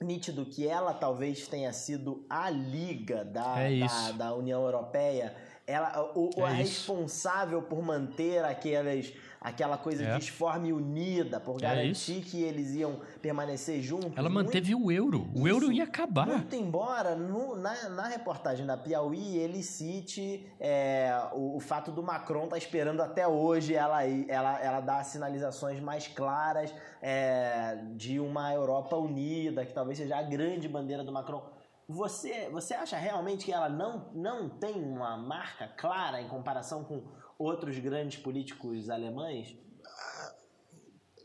nítido 0.00 0.44
que 0.44 0.66
ela 0.68 0.92
talvez 0.92 1.48
tenha 1.48 1.72
sido 1.72 2.26
a 2.28 2.50
liga 2.50 3.24
da, 3.24 3.58
É 3.60 3.78
da, 3.80 4.12
da 4.12 4.34
União 4.34 4.62
Europeia, 4.62 5.34
ela, 5.70 6.12
o, 6.14 6.30
É 6.36 6.42
a 6.42 6.48
responsável 6.48 7.62
por 7.62 7.82
manter 7.82 8.44
aquelas, 8.44 9.12
aquela 9.40 9.78
coisa 9.78 10.04
É. 10.04 10.18
disforme 10.18 10.72
unida, 10.72 11.38
por 11.40 11.56
É 11.58 11.60
garantir 11.60 12.22
que 12.22 12.42
eles 12.42 12.74
iam 12.74 13.00
permanecer 13.22 13.80
juntos. 13.80 14.12
Ela 14.16 14.28
Muito- 14.28 14.46
manteve 14.46 14.74
o 14.74 14.90
euro. 14.90 15.28
O 15.34 15.46
euro 15.46 15.66
Isso. 15.66 15.72
ia 15.74 15.84
acabar. 15.84 16.26
muito 16.26 16.54
embora 16.56 17.14
no- 17.14 17.56
na, 17.56 17.88
na 17.90 18.08
reportagem 18.08 18.66
da 18.66 18.76
Piauí 18.76 19.36
ele 19.38 19.62
cite 19.62 20.46
é, 20.58 21.12
o, 21.32 21.56
o 21.56 21.60
fato 21.60 21.90
do 21.92 22.02
Macron 22.02 22.44
estar 22.44 22.58
esperando 22.58 23.00
até 23.02 23.26
hoje 23.26 23.74
ela, 23.74 24.04
ela, 24.04 24.58
ela 24.60 24.80
dar 24.80 25.04
sinalizações 25.04 25.80
mais 25.80 26.06
claras 26.08 26.74
é, 27.00 27.78
de 27.94 28.18
uma 28.20 28.52
Europa 28.52 28.96
unida, 28.96 29.64
que 29.64 29.72
talvez 29.72 29.98
seja 29.98 30.16
a 30.16 30.22
grande 30.22 30.68
bandeira 30.68 31.02
do 31.04 31.12
Macron. 31.12 31.42
Você, 31.90 32.48
você 32.50 32.72
acha 32.72 32.96
realmente 32.96 33.44
que 33.44 33.52
ela 33.52 33.68
não, 33.68 34.12
não 34.14 34.48
tem 34.48 34.76
uma 34.76 35.16
marca 35.16 35.66
clara 35.66 36.22
em 36.22 36.28
comparação 36.28 36.84
com 36.84 37.04
outros 37.36 37.76
grandes 37.80 38.22
políticos 38.22 38.88
alemães? 38.88 39.56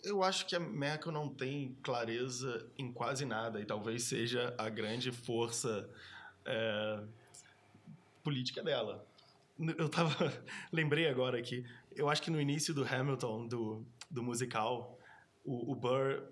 Eu 0.04 0.24
acho 0.24 0.48
que 0.48 0.56
a 0.56 0.60
Merkel 0.60 1.12
não 1.12 1.30
tem 1.30 1.78
clareza 1.84 2.68
em 2.80 2.92
quase 2.92 3.26
nada 3.26 3.62
e 3.62 3.66
talvez 3.66 4.06
seja 4.06 4.56
a 4.58 4.68
grande 4.68 5.12
força 5.12 5.88
é, 6.44 7.04
política 8.24 8.64
dela. 8.64 9.06
Eu 9.78 9.88
tava. 9.88 10.34
Lembrei 10.74 11.08
agora 11.08 11.40
que 11.44 11.64
eu 11.96 12.10
acho 12.10 12.24
que 12.24 12.32
no 12.32 12.42
início 12.42 12.74
do 12.74 12.84
Hamilton, 12.84 13.48
do, 13.48 13.86
do 14.10 14.24
musical, 14.24 14.98
o, 15.44 15.74
o 15.74 15.76
Burr 15.76 16.24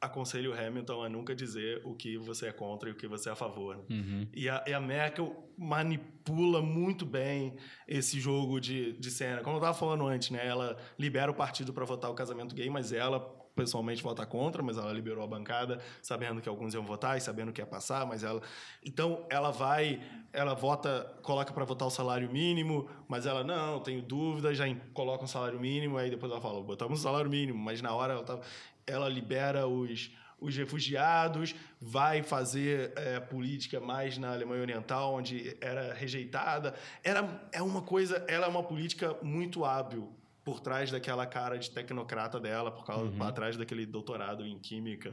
aconselha 0.00 0.50
o 0.50 0.54
Hamilton 0.54 1.02
a 1.02 1.08
nunca 1.08 1.34
dizer 1.34 1.80
o 1.84 1.94
que 1.94 2.16
você 2.16 2.46
é 2.46 2.52
contra 2.52 2.88
e 2.88 2.92
o 2.92 2.94
que 2.94 3.06
você 3.06 3.28
é 3.28 3.32
a 3.32 3.36
favor. 3.36 3.76
né? 3.76 3.82
Uhum. 3.90 4.28
E 4.34 4.48
a, 4.48 4.64
e 4.66 4.72
a 4.72 4.80
Merkel 4.80 5.52
manipula 5.56 6.62
muito 6.62 7.04
bem 7.04 7.56
esse 7.86 8.20
jogo 8.20 8.60
de, 8.60 8.92
de 8.92 9.10
cena. 9.10 9.42
Como 9.42 9.56
eu 9.56 9.60
estava 9.60 9.76
falando 9.76 10.06
antes, 10.06 10.30
né? 10.30 10.46
Ela 10.46 10.76
libera 10.98 11.30
o 11.30 11.34
partido 11.34 11.72
para 11.72 11.84
votar 11.84 12.10
o 12.10 12.14
casamento 12.14 12.54
gay, 12.54 12.70
mas 12.70 12.92
ela 12.92 13.38
pessoalmente 13.58 14.00
vota 14.04 14.24
contra, 14.24 14.62
mas 14.62 14.78
ela 14.78 14.92
liberou 14.92 15.24
a 15.24 15.26
bancada, 15.26 15.80
sabendo 16.00 16.40
que 16.40 16.48
alguns 16.48 16.74
iam 16.74 16.84
votar 16.84 17.18
e 17.18 17.20
sabendo 17.20 17.52
que 17.52 17.60
ia 17.60 17.66
passar, 17.66 18.06
mas 18.06 18.22
ela 18.22 18.40
então 18.86 19.26
ela 19.28 19.50
vai, 19.50 20.00
ela 20.32 20.54
vota, 20.54 21.18
coloca 21.24 21.52
para 21.52 21.64
votar 21.64 21.88
o 21.88 21.90
salário 21.90 22.30
mínimo, 22.30 22.88
mas 23.08 23.26
ela 23.26 23.42
não, 23.42 23.80
tenho 23.80 24.00
dúvida, 24.00 24.54
já 24.54 24.64
coloca 24.94 25.24
um 25.24 25.26
salário 25.26 25.58
mínimo, 25.58 25.98
aí 25.98 26.08
depois 26.08 26.30
ela 26.30 26.40
fala, 26.40 26.62
botamos 26.62 27.00
o 27.00 27.02
salário 27.02 27.28
mínimo, 27.28 27.58
mas 27.58 27.82
na 27.82 27.92
hora 27.92 28.12
ela 28.12 28.22
tava, 28.22 28.42
ela 28.88 29.08
libera 29.08 29.66
os 29.66 30.10
os 30.40 30.56
refugiados, 30.56 31.52
vai 31.80 32.22
fazer 32.22 32.92
é, 32.94 33.18
política 33.18 33.80
mais 33.80 34.16
na 34.18 34.30
Alemanha 34.32 34.62
Oriental, 34.62 35.14
onde 35.14 35.56
era 35.60 35.92
rejeitada. 35.94 36.76
Era, 37.02 37.48
é 37.50 37.60
uma 37.60 37.82
coisa, 37.82 38.24
ela 38.28 38.46
é 38.46 38.48
uma 38.48 38.62
política 38.62 39.16
muito 39.20 39.64
hábil 39.64 40.16
por 40.44 40.60
trás 40.60 40.92
daquela 40.92 41.26
cara 41.26 41.58
de 41.58 41.68
tecnocrata 41.72 42.38
dela, 42.38 42.70
por 42.70 42.86
causa, 42.86 43.10
Uhum. 43.10 43.22
atrás 43.24 43.56
daquele 43.56 43.84
doutorado 43.84 44.46
em 44.46 44.56
química. 44.60 45.12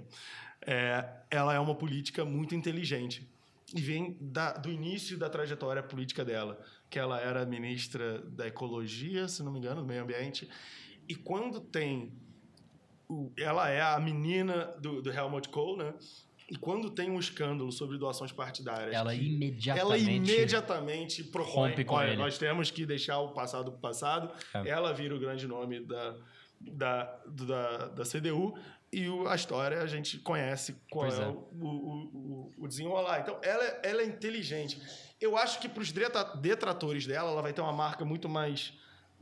É, 0.62 1.04
ela 1.32 1.56
é 1.56 1.60
uma 1.60 1.74
política 1.74 2.24
muito 2.24 2.54
inteligente 2.54 3.28
e 3.76 3.82
vem 3.82 4.16
da- 4.22 4.54
do 4.54 4.72
início 4.72 5.18
da 5.18 5.28
trajetória 5.28 5.82
política 5.82 6.24
dela, 6.24 6.62
que 6.88 7.00
ela 7.00 7.20
era 7.20 7.44
ministra 7.48 8.20
da 8.20 8.46
ecologia, 8.46 9.28
se 9.28 9.42
não 9.42 9.52
me 9.52 9.58
engano, 9.58 9.82
do 9.82 9.88
meio 9.88 10.04
ambiente, 10.04 10.48
e 11.10 11.16
quando 11.16 11.60
tem 11.60 12.14
ela 13.38 13.70
é 13.70 13.82
a 13.82 14.00
menina 14.00 14.66
do, 14.80 15.02
do 15.02 15.12
Helmut 15.12 15.50
Kohl, 15.50 15.78
né? 15.78 15.94
E 16.50 16.56
quando 16.58 16.92
tem 16.92 17.10
um 17.10 17.20
escândalo 17.20 17.72
sobre 17.72 17.98
doações 17.98 18.32
partidárias, 18.32 18.94
Ela 18.94 19.16
imediatamente. 19.16 19.80
ela 19.80 19.98
imediatamente 19.98 21.24
propõe, 21.24 21.70
rompe 21.72 21.84
com 21.84 21.96
olha, 21.96 22.10
ele." 22.10 22.18
nós 22.18 22.38
temos 22.38 22.70
que 22.70 22.86
deixar 22.86 23.20
o 23.20 23.30
passado 23.34 23.72
pro 23.72 23.82
passado. 23.82 24.32
É. 24.54 24.70
Ela 24.70 24.94
vira 24.94 25.16
o 25.16 25.20
grande 25.20 25.48
nome 25.48 25.80
da, 25.80 26.16
da, 26.62 27.20
da, 27.26 27.78
da 27.88 28.04
CDU 28.06 28.56
e 28.94 29.10
o- 29.10 29.28
a 29.28 29.34
história 29.36 29.82
a 29.82 29.88
gente 29.88 30.20
conhece 30.20 30.76
qual 30.92 31.08
é, 31.08 31.10
é. 31.20 31.28
O, 31.28 31.48
o, 31.60 31.68
o, 31.68 32.52
o 32.60 32.68
desenrolar. 32.68 33.22
Então, 33.22 33.40
ela, 33.42 33.64
ela 33.82 34.02
é 34.04 34.06
inteligente. 34.06 34.80
Eu 35.20 35.36
acho 35.38 35.60
que 35.60 35.68
para 35.68 35.82
os 35.82 35.92
detratores 35.92 37.08
dela, 37.08 37.32
ela 37.32 37.42
vai 37.42 37.54
ter 37.54 37.62
uma 37.62 37.74
marca 37.74 38.06
muito 38.06 38.30
mais 38.30 38.74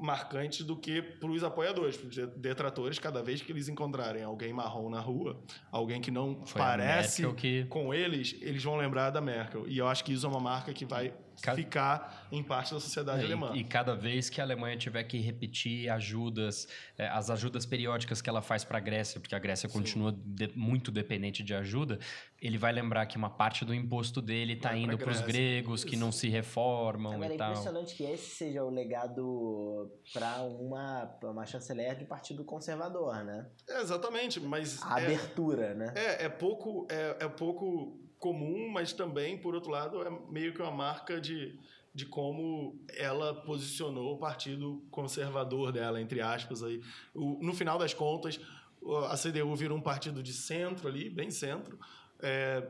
marcante 0.03 0.63
do 0.63 0.75
que 0.75 1.01
para 1.01 1.29
os 1.29 1.43
apoiadores, 1.43 1.95
para 1.95 2.07
os 2.09 2.15
detratores, 2.37 2.99
cada 2.99 3.23
vez 3.23 3.41
que 3.41 3.51
eles 3.51 3.67
encontrarem 3.69 4.21
alguém 4.23 4.51
marrom 4.51 4.89
na 4.89 4.99
rua, 4.99 5.41
alguém 5.71 6.01
que 6.01 6.11
não 6.11 6.45
Foi 6.45 6.61
parece 6.61 7.21
que- 7.33 7.63
com 7.65 7.93
eles, 7.93 8.35
eles 8.41 8.61
vão 8.63 8.75
lembrar 8.75 9.09
da 9.11 9.21
Merkel. 9.21 9.67
E 9.67 9.77
eu 9.77 9.87
acho 9.87 10.03
que 10.03 10.11
isso 10.13 10.25
é 10.25 10.29
uma 10.29 10.39
marca 10.39 10.73
que 10.73 10.85
vai 10.85 11.13
Ca- 11.41 11.55
ficar 11.55 12.27
em 12.31 12.43
parte 12.43 12.73
da 12.73 12.79
sociedade 12.79 13.21
É, 13.21 13.25
alemã. 13.25 13.51
e, 13.55 13.59
e 13.59 13.63
cada 13.63 13.95
vez 13.95 14.29
que 14.29 14.39
a 14.39 14.43
Alemanha 14.43 14.77
tiver 14.77 15.03
que 15.03 15.17
repetir 15.19 15.89
ajudas, 15.89 16.67
é, 16.97 17.07
as 17.07 17.29
ajudas 17.29 17.65
periódicas 17.65 18.21
que 18.21 18.29
ela 18.29 18.41
faz 18.41 18.63
para 18.63 18.77
a 18.77 18.81
Grécia, 18.81 19.19
porque 19.19 19.35
a 19.35 19.39
Grécia 19.39 19.67
continua 19.69 20.11
de- 20.11 20.51
muito 20.55 20.91
dependente 20.91 21.43
de 21.43 21.53
ajuda, 21.53 21.99
ele 22.41 22.57
vai 22.57 22.71
lembrar 22.71 23.05
que 23.05 23.17
uma 23.17 23.29
parte 23.29 23.63
do 23.65 23.73
imposto 23.73 24.21
dele 24.21 24.53
está 24.53 24.75
indo 24.75 24.97
para 24.97 25.11
os 25.11 25.21
gregos 25.21 25.83
que 25.83 25.95
não 25.95 26.11
se 26.11 26.27
reformam 26.29 27.13
Agora, 27.13 27.31
é 27.31 27.35
e 27.35 27.37
tal. 27.37 27.51
impressionante 27.51 27.95
que 27.95 28.03
esse 28.03 28.35
seja 28.35 28.63
o 28.63 28.69
legado 28.69 29.91
para 30.13 30.41
uma, 30.43 31.17
uma 31.23 31.45
chanceler 31.45 31.97
de 31.97 32.05
partido 32.05 32.43
conservador, 32.43 33.23
né? 33.23 33.47
É, 33.69 33.81
exatamente, 33.81 34.39
mas 34.39 34.81
A 34.83 34.99
é, 34.99 35.05
abertura, 35.05 35.73
né? 35.73 35.93
é, 35.95 36.25
é 36.25 36.29
pouco 36.29 36.87
é, 36.89 37.17
é 37.21 37.27
pouco 37.29 37.99
comum, 38.23 38.69
mas 38.69 38.93
também, 38.93 39.37
por 39.37 39.53
outro 39.53 39.69
lado, 39.69 40.01
é 40.01 40.09
meio 40.31 40.53
que 40.53 40.61
uma 40.61 40.71
marca 40.71 41.19
de, 41.19 41.59
de 41.93 42.05
como 42.05 42.79
ela 42.95 43.33
posicionou 43.43 44.15
o 44.15 44.17
partido 44.17 44.81
conservador 44.89 45.73
dela, 45.73 45.99
entre 45.99 46.21
aspas. 46.21 46.63
Aí. 46.63 46.81
O- 47.13 47.37
no 47.43 47.53
final 47.53 47.77
das 47.77 47.93
contas, 47.93 48.39
a 49.09 49.17
CDU 49.17 49.53
virou 49.57 49.77
um 49.77 49.81
partido 49.81 50.23
de 50.23 50.31
centro 50.31 50.87
ali, 50.87 51.09
bem 51.09 51.29
centro, 51.29 51.77
é, 52.21 52.65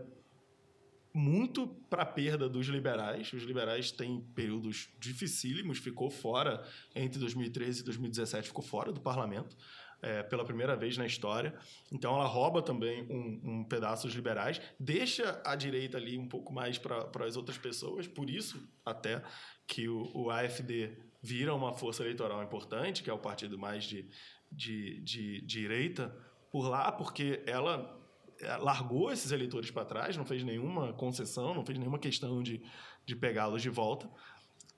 muito 1.14 1.68
para 1.88 2.02
a 2.02 2.06
perda 2.08 2.50
dos 2.50 2.66
liberais. 2.66 3.32
Os 3.34 3.44
liberais 3.44 3.92
têm 3.92 4.22
períodos 4.34 4.90
dificílimos, 5.00 5.78
ficou 5.78 6.10
fora 6.10 6.64
entre 6.96 7.20
2013 7.20 7.82
e 7.82 7.84
2017, 7.84 8.48
ficou 8.48 8.64
fora 8.64 8.92
do 8.92 9.00
parlamento. 9.00 9.56
É, 10.04 10.22
pela 10.22 10.44
primeira 10.44 10.76
vez 10.76 10.98
na 10.98 11.06
história. 11.06 11.56
Então 11.92 12.14
ela 12.14 12.26
rouba 12.26 12.62
também 12.62 13.04
um, 13.04 13.42
um 13.44 13.64
pedaço 13.64 14.06
dos 14.06 14.16
liberais, 14.16 14.62
deixa 14.80 15.42
a 15.46 15.56
direita 15.56 15.98
ali 15.98 16.18
um 16.18 16.28
pouco 16.28 16.54
mais 16.54 16.78
para 16.78 17.26
as 17.26 17.38
outras 17.38 17.58
pessoas, 17.58 18.06
por 18.06 18.30
isso 18.30 18.70
até 18.86 19.24
que 19.66 19.88
o, 19.88 20.12
o 20.14 20.30
AFD 20.30 20.98
vira 21.22 21.56
uma 21.56 21.74
força 21.74 22.04
eleitoral 22.04 22.44
importante, 22.44 23.02
que 23.02 23.10
é 23.10 23.14
o 23.14 23.18
partido 23.18 23.58
mais 23.58 23.86
de, 23.86 24.06
de, 24.52 25.00
de 25.00 25.42
direita 25.42 26.14
por 26.52 26.68
lá, 26.68 26.92
porque 26.92 27.42
ela 27.48 27.98
eh, 28.42 28.58
largou 28.58 29.12
esses 29.12 29.32
eleitores 29.32 29.72
para 29.72 29.86
trás, 29.86 30.18
não 30.18 30.26
fez 30.26 30.44
nenhuma 30.44 30.92
concessão, 30.94 31.54
não 31.54 31.66
fez 31.66 31.80
nenhuma 31.80 31.98
questão 31.98 32.44
de, 32.44 32.62
de 33.06 33.16
pegá-los 33.16 33.62
de 33.62 33.70
volta. 33.70 34.10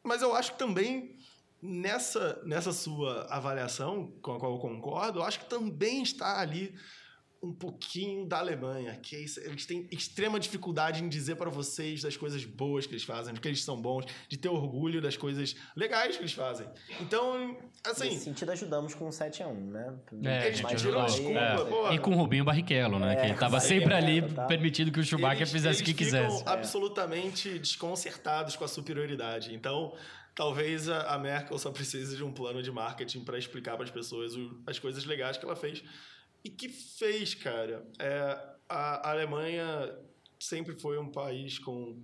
Mas 0.04 0.22
eu 0.22 0.36
acho 0.36 0.54
que 0.54 0.60
também 0.60 1.18
nessa, 1.62 2.41
nessa 2.45 2.72
sua 2.72 3.28
avaliação, 3.30 4.12
com 4.22 4.34
a 4.34 4.39
qual 4.39 4.53
eu 4.53 4.60
concordo, 4.60 5.20
eu 5.20 5.24
acho 5.24 5.39
que 5.39 5.45
também 5.49 6.03
está 6.03 6.39
ali 6.39 6.74
um 7.45 7.53
pouquinho 7.53 8.26
da 8.26 8.39
Alemanha, 8.39 8.97
que 9.01 9.16
é 9.16 9.20
isso, 9.20 9.39
eles 9.39 9.66
têm 9.68 9.88
extrema 9.91 10.39
dificuldade 10.39 11.03
em 11.03 11.08
dizer 11.08 11.36
para 11.36 11.49
vocês 11.49 12.01
das 12.01 12.18
coisas 12.18 12.43
boas 12.43 12.88
que 12.88 12.93
eles 12.93 13.03
fazem, 13.03 13.34
de 13.34 13.39
que 13.39 13.47
eles 13.47 13.64
são 13.64 13.80
bons, 13.80 14.06
de 14.28 14.36
ter 14.38 14.49
orgulho 14.49 14.99
das 14.99 15.16
coisas 15.16 15.56
legais 15.76 16.16
que 16.16 16.24
eles 16.24 16.34
fazem. 16.34 16.68
Então, 16.99 17.56
assim, 17.86 18.06
Nesse 18.10 18.24
sentido, 18.24 18.51
ajudamos 18.51 18.95
com 18.95 19.08
7x1, 19.10 19.53
né? 19.53 19.93
É, 20.24 20.28
a 20.39 20.45
Eles 20.47 20.58
gente 20.58 20.68
pediram 20.68 21.01
ajudou. 21.03 21.34
desculpa, 21.64 21.91
É. 21.91 21.95
E 21.95 21.99
com 21.99 22.12
o 22.12 22.16
Rubinho 22.16 22.43
Barrichello, 22.43 22.97
né? 22.97 23.14
É, 23.14 23.16
que 23.16 23.26
ele 23.28 23.36
tava 23.36 23.58
o 23.58 23.60
sempre 23.60 23.93
ali, 23.93 24.22
Barrichello, 24.22 24.36
tá. 24.36 24.45
permitindo 24.47 24.91
que 24.91 24.99
o 24.99 25.03
Schumacher 25.03 25.41
eles, 25.41 25.51
fizesse 25.51 25.82
o 25.82 25.86
que 25.86 25.91
eles 25.91 25.97
quisesse. 25.99 26.39
ficam 26.39 26.51
absolutamente 26.53 27.60
desconcertados 27.60 28.56
com 28.56 28.64
a 28.64 28.68
superioridade. 28.68 29.53
Então, 29.53 29.93
talvez 30.36 30.90
a, 30.90 31.18
Merkel 31.18 31.58
só 31.58 31.72
precise 31.72 32.16
de 32.16 32.24
um 32.24 32.32
plano 32.32 32.62
de 32.62 32.72
marketing 32.72 33.24
para 33.24 33.40
explicar 33.40 33.76
para 33.76 33.86
as 33.86 33.92
pessoas 33.92 34.34
as 34.68 34.78
coisas 34.78 35.06
legais 35.06 35.38
que 35.38 35.46
ela 35.46 35.56
fez. 35.56 35.84
E 36.44 36.50
que 36.50 36.70
fez, 36.70 37.34
cara. 37.34 37.88
É, 37.98 38.56
a, 38.70 39.10
a 39.10 39.12
Alemanha 39.12 39.98
sempre 40.40 40.78
foi 40.80 41.00
um 41.00 41.10
país 41.10 41.58
com 41.58 42.04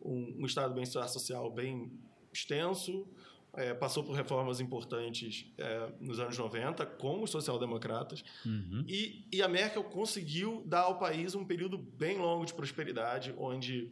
um, 0.00 0.36
um 0.38 0.46
estado 0.46 0.68
de 0.68 0.74
bem-estar 0.74 1.08
social 1.08 1.50
bem 1.50 1.90
extenso, 2.32 3.08
é, 3.54 3.74
passou 3.74 4.04
por 4.04 4.14
reformas 4.14 4.60
importantes 4.60 5.46
é, 5.58 5.92
nos 6.00 6.20
anos 6.20 6.38
90 6.38 6.86
com 6.86 7.22
os 7.22 7.30
social-democratas. 7.30 8.22
Uhum. 8.46 8.84
E, 8.86 9.26
e 9.32 9.42
a 9.42 9.48
Merkel 9.48 9.82
conseguiu 9.84 10.62
dar 10.66 10.82
ao 10.82 10.98
país 10.98 11.34
um 11.34 11.44
período 11.44 11.76
bem 11.76 12.18
longo 12.18 12.44
de 12.44 12.54
prosperidade, 12.54 13.34
onde 13.36 13.90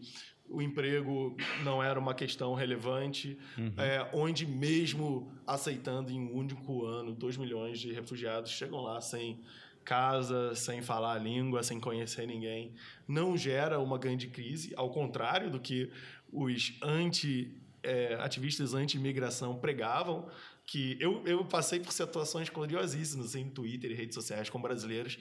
o 0.51 0.63
emprego 0.63 1.37
não 1.63 1.83
era 1.83 1.99
uma 1.99 2.15
questão 2.15 2.55
relevante, 2.55 3.39
Uhum. 3.57 3.73
é, 3.77 4.09
onde 4.13 4.47
mesmo 4.47 5.31
aceitando 5.47 6.11
em 6.11 6.19
um 6.21 6.35
único 6.35 6.85
ano 6.87 7.13
2 7.15 7.37
milhões 7.37 7.79
de 7.79 7.93
refugiados 7.93 8.51
chegam 8.51 8.81
lá 8.81 9.01
sem 9.01 9.41
casa, 9.85 10.55
sem 10.55 10.83
falar 10.83 11.15
a 11.15 11.19
língua, 11.19 11.63
sem 11.63 11.81
conhecer 11.81 12.27
ninguém, 12.27 12.73
não 13.07 13.37
gera 13.37 13.79
uma 13.79 13.97
grande 13.99 14.27
crise, 14.29 14.73
ao 14.77 14.91
contrário 14.91 15.51
do 15.51 15.59
que 15.59 15.91
os 16.33 16.75
anti 16.83 17.55
é, 17.83 18.15
ativistas 18.21 18.75
anti-imigração 18.75 19.57
pregavam, 19.57 20.29
que 20.67 20.99
eu, 21.01 21.23
eu 21.25 21.43
passei 21.47 21.81
por 21.81 21.93
situações 21.93 22.51
curiosíssimas 22.51 23.35
em 23.35 23.49
Twitter 23.49 23.91
e 23.91 23.95
redes 23.95 24.15
sociais 24.15 24.51
com 24.51 24.61
brasileiros 24.61 25.19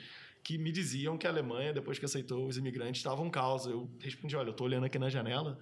que 0.47 0.57
me 0.57 0.71
diziam 0.71 1.17
que 1.17 1.27
a 1.27 1.29
Alemanha, 1.29 1.73
depois 1.73 1.99
que 1.99 2.05
aceitou 2.05 2.47
os 2.47 2.55
imigrantes, 2.55 3.01
estava 3.01 3.21
um 3.21 3.29
caos. 3.29 3.65
Eu 3.65 3.91
respondi, 3.99 4.33
olha, 4.33 4.47
eu 4.47 4.51
estou 4.51 4.65
olhando 4.65 4.85
aqui 4.85 4.97
na 4.97 5.09
janela 5.09 5.59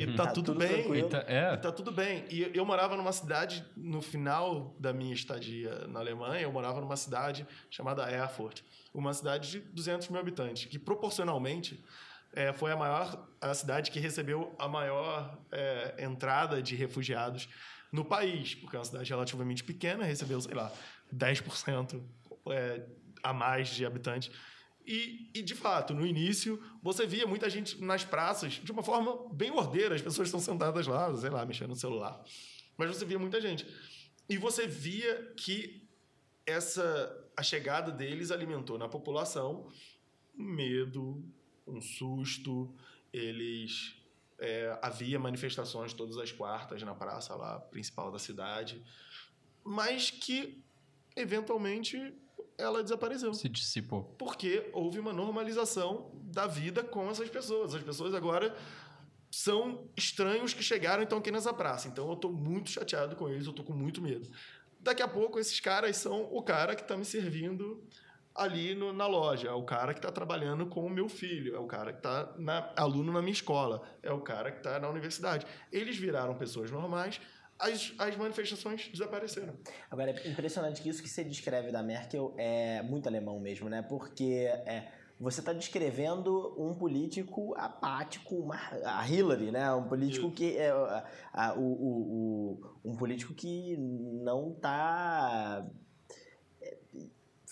e 0.00 0.06
tá, 0.16 0.24
Tá 0.24 0.32
tudo, 0.32 0.54
tudo 0.54 0.58
bem. 0.58 1.00
E 1.00 1.02
tá- 1.02 1.24
é, 1.28 1.52
E 1.52 1.56
tá 1.58 1.70
tudo 1.70 1.92
bem. 1.92 2.24
E 2.30 2.50
eu 2.54 2.64
morava 2.64 2.96
numa 2.96 3.12
cidade, 3.12 3.62
no 3.76 4.00
final 4.00 4.74
da 4.80 4.90
minha 4.90 5.12
estadia 5.12 5.86
na 5.86 6.00
Alemanha, 6.00 6.40
eu 6.40 6.50
morava 6.50 6.80
numa 6.80 6.96
cidade 6.96 7.46
chamada 7.68 8.10
Erfurt, 8.10 8.62
uma 8.94 9.12
cidade 9.12 9.50
de 9.50 9.58
200 9.60 10.08
mil 10.08 10.18
habitantes, 10.18 10.64
que 10.64 10.78
proporcionalmente 10.78 11.84
eh, 12.32 12.54
foi 12.54 12.72
a 12.72 12.76
maior, 12.76 13.28
a 13.38 13.52
cidade 13.52 13.90
que 13.90 14.00
recebeu 14.00 14.54
a 14.58 14.66
maior 14.66 15.38
eh, 15.52 15.96
entrada 15.98 16.62
de 16.62 16.74
refugiados 16.74 17.50
no 17.92 18.02
país, 18.02 18.54
porque 18.54 18.76
é 18.76 18.78
uma 18.78 18.84
cidade 18.86 19.10
relativamente 19.10 19.62
pequena, 19.62 20.04
recebeu, 20.04 20.40
sei 20.40 20.54
lá, 20.54 20.72
10% 21.14 22.00
eh, 22.46 22.82
a 23.22 23.32
mais 23.32 23.68
de 23.68 23.84
habitantes. 23.84 24.30
E, 24.84 25.30
e, 25.32 25.42
de 25.42 25.54
fato, 25.54 25.94
no 25.94 26.04
início, 26.04 26.60
você 26.82 27.06
via 27.06 27.26
muita 27.26 27.48
gente 27.48 27.80
nas 27.82 28.04
praças 28.04 28.54
de 28.54 28.72
uma 28.72 28.82
forma 28.82 29.28
bem 29.32 29.50
ordeira. 29.50 29.94
As 29.94 30.02
pessoas 30.02 30.28
estão 30.28 30.40
sentadas 30.40 30.86
lá, 30.86 31.14
sei 31.16 31.30
lá, 31.30 31.46
mexendo 31.46 31.70
no 31.70 31.76
celular. 31.76 32.20
Mas 32.76 32.88
você 32.88 33.04
via 33.04 33.18
muita 33.18 33.40
gente. 33.40 33.66
E 34.28 34.36
você 34.36 34.66
via 34.66 35.32
que 35.36 35.88
essa 36.44 37.18
a 37.36 37.42
chegada 37.42 37.90
deles 37.90 38.30
alimentou 38.30 38.76
na 38.76 38.88
população 38.88 39.68
um 40.36 40.44
medo, 40.44 41.24
um 41.66 41.80
susto. 41.80 42.74
Eles 43.12 43.96
é, 44.38 44.76
havia 44.82 45.18
manifestações 45.18 45.92
todas 45.92 46.18
as 46.18 46.32
quartas 46.32 46.82
na 46.82 46.94
praça 46.94 47.34
lá 47.34 47.60
principal 47.60 48.10
da 48.10 48.18
cidade, 48.18 48.82
mas 49.62 50.10
que 50.10 50.64
eventualmente 51.14 52.12
ela 52.62 52.82
desapareceu 52.82 53.34
se 53.34 53.48
dissipou. 53.48 54.04
porque 54.18 54.70
houve 54.72 54.98
uma 54.98 55.12
normalização 55.12 56.10
da 56.24 56.46
vida 56.46 56.82
com 56.82 57.10
essas 57.10 57.28
pessoas. 57.28 57.74
As 57.74 57.82
pessoas 57.82 58.14
agora 58.14 58.54
são 59.30 59.88
estranhos 59.96 60.52
que 60.52 60.62
chegaram 60.62 61.00
e 61.02 61.04
estão 61.04 61.18
aqui 61.18 61.30
nessa 61.30 61.52
praça. 61.52 61.88
Então 61.88 62.06
eu 62.08 62.14
estou 62.14 62.32
muito 62.32 62.70
chateado 62.70 63.16
com 63.16 63.28
eles, 63.28 63.44
eu 63.46 63.50
estou 63.50 63.64
com 63.64 63.72
muito 63.72 64.00
medo. 64.02 64.28
Daqui 64.78 65.02
a 65.02 65.08
pouco 65.08 65.38
esses 65.38 65.58
caras 65.60 65.96
são 65.96 66.28
o 66.32 66.42
cara 66.42 66.74
que 66.74 66.82
está 66.82 66.96
me 66.96 67.04
servindo 67.04 67.82
ali 68.34 68.74
no- 68.74 68.92
na 68.92 69.06
loja, 69.06 69.48
é 69.48 69.52
o 69.52 69.62
cara 69.62 69.92
que 69.92 69.98
está 69.98 70.10
trabalhando 70.10 70.66
com 70.66 70.84
o 70.86 70.90
meu 70.90 71.08
filho, 71.08 71.54
é 71.54 71.58
o 71.58 71.66
cara 71.66 71.92
que 71.92 71.98
está 71.98 72.34
aluno 72.76 73.12
na 73.12 73.20
minha 73.20 73.32
escola, 73.32 73.82
é 74.02 74.10
o 74.12 74.20
cara 74.20 74.50
que 74.50 74.58
está 74.58 74.78
na 74.80 74.88
universidade. 74.88 75.46
Eles 75.70 75.96
viraram 75.96 76.34
pessoas 76.34 76.70
normais, 76.70 77.20
as, 77.58 77.92
as 77.98 78.16
manifestações 78.16 78.88
desapareceram. 78.88 79.54
Agora, 79.90 80.10
é 80.10 80.28
impressionante 80.28 80.82
que 80.82 80.88
isso 80.88 81.02
que 81.02 81.08
você 81.08 81.22
descreve 81.24 81.70
da 81.70 81.82
Merkel 81.82 82.34
é 82.36 82.82
muito 82.82 83.06
alemão 83.08 83.38
mesmo, 83.38 83.68
né? 83.68 83.82
Porque 83.82 84.48
é, 84.66 84.90
você 85.20 85.40
está 85.40 85.52
descrevendo 85.52 86.54
um 86.60 86.74
político 86.74 87.54
apático, 87.56 88.34
uma, 88.36 88.56
a 88.84 89.08
Hillary, 89.08 89.50
né? 89.52 89.72
Um 89.72 89.84
político 89.88 90.26
Isso. 90.26 90.34
que 90.34 90.56
é 90.56 90.70
a- 90.70 91.04
a- 91.32 91.54
o, 91.54 91.62
o- 91.62 92.60
o- 92.84 92.90
um 92.92 92.96
político 92.96 93.32
que 93.34 93.76
não 93.76 94.52
está 94.52 95.64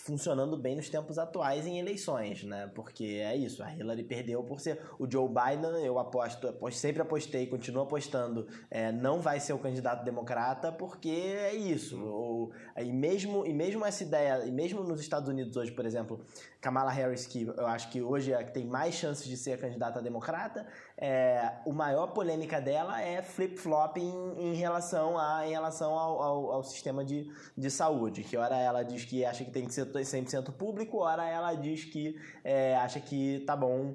funcionando 0.05 0.57
bem 0.57 0.74
nos 0.76 0.88
tempos 0.88 1.18
atuais 1.18 1.66
em 1.66 1.78
eleições, 1.78 2.42
né? 2.44 2.70
Porque 2.74 3.20
é 3.22 3.36
isso, 3.36 3.62
a 3.62 3.72
Hillary 3.72 4.03
perdeu 4.03 4.42
por 4.42 4.59
ser 4.59 4.80
o 4.98 5.11
Joe 5.11 5.28
Biden, 5.28 5.84
eu 5.84 5.98
aposto, 5.98 6.48
aposto- 6.48 6.78
sempre 6.78 7.03
apostei, 7.03 7.46
continuo 7.46 7.82
apostando, 7.82 8.46
é, 8.70 8.90
não 8.90 9.20
vai 9.20 9.38
ser 9.38 9.53
o 9.53 9.59
candidato 9.59 10.05
democrata 10.05 10.72
porque 10.72 11.11
é 11.11 11.55
isso. 11.55 12.03
Ou, 12.03 12.51
e 12.78 12.90
mesmo 12.92 13.46
e 13.46 13.53
mesmo 13.53 13.84
essa 13.84 14.03
ideia, 14.03 14.44
e 14.46 14.51
mesmo 14.51 14.82
nos 14.82 15.01
Estados 15.01 15.28
Unidos 15.28 15.57
hoje, 15.57 15.70
por 15.72 15.84
exemplo, 15.84 16.20
Kamala 16.61 16.90
Harris, 16.90 17.26
que 17.26 17.42
eu 17.42 17.66
acho 17.66 17.90
que 17.90 18.02
hoje 18.02 18.32
é 18.32 18.44
que 18.44 18.52
tem 18.52 18.66
mais 18.66 18.94
chances 18.94 19.26
de 19.26 19.36
ser 19.36 19.52
a 19.52 19.58
candidata 19.58 20.02
democrata, 20.02 20.66
é, 20.96 21.54
o 21.64 21.72
maior 21.72 22.08
polêmica 22.08 22.61
dela 22.61 23.00
é 23.00 23.22
flip-flop 23.22 23.96
em, 23.96 24.34
em 24.38 24.54
relação, 24.54 25.18
a, 25.18 25.46
em 25.46 25.50
relação 25.50 25.98
ao, 25.98 26.22
ao, 26.22 26.52
ao 26.52 26.62
sistema 26.62 27.02
de, 27.02 27.32
de 27.56 27.70
saúde. 27.70 28.22
Que 28.22 28.36
hora 28.36 28.56
ela 28.56 28.82
diz 28.82 29.04
que 29.04 29.24
acha 29.24 29.42
que 29.42 29.50
tem 29.50 29.66
que 29.66 29.72
ser 29.72 29.86
100% 29.86 30.52
público, 30.52 30.98
hora 30.98 31.26
ela 31.26 31.54
diz 31.54 31.84
que 31.84 32.20
é, 32.44 32.76
acha 32.76 33.00
que 33.00 33.42
tá 33.46 33.56
bom 33.56 33.94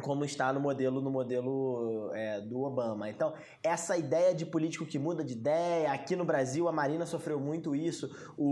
como 0.00 0.24
está 0.24 0.52
no 0.52 0.60
modelo 0.60 1.00
no 1.00 1.10
modelo 1.10 2.10
é, 2.14 2.40
do 2.40 2.62
Obama. 2.62 3.08
Então, 3.08 3.34
essa 3.62 3.96
ideia 3.96 4.34
de 4.34 4.44
político 4.46 4.84
que 4.86 4.98
muda 4.98 5.24
de 5.24 5.32
ideia, 5.34 5.92
aqui 5.92 6.14
no 6.16 6.24
Brasil 6.24 6.68
a 6.68 6.72
Marina 6.72 7.06
sofreu 7.06 7.38
muito 7.40 7.74
isso, 7.74 8.08
o, 8.36 8.44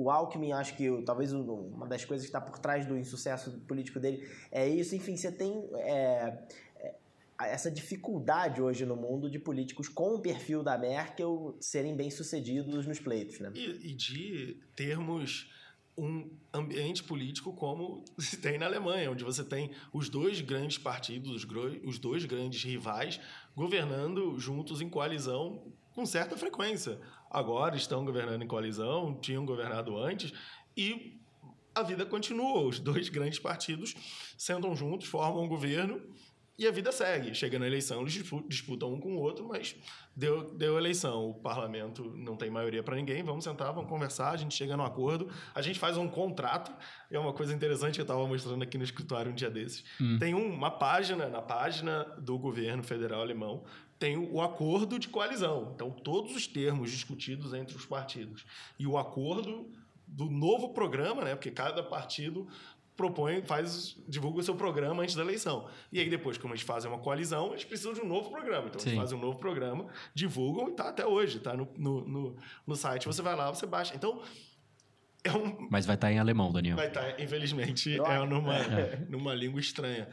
o, 0.00 0.04
o 0.04 0.10
Alckmin, 0.10 0.52
acho 0.52 0.76
que 0.76 1.02
talvez 1.02 1.32
um- 1.32 1.44
uma 1.44 1.86
das 1.86 2.04
coisas 2.04 2.24
que 2.26 2.28
está 2.28 2.40
por 2.40 2.58
trás 2.58 2.86
do 2.86 2.96
insucesso 2.96 3.60
político 3.66 3.98
dele 4.00 4.26
é 4.50 4.68
isso. 4.68 4.94
Enfim, 4.94 5.16
você 5.16 5.30
tem 5.32 5.68
é, 5.74 6.38
é, 6.76 6.94
essa 7.40 7.70
dificuldade 7.70 8.60
hoje 8.60 8.84
no 8.84 8.96
mundo 8.96 9.30
de 9.30 9.38
políticos 9.38 9.88
com 9.88 10.14
o 10.14 10.20
perfil 10.20 10.62
da 10.62 10.76
Merkel 10.76 11.56
serem 11.60 11.94
bem-sucedidos 11.96 12.86
nos 12.86 12.98
pleitos, 12.98 13.38
né? 13.40 13.50
E, 13.54 13.90
e 13.90 13.94
de 13.94 14.56
termos 14.74 15.52
um 15.98 16.30
ambiente 16.54 17.02
político 17.02 17.52
como 17.52 18.04
se 18.18 18.36
tem 18.38 18.56
na 18.58 18.66
Alemanha, 18.66 19.10
onde 19.10 19.24
você 19.24 19.44
tem 19.44 19.70
os 19.92 20.08
dois 20.08 20.40
grandes 20.40 20.78
partidos, 20.78 21.44
os, 21.84 21.98
dois 21.98 22.24
grandes 22.24 22.62
rivais, 22.62 23.20
governando 23.54 24.38
juntos 24.38 24.80
em 24.80 24.88
coalizão 24.88 25.72
com 25.94 26.06
certa 26.06 26.36
frequência. 26.36 27.00
Agora 27.28 27.76
estão 27.76 28.04
governando 28.04 28.42
em 28.42 28.46
coalizão, 28.46 29.18
tinham 29.20 29.44
governado 29.44 29.98
antes, 29.98 30.32
e 30.76 31.18
a 31.74 31.82
vida 31.82 32.06
continua. 32.06 32.62
Os 32.62 32.78
dois 32.78 33.08
grandes 33.08 33.38
partidos 33.38 33.94
sentam 34.36 34.74
juntos, 34.76 35.08
formam 35.08 35.44
um 35.44 35.48
governo 35.48 36.00
e 36.58 36.66
a 36.66 36.70
vida 36.72 36.90
segue. 36.90 37.34
Chega 37.34 37.58
na 37.58 37.66
eleição, 37.66 38.00
eles 38.00 38.12
dispu- 38.14 38.44
disputam 38.48 38.92
um 38.92 39.00
com 39.00 39.14
o 39.14 39.18
outro, 39.20 39.46
mas 39.46 39.76
deu, 40.16 40.52
deu 40.54 40.76
eleição. 40.76 41.30
O 41.30 41.34
parlamento 41.34 42.04
não 42.16 42.36
tem 42.36 42.50
maioria 42.50 42.82
para 42.82 42.96
ninguém. 42.96 43.22
Vamos 43.22 43.44
sentar, 43.44 43.72
vamos 43.72 43.88
conversar, 43.88 44.30
a 44.32 44.36
gente 44.36 44.54
chega 44.54 44.76
num 44.76 44.82
acordo, 44.84 45.30
a 45.54 45.62
gente 45.62 45.78
faz 45.78 45.96
um 45.96 46.08
contrato. 46.08 46.72
É 47.10 47.18
uma 47.18 47.32
coisa 47.32 47.54
interessante 47.54 47.94
que 47.94 48.00
eu 48.00 48.04
estava 48.04 48.26
mostrando 48.26 48.62
aqui 48.62 48.76
no 48.76 48.84
escritório 48.84 49.30
um 49.30 49.34
dia 49.34 49.50
desses. 49.50 49.84
Tem 50.18 50.34
um- 50.34 50.52
uma 50.52 50.70
página, 50.70 51.28
na 51.28 51.40
página 51.40 52.04
do 52.18 52.36
governo 52.38 52.82
federal 52.82 53.20
alemão, 53.20 53.64
tem 53.98 54.16
o, 54.16 54.34
o 54.34 54.42
acordo 54.42 54.98
de 54.98 55.08
coalizão. 55.08 55.72
Então, 55.74 55.90
todos 55.90 56.34
os 56.34 56.46
termos 56.46 56.90
discutidos 56.90 57.54
entre 57.54 57.76
os 57.76 57.86
partidos. 57.86 58.44
E 58.78 58.86
o 58.86 58.98
acordo 58.98 59.70
do 60.06 60.24
novo 60.30 60.70
programa, 60.70 61.22
né? 61.22 61.34
Porque 61.34 61.50
cada 61.50 61.82
partido 61.82 62.48
propõe, 62.98 63.42
faz, 63.42 63.96
divulga 64.08 64.40
o 64.40 64.42
seu 64.42 64.56
programa 64.56 65.04
antes 65.04 65.14
da 65.14 65.22
eleição. 65.22 65.68
E 65.92 66.00
aí 66.00 66.10
depois, 66.10 66.36
como 66.36 66.52
eles 66.52 66.64
fazem 66.64 66.90
uma 66.90 66.98
coalizão, 66.98 67.52
eles 67.52 67.64
precisam 67.64 67.94
de 67.94 68.00
um 68.00 68.06
novo 68.06 68.28
programa. 68.28 68.66
Então 68.66 68.80
Sim. 68.80 68.88
eles 68.90 68.98
fazem 68.98 69.16
um 69.16 69.20
novo 69.20 69.38
programa, 69.38 69.86
divulgam 70.12 70.68
e 70.68 70.72
tá 70.72 70.88
até 70.88 71.06
hoje, 71.06 71.38
tá 71.38 71.56
no, 71.56 71.68
no, 71.76 72.08
no, 72.08 72.36
no 72.66 72.76
site. 72.76 73.06
Você 73.06 73.22
vai 73.22 73.36
lá, 73.36 73.48
você 73.50 73.66
baixa. 73.66 73.94
Então 73.94 74.20
é 75.22 75.30
um, 75.30 75.68
Mas 75.70 75.86
vai 75.86 75.94
estar 75.94 76.10
em 76.10 76.18
alemão, 76.18 76.52
Daniel. 76.52 76.76
vai 76.76 76.88
estar, 76.88 77.20
infelizmente, 77.20 77.94
Droga. 77.94 78.12
é 78.12 78.26
numa, 78.26 78.54
numa 79.08 79.34
língua 79.34 79.60
estranha. 79.60 80.08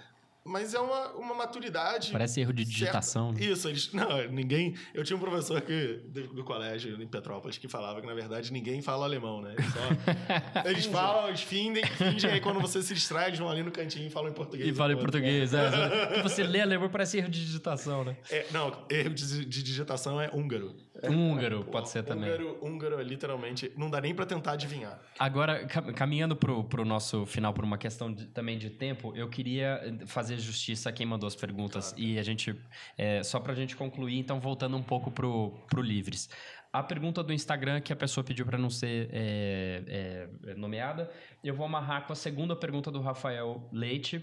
Mas 0.47 0.75
é 0.75 0.79
uma, 0.79 1.07
uma 1.13 1.33
maturidade. 1.33 2.11
Parece 2.11 2.39
erro 2.39 2.53
de 2.53 2.63
digitação. 2.63 3.31
né? 3.31 3.43
Isso, 3.43 3.67
eles. 3.67 3.91
Não, 3.91 4.27
ninguém. 4.29 4.75
Eu 4.93 5.03
tinha 5.03 5.17
um 5.17 5.19
professor 5.19 5.59
que, 5.59 6.01
do, 6.05 6.27
do 6.27 6.43
colégio 6.43 7.01
em 7.01 7.07
Petrópolis 7.07 7.57
que 7.57 7.67
falava 7.67 7.99
que, 7.99 8.05
na 8.05 8.13
verdade, 8.13 8.53
ninguém 8.53 8.79
fala 8.79 9.05
alemão, 9.05 9.41
né? 9.41 9.55
Eles, 9.57 9.73
só, 9.73 9.79
eles 10.69 10.85
falam, 10.85 11.29
eles 11.29 11.41
fingem, 11.41 11.83
fingem, 11.83 12.29
aí 12.29 12.39
quando 12.39 12.59
você 12.59 12.79
se 12.83 12.93
distrai, 12.93 13.29
eles 13.29 13.39
vão 13.39 13.49
ali 13.49 13.63
no 13.63 13.71
cantinho 13.71 14.05
e 14.05 14.09
falam 14.11 14.29
em 14.29 14.33
português. 14.33 14.69
E 14.69 14.73
fala 14.73 14.93
em 14.93 14.97
português. 14.97 15.51
É, 15.51 16.21
você 16.21 16.43
lê 16.43 16.61
alemão, 16.61 16.89
parece 16.89 17.17
erro 17.17 17.29
de 17.29 17.43
digitação, 17.43 18.03
né? 18.03 18.15
É, 18.29 18.45
não, 18.51 18.85
erro 18.87 19.15
de, 19.15 19.45
de 19.45 19.63
digitação 19.63 20.21
é 20.21 20.29
húngaro. 20.31 20.75
Húngaro, 21.03 21.65
pode 21.65 21.89
ser 21.89 22.03
também. 22.03 22.29
Húngaro, 22.29 22.57
húngaro 22.61 22.99
é 22.99 23.03
literalmente. 23.03 23.71
Não 23.75 23.89
dá 23.89 23.99
nem 23.99 24.13
pra 24.15 24.25
tentar 24.25 24.53
adivinhar. 24.53 24.99
Agora, 25.19 25.65
cam- 25.67 25.93
caminhando 25.93 26.35
pro, 26.35 26.63
pro 26.63 26.85
nosso 26.85 27.25
final, 27.25 27.53
por 27.53 27.63
uma 27.63 27.77
questão 27.77 28.11
de- 28.13 28.27
também 28.27 28.57
de 28.57 28.69
tempo, 28.69 29.11
eu 29.15 29.27
queria 29.29 29.81
fazer 30.05 30.37
justiça 30.37 30.89
a 30.89 30.91
quem 30.91 31.05
mandou 31.05 31.27
as 31.27 31.35
perguntas. 31.35 31.93
E 31.97 32.17
a 32.17 32.23
gente, 32.23 32.55
é, 32.97 33.21
só 33.23 33.39
pra 33.39 33.53
gente 33.53 33.75
concluir, 33.75 34.17
então, 34.17 34.39
voltando 34.39 34.77
um 34.77 34.83
pouco 34.83 35.11
pro, 35.11 35.51
pro 35.69 35.81
Livres. 35.81 36.29
A 36.71 36.83
pergunta 36.83 37.23
do 37.23 37.31
Instagram 37.31 37.79
que 37.79 37.93
a 37.93 37.95
pessoa 37.95 38.21
pediu 38.23 38.45
para 38.45 38.57
não 38.57 38.69
ser 38.69 39.09
é, 39.13 40.27
é, 40.47 40.55
nomeada, 40.55 41.09
eu 41.41 41.53
vou 41.55 41.65
amarrar 41.65 42.05
com 42.05 42.11
a 42.11 42.15
segunda 42.15 42.53
pergunta 42.53 42.91
do 42.91 42.99
Rafael 42.99 43.69
Leite, 43.71 44.21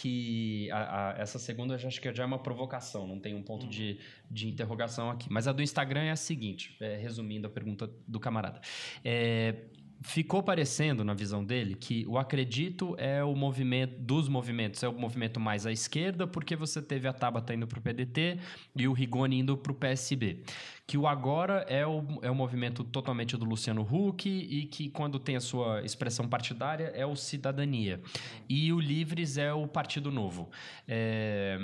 que 0.00 0.70
a- 0.70 1.10
a- 1.10 1.18
essa 1.18 1.38
segunda 1.38 1.74
eu 1.74 1.78
já 1.78 1.88
acho 1.88 2.00
que 2.00 2.12
já 2.14 2.22
é 2.22 2.26
uma 2.26 2.38
provocação, 2.38 3.06
não 3.06 3.18
tem 3.18 3.34
um 3.34 3.42
ponto 3.42 3.66
de, 3.66 3.98
de 4.30 4.48
interrogação 4.48 5.10
aqui. 5.10 5.28
Mas 5.30 5.46
a 5.46 5.52
do 5.52 5.62
Instagram 5.62 6.02
é 6.02 6.10
a 6.10 6.16
seguinte, 6.16 6.76
é, 6.80 6.96
resumindo 6.96 7.46
a 7.46 7.50
pergunta 7.50 7.90
do 8.06 8.18
camarada. 8.18 8.60
É, 9.04 9.54
ficou 10.00 10.42
parecendo, 10.42 11.04
na 11.04 11.12
visão 11.12 11.44
dele, 11.44 11.74
que 11.74 12.06
o 12.08 12.16
acredito 12.16 12.94
é 12.98 13.22
o 13.22 13.34
movimento 13.34 14.00
dos 14.00 14.28
movimentos, 14.28 14.82
é 14.82 14.88
o 14.88 14.92
movimento 14.92 15.38
mais 15.38 15.66
à 15.66 15.72
esquerda, 15.72 16.26
porque 16.26 16.56
você 16.56 16.80
teve 16.80 17.06
a 17.06 17.12
Tabata 17.12 17.54
indo 17.54 17.66
para 17.66 17.78
o 17.78 17.82
PDT 17.82 18.38
e 18.74 18.88
o 18.88 18.92
Rigoni 18.92 19.40
indo 19.40 19.56
para 19.56 19.72
o 19.72 19.74
PSB. 19.74 20.42
Que 20.86 20.96
o 20.96 21.06
agora 21.06 21.64
é 21.68 21.86
o, 21.86 22.02
é 22.22 22.30
o 22.30 22.34
movimento 22.34 22.82
totalmente 22.82 23.36
do 23.36 23.44
Luciano 23.44 23.82
Huck 23.82 24.28
e 24.28 24.64
que, 24.66 24.88
quando 24.88 25.18
tem 25.18 25.36
a 25.36 25.40
sua 25.40 25.82
expressão 25.84 26.26
partidária, 26.26 26.90
é 26.94 27.04
o 27.04 27.14
Cidadania. 27.14 28.00
E 28.48 28.72
o 28.72 28.80
Livres 28.80 29.36
é 29.36 29.52
o 29.52 29.68
Partido 29.68 30.10
Novo. 30.10 30.50
É, 30.88 31.58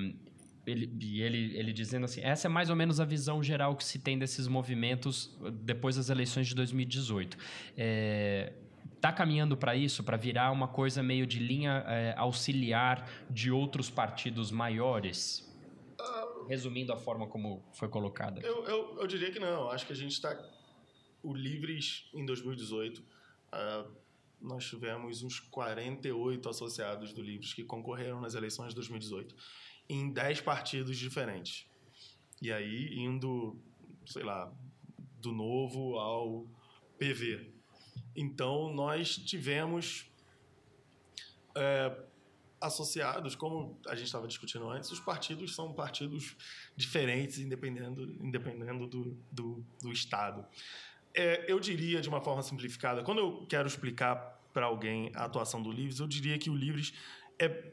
ele, 0.66 0.92
e 1.00 1.22
ele, 1.22 1.56
ele 1.56 1.72
dizendo 1.72 2.04
assim: 2.04 2.20
essa 2.22 2.48
é 2.48 2.50
mais 2.50 2.70
ou 2.70 2.76
menos 2.76 3.00
a 3.00 3.04
visão 3.04 3.42
geral 3.42 3.76
que 3.76 3.84
se 3.84 3.98
tem 3.98 4.18
desses 4.18 4.48
movimentos 4.48 5.36
depois 5.62 5.96
das 5.96 6.10
eleições 6.10 6.48
de 6.48 6.54
2018. 6.54 7.36
É, 7.76 8.52
Tá 9.00 9.12
caminhando 9.12 9.56
para 9.56 9.76
isso, 9.76 10.02
para 10.02 10.16
virar 10.16 10.50
uma 10.50 10.66
coisa 10.66 11.02
meio 11.02 11.26
de 11.26 11.38
linha 11.38 11.84
é, 11.86 12.14
auxiliar 12.16 13.08
de 13.30 13.50
outros 13.50 13.90
partidos 13.90 14.50
maiores? 14.50 15.46
Resumindo 16.48 16.92
a 16.92 16.96
forma 16.96 17.26
como 17.26 17.62
foi 17.72 17.88
colocada. 17.88 18.40
Eu, 18.40 18.64
eu, 18.64 18.98
eu 19.00 19.06
diria 19.06 19.30
que 19.30 19.38
não. 19.38 19.70
Acho 19.70 19.86
que 19.86 19.92
a 19.92 19.96
gente 19.96 20.12
está. 20.12 20.36
O 21.22 21.34
Livres, 21.34 22.08
em 22.14 22.24
2018, 22.24 23.02
ah, 23.52 23.86
nós 24.40 24.64
tivemos 24.64 25.22
uns 25.22 25.40
48 25.40 26.48
associados 26.48 27.12
do 27.12 27.22
Livres 27.22 27.52
que 27.52 27.64
concorreram 27.64 28.20
nas 28.20 28.34
eleições 28.34 28.68
de 28.68 28.76
2018, 28.76 29.34
em 29.88 30.10
10 30.10 30.40
partidos 30.40 30.96
diferentes. 30.96 31.66
E 32.40 32.52
aí, 32.52 32.94
indo, 32.98 33.56
sei 34.04 34.22
lá, 34.22 34.52
do 35.20 35.32
novo 35.32 35.98
ao 35.98 36.46
PV. 36.98 37.52
Então, 38.14 38.72
nós 38.72 39.16
tivemos 39.16 40.10
é, 41.54 41.96
associados, 42.60 43.34
como 43.34 43.78
a 43.86 43.94
gente 43.94 44.06
estava 44.06 44.26
discutindo 44.26 44.68
antes, 44.68 44.90
os 44.90 45.00
partidos 45.00 45.54
são 45.54 45.72
partidos 45.72 46.36
diferentes, 46.76 47.38
independendo, 47.38 48.02
independendo 48.22 48.86
do, 48.86 49.16
do, 49.30 49.66
do 49.82 49.92
Estado. 49.92 50.44
É, 51.14 51.50
eu 51.50 51.58
diria, 51.58 52.00
de 52.00 52.08
uma 52.08 52.20
forma 52.20 52.42
simplificada, 52.42 53.02
quando 53.02 53.18
eu 53.18 53.46
quero 53.46 53.66
explicar 53.66 54.16
para 54.52 54.66
alguém 54.66 55.10
a 55.14 55.24
atuação 55.24 55.62
do 55.62 55.70
Livres, 55.70 55.98
eu 55.98 56.06
diria 56.06 56.38
que 56.38 56.50
o 56.50 56.54
Livres 56.54 56.92
é 57.38 57.72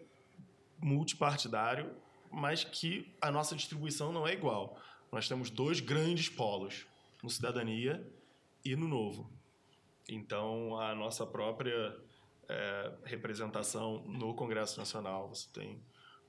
multipartidário, 0.81 1.95
mas 2.33 2.63
que 2.63 3.15
a 3.21 3.31
nossa 3.31 3.55
distribuição 3.55 4.11
não 4.11 4.27
é 4.27 4.33
igual. 4.33 4.77
Nós 5.11 5.27
temos 5.27 5.49
dois 5.49 5.79
grandes 5.79 6.27
polos, 6.27 6.87
no 7.21 7.29
Cidadania 7.29 8.05
e 8.65 8.75
no 8.75 8.87
Novo. 8.87 9.31
Então, 10.09 10.77
a 10.79 10.93
nossa 10.93 11.25
própria 11.25 11.95
é, 12.49 12.91
representação 13.05 14.03
no 14.05 14.33
Congresso 14.33 14.77
Nacional. 14.77 15.29
Você 15.29 15.47
tem 15.53 15.81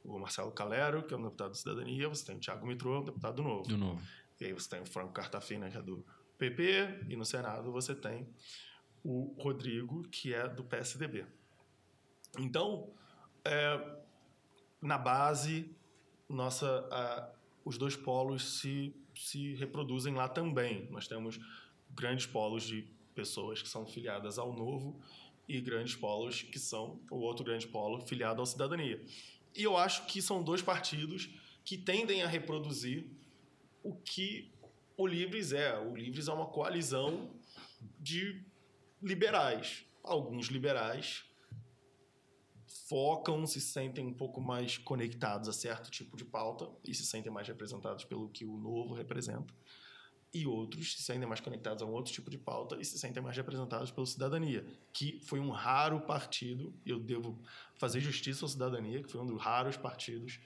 o 0.04 0.18
Marcelo 0.18 0.52
Calero, 0.52 1.02
que 1.02 1.14
é 1.14 1.16
um 1.16 1.22
deputado 1.22 1.52
de 1.52 1.58
cidadania, 1.58 2.08
você 2.08 2.26
tem 2.26 2.36
o 2.36 2.40
Tiago 2.40 2.66
Mitrô, 2.66 3.02
deputado 3.02 3.36
do 3.36 3.42
Novo. 3.42 3.68
Do 3.68 3.78
novo. 3.78 4.02
E 4.38 4.44
aí 4.44 4.52
você 4.52 4.68
tem 4.68 4.80
o 4.80 4.86
Franco 4.86 5.12
Cartafina, 5.12 5.70
que 5.70 5.76
é 5.76 5.82
do 5.82 6.04
PP, 6.38 7.06
e 7.08 7.16
no 7.16 7.24
Senado 7.24 7.72
você 7.72 7.94
tem 7.94 8.28
o 9.02 9.34
Rodrigo, 9.38 10.02
que 10.08 10.34
é 10.34 10.46
do 10.46 10.62
PSDB. 10.62 11.26
Então, 12.38 12.92
é, 13.44 13.98
na 14.80 14.98
base, 14.98 15.74
nossa, 16.28 16.86
a, 16.90 17.30
os 17.64 17.78
dois 17.78 17.96
polos 17.96 18.60
se, 18.60 18.94
se 19.14 19.54
reproduzem 19.54 20.14
lá 20.14 20.28
também. 20.28 20.88
Nós 20.90 21.06
temos 21.06 21.38
grandes 21.90 22.26
polos 22.26 22.64
de 22.64 22.86
pessoas 23.14 23.62
que 23.62 23.68
são 23.68 23.86
filiadas 23.86 24.38
ao 24.38 24.52
Novo 24.52 25.00
e 25.48 25.60
grandes 25.60 25.94
polos 25.94 26.42
que 26.42 26.58
são 26.58 27.00
o 27.10 27.16
outro 27.16 27.44
grande 27.44 27.66
polo 27.66 28.00
filiado 28.00 28.42
à 28.42 28.46
cidadania. 28.46 29.02
E 29.54 29.62
eu 29.62 29.76
acho 29.76 30.06
que 30.06 30.20
são 30.20 30.42
dois 30.42 30.62
partidos 30.62 31.30
que 31.64 31.78
tendem 31.78 32.22
a 32.22 32.26
reproduzir 32.26 33.06
o 33.82 33.94
que 33.94 34.52
o 34.96 35.06
Livres 35.06 35.52
é. 35.52 35.78
O 35.78 35.94
Livres 35.94 36.28
é 36.28 36.32
uma 36.32 36.46
coalizão 36.46 37.30
de 38.00 38.42
liberais. 39.02 39.84
Alguns 40.02 40.48
liberais 40.48 41.24
focam, 42.88 43.46
se 43.46 43.60
sentem 43.60 44.06
um 44.06 44.12
pouco 44.12 44.40
mais 44.40 44.76
conectados 44.76 45.48
a 45.48 45.52
certo 45.52 45.90
tipo 45.90 46.16
de 46.16 46.24
pauta 46.24 46.68
e 46.86 46.94
se 46.94 47.04
sentem 47.06 47.32
mais 47.32 47.48
representados 47.48 48.04
pelo 48.04 48.28
que 48.28 48.44
o 48.44 48.58
novo 48.58 48.94
representa. 48.94 49.54
E 50.32 50.46
outros 50.46 50.94
se 50.94 51.02
sentem 51.02 51.26
mais 51.26 51.40
conectados 51.40 51.82
a 51.82 51.86
um 51.86 51.92
outro 51.92 52.12
tipo 52.12 52.28
de 52.28 52.36
pauta 52.36 52.76
e 52.80 52.84
se 52.84 52.98
sentem 52.98 53.22
mais 53.22 53.36
representados 53.36 53.90
pela 53.90 54.04
cidadania, 54.04 54.66
que 54.92 55.18
foi 55.20 55.40
um 55.40 55.50
raro 55.50 56.00
partido, 56.00 56.74
eu 56.84 56.98
devo 56.98 57.38
fazer 57.76 58.00
justiça 58.00 58.44
à 58.44 58.48
cidadania, 58.48 59.02
que 59.02 59.10
foi 59.10 59.20
um 59.20 59.26
dos 59.26 59.40
raros 59.40 59.76
partidos 59.76 60.40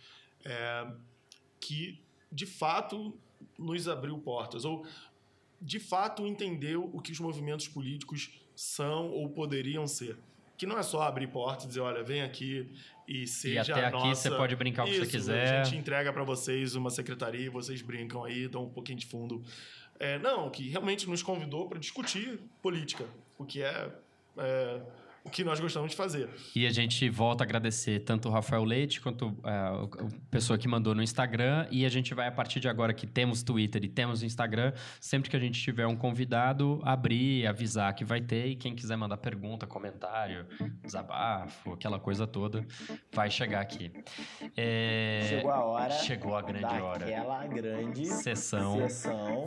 é, 0.45 0.93
que, 1.59 2.01
de 2.31 2.47
fato, 2.47 3.19
nos 3.59 3.89
abriu 3.89 4.19
portas, 4.19 4.65
ou 4.65 4.87
de 5.61 5.81
fato 5.81 6.27
entendeu 6.27 6.89
o 6.93 7.01
que 7.01 7.11
os 7.11 7.19
movimentos 7.19 7.67
políticos 7.67 8.31
são 8.55 9.11
ou 9.11 9.29
poderiam 9.31 9.87
ser 9.89 10.19
que 10.59 10.67
não 10.67 10.77
é 10.77 10.83
só 10.83 11.03
abrir 11.03 11.29
portas 11.29 11.65
e 11.65 11.69
dizer, 11.69 11.81
olha, 11.81 12.03
vem 12.03 12.21
aqui 12.21 12.69
e 13.07 13.27
seja 13.29 13.55
e 13.55 13.73
até 13.73 13.87
aqui 13.87 14.09
você 14.09 14.29
pode 14.29 14.57
brincar 14.57 14.85
o 14.85 14.87
que 14.87 14.99
você 14.99 15.07
quiser. 15.07 15.61
A 15.61 15.65
gente 15.65 15.79
entrega 15.79 16.13
para 16.13 16.25
vocês 16.25 16.75
uma 16.75 16.91
secretaria, 16.91 17.49
vocês 17.49 17.81
brincam 17.81 18.25
aí, 18.25 18.49
dão 18.49 18.65
um 18.65 18.69
pouquinho 18.69 18.99
de 18.99 19.07
fundo. 19.07 19.43
É, 20.01 20.19
não, 20.19 20.51
que 20.51 20.69
realmente 20.69 21.09
nos 21.09 21.23
convidou 21.23 21.69
para 21.69 21.79
discutir 21.79 22.41
política, 22.61 23.05
o 23.39 23.45
que 23.45 23.63
é, 23.63 23.89
é 24.37 24.81
que 25.31 25.45
nós 25.45 25.61
gostamos 25.61 25.91
de 25.91 25.97
fazer. 25.97 26.29
E 26.55 26.67
a 26.67 26.71
gente 26.71 27.09
volta 27.09 27.45
a 27.45 27.47
agradecer 27.47 28.01
tanto 28.01 28.29
o 28.29 28.33
Rafael 28.33 28.65
Leite 28.65 29.01
quanto 29.01 29.37
é, 29.45 29.51
a 29.51 29.89
pessoa 30.31 30.59
que 30.59 30.67
mandou 30.67 30.95
no 30.95 31.03
Instagram. 31.03 31.67
E 31.71 31.85
a 31.85 31.89
gente 31.89 32.15
vai, 32.15 32.29
a 32.29 32.33
partir 32.33 32.61
de 32.61 32.69
agora 32.69 32.93
que 32.95 33.07
temos 33.07 33.43
Twitter 33.43 33.85
e 33.85 33.89
temos 33.89 34.23
Instagram, 34.23 34.73
sempre 35.01 35.31
que 35.31 35.37
a 35.37 35.41
gente 35.41 35.61
tiver 35.61 35.87
um 35.87 35.97
convidado, 35.97 36.81
abrir, 36.83 37.47
avisar 37.47 37.95
que 37.95 38.05
vai 38.05 38.21
ter. 38.21 38.47
E 38.47 38.57
quem 38.57 38.75
quiser 38.75 38.97
mandar 38.97 39.19
pergunta, 39.19 39.67
comentário, 39.67 40.47
desabafo, 40.83 41.73
aquela 41.73 41.99
coisa 41.99 42.27
toda, 42.27 42.67
vai 43.13 43.31
chegar 43.31 43.61
aqui. 43.61 43.93
É... 44.57 45.27
Chegou 45.29 45.51
a 45.51 45.65
hora. 45.65 45.91
Chegou 45.91 46.37
a 46.37 46.43
grande 46.43 46.75
hora. 46.75 47.05
Aquela 47.05 47.47
grande 47.47 48.07
Sessão. 48.07 48.89
sessão. 48.89 49.47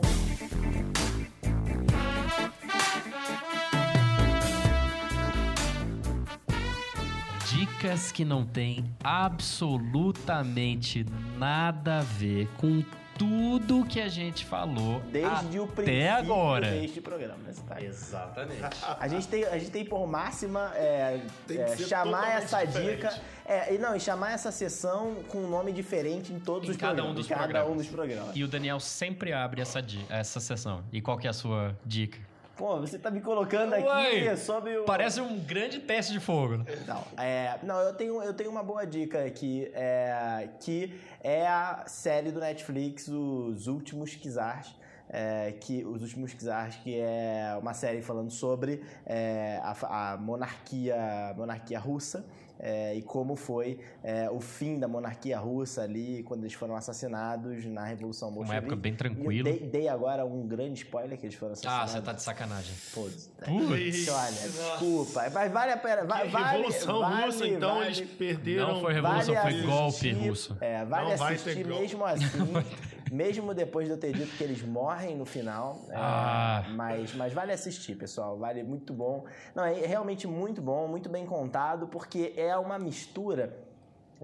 Dicas 7.52 8.10
que 8.10 8.24
não 8.24 8.46
tem 8.46 8.82
absolutamente 9.04 11.04
nada 11.36 11.98
a 11.98 12.02
ver 12.02 12.48
com 12.56 12.82
tudo 13.18 13.84
que 13.84 14.00
a 14.00 14.08
gente 14.08 14.44
falou 14.46 15.00
Desde 15.12 15.58
o 15.60 15.64
até 15.64 15.72
princípio 15.74 16.12
agora. 16.14 16.70
deste 16.70 17.00
programa. 17.02 17.36
aí. 17.70 17.84
Exatamente. 17.86 18.62
A 18.98 19.06
gente 19.06 19.28
tem, 19.28 19.44
a 19.44 19.58
gente 19.58 19.70
tem 19.70 19.84
por 19.84 20.06
máxima 20.06 20.72
é, 20.74 21.20
Tem 21.46 21.58
que 21.58 21.62
é, 21.62 21.76
chamar 21.76 22.42
essa 22.42 22.64
diferente. 22.64 22.96
dica. 22.96 23.20
É, 23.44 23.74
e 23.74 23.78
não, 23.78 23.94
e 23.94 24.00
chamar 24.00 24.32
essa 24.32 24.50
sessão 24.50 25.16
com 25.28 25.44
um 25.44 25.48
nome 25.50 25.72
diferente 25.72 26.32
em 26.32 26.40
todos 26.40 26.66
Em 26.68 26.72
os 26.72 26.76
cada 26.78 26.94
programas. 26.94 27.12
um 27.12 27.14
dos 27.20 27.26
em 27.26 27.28
cada 27.28 27.42
programas. 27.44 27.72
um 27.72 27.76
dos 27.76 27.86
programas. 27.86 28.34
E 28.36 28.42
o 28.44 28.48
Daniel 28.48 28.80
sempre 28.80 29.32
abre 29.34 29.60
essa, 29.60 29.84
essa 30.08 30.40
sessão. 30.40 30.82
E 30.90 31.02
qual 31.02 31.18
que 31.18 31.26
é 31.26 31.30
a 31.30 31.34
sua 31.34 31.76
dica? 31.84 32.18
Pô, 32.56 32.78
você 32.78 32.98
tá 32.98 33.10
me 33.10 33.20
colocando 33.20 33.72
aqui 33.72 33.84
Uai, 33.84 34.36
sobre 34.36 34.76
o. 34.76 34.84
Parece 34.84 35.20
um 35.20 35.38
grande 35.38 35.80
teste 35.80 36.12
de 36.12 36.20
fogo. 36.20 36.58
né? 36.58 36.64
Não, 36.86 37.04
é, 37.16 37.58
não 37.62 37.80
eu, 37.80 37.94
tenho, 37.94 38.22
eu 38.22 38.34
tenho 38.34 38.50
uma 38.50 38.62
boa 38.62 38.86
dica 38.86 39.24
aqui, 39.24 39.70
é, 39.74 40.48
que 40.60 41.00
é 41.22 41.46
a 41.46 41.84
série 41.86 42.30
do 42.30 42.40
Netflix, 42.40 43.08
Os 43.08 43.66
Últimos 43.66 44.14
Kizars. 44.14 44.80
É, 45.14 45.52
que 45.60 45.84
os 45.84 46.00
últimos 46.00 46.32
Kizars, 46.32 46.76
que 46.76 46.98
é 46.98 47.54
uma 47.60 47.74
série 47.74 48.00
falando 48.00 48.30
sobre 48.30 48.82
é, 49.04 49.60
a, 49.62 50.12
a 50.12 50.16
monarquia 50.16 51.34
monarquia 51.36 51.78
russa 51.78 52.24
é, 52.58 52.94
e 52.94 53.02
como 53.02 53.34
foi 53.36 53.78
é, 54.04 54.30
o 54.30 54.40
fim 54.40 54.78
da 54.78 54.86
monarquia 54.86 55.38
russa 55.38 55.82
ali 55.82 56.22
quando 56.22 56.44
eles 56.44 56.54
foram 56.54 56.76
assassinados 56.76 57.64
na 57.66 57.84
revolução 57.84 58.28
Uma 58.28 58.34
bolchevique. 58.36 58.58
época 58.64 58.76
bem 58.76 58.94
tranquila. 58.94 59.44
Dei, 59.50 59.58
dei 59.60 59.88
agora 59.88 60.24
um 60.24 60.46
grande 60.46 60.74
spoiler 60.84 61.18
que 61.18 61.26
eles 61.26 61.34
foram 61.36 61.52
Ah, 61.52 61.82
assassinados. 61.82 61.92
você 61.92 62.00
tá 62.02 62.12
de 62.12 62.22
sacanagem. 62.22 62.74
Putz, 62.94 63.30
Putz. 63.44 64.08
olha, 64.08 64.30
desculpa, 64.32 65.30
mas 65.32 65.52
vale 65.52 65.72
a 65.72 65.76
pena. 65.76 66.04
Vale, 66.04 66.28
Revolução 66.28 67.00
vale, 67.00 67.26
Russa, 67.26 67.46
então 67.46 67.74
vale, 67.74 67.86
eles 67.86 68.00
perderam. 68.12 68.74
Não 68.74 68.80
foi 68.80 68.92
revolução, 68.94 69.34
vale 69.34 69.40
foi 69.42 69.50
assistir, 69.50 69.66
golpe 69.66 70.28
russo. 70.28 70.56
É, 70.60 70.84
vale 70.84 71.10
Não 71.10 71.16
vai 71.16 71.34
assistir 71.34 71.66
mesmo 71.66 72.04
assim, 72.04 72.26
mesmo 73.12 73.52
depois 73.52 73.86
de 73.86 73.92
eu 73.92 73.98
ter 73.98 74.12
dito 74.12 74.34
que 74.38 74.42
eles 74.42 74.62
morrem 74.62 75.14
no 75.14 75.26
final. 75.26 75.78
é, 75.90 75.94
Ah. 75.94 76.64
mas, 76.70 77.14
mas 77.14 77.32
vale 77.34 77.52
assistir, 77.52 77.94
pessoal. 77.94 78.38
Vale 78.38 78.62
muito 78.62 78.94
bom. 78.94 79.24
Não, 79.54 79.64
é 79.64 79.74
realmente 79.86 80.26
muito 80.26 80.62
bom, 80.62 80.88
muito 80.88 81.10
bem 81.10 81.26
contado, 81.26 81.86
porque 81.88 82.32
é 82.36 82.56
uma 82.56 82.78
mistura. 82.78 83.54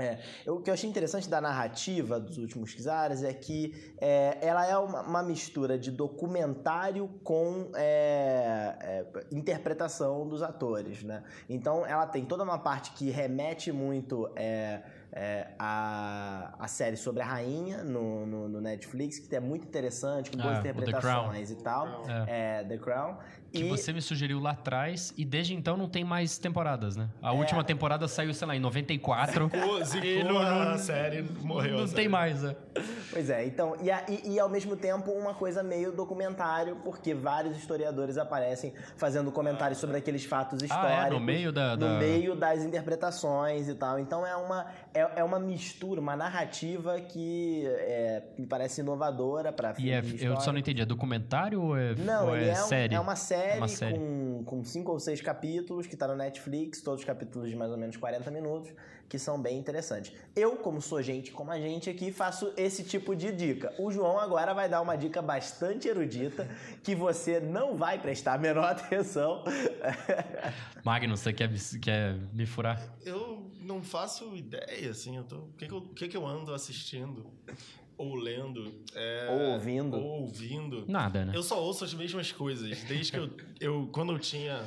É, 0.01 0.17
o 0.47 0.61
que 0.61 0.71
eu 0.71 0.75
achei 0.75 0.89
interessante 0.89 1.29
da 1.29 1.41
narrativa 1.41 2.21
dos 2.21 2.39
últimos 2.39 2.73
Kizares 2.73 3.25
é 3.25 3.35
que 3.35 3.93
é, 4.01 4.39
ela 4.41 4.65
é 4.65 4.79
uma, 4.79 5.03
uma 5.03 5.23
mistura 5.25 5.77
de 5.77 5.91
documentário 5.91 7.09
com 7.25 7.69
é, 7.75 8.77
é, 8.81 9.07
interpretação 9.33 10.29
dos 10.29 10.41
atores, 10.41 11.03
né? 11.03 11.25
Então 11.49 11.85
ela 11.85 12.07
tem 12.07 12.25
toda 12.25 12.45
uma 12.45 12.59
parte 12.59 12.93
que 12.93 13.11
remete 13.11 13.73
muito 13.73 14.31
é, 15.13 15.49
a, 15.59 16.55
a 16.59 16.69
série 16.69 16.97
sobre 16.97 17.23
a 17.23 17.27
rainha 17.27 17.83
no, 17.83 18.27
no, 18.27 18.49
no 18.49 18.61
Netflix, 18.61 19.19
que 19.19 19.35
é 19.35 19.41
muito 19.41 19.67
interessante, 19.67 20.31
com 20.31 20.37
boas 20.37 20.57
Ah, 20.57 20.61
interpretações 20.61 21.51
e 21.51 21.57
tal. 21.57 22.05
É. 22.27 22.61
É, 22.61 22.65
The 22.65 22.79
Crown. 22.79 23.17
Que 23.53 23.65
e 23.65 23.69
você 23.69 23.93
me 23.93 24.03
sugeriu 24.03 24.39
lá 24.41 24.51
atrás 24.51 25.13
e 25.17 25.25
desde 25.25 25.55
então 25.55 25.77
não 25.77 25.89
tem 25.89 26.05
mais 26.05 26.37
temporadas, 26.39 26.97
né? 26.97 27.09
A 27.23 27.33
última 27.33 27.65
temporada 27.65 28.07
saiu, 28.07 28.35
sei 28.35 28.47
lá, 28.47 28.55
em 28.57 28.61
94. 28.61 29.45
Zicou, 29.49 29.85
zicou 29.85 30.25
não- 30.33 30.39
a 30.39 30.79
série, 30.79 31.23
morreu. 31.43 31.77
a 31.79 31.81
não 31.81 31.87
série. 31.87 31.97
tem 32.03 32.09
mais, 32.09 32.43
né? 32.43 32.55
Pois 33.11 33.31
é, 33.31 33.47
então, 33.47 33.75
e, 33.83 33.91
a- 33.91 34.05
e- 34.09 34.35
e 34.35 34.39
ao 34.41 34.49
mesmo 34.49 34.77
tempo 34.77 35.11
uma 35.13 35.33
coisa 35.35 35.63
meio 35.63 35.91
documentário, 35.93 36.77
porque 36.85 37.15
vários 37.15 37.57
historiadores 37.57 38.19
aparecem 38.19 38.73
fazendo 38.97 39.33
comentários 39.33 39.79
sobre 39.79 39.97
aqueles 39.97 40.25
fatos 40.25 40.63
Ah, 40.63 40.67
históricos. 40.67 41.07
é? 41.07 41.11
No 41.11 41.21
meio 41.21 41.51
da- 41.53 41.71
no 41.71 41.77
da- 41.77 41.99
meio 41.99 42.37
das 42.37 42.63
interpretações 42.63 43.69
e 43.69 43.75
tal. 43.75 43.99
Então 43.99 44.27
é 44.27 44.37
uma, 44.37 44.67
é, 44.93 45.21
é 45.21 45.25
uma 45.25 45.39
mistura, 45.39 46.01
uma 46.01 46.17
narrativa 46.17 47.01
que 47.01 47.65
é, 47.67 48.23
me 48.39 48.47
parece 48.47 48.81
inovadora 48.83 49.53
para 49.53 49.75
E 49.79 49.91
é, 49.91 50.03
filmes 50.03 50.23
eu 50.23 50.39
só 50.41 50.53
não 50.53 50.59
entendi, 50.59 50.83
é 50.83 50.85
documentário 50.85 51.63
ou 51.63 51.77
é, 51.77 51.95
Não, 51.95 52.29
ou 52.29 52.37
ele 52.37 52.47
é 52.47 52.49
é, 52.51 52.63
um- 52.63 52.67
série? 52.67 52.95
é 52.95 53.01
uma 53.01 53.17
série, 53.17 53.38
Uma 53.59 53.69
série. 53.69 53.95
Com, 53.99 54.43
com 54.45 54.65
cinco 54.65 54.93
ou 54.93 54.99
seis 55.01 55.21
capítulos 55.21 55.87
que 55.87 55.97
tá 55.97 56.07
no 56.09 56.17
Netflix, 56.17 56.81
todos 56.81 57.01
os 57.01 57.07
capítulos 57.07 57.49
de 57.49 57.57
mais 57.57 57.71
ou 57.71 57.77
menos 57.77 57.97
40 57.97 58.31
minutos, 58.31 58.73
que 59.09 59.19
são 59.19 59.41
bem 59.41 59.59
interessantes. 59.59 60.13
Eu, 60.37 60.57
como 60.57 60.83
sou 60.83 61.01
gente 61.03 61.33
como 61.33 61.51
a 61.51 61.59
gente 61.59 61.89
aqui, 61.89 62.13
faço 62.13 62.53
esse 62.57 62.85
tipo 62.85 63.17
de 63.17 63.33
dica. 63.33 63.75
O 63.79 63.91
João 63.91 64.19
agora 64.19 64.53
vai 64.53 64.69
dar 64.69 64.81
uma 64.83 64.97
dica 64.97 65.23
bastante 65.23 65.89
erudita 65.89 66.47
que 66.83 66.95
você 66.95 67.41
não 67.41 67.77
vai 67.77 67.99
prestar 67.99 68.35
a 68.35 68.39
menor 68.39 68.65
atenção. 68.73 69.43
Magnus, 70.85 71.21
você 71.21 71.33
quer, 71.33 71.49
me- 71.51 71.79
quer 71.81 72.15
me 72.33 72.47
furar? 72.47 72.83
Eu 73.05 73.51
não 73.61 73.83
faço 73.83 74.35
ideia, 74.37 74.91
assim. 74.91 75.17
Eu 75.17 75.25
tô... 75.25 75.37
o, 75.37 75.53
que, 75.57 75.67
que, 75.67 75.73
eu, 75.73 75.79
o 75.79 75.95
que, 75.95 76.09
que 76.09 76.17
eu 76.17 76.27
ando 76.27 76.53
assistindo? 76.55 77.27
Ou 77.99 78.15
lendo? 78.15 78.73
é, 78.95 79.29
Ou 79.31 79.41
ouvindo. 79.55 79.97
Ou 79.99 80.21
ouvindo. 80.23 80.85
Nada, 80.89 81.25
né? 81.25 81.33
Eu 81.35 81.43
só 81.43 81.61
ouço 81.63 81.85
as 81.85 81.93
mesmas 81.93 82.31
coisas. 82.33 82.81
Desde 82.85 83.11
que 83.13 83.19
eu, 83.19 83.31
eu 83.61 83.89
quando 83.93 84.13
eu 84.13 84.19
tinha. 84.19 84.65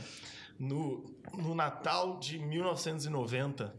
No, 0.60 1.04
no 1.36 1.56
Natal 1.56 2.20
de 2.20 2.38
1990, 2.38 3.74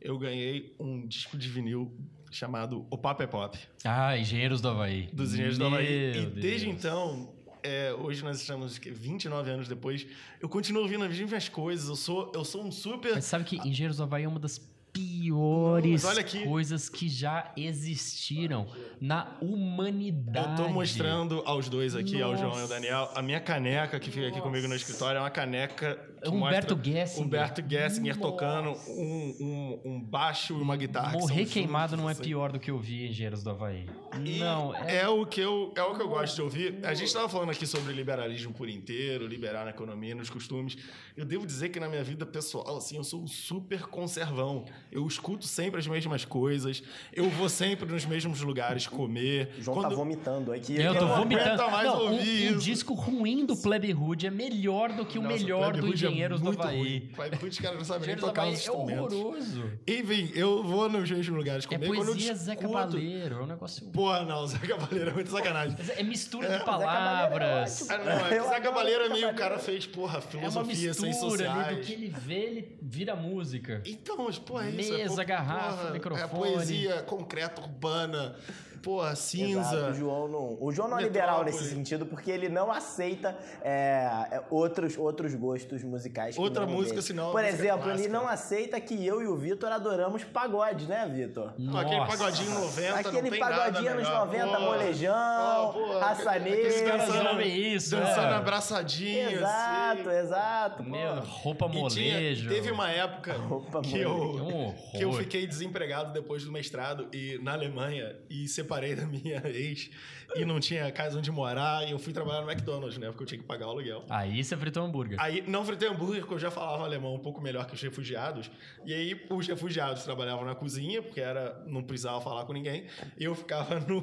eu 0.00 0.18
ganhei 0.18 0.74
um 0.78 1.06
disco 1.06 1.36
de 1.36 1.48
vinil 1.48 1.92
chamado 2.30 2.86
O 2.88 2.96
Papo 2.96 3.22
é 3.22 3.26
Pop, 3.26 3.58
Ah, 3.84 4.16
Engenheiros 4.16 4.60
do 4.60 4.68
Havaí. 4.68 5.08
dos 5.12 5.32
Engenheiros 5.32 5.58
do 5.58 5.66
Havaí. 5.66 6.12
Meu 6.12 6.22
E 6.22 6.26
desde 6.26 6.66
Deus. 6.66 6.78
então, 6.78 7.32
é, 7.64 7.92
hoje 7.94 8.22
nós 8.22 8.40
estamos 8.40 8.78
que, 8.78 8.90
29 8.92 9.50
anos 9.50 9.66
depois, 9.66 10.06
eu 10.40 10.48
continuo 10.48 10.82
ouvindo 10.82 11.02
as 11.04 11.18
mesmas 11.18 11.48
coisas, 11.48 11.88
eu 11.88 11.96
sou, 11.96 12.30
eu 12.32 12.44
sou 12.44 12.64
um 12.64 12.70
super... 12.70 13.14
Mas 13.14 13.24
sabe 13.24 13.44
que 13.44 13.56
Engenheiros 13.56 13.96
do 13.96 14.04
Havaí 14.04 14.22
é 14.22 14.28
uma 14.28 14.38
das 14.38 14.58
piores 14.92 16.04
aqui. 16.04 16.44
coisas 16.44 16.88
que 16.88 17.08
já 17.08 17.52
existiram 17.56 18.66
na 19.00 19.36
humanidade. 19.40 20.60
Eu 20.60 20.66
tô 20.66 20.72
mostrando 20.72 21.42
aos 21.44 21.68
dois 21.68 21.94
aqui, 21.94 22.20
ao 22.20 22.36
João 22.36 22.50
e 22.50 22.52
ao 22.52 22.60
Nossa. 22.60 22.74
Daniel, 22.74 23.10
a 23.14 23.22
minha 23.22 23.40
caneca 23.40 23.98
que 23.98 24.10
fica 24.10 24.28
aqui 24.28 24.40
comigo 24.40 24.66
no 24.68 24.74
escritório 24.74 25.18
é 25.18 25.20
uma 25.20 25.30
caneca 25.30 25.98
que 26.22 26.28
Humberto 26.28 26.78
Gessinger. 26.82 27.26
Humberto 27.26 27.64
Gessinger 27.66 28.16
Nossa. 28.16 28.30
tocando 28.30 28.70
um, 28.88 29.36
um, 29.40 29.80
um 29.84 30.00
baixo 30.00 30.56
e 30.58 30.60
uma 30.60 30.76
guitarra. 30.76 31.12
Morrer 31.18 31.46
queimado 31.46 31.96
não 31.96 32.08
é 32.08 32.12
assim. 32.12 32.22
pior 32.22 32.52
do 32.52 32.60
que 32.60 32.70
ouvir 32.70 33.08
Engenheiros 33.08 33.42
do 33.42 33.50
Havaí. 33.50 33.88
E 34.24 34.38
não, 34.38 34.74
é... 34.74 34.98
é... 34.98 35.08
o 35.08 35.24
que 35.24 35.40
eu, 35.40 35.72
é 35.76 35.82
o 35.82 35.94
que 35.94 36.02
eu 36.02 36.08
gosto 36.08 36.34
de 36.34 36.42
ouvir. 36.42 36.78
A 36.84 36.94
gente 36.94 37.08
estava 37.08 37.28
falando 37.28 37.50
aqui 37.50 37.66
sobre 37.66 37.92
liberalismo 37.92 38.52
por 38.52 38.68
inteiro, 38.68 39.26
liberar 39.26 39.64
na 39.64 39.70
economia, 39.70 40.14
nos 40.14 40.28
costumes. 40.28 40.76
Eu 41.16 41.24
devo 41.24 41.46
dizer 41.46 41.70
que 41.70 41.80
na 41.80 41.88
minha 41.88 42.04
vida 42.04 42.26
pessoal, 42.26 42.76
assim, 42.76 42.96
eu 42.96 43.04
sou 43.04 43.22
um 43.22 43.26
super 43.26 43.82
conservão. 43.82 44.64
Eu 44.92 45.06
escuto 45.06 45.46
sempre 45.46 45.78
as 45.80 45.86
mesmas 45.86 46.24
coisas. 46.24 46.82
Eu 47.12 47.28
vou 47.30 47.48
sempre 47.48 47.90
nos 47.90 48.04
mesmos 48.04 48.40
lugares 48.40 48.86
comer. 48.86 49.50
O 49.58 49.62
João 49.62 49.76
Quando- 49.76 49.88
tá 49.90 49.94
vomitando 49.94 50.52
aqui. 50.52 50.76
Eu 50.80 50.94
tô 50.94 51.06
não 51.06 51.16
vomitando. 51.18 51.70
mais 51.70 51.86
não, 51.86 51.96
um, 52.06 52.12
ouvir 52.12 52.52
um 52.52 52.56
isso. 52.56 52.58
disco 52.64 52.94
ruim 52.94 53.46
do 53.46 53.56
Plebe 53.56 53.94
Hood 53.94 54.26
é 54.26 54.30
melhor 54.30 54.92
do 54.92 55.06
que 55.06 55.18
o 55.18 55.22
Nossa, 55.22 55.36
melhor 55.36 55.72
Plebe 55.72 55.80
do 55.80 55.86
é 55.86 55.90
Engenheiros 55.90 56.40
do 56.40 56.44
muito 56.46 56.60
Havaí. 56.62 56.78
ruim. 56.78 57.00
Plebe 57.14 57.36
Hood, 57.36 57.48
os 57.48 57.58
caras 57.60 57.78
não 57.78 57.84
sabem 57.84 58.06
nem 58.08 58.16
do 58.16 58.20
tocar 58.20 58.42
Havaí 58.42 58.54
os 58.54 58.58
é 58.58 58.62
instrumentos. 58.62 59.12
horroroso. 59.14 59.70
Enfim, 59.86 60.30
eu 60.34 60.62
vou 60.64 60.88
nos 60.88 61.10
mesmos 61.10 61.28
lugares 61.36 61.64
É 61.64 61.68
comer. 61.68 61.86
quando 61.86 61.98
eu 62.00 62.04
poesia 62.06 62.34
Zé 62.34 62.56
Cabaleiro, 62.56 63.34
é 63.36 63.42
um 63.42 63.46
negócio... 63.46 63.86
Porra, 63.90 64.24
não, 64.24 64.46
Zé 64.46 64.58
Cabaleiro 64.58 65.10
é 65.10 65.14
muito 65.14 65.30
sacanagem. 65.30 65.76
É 65.96 66.02
mistura 66.02 66.48
Zé 66.48 66.58
de 66.58 66.64
Cabaleiro 66.64 66.90
é 66.90 66.94
palavras. 66.96 67.82
ótimo. 67.82 67.90
Ah, 67.90 67.98
não, 68.04 68.26
é 68.26 68.38
Eu 68.40 68.48
Zé 68.48 68.60
Cabaleiro 68.60 69.04
é 69.04 69.08
Zé 69.08 69.14
meio 69.14 69.30
o 69.30 69.34
cara 69.34 69.58
fez, 69.58 69.86
porra, 69.86 70.18
É 70.18 70.20
uma 70.20 70.22
filosofia, 70.50 70.94
ciências 70.94 71.02
mistura 71.22 71.52
ali 71.52 71.76
do 71.76 71.80
que 71.82 71.92
ele 71.92 72.08
vê, 72.08 72.34
ele 72.34 72.78
vira 72.82 73.14
música. 73.14 73.82
Então, 73.86 74.16
mas, 74.24 74.38
porra, 74.38 74.68
é. 74.68 74.79
Mesa, 74.88 75.22
é, 75.22 75.24
garrafa, 75.24 75.76
porra, 75.76 75.90
microfone. 75.90 76.22
É 76.24 76.26
poesia 76.28 77.02
concreta, 77.02 77.60
urbana, 77.60 78.36
porra, 78.82 79.08
Exato, 79.12 79.20
cinza. 79.22 79.90
o 79.90 79.94
João 79.94 80.28
não, 80.28 80.56
o 80.60 80.72
João 80.72 80.88
não 80.88 80.98
é 80.98 81.02
liberal 81.02 81.44
nesse 81.44 81.64
sentido, 81.68 82.06
porque 82.06 82.30
ele 82.30 82.48
não 82.48 82.70
aceita 82.72 83.36
é, 83.62 84.26
é, 84.32 84.42
outros, 84.50 84.96
outros 84.98 85.34
gostos 85.34 85.82
musicais. 85.82 86.34
que 86.34 86.40
Outra 86.40 86.66
música, 86.66 86.90
dele. 86.96 87.02
senão 87.02 87.30
Por 87.32 87.42
música 87.42 87.48
exemplo, 87.62 87.90
ele 87.90 88.08
clássica. 88.08 88.12
não 88.12 88.28
aceita 88.28 88.80
que 88.80 89.06
eu 89.06 89.22
e 89.22 89.26
o 89.26 89.36
Vitor 89.36 89.70
adoramos 89.72 90.24
pagode, 90.24 90.86
né, 90.86 91.10
Vitor? 91.12 91.52
Aquele 91.78 92.06
pagodinho 92.06 92.50
90, 92.50 92.90
não 92.90 92.98
Aquele 92.98 93.30
tem 93.30 93.40
pagodinho 93.40 93.72
nada 93.72 93.90
anos 93.90 94.08
melhor. 94.08 94.26
90, 94.26 94.46
Porra. 94.46 94.60
molejão, 94.60 95.72
porra, 95.72 96.00
raça 96.00 96.38
negra. 96.38 96.98
dançando- 96.98 97.42
isso, 97.42 97.96
Dançando 97.96 98.32
é. 98.32 98.36
abraçadinho, 98.36 99.30
Exato, 99.30 100.08
assim. 100.08 100.18
exato. 100.18 100.82
Meu, 100.84 101.20
roupa 101.20 101.66
E 101.66 101.70
tinha- 101.88 102.14
molejo. 102.14 102.48
teve 102.48 102.70
uma 102.70 102.90
época 102.90 103.32
Roupa 103.50 103.80
que 103.82 103.98
eu, 104.00 104.10
molejo. 104.16 104.44
Horror. 104.44 104.74
que 104.92 105.02
eu 105.04 105.12
fiquei 105.12 105.46
desempregado 105.46 106.12
depois 106.12 106.44
do 106.44 106.52
mestrado 106.52 107.08
e 107.12 107.38
na 107.42 107.52
Alemanha 107.52 108.16
e 108.28 108.46
separei 108.70 108.94
da 108.94 109.04
minha 109.04 109.42
ex 109.50 109.90
e 110.36 110.44
não 110.44 110.60
tinha 110.60 110.90
casa 110.92 111.18
onde 111.18 111.30
morar 111.30 111.86
e 111.86 111.90
eu 111.90 111.98
fui 111.98 112.12
trabalhar 112.12 112.42
no 112.42 112.50
McDonald's, 112.50 112.96
né? 112.98 113.08
Porque 113.08 113.24
eu 113.24 113.26
tinha 113.26 113.38
que 113.40 113.44
pagar 113.44 113.66
o 113.66 113.70
aluguel. 113.70 114.04
Aí 114.08 114.42
você 114.44 114.56
fritou 114.56 114.84
hambúrguer. 114.84 115.20
Aí, 115.20 115.42
não 115.48 115.64
fritei 115.64 115.88
hambúrguer, 115.88 116.20
porque 116.20 116.34
eu 116.34 116.38
já 116.38 116.50
falava 116.52 116.84
alemão 116.84 117.14
um 117.14 117.18
pouco 117.18 117.40
melhor 117.40 117.66
que 117.66 117.74
os 117.74 117.82
refugiados. 117.82 118.48
E 118.84 118.94
aí, 118.94 119.20
os 119.28 119.46
refugiados 119.48 120.04
trabalhavam 120.04 120.44
na 120.44 120.54
cozinha, 120.54 121.02
porque 121.02 121.20
era, 121.20 121.60
não 121.66 121.82
precisava 121.82 122.20
falar 122.20 122.44
com 122.44 122.52
ninguém. 122.52 122.86
E 123.18 123.24
eu 123.24 123.34
ficava 123.34 123.80
no, 123.80 124.00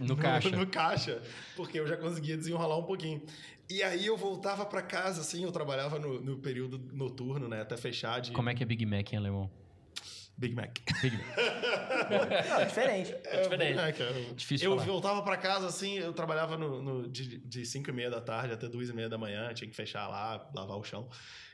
No 0.00 0.16
caixa. 0.16 0.48
no 0.48 0.66
caixa, 0.66 1.20
porque 1.54 1.78
eu 1.78 1.86
já 1.86 1.96
conseguia 1.98 2.36
desenrolar 2.36 2.78
um 2.78 2.84
pouquinho. 2.84 3.20
E 3.68 3.82
aí, 3.82 4.06
eu 4.06 4.16
voltava 4.16 4.64
pra 4.64 4.80
casa, 4.80 5.20
assim, 5.20 5.44
eu 5.44 5.52
trabalhava 5.52 5.98
no, 5.98 6.18
no 6.18 6.38
período 6.38 6.80
noturno, 6.94 7.46
né? 7.46 7.60
Até 7.60 7.76
fechar 7.76 8.20
de 8.22 8.32
Como 8.32 8.48
é 8.48 8.54
que 8.54 8.62
é 8.62 8.66
Big 8.66 8.86
Mac 8.86 9.12
em 9.12 9.16
alemão? 9.16 9.50
Big 10.38 10.54
Mac. 10.54 10.78
Big 11.02 11.16
Mac. 11.16 11.26
Não, 12.10 12.58
é 12.60 12.64
diferente. 12.64 13.12
É, 13.24 13.40
diferente. 13.42 13.74
Big 13.74 13.74
Mac, 13.74 14.00
é. 14.00 14.34
Difícil 14.34 14.70
eu 14.70 14.76
falar. 14.76 14.86
voltava 14.86 15.22
pra 15.22 15.36
casa, 15.36 15.66
assim, 15.66 15.98
eu 15.98 16.12
trabalhava 16.12 16.56
no, 16.56 16.80
no- 16.80 17.08
de 17.08 17.66
5 17.66 17.90
e 17.90 17.92
meia 17.92 18.08
da 18.10 18.20
tarde 18.20 18.54
até 18.54 18.68
2 18.68 18.88
e 18.88 18.92
meia 18.92 19.08
da 19.08 19.18
manhã, 19.18 19.52
tinha 19.52 19.68
que 19.68 19.74
fechar 19.74 20.06
lá, 20.06 20.48
lavar 20.54 20.76
o 20.78 20.84
chão. 20.84 21.08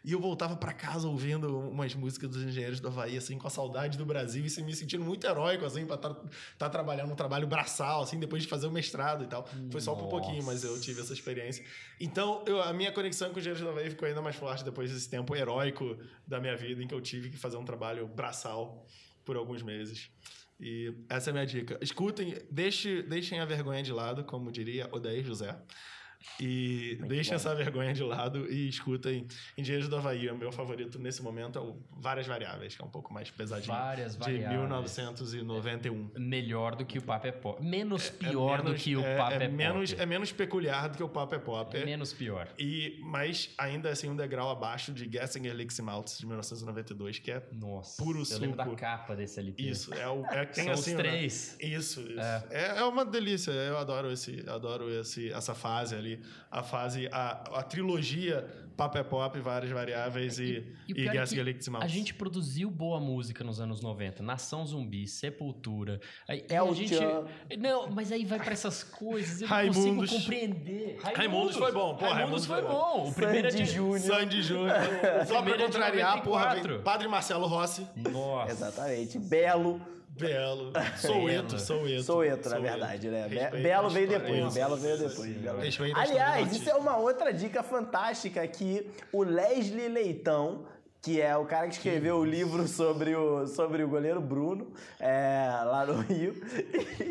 E 0.05 0.13
eu 0.13 0.21
voltava 0.21 0.55
pra 0.55 0.75
casa 0.75 1.09
ouvindo 1.09 1.59
umas 1.71 1.95
músicas 1.95 2.29
dos 2.29 2.43
engenheiros 2.43 2.79
do 2.79 2.89
Havaí, 2.89 3.17
assim, 3.17 3.39
com 3.39 3.47
a 3.47 3.51
saudade 3.51 3.97
do 3.97 4.05
Brasil 4.05 4.45
e 4.45 4.51
se 4.51 4.63
me 4.63 4.75
sentindo 4.77 5.03
muito 5.03 5.27
heróico, 5.27 5.65
assim, 5.65 5.87
pra 5.87 5.97
estar 5.97 6.69
trabalhando 6.69 7.11
um 7.11 7.15
trabalho 7.17 7.47
braçal, 7.47 8.03
assim, 8.03 8.19
depois 8.21 8.43
de 8.43 8.49
fazer 8.49 8.67
o 8.67 8.71
mestrado 8.71 9.25
e 9.25 9.27
tal. 9.27 9.49
Foi 9.71 9.81
só 9.81 9.95
por 9.95 10.09
pouquinho, 10.11 10.45
mas 10.45 10.63
eu 10.63 10.79
tive 10.79 11.01
essa 11.01 11.15
experiência. 11.15 11.65
Então, 11.99 12.45
eu- 12.47 12.61
a 12.63 12.71
minha 12.75 12.93
conexão 12.93 13.29
com 13.31 13.39
os 13.39 13.47
engenheiros 13.47 13.63
do 13.63 13.71
Havaí 13.71 13.89
ficou 13.89 14.07
ainda 14.07 14.21
mais 14.21 14.37
forte 14.37 14.63
depois 14.63 14.93
desse 14.93 15.09
tempo 15.09 15.35
heróico 15.35 15.97
da 16.27 16.39
minha 16.39 16.55
vida, 16.55 16.83
em 16.83 16.87
que 16.87 16.95
eu 16.95 17.01
tive 17.01 17.31
que 17.31 17.39
fazer 17.39 17.57
um 17.57 17.65
trabalho 17.65 18.07
braçal 18.07 18.87
por 19.25 19.37
alguns 19.37 19.63
meses. 19.63 20.11
E 20.61 20.95
essa 21.09 21.31
é 21.31 21.33
a 21.33 21.35
minha 21.35 21.47
dica. 21.47 21.79
Escutem, 21.81 22.37
deixe, 22.51 23.03
deixem 23.03 23.41
a 23.41 23.45
vergonha 23.47 23.83
de 23.83 23.91
lado, 23.93 24.23
como 24.25 24.53
diria 24.53 24.87
Odair 24.93 25.25
José. 25.25 25.59
E 26.41 26.99
deixem 27.07 27.31
bom. 27.33 27.37
essa 27.37 27.55
vergonha 27.55 27.93
de 27.93 28.03
lado 28.03 28.51
e 28.51 28.69
escutem 28.69 29.27
Engenheiros 29.57 29.89
do 29.89 29.97
Havaí. 29.97 30.29
O 30.31 30.37
meu 30.37 30.51
favorito 30.51 30.99
nesse 30.99 31.23
momento 31.23 31.59
é 31.59 31.63
o 31.63 31.77
Várias 31.97 32.27
Variáveis, 32.27 32.75
que 32.77 32.83
é 32.83 32.85
um 32.85 32.91
pouco 32.91 33.13
mais 33.13 33.31
pesadinho. 33.31 33.73
Várias 33.75 34.13
de 34.15 34.19
Variáveis. 34.19 34.51
1991. 34.61 36.11
Melhor 36.19 36.75
do 36.77 36.85
que 36.85 36.99
o 36.99 37.03
Papo 37.03 37.27
é 37.27 37.33
Pop. 37.33 37.63
Menos 37.65 38.09
É 38.09 38.11
pior 38.13 38.59
do 38.59 38.65
menos- 38.65 38.83
que 38.83 38.97
o 38.97 39.01
é, 39.01 39.17
Papo 39.17 39.33
é, 39.35 39.45
é 39.45 39.49
menos, 39.49 39.91
Pop. 39.93 40.03
é 40.03 40.07
menos 40.07 40.33
peculiar 40.33 40.89
do 40.89 40.97
que 40.97 41.03
o 41.03 41.09
Papo 41.09 41.35
é 41.35 41.39
Pop. 41.39 41.77
É 41.77 41.85
menos 41.85 42.13
pior. 42.13 42.49
E, 42.59 42.99
mas 43.03 43.51
ainda 43.59 43.91
assim 43.91 44.09
um 44.09 44.17
degrau 44.17 44.51
abaixo 44.51 44.93
de 44.93 45.11
Gessinger 45.11 45.55
Licks 45.55 45.79
Maltz 45.81 46.19
de 46.19 46.27
1992, 46.27 47.19
que 47.19 47.31
é 47.31 47.43
Nossa. 47.53 48.03
Puro 48.03 48.23
eu 48.31 48.39
lembro 48.39 48.57
da 48.57 48.65
suco. 48.65 48.77
capa 48.77 49.15
desse 49.15 49.39
LP. 49.41 49.63
isso. 49.63 49.95
É 49.95 50.09
o, 50.09 50.25
é, 50.27 50.45
tem 50.47 50.65
São 50.65 50.73
assim, 50.73 50.91
os 50.93 50.97
né? 50.97 51.03
três. 51.03 51.57
Isso, 51.61 52.01
isso. 52.01 52.21
É. 52.21 52.77
É, 52.79 52.83
uma 52.85 53.05
delícia. 53.05 53.51
Eu 53.53 53.79
adoro 53.79 54.11
esse, 54.11 54.45
adoro 54.49 54.91
esse, 54.91 55.33
essa 55.33 55.55
fase 55.55 55.95
ali. 55.95 56.14
A 56.51 56.63
fase, 56.63 57.09
a, 57.13 57.31
a 57.59 57.63
trilogia 57.63 58.47
Papo 58.77 58.99
é 58.99 59.05
Pop, 59.05 59.39
várias 59.39 59.71
variáveis 59.71 60.39
e, 60.39 60.67
E 60.89 60.93
o 60.93 60.99
e, 60.99 61.09
pior 61.09 61.15
é 61.15 61.35
Galactic 61.37 61.69
Mouse. 61.69 61.85
A 61.85 61.89
gente 61.89 62.13
produziu 62.13 62.71
boa 62.71 62.99
música 62.99 63.45
nos 63.45 63.61
anos 63.61 63.81
90. 63.81 64.23
Nação 64.23 64.67
Zumbi, 64.67 65.07
Sepultura. 65.07 66.01
Aí, 66.27 66.45
El 66.49 66.71
a 66.71 66.75
gente... 66.75 66.95
Não, 67.59 67.89
mas 67.89 68.11
aí 68.11 68.25
vai 68.25 68.39
pra 68.39 68.53
essas 68.53 68.83
coisas. 68.83 69.43
Eu 69.43 69.49
não 69.49 69.55
Raimundos. 69.55 70.11
consigo 70.11 70.23
compreender. 70.23 70.99
Raimundos 71.15 71.57
foi 71.57 71.73
bom. 71.73 71.95
Pô, 71.95 72.09
Raimundos 72.09 72.47
Raimundos 72.47 72.47
foi 72.47 72.63
bom. 72.63 73.09
O 73.09 73.15
primeiro 73.15 73.47
é 73.47 73.51
Sandy 73.51 73.65
de... 73.65 73.71
Júnior. 73.71 74.01
Sandy 74.01 74.43
Júnior. 74.43 74.77
Só 75.27 75.43
pra 75.43 75.55
é 75.55 75.59
contrariar, 75.59 76.23
porra, 76.23 76.45
94. 76.47 76.75
vem 76.75 76.83
Padre 76.83 77.09
Marcelo 77.09 77.47
Rossi. 77.47 77.87
Nossa. 77.97 78.51
Exatamente. 78.51 79.19
Belo. 79.19 79.81
Belo. 80.17 80.73
Soueto, 80.97 81.59
Soueto. 81.59 82.03
Soueto, 82.05 82.49
na 82.49 82.59
verdade, 82.59 83.09
né? 83.09 83.27
Respeita 83.27 83.57
Belo 83.57 83.91
veio 83.91 84.09
depois. 84.09 84.45
Isso. 84.47 84.55
Belo 84.55 84.77
veio 84.77 84.99
depois. 84.99 85.37
Belo. 85.37 85.61
Aliás, 85.97 86.53
isso 86.53 86.71
é 86.71 86.75
uma 86.75 86.97
outra 86.97 87.33
dica 87.33 87.63
fantástica 87.63 88.47
que 88.47 88.91
o 89.13 89.25
Leslie 89.25 89.89
Leitão, 89.89 90.65
que 91.05 91.21
é 91.21 91.37
o 91.37 91.45
cara 91.45 91.69
que 91.69 91.75
escreveu 91.75 92.17
o 92.17 92.25
livro 92.25 92.67
sobre 92.67 93.15
o, 93.15 93.47
sobre 93.47 93.83
o 93.85 93.89
goleiro 93.89 94.21
Bruno, 94.23 94.69
é, 94.99 95.49
lá 95.65 95.85
no 95.85 96.01
Rio, 96.03 96.35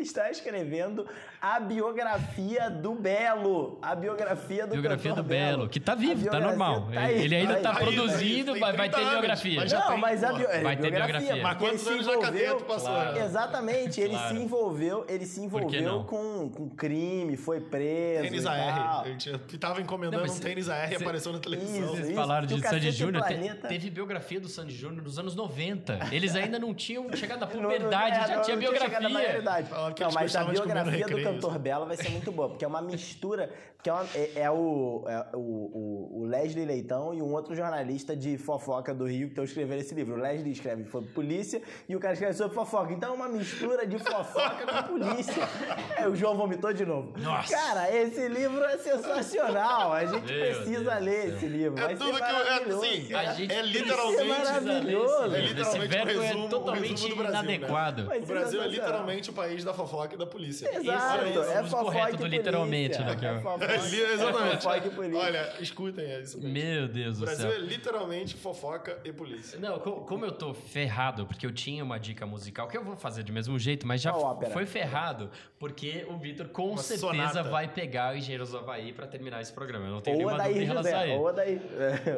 está 0.00 0.30
escrevendo 0.30 1.06
a 1.40 1.60
biografia 1.60 2.68
do 2.70 2.92
Belo. 2.94 3.78
A 3.80 3.94
biografia 3.94 4.66
do 4.66 4.72
Biografia 4.72 5.12
do 5.14 5.22
Belo, 5.22 5.68
que 5.68 5.78
tá 5.78 5.94
vivo, 5.94 6.28
tá 6.28 6.40
normal. 6.40 6.88
tá 6.92 7.00
aí, 7.02 7.22
Ele 7.24 7.36
ainda 7.36 7.56
tá 7.56 7.72
tá 7.72 7.78
produzindo, 7.80 8.52
tem 8.52 8.60
vai, 8.60 8.72
vai 8.72 8.88
30 8.88 8.96
ter 8.96 9.00
anos, 9.02 9.10
biografia. 9.12 9.60
mas 9.60 9.70
já 9.70 9.78
não, 9.78 9.86
tem, 9.90 9.98
mas 10.00 10.24
a 10.24 10.32
bio... 10.32 10.46
Vai 10.62 10.76
ter 10.76 10.90
biografia. 10.90 11.36
Mas 11.36 11.50
ele 11.52 11.58
quantos 11.60 11.80
se 11.82 11.88
anos 11.92 12.06
na 12.06 12.18
cadeia 12.18 12.46
envolveu- 12.46 12.56
tu 12.58 12.64
passou? 12.64 12.90
Claro. 12.90 13.18
Exatamente, 13.18 14.00
ele 14.00 14.10
Claro. 14.14 14.34
se 14.36 14.42
envolveu, 14.42 15.04
ele 15.08 15.26
se 15.26 15.40
envolveu 15.40 16.04
com, 16.04 16.48
com 16.50 16.68
crime, 16.70 17.36
foi 17.36 17.60
preso. 17.60 18.22
Tênis 18.24 18.44
e. 18.44 18.48
AR. 18.48 19.06
Eu 19.06 19.18
tinha- 19.18 19.40
tava 19.60 19.80
encomendando 19.80 20.26
Não, 20.26 20.34
um 20.34 20.38
tênis 20.38 20.68
AR 20.68 20.90
e 20.90 20.96
apareceu 20.96 21.32
na 21.32 21.38
televisão. 21.38 21.84
Isso. 21.84 21.96
Vocês 21.96 22.14
falaram 22.16 22.46
de 22.46 22.60
Sandy 22.60 22.90
Júnior. 22.90 23.22
te- 23.22 23.34
Planeta- 23.34 23.68
Teve 23.84 23.96
biografia 23.96 24.40
do 24.40 24.48
Sandy 24.48 24.74
Júnior 24.74 25.02
nos 25.02 25.18
anos 25.18 25.36
90. 25.36 25.98
Eles 26.10 26.34
ainda 26.34 26.58
não 26.58 26.72
tinham 26.72 27.06
chegado 27.14 27.42
à 27.42 27.46
Não, 27.46 27.54
não- 27.56 27.62
puberdade, 27.70 28.16
é, 28.16 28.26
já 28.28 28.36
não- 28.36 28.42
tinha 28.42 28.56
não 28.56 28.62
biografia. 28.62 29.08
maioridade. 29.10 29.68
Falaram 29.68 29.94
que 29.94 30.02
Não, 30.02 30.12
mas 30.12 30.34
a 30.36 30.44
biografia 30.44 31.06
do 31.06 31.22
cantor 31.22 31.58
Belo 31.58 31.84
vai 31.86 31.96
ser 31.98 32.08
muito 32.08 32.32
boa, 32.32 32.48
porque 32.48 32.64
é 32.64 32.68
uma 32.68 32.80
mistura. 32.80 33.52
Porque 33.76 33.90
é, 33.90 33.92
uma- 33.92 34.06
é- 34.14 34.30
é 34.36 34.50
o, 34.50 35.04
é 35.06 35.26
o, 35.36 36.20
o- 36.22 36.24
Leslie 36.26 36.64
Leitão 36.64 37.12
e 37.12 37.20
um 37.20 37.30
outro 37.34 37.54
jornalista 37.54 38.16
de 38.16 38.38
fofoca 38.38 38.94
do 38.94 39.04
Rio 39.06 39.26
que 39.26 39.32
estão 39.32 39.44
escrevendo 39.44 39.80
esse 39.80 39.94
livro. 39.94 40.14
O 40.14 40.16
Leslie 40.18 40.52
escreve 40.52 40.88
sobre 40.90 41.10
polícia 41.10 41.60
e 41.86 41.94
o 41.94 42.00
cara 42.00 42.14
escreve 42.14 42.32
sobre 42.32 42.54
fofoca. 42.54 42.90
Então 42.94 43.12
é 43.12 43.14
uma 43.14 43.28
mistura 43.28 43.86
de 43.86 43.98
fofoca 43.98 44.64
com 44.66 44.98
polícia. 44.98 45.44
É, 45.96 46.08
o 46.08 46.14
João 46.16 46.36
vomitou 46.36 46.72
de 46.72 46.84
novo. 46.84 47.12
Nossa. 47.18 47.54
Cara, 47.54 47.94
esse 47.94 48.26
livro 48.28 48.62
é 48.64 48.76
sensacional. 48.78 49.92
A 49.92 50.04
gente 50.04 50.32
Meu 50.32 50.40
precisa 50.54 50.90
Deus 50.90 51.02
ler 51.02 51.22
céu. 51.22 51.36
esse 51.36 51.46
livro. 51.46 51.78
É 51.78 51.82
Vai 51.86 51.96
tudo 51.96 52.16
ser 52.18 52.24
que 52.24 52.30
eu. 52.30 52.36
É, 52.36 52.58
assim, 52.58 53.14
A 53.14 53.22
é, 53.22 53.34
gente- 53.34 53.52
é 53.52 53.62
literalmente. 53.78 54.22
Isso 54.22 54.32
é 54.32 54.38
maravilhoso. 54.38 55.14
É 55.34 55.38
Esse 55.44 55.48
literalmente 55.54 55.88
verbo 55.88 56.06
o 56.06 56.10
é 56.22 56.26
resumo, 56.26 56.46
o 56.46 56.48
totalmente 56.48 56.90
resumo 56.90 57.08
do 57.08 57.16
Brasil. 57.16 57.42
né? 57.42 57.54
inadequado. 57.54 58.04
Mas 58.08 58.22
O 58.22 58.26
Brasil 58.26 58.62
é 58.62 58.68
literalmente 58.68 59.30
o 59.30 59.32
país 59.32 59.64
da 59.64 59.74
fofoca 59.74 60.14
e 60.14 60.18
da 60.18 60.26
polícia. 60.26 60.68
Exato, 60.76 61.24
é 61.24 61.38
o 61.38 61.66
é 61.66 61.68
correto 61.68 62.08
e 62.08 62.12
do 62.12 62.18
polícia. 62.18 62.26
literalmente, 62.38 62.98
né, 62.98 63.16
é 63.20 63.24
É 63.26 63.32
o- 63.32 63.40
fofoca- 63.40 63.64
É 63.64 64.12
exatamente. 64.14 64.62
fofoca 64.62 64.86
e 64.86 64.90
polícia. 64.90 65.18
Olha, 65.18 65.52
escutem 65.60 66.04
é 66.04 66.20
isso. 66.20 66.36
mesmo. 66.40 66.52
Meu 66.52 66.88
Deus 66.88 67.16
O 67.16 67.20
do 67.20 67.24
Brasil 67.26 67.50
céu. 67.50 67.58
é 67.58 67.62
literalmente 67.62 68.34
fofoca 68.34 68.98
e 69.04 69.12
polícia. 69.12 69.58
Não, 69.58 69.78
co- 69.78 70.02
como 70.02 70.24
eu 70.24 70.32
tô 70.32 70.54
ferrado, 70.54 71.26
porque 71.26 71.46
eu 71.46 71.52
tinha 71.52 71.82
uma 71.84 71.98
dica 71.98 72.26
musical, 72.26 72.68
que 72.68 72.76
eu 72.76 72.84
vou 72.84 72.96
fazer 72.96 73.22
de 73.22 73.32
mesmo 73.32 73.58
jeito, 73.58 73.86
mas 73.86 74.00
já 74.00 74.12
foi 74.52 74.66
ferrado, 74.66 75.30
porque 75.58 76.06
o 76.08 76.16
Vitor 76.18 76.48
com 76.48 76.68
Uma 76.70 76.78
certeza 76.78 77.06
sonata. 77.08 77.42
vai 77.42 77.68
pegar 77.68 78.14
o 78.14 78.16
Engenheiros 78.16 78.50
do 78.50 78.58
Havaí 78.58 78.92
pra 78.92 79.06
terminar 79.06 79.40
esse 79.40 79.52
programa. 79.52 79.86
Eu 79.86 79.90
não 79.92 80.00
tenho 80.00 80.16
Ou 80.16 80.18
nenhuma 80.26 80.36
dúvida 80.38 80.54
daí 80.54 80.62
em 80.64 80.66
relação 80.66 80.98
a 80.98 81.06
ele. 81.06 81.16
ou 81.16 81.32
daí. 81.32 81.60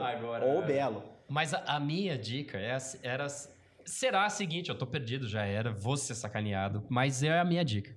Agora- 0.01 0.45
Ou 0.45 0.62
Belo. 0.62 1.03
Mas 1.28 1.53
a, 1.55 1.59
a 1.66 1.81
minha 1.81 2.16
dica 2.16 2.59
é, 2.59 2.77
era. 3.03 3.27
Será 3.85 4.24
a 4.24 4.28
seguinte, 4.28 4.69
eu 4.69 4.77
tô 4.77 4.85
perdido, 4.85 5.28
já 5.28 5.44
era, 5.44 5.70
vou 5.73 5.97
ser 5.97 6.16
sacaneado, 6.16 6.85
mas 6.89 7.23
é 7.23 7.39
a 7.39 7.44
minha 7.44 7.65
dica. 7.65 7.94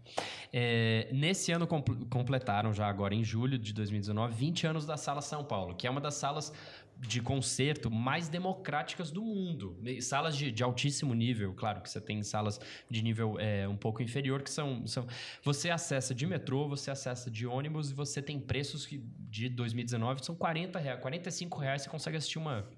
É, 0.54 1.10
nesse 1.12 1.52
ano 1.52 1.66
compl- 1.66 2.06
completaram, 2.12 2.72
já 2.72 2.88
agora 2.88 3.16
em 3.16 3.24
julho 3.24 3.58
de 3.58 3.74
2019, 3.74 4.36
20 4.36 4.68
anos 4.68 4.86
da 4.86 4.98
Sala 4.98 5.20
São 5.20 5.44
Paulo, 5.44 5.74
que 5.76 5.88
é 5.88 5.90
uma 5.90 6.00
das 6.00 6.14
salas 6.14 6.54
de 7.00 7.22
concerto 7.22 7.90
mais 7.90 8.28
democráticas 8.28 9.10
do 9.10 9.24
mundo. 9.24 9.82
Salas 10.02 10.36
de, 10.36 10.52
de 10.52 10.62
altíssimo 10.62 11.14
nível, 11.14 11.54
claro 11.54 11.82
que 11.82 11.90
você 11.90 12.02
tem 12.02 12.22
salas 12.24 12.60
de 12.90 13.02
nível 13.02 13.40
é, 13.40 13.68
um 13.68 13.78
pouco 13.78 14.04
inferior, 14.04 14.44
que 14.44 14.52
são, 14.52 14.86
são. 14.86 15.08
Você 15.44 15.70
acessa 15.70 16.14
de 16.14 16.28
metrô, 16.28 16.68
você 16.68 16.92
acessa 16.92 17.32
de 17.32 17.48
ônibus 17.48 17.90
e 17.90 17.94
você 17.94 18.22
tem 18.22 18.40
preços 18.40 18.86
que 18.86 19.02
de 19.30 19.50
2019 19.50 20.24
são 20.24 20.36
40 20.36 20.78
reais, 20.78 21.00
45 21.00 21.58
reais 21.58 21.82
você 21.82 21.90
consegue 21.90 22.18
assistir 22.18 22.38
uma 22.38 22.70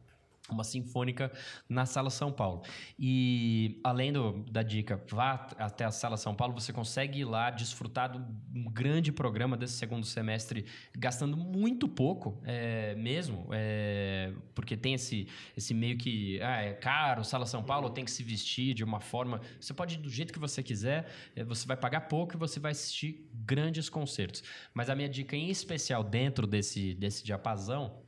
uma 0.53 0.63
sinfônica 0.63 1.31
na 1.67 1.85
Sala 1.85 2.09
São 2.09 2.31
Paulo. 2.31 2.63
E 2.97 3.79
além 3.83 4.11
do- 4.11 4.43
da 4.49 4.63
dica, 4.63 5.01
vá 5.09 5.33
at- 5.33 5.55
até 5.59 5.85
a 5.85 5.91
Sala 5.91 6.17
São 6.17 6.35
Paulo, 6.35 6.53
você 6.53 6.71
consegue 6.73 7.19
ir 7.19 7.25
lá 7.25 7.49
desfrutar 7.49 8.11
de 8.11 8.17
um 8.17 8.65
grande 8.71 9.11
programa 9.11 9.57
desse 9.57 9.73
segundo 9.73 10.05
semestre, 10.05 10.65
gastando 10.97 11.37
muito 11.37 11.87
pouco 11.87 12.41
é, 12.45 12.95
mesmo, 12.95 13.47
é, 13.51 14.33
porque 14.53 14.75
tem 14.77 14.93
esse, 14.93 15.27
esse 15.55 15.73
meio 15.73 15.97
que 15.97 16.41
ah, 16.41 16.61
é 16.61 16.73
caro, 16.73 17.23
Sala 17.23 17.45
São 17.45 17.63
Paulo 17.63 17.89
tem 17.89 18.05
que 18.05 18.11
se 18.11 18.23
vestir 18.23 18.73
de 18.73 18.83
uma 18.83 18.99
forma. 18.99 19.41
Você 19.59 19.73
pode 19.73 19.95
ir 19.95 19.97
do 19.99 20.09
jeito 20.09 20.33
que 20.33 20.39
você 20.39 20.61
quiser, 20.63 21.09
é, 21.35 21.43
você 21.43 21.65
vai 21.65 21.77
pagar 21.77 22.01
pouco 22.01 22.35
e 22.35 22.37
você 22.37 22.59
vai 22.59 22.71
assistir 22.71 23.29
grandes 23.33 23.89
concertos. 23.89 24.43
Mas 24.73 24.89
a 24.89 24.95
minha 24.95 25.09
dica 25.09 25.35
em 25.35 25.49
especial 25.49 26.03
dentro 26.03 26.45
desse, 26.47 26.93
desse 26.95 27.23
diapasão 27.23 28.00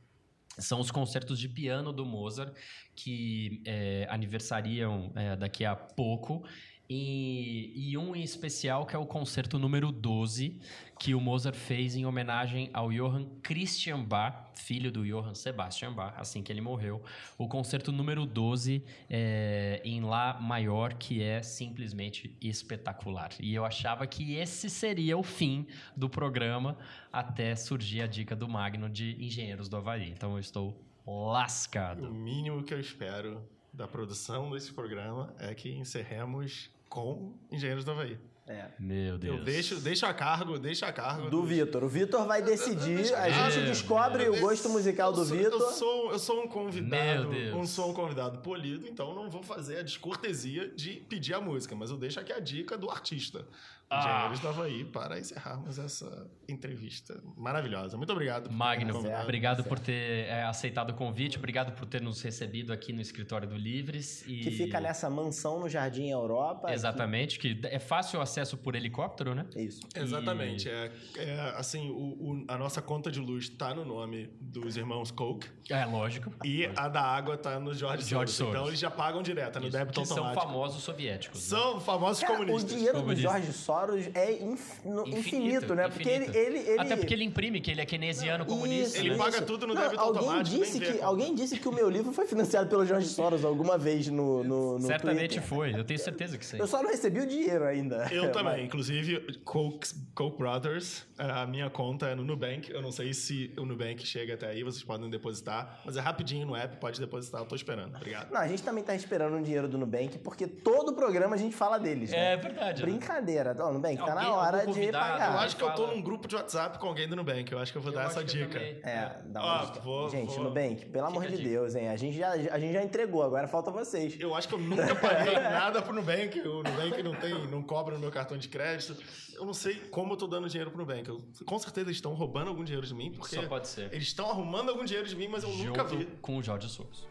são 0.58 0.80
os 0.80 0.90
concertos 0.90 1.38
de 1.38 1.48
piano 1.48 1.92
do 1.92 2.04
Mozart, 2.04 2.54
que 2.94 3.62
é, 3.64 4.06
aniversariam 4.08 5.12
é, 5.14 5.36
daqui 5.36 5.64
a 5.64 5.74
pouco. 5.74 6.44
E, 6.88 7.72
e 7.74 7.96
um 7.96 8.14
em 8.14 8.22
especial 8.22 8.84
que 8.84 8.94
é 8.94 8.98
o 8.98 9.06
concerto 9.06 9.58
número 9.58 9.90
12, 9.90 10.60
que 10.98 11.14
o 11.14 11.20
Mozart 11.20 11.56
fez 11.56 11.96
em 11.96 12.06
homenagem 12.06 12.70
ao 12.72 12.90
Johann 12.90 13.26
Christian 13.42 14.02
Bach, 14.04 14.50
filho 14.54 14.90
do 14.92 15.04
Johann 15.04 15.34
Sebastian 15.34 15.92
Bach, 15.92 16.14
assim 16.16 16.42
que 16.42 16.52
ele 16.52 16.60
morreu. 16.60 17.02
O 17.36 17.48
concerto 17.48 17.90
número 17.92 18.24
12 18.24 18.82
é, 19.10 19.80
em 19.84 20.00
Lá 20.02 20.38
maior, 20.40 20.94
que 20.94 21.22
é 21.22 21.42
simplesmente 21.42 22.36
espetacular. 22.40 23.30
E 23.40 23.54
eu 23.54 23.64
achava 23.64 24.06
que 24.06 24.34
esse 24.34 24.70
seria 24.70 25.16
o 25.18 25.22
fim 25.22 25.66
do 25.96 26.08
programa 26.08 26.78
até 27.12 27.54
surgir 27.56 28.02
a 28.02 28.06
dica 28.06 28.34
do 28.36 28.48
Magno 28.48 28.88
de 28.88 29.16
Engenheiros 29.22 29.68
do 29.68 29.76
Havaí. 29.76 30.10
Então 30.10 30.32
eu 30.32 30.38
estou 30.38 30.80
O 31.04 31.30
lascado. 31.30 32.10
mínimo 32.10 32.62
que 32.62 32.72
eu 32.72 32.80
espero 32.80 33.42
da 33.72 33.86
produção 33.88 34.50
desse 34.50 34.72
programa 34.72 35.34
é 35.38 35.52
que 35.54 35.70
encerremos 35.70 36.70
com 36.88 37.34
Engenheiros 37.50 37.84
do 37.84 37.90
Havaí. 37.90 38.16
É. 38.46 38.66
Meu 38.78 39.16
Deus. 39.16 39.38
Eu 39.38 39.44
deixo, 39.44 39.76
deixo 39.76 40.04
a 40.04 40.12
cargo, 40.12 40.58
deixo 40.58 40.84
a 40.84 40.92
cargo. 40.92 41.30
Do 41.30 41.42
Vitor. 41.42 41.82
O 41.82 41.88
Vitor 41.88 42.26
vai 42.26 42.42
decidir, 42.42 43.14
a 43.14 43.30
gente 43.30 43.64
descobre 43.64 44.28
o 44.28 44.38
gosto 44.38 44.68
musical 44.68 45.12
do 45.12 45.24
Vitor. 45.24 45.60
Eu 45.60 45.70
sou, 45.70 46.12
eu 46.12 46.18
sou 46.18 46.42
um 46.42 46.48
convidado, 46.48 47.30
Meu 47.30 47.40
Deus. 47.40 47.54
um 47.54 47.66
sou 47.66 47.90
um 47.90 47.94
convidado 47.94 48.40
polido, 48.40 48.86
então 48.86 49.14
não 49.14 49.30
vou 49.30 49.42
fazer 49.42 49.78
a 49.78 49.82
descortesia 49.82 50.68
de 50.68 50.90
pedir 51.08 51.32
a 51.32 51.40
música, 51.40 51.74
mas 51.74 51.90
eu 51.90 51.96
deixo 51.96 52.20
aqui 52.20 52.32
a 52.34 52.40
dica 52.40 52.76
do 52.76 52.90
artista. 52.90 53.46
Ah. 53.94 54.00
Engenheiros 54.30 54.40
do 54.40 54.48
Havaí, 54.48 54.84
para 54.84 55.18
encerrarmos 55.18 55.78
essa 55.78 56.30
entrevista 56.48 57.20
maravilhosa. 57.36 57.96
Muito 57.96 58.12
obrigado. 58.12 58.50
Magno, 58.50 58.98
obrigado 59.22 59.56
certo. 59.56 59.68
por 59.68 59.78
ter 59.78 60.26
é, 60.26 60.44
aceitado 60.44 60.90
o 60.90 60.94
convite, 60.94 61.38
obrigado 61.38 61.72
por 61.74 61.86
ter 61.86 62.00
nos 62.00 62.20
recebido 62.22 62.72
aqui 62.72 62.92
no 62.92 63.00
escritório 63.00 63.48
do 63.48 63.56
Livres. 63.56 64.22
E... 64.26 64.40
Que 64.40 64.50
fica 64.50 64.80
nessa 64.80 65.08
mansão 65.10 65.58
no 65.60 65.68
Jardim 65.68 66.08
Europa. 66.10 66.72
Exatamente, 66.72 67.38
que 67.38 67.58
é 67.64 67.78
fácil 67.78 68.18
o 68.18 68.22
acesso 68.22 68.56
por 68.56 68.74
helicóptero, 68.74 69.34
né? 69.34 69.46
que- 69.50 69.60
Isso. 69.60 69.80
Exatamente. 69.94 70.68
É, 70.68 70.92
é, 71.16 71.40
assim, 71.56 71.90
o, 71.90 71.94
o- 71.94 72.44
a 72.48 72.58
nossa 72.58 72.82
conta 72.82 73.10
de 73.10 73.20
luz 73.20 73.48
tá 73.48 73.74
no 73.74 73.84
nome 73.84 74.28
dos 74.40 74.76
irmãos 74.76 75.10
Coke 75.10 75.48
É, 75.70 75.84
lógico. 75.84 76.32
e 76.44 76.66
a 76.76 76.88
da 76.88 77.02
água 77.02 77.36
tá 77.36 77.58
no 77.58 77.72
George, 77.74 78.02
George 78.04 78.32
Soros. 78.32 78.34
Soros. 78.34 78.54
Então 78.54 78.68
eles 78.68 78.80
já 78.80 78.90
pagam 78.90 79.22
direto, 79.22 79.56
é 79.56 79.60
no 79.60 79.68
Isso, 79.68 79.76
débito 79.76 80.00
que 80.00 80.06
são 80.06 80.18
automático. 80.18 80.46
famosos 80.46 80.82
soviéticos. 80.82 81.50
né? 81.50 81.58
São 81.58 81.80
famosos 81.80 82.20
Cara, 82.22 82.34
o 82.34 82.36
comunistas. 82.38 82.70
dinheiro 82.74 83.02
do. 83.02 83.14
Jorge 83.14 83.52
Soros 83.52 83.83
é 84.14 84.32
inf- 84.42 84.84
no- 84.84 85.06
infinito, 85.06 85.74
né? 85.74 85.88
Porque 85.88 86.08
ele, 86.08 86.24
infinito. 86.26 86.36
ele, 86.38 86.58
ele- 86.70 86.80
Até 86.80 86.96
porque 86.96 87.14
ele 87.14 87.24
imprime 87.24 87.60
que 87.60 87.70
ele 87.70 87.80
é 87.80 87.86
keynesiano 87.86 88.44
comunista. 88.44 88.98
Ele 88.98 89.10
né? 89.10 89.16
paga 89.16 89.42
tudo 89.42 89.66
no 89.66 89.74
Não, 89.74 89.82
débito 89.82 90.00
alguém 90.00 90.20
automático, 90.22 90.56
Disse 90.58 90.80
que, 90.80 91.00
alguém 91.00 91.34
disse 91.34 91.58
que 91.58 91.68
o 91.68 91.72
meu 91.72 91.88
livro 91.90 92.12
foi 92.12 92.26
financiado 92.26 92.68
pelo 92.68 92.84
Jorge 92.86 93.08
Soros 93.08 93.44
alguma 93.44 93.76
vez 93.78 94.08
no, 94.08 94.42
no, 94.44 94.78
no 94.78 94.86
Certamente 94.86 95.34
Twitter. 95.34 95.42
foi, 95.42 95.74
eu 95.78 95.84
tenho 95.84 95.98
certeza 95.98 96.36
que 96.38 96.44
sim. 96.46 96.58
Eu 96.58 96.66
só 96.66 96.82
não 96.82 96.90
recebi 96.90 97.20
o 97.20 97.26
dinheiro 97.26 97.64
ainda. 97.64 98.08
Eu 98.12 98.30
também. 98.32 98.44
Mas- 98.54 98.64
Inclusive, 98.64 99.38
Coke, 99.44 99.88
Coke 100.14 100.38
Brothers, 100.38 101.04
a 101.18 101.46
minha 101.46 101.68
conta 101.70 102.06
é 102.06 102.14
no 102.14 102.24
Nubank. 102.24 102.70
Eu 102.70 102.82
não 102.82 102.90
sei 102.92 103.12
se 103.14 103.52
o 103.58 103.64
Nubank 103.64 104.06
chega 104.06 104.34
até 104.34 104.48
aí, 104.48 104.62
vocês 104.62 104.82
podem 104.82 105.08
depositar. 105.10 105.80
Mas 105.84 105.96
é 105.96 106.00
rapidinho 106.00 106.46
no 106.46 106.56
app, 106.56 106.76
pode 106.76 106.98
depositar. 107.00 107.40
Eu 107.40 107.46
tô 107.46 107.54
esperando. 107.54 107.94
Obrigado. 107.96 108.30
Não, 108.32 108.40
a 108.40 108.48
gente 108.48 108.62
também 108.62 108.82
tá 108.84 108.94
esperando 108.94 109.36
o 109.36 109.42
dinheiro 109.42 109.68
do 109.68 109.78
Nubank, 109.78 110.18
porque 110.18 110.46
todo 110.46 110.92
programa 110.94 111.34
a 111.34 111.38
gente 111.38 111.54
fala 111.54 111.78
deles, 111.78 112.10
né? 112.10 112.34
É 112.34 112.36
verdade. 112.36 112.82
né? 112.82 112.88
Brincadeira. 112.90 113.54
Nubank, 113.74 113.96
tá 113.96 114.14
na 114.14 114.34
hora 114.34 114.66
de 114.66 114.92
pagar. 114.92 115.32
Eu 115.32 115.38
Ah, 115.38 115.42
acho 115.42 115.56
que 115.56 115.62
eu 115.62 115.70
tô 115.74 115.86
num 115.88 116.00
grupo 116.00 116.26
de 116.26 116.34
WhatsApp 116.36 116.78
com 116.78 116.86
alguém 116.86 117.06
do 117.08 117.14
Nubank. 117.16 117.50
Eu 117.52 117.58
acho 117.58 117.70
que 117.72 117.78
eu 117.78 117.82
vou 117.82 117.92
Eu 117.92 117.98
dar 117.98 118.06
essa 118.06 118.24
dica. 118.24 118.46
também. 118.58 118.78
É, 118.82 119.16
dá 119.26 119.42
uma 119.44 119.64
dica. 119.66 119.80
vou- 119.80 120.08
Gente, 120.08 120.34
vou- 120.34 120.44
Nubank, 120.44 120.86
pelo 120.86 121.06
amor 121.06 121.26
de. 121.26 121.42
Deus, 121.42 121.74
hein? 121.74 121.88
A 121.90 121.96
gente, 121.96 122.16
já, 122.16 122.30
a 122.30 122.58
gente 122.58 122.72
já 122.72 122.82
entregou, 122.82 123.22
agora 123.22 123.46
falta 123.46 123.70
vocês. 123.70 124.16
Eu 124.18 124.34
acho 124.34 124.48
que 124.48 124.54
eu 124.54 124.58
nunca 124.58 124.94
paguei 124.94 125.34
nada 125.38 125.82
pro 125.82 125.92
Nubank. 125.94 126.40
O 126.40 126.62
Nubank 126.62 127.02
não 127.02 127.14
tem, 127.14 127.46
não 127.48 127.62
cobra 127.62 127.94
no 127.94 128.00
meu 128.00 128.10
cartão 128.10 128.38
de 128.38 128.48
crédito. 128.48 128.96
Eu 129.34 129.44
não 129.44 129.52
sei 129.54 129.74
como 129.90 130.12
eu 130.12 130.16
tô 130.16 130.26
dando 130.26 130.48
dinheiro 130.48 130.70
pro 130.70 130.78
Nubank. 130.78 131.08
Eu, 131.08 131.20
com 131.44 131.58
certeza 131.58 131.86
eles 131.88 131.96
estão 131.96 132.14
roubando 132.14 132.48
algum 132.48 132.62
dinheiro 132.64 132.86
de 132.86 132.94
mim, 132.94 133.10
porque 133.12 133.34
Só 133.36 133.42
pode 133.46 133.66
ser. 133.68 133.92
eles 133.92 134.06
estão 134.06 134.30
arrumando 134.30 134.70
algum 134.70 134.84
dinheiro 134.84 135.08
de 135.08 135.16
mim, 135.16 135.26
mas 135.28 135.42
eu 135.42 135.50
nunca 135.50 135.82
vi. 135.84 136.06
com 136.22 136.36
o 136.38 136.42
Jorge 136.42 136.68
Soros. 136.68 137.06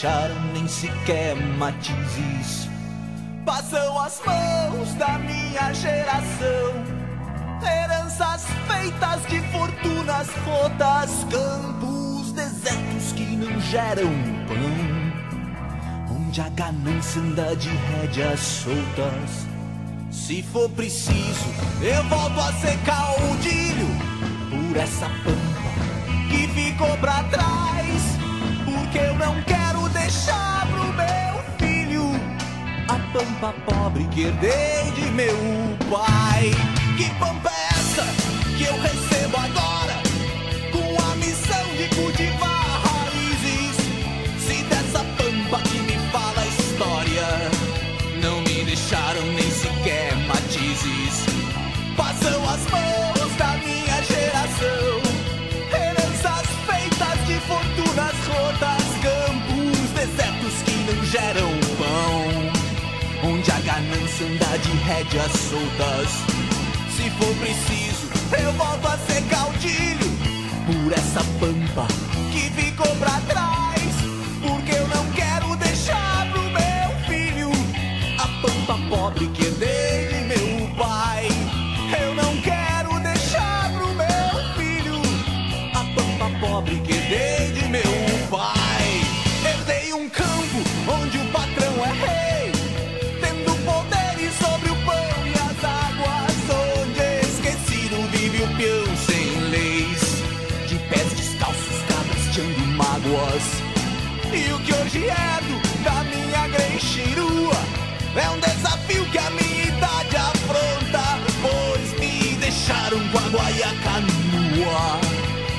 Deixaram 0.00 0.40
nem 0.54 0.66
sequer 0.66 1.36
matizes. 1.58 2.70
Passam 3.44 4.00
as 4.00 4.18
mãos 4.24 4.94
da 4.94 5.18
minha 5.18 5.74
geração, 5.74 6.72
heranças 7.62 8.46
feitas 8.66 9.26
de 9.26 9.42
fortunas 9.52 10.28
rotas, 10.46 11.26
campos 11.30 12.32
desertos 12.32 13.12
que 13.12 13.36
não 13.36 13.60
geram 13.60 14.10
pão, 14.48 16.16
onde 16.16 16.40
a 16.40 16.48
ganância 16.48 17.20
anda 17.20 17.54
de 17.56 17.68
rédeas 17.68 18.40
soltas. 18.40 19.46
Se 20.10 20.42
for 20.44 20.70
preciso, 20.70 21.44
eu 21.82 22.02
volto 22.04 22.40
a 22.40 22.52
ser 22.54 22.78
caudilho 22.86 23.88
por 24.48 24.76
essa 24.78 25.10
pampa 25.24 25.59
pobre 33.48 34.04
que 34.08 34.24
herdei 34.24 34.90
de 34.94 35.10
meu 35.12 35.29
rédeas 64.90 65.30
soltas. 65.32 66.08
Se 66.96 67.08
for 67.10 67.32
preciso, 67.36 68.08
eu 68.42 68.52
volto 68.54 68.86
a 68.88 68.98
ser 68.98 69.22
caudilho 69.28 70.10
por 70.66 70.92
essa 70.92 71.22
pampa 71.38 71.86
que 72.32 72.50
ficou 72.50 72.92
pra 72.96 73.20
trás. 73.28 73.94
Porque 74.42 74.72
eu 74.72 74.88
não 74.88 75.06
quero 75.12 75.54
deixar 75.56 76.28
pro 76.32 76.42
meu 76.42 76.90
filho 77.06 77.50
a 78.18 78.26
pampa 78.42 78.78
pobre 78.88 79.29
E 103.10 104.52
o 104.52 104.58
que 104.60 104.72
hoje 104.72 105.04
herdo 105.04 105.82
da 105.82 106.04
minha 106.04 106.46
grenchirua 106.46 107.58
é 108.14 108.30
um 108.30 108.38
desafio 108.38 109.04
que 109.06 109.18
a 109.18 109.30
minha 109.30 109.64
idade 109.64 110.16
afronta, 110.16 111.18
pois 111.42 111.98
me 111.98 112.36
deixaram 112.36 113.00
com 113.08 113.18
a 113.18 113.28
guaiaca 113.30 114.00
nua 114.54 115.00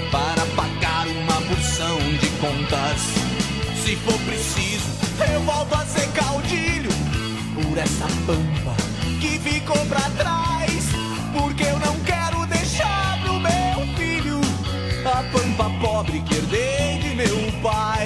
para 0.09 0.45
pagar 0.55 1.05
uma 1.07 1.41
porção 1.41 1.99
de 2.21 2.29
contas. 2.39 3.01
Se 3.83 3.97
for 3.97 4.17
preciso, 4.21 4.87
eu 5.33 5.41
volto 5.41 5.75
a 5.75 5.85
ser 5.85 6.07
caudilho 6.13 6.91
por 7.53 7.77
essa 7.77 8.07
pampa 8.25 8.77
que 9.19 9.37
ficou 9.39 9.85
pra 9.87 10.09
trás, 10.11 10.30
de 17.61 18.00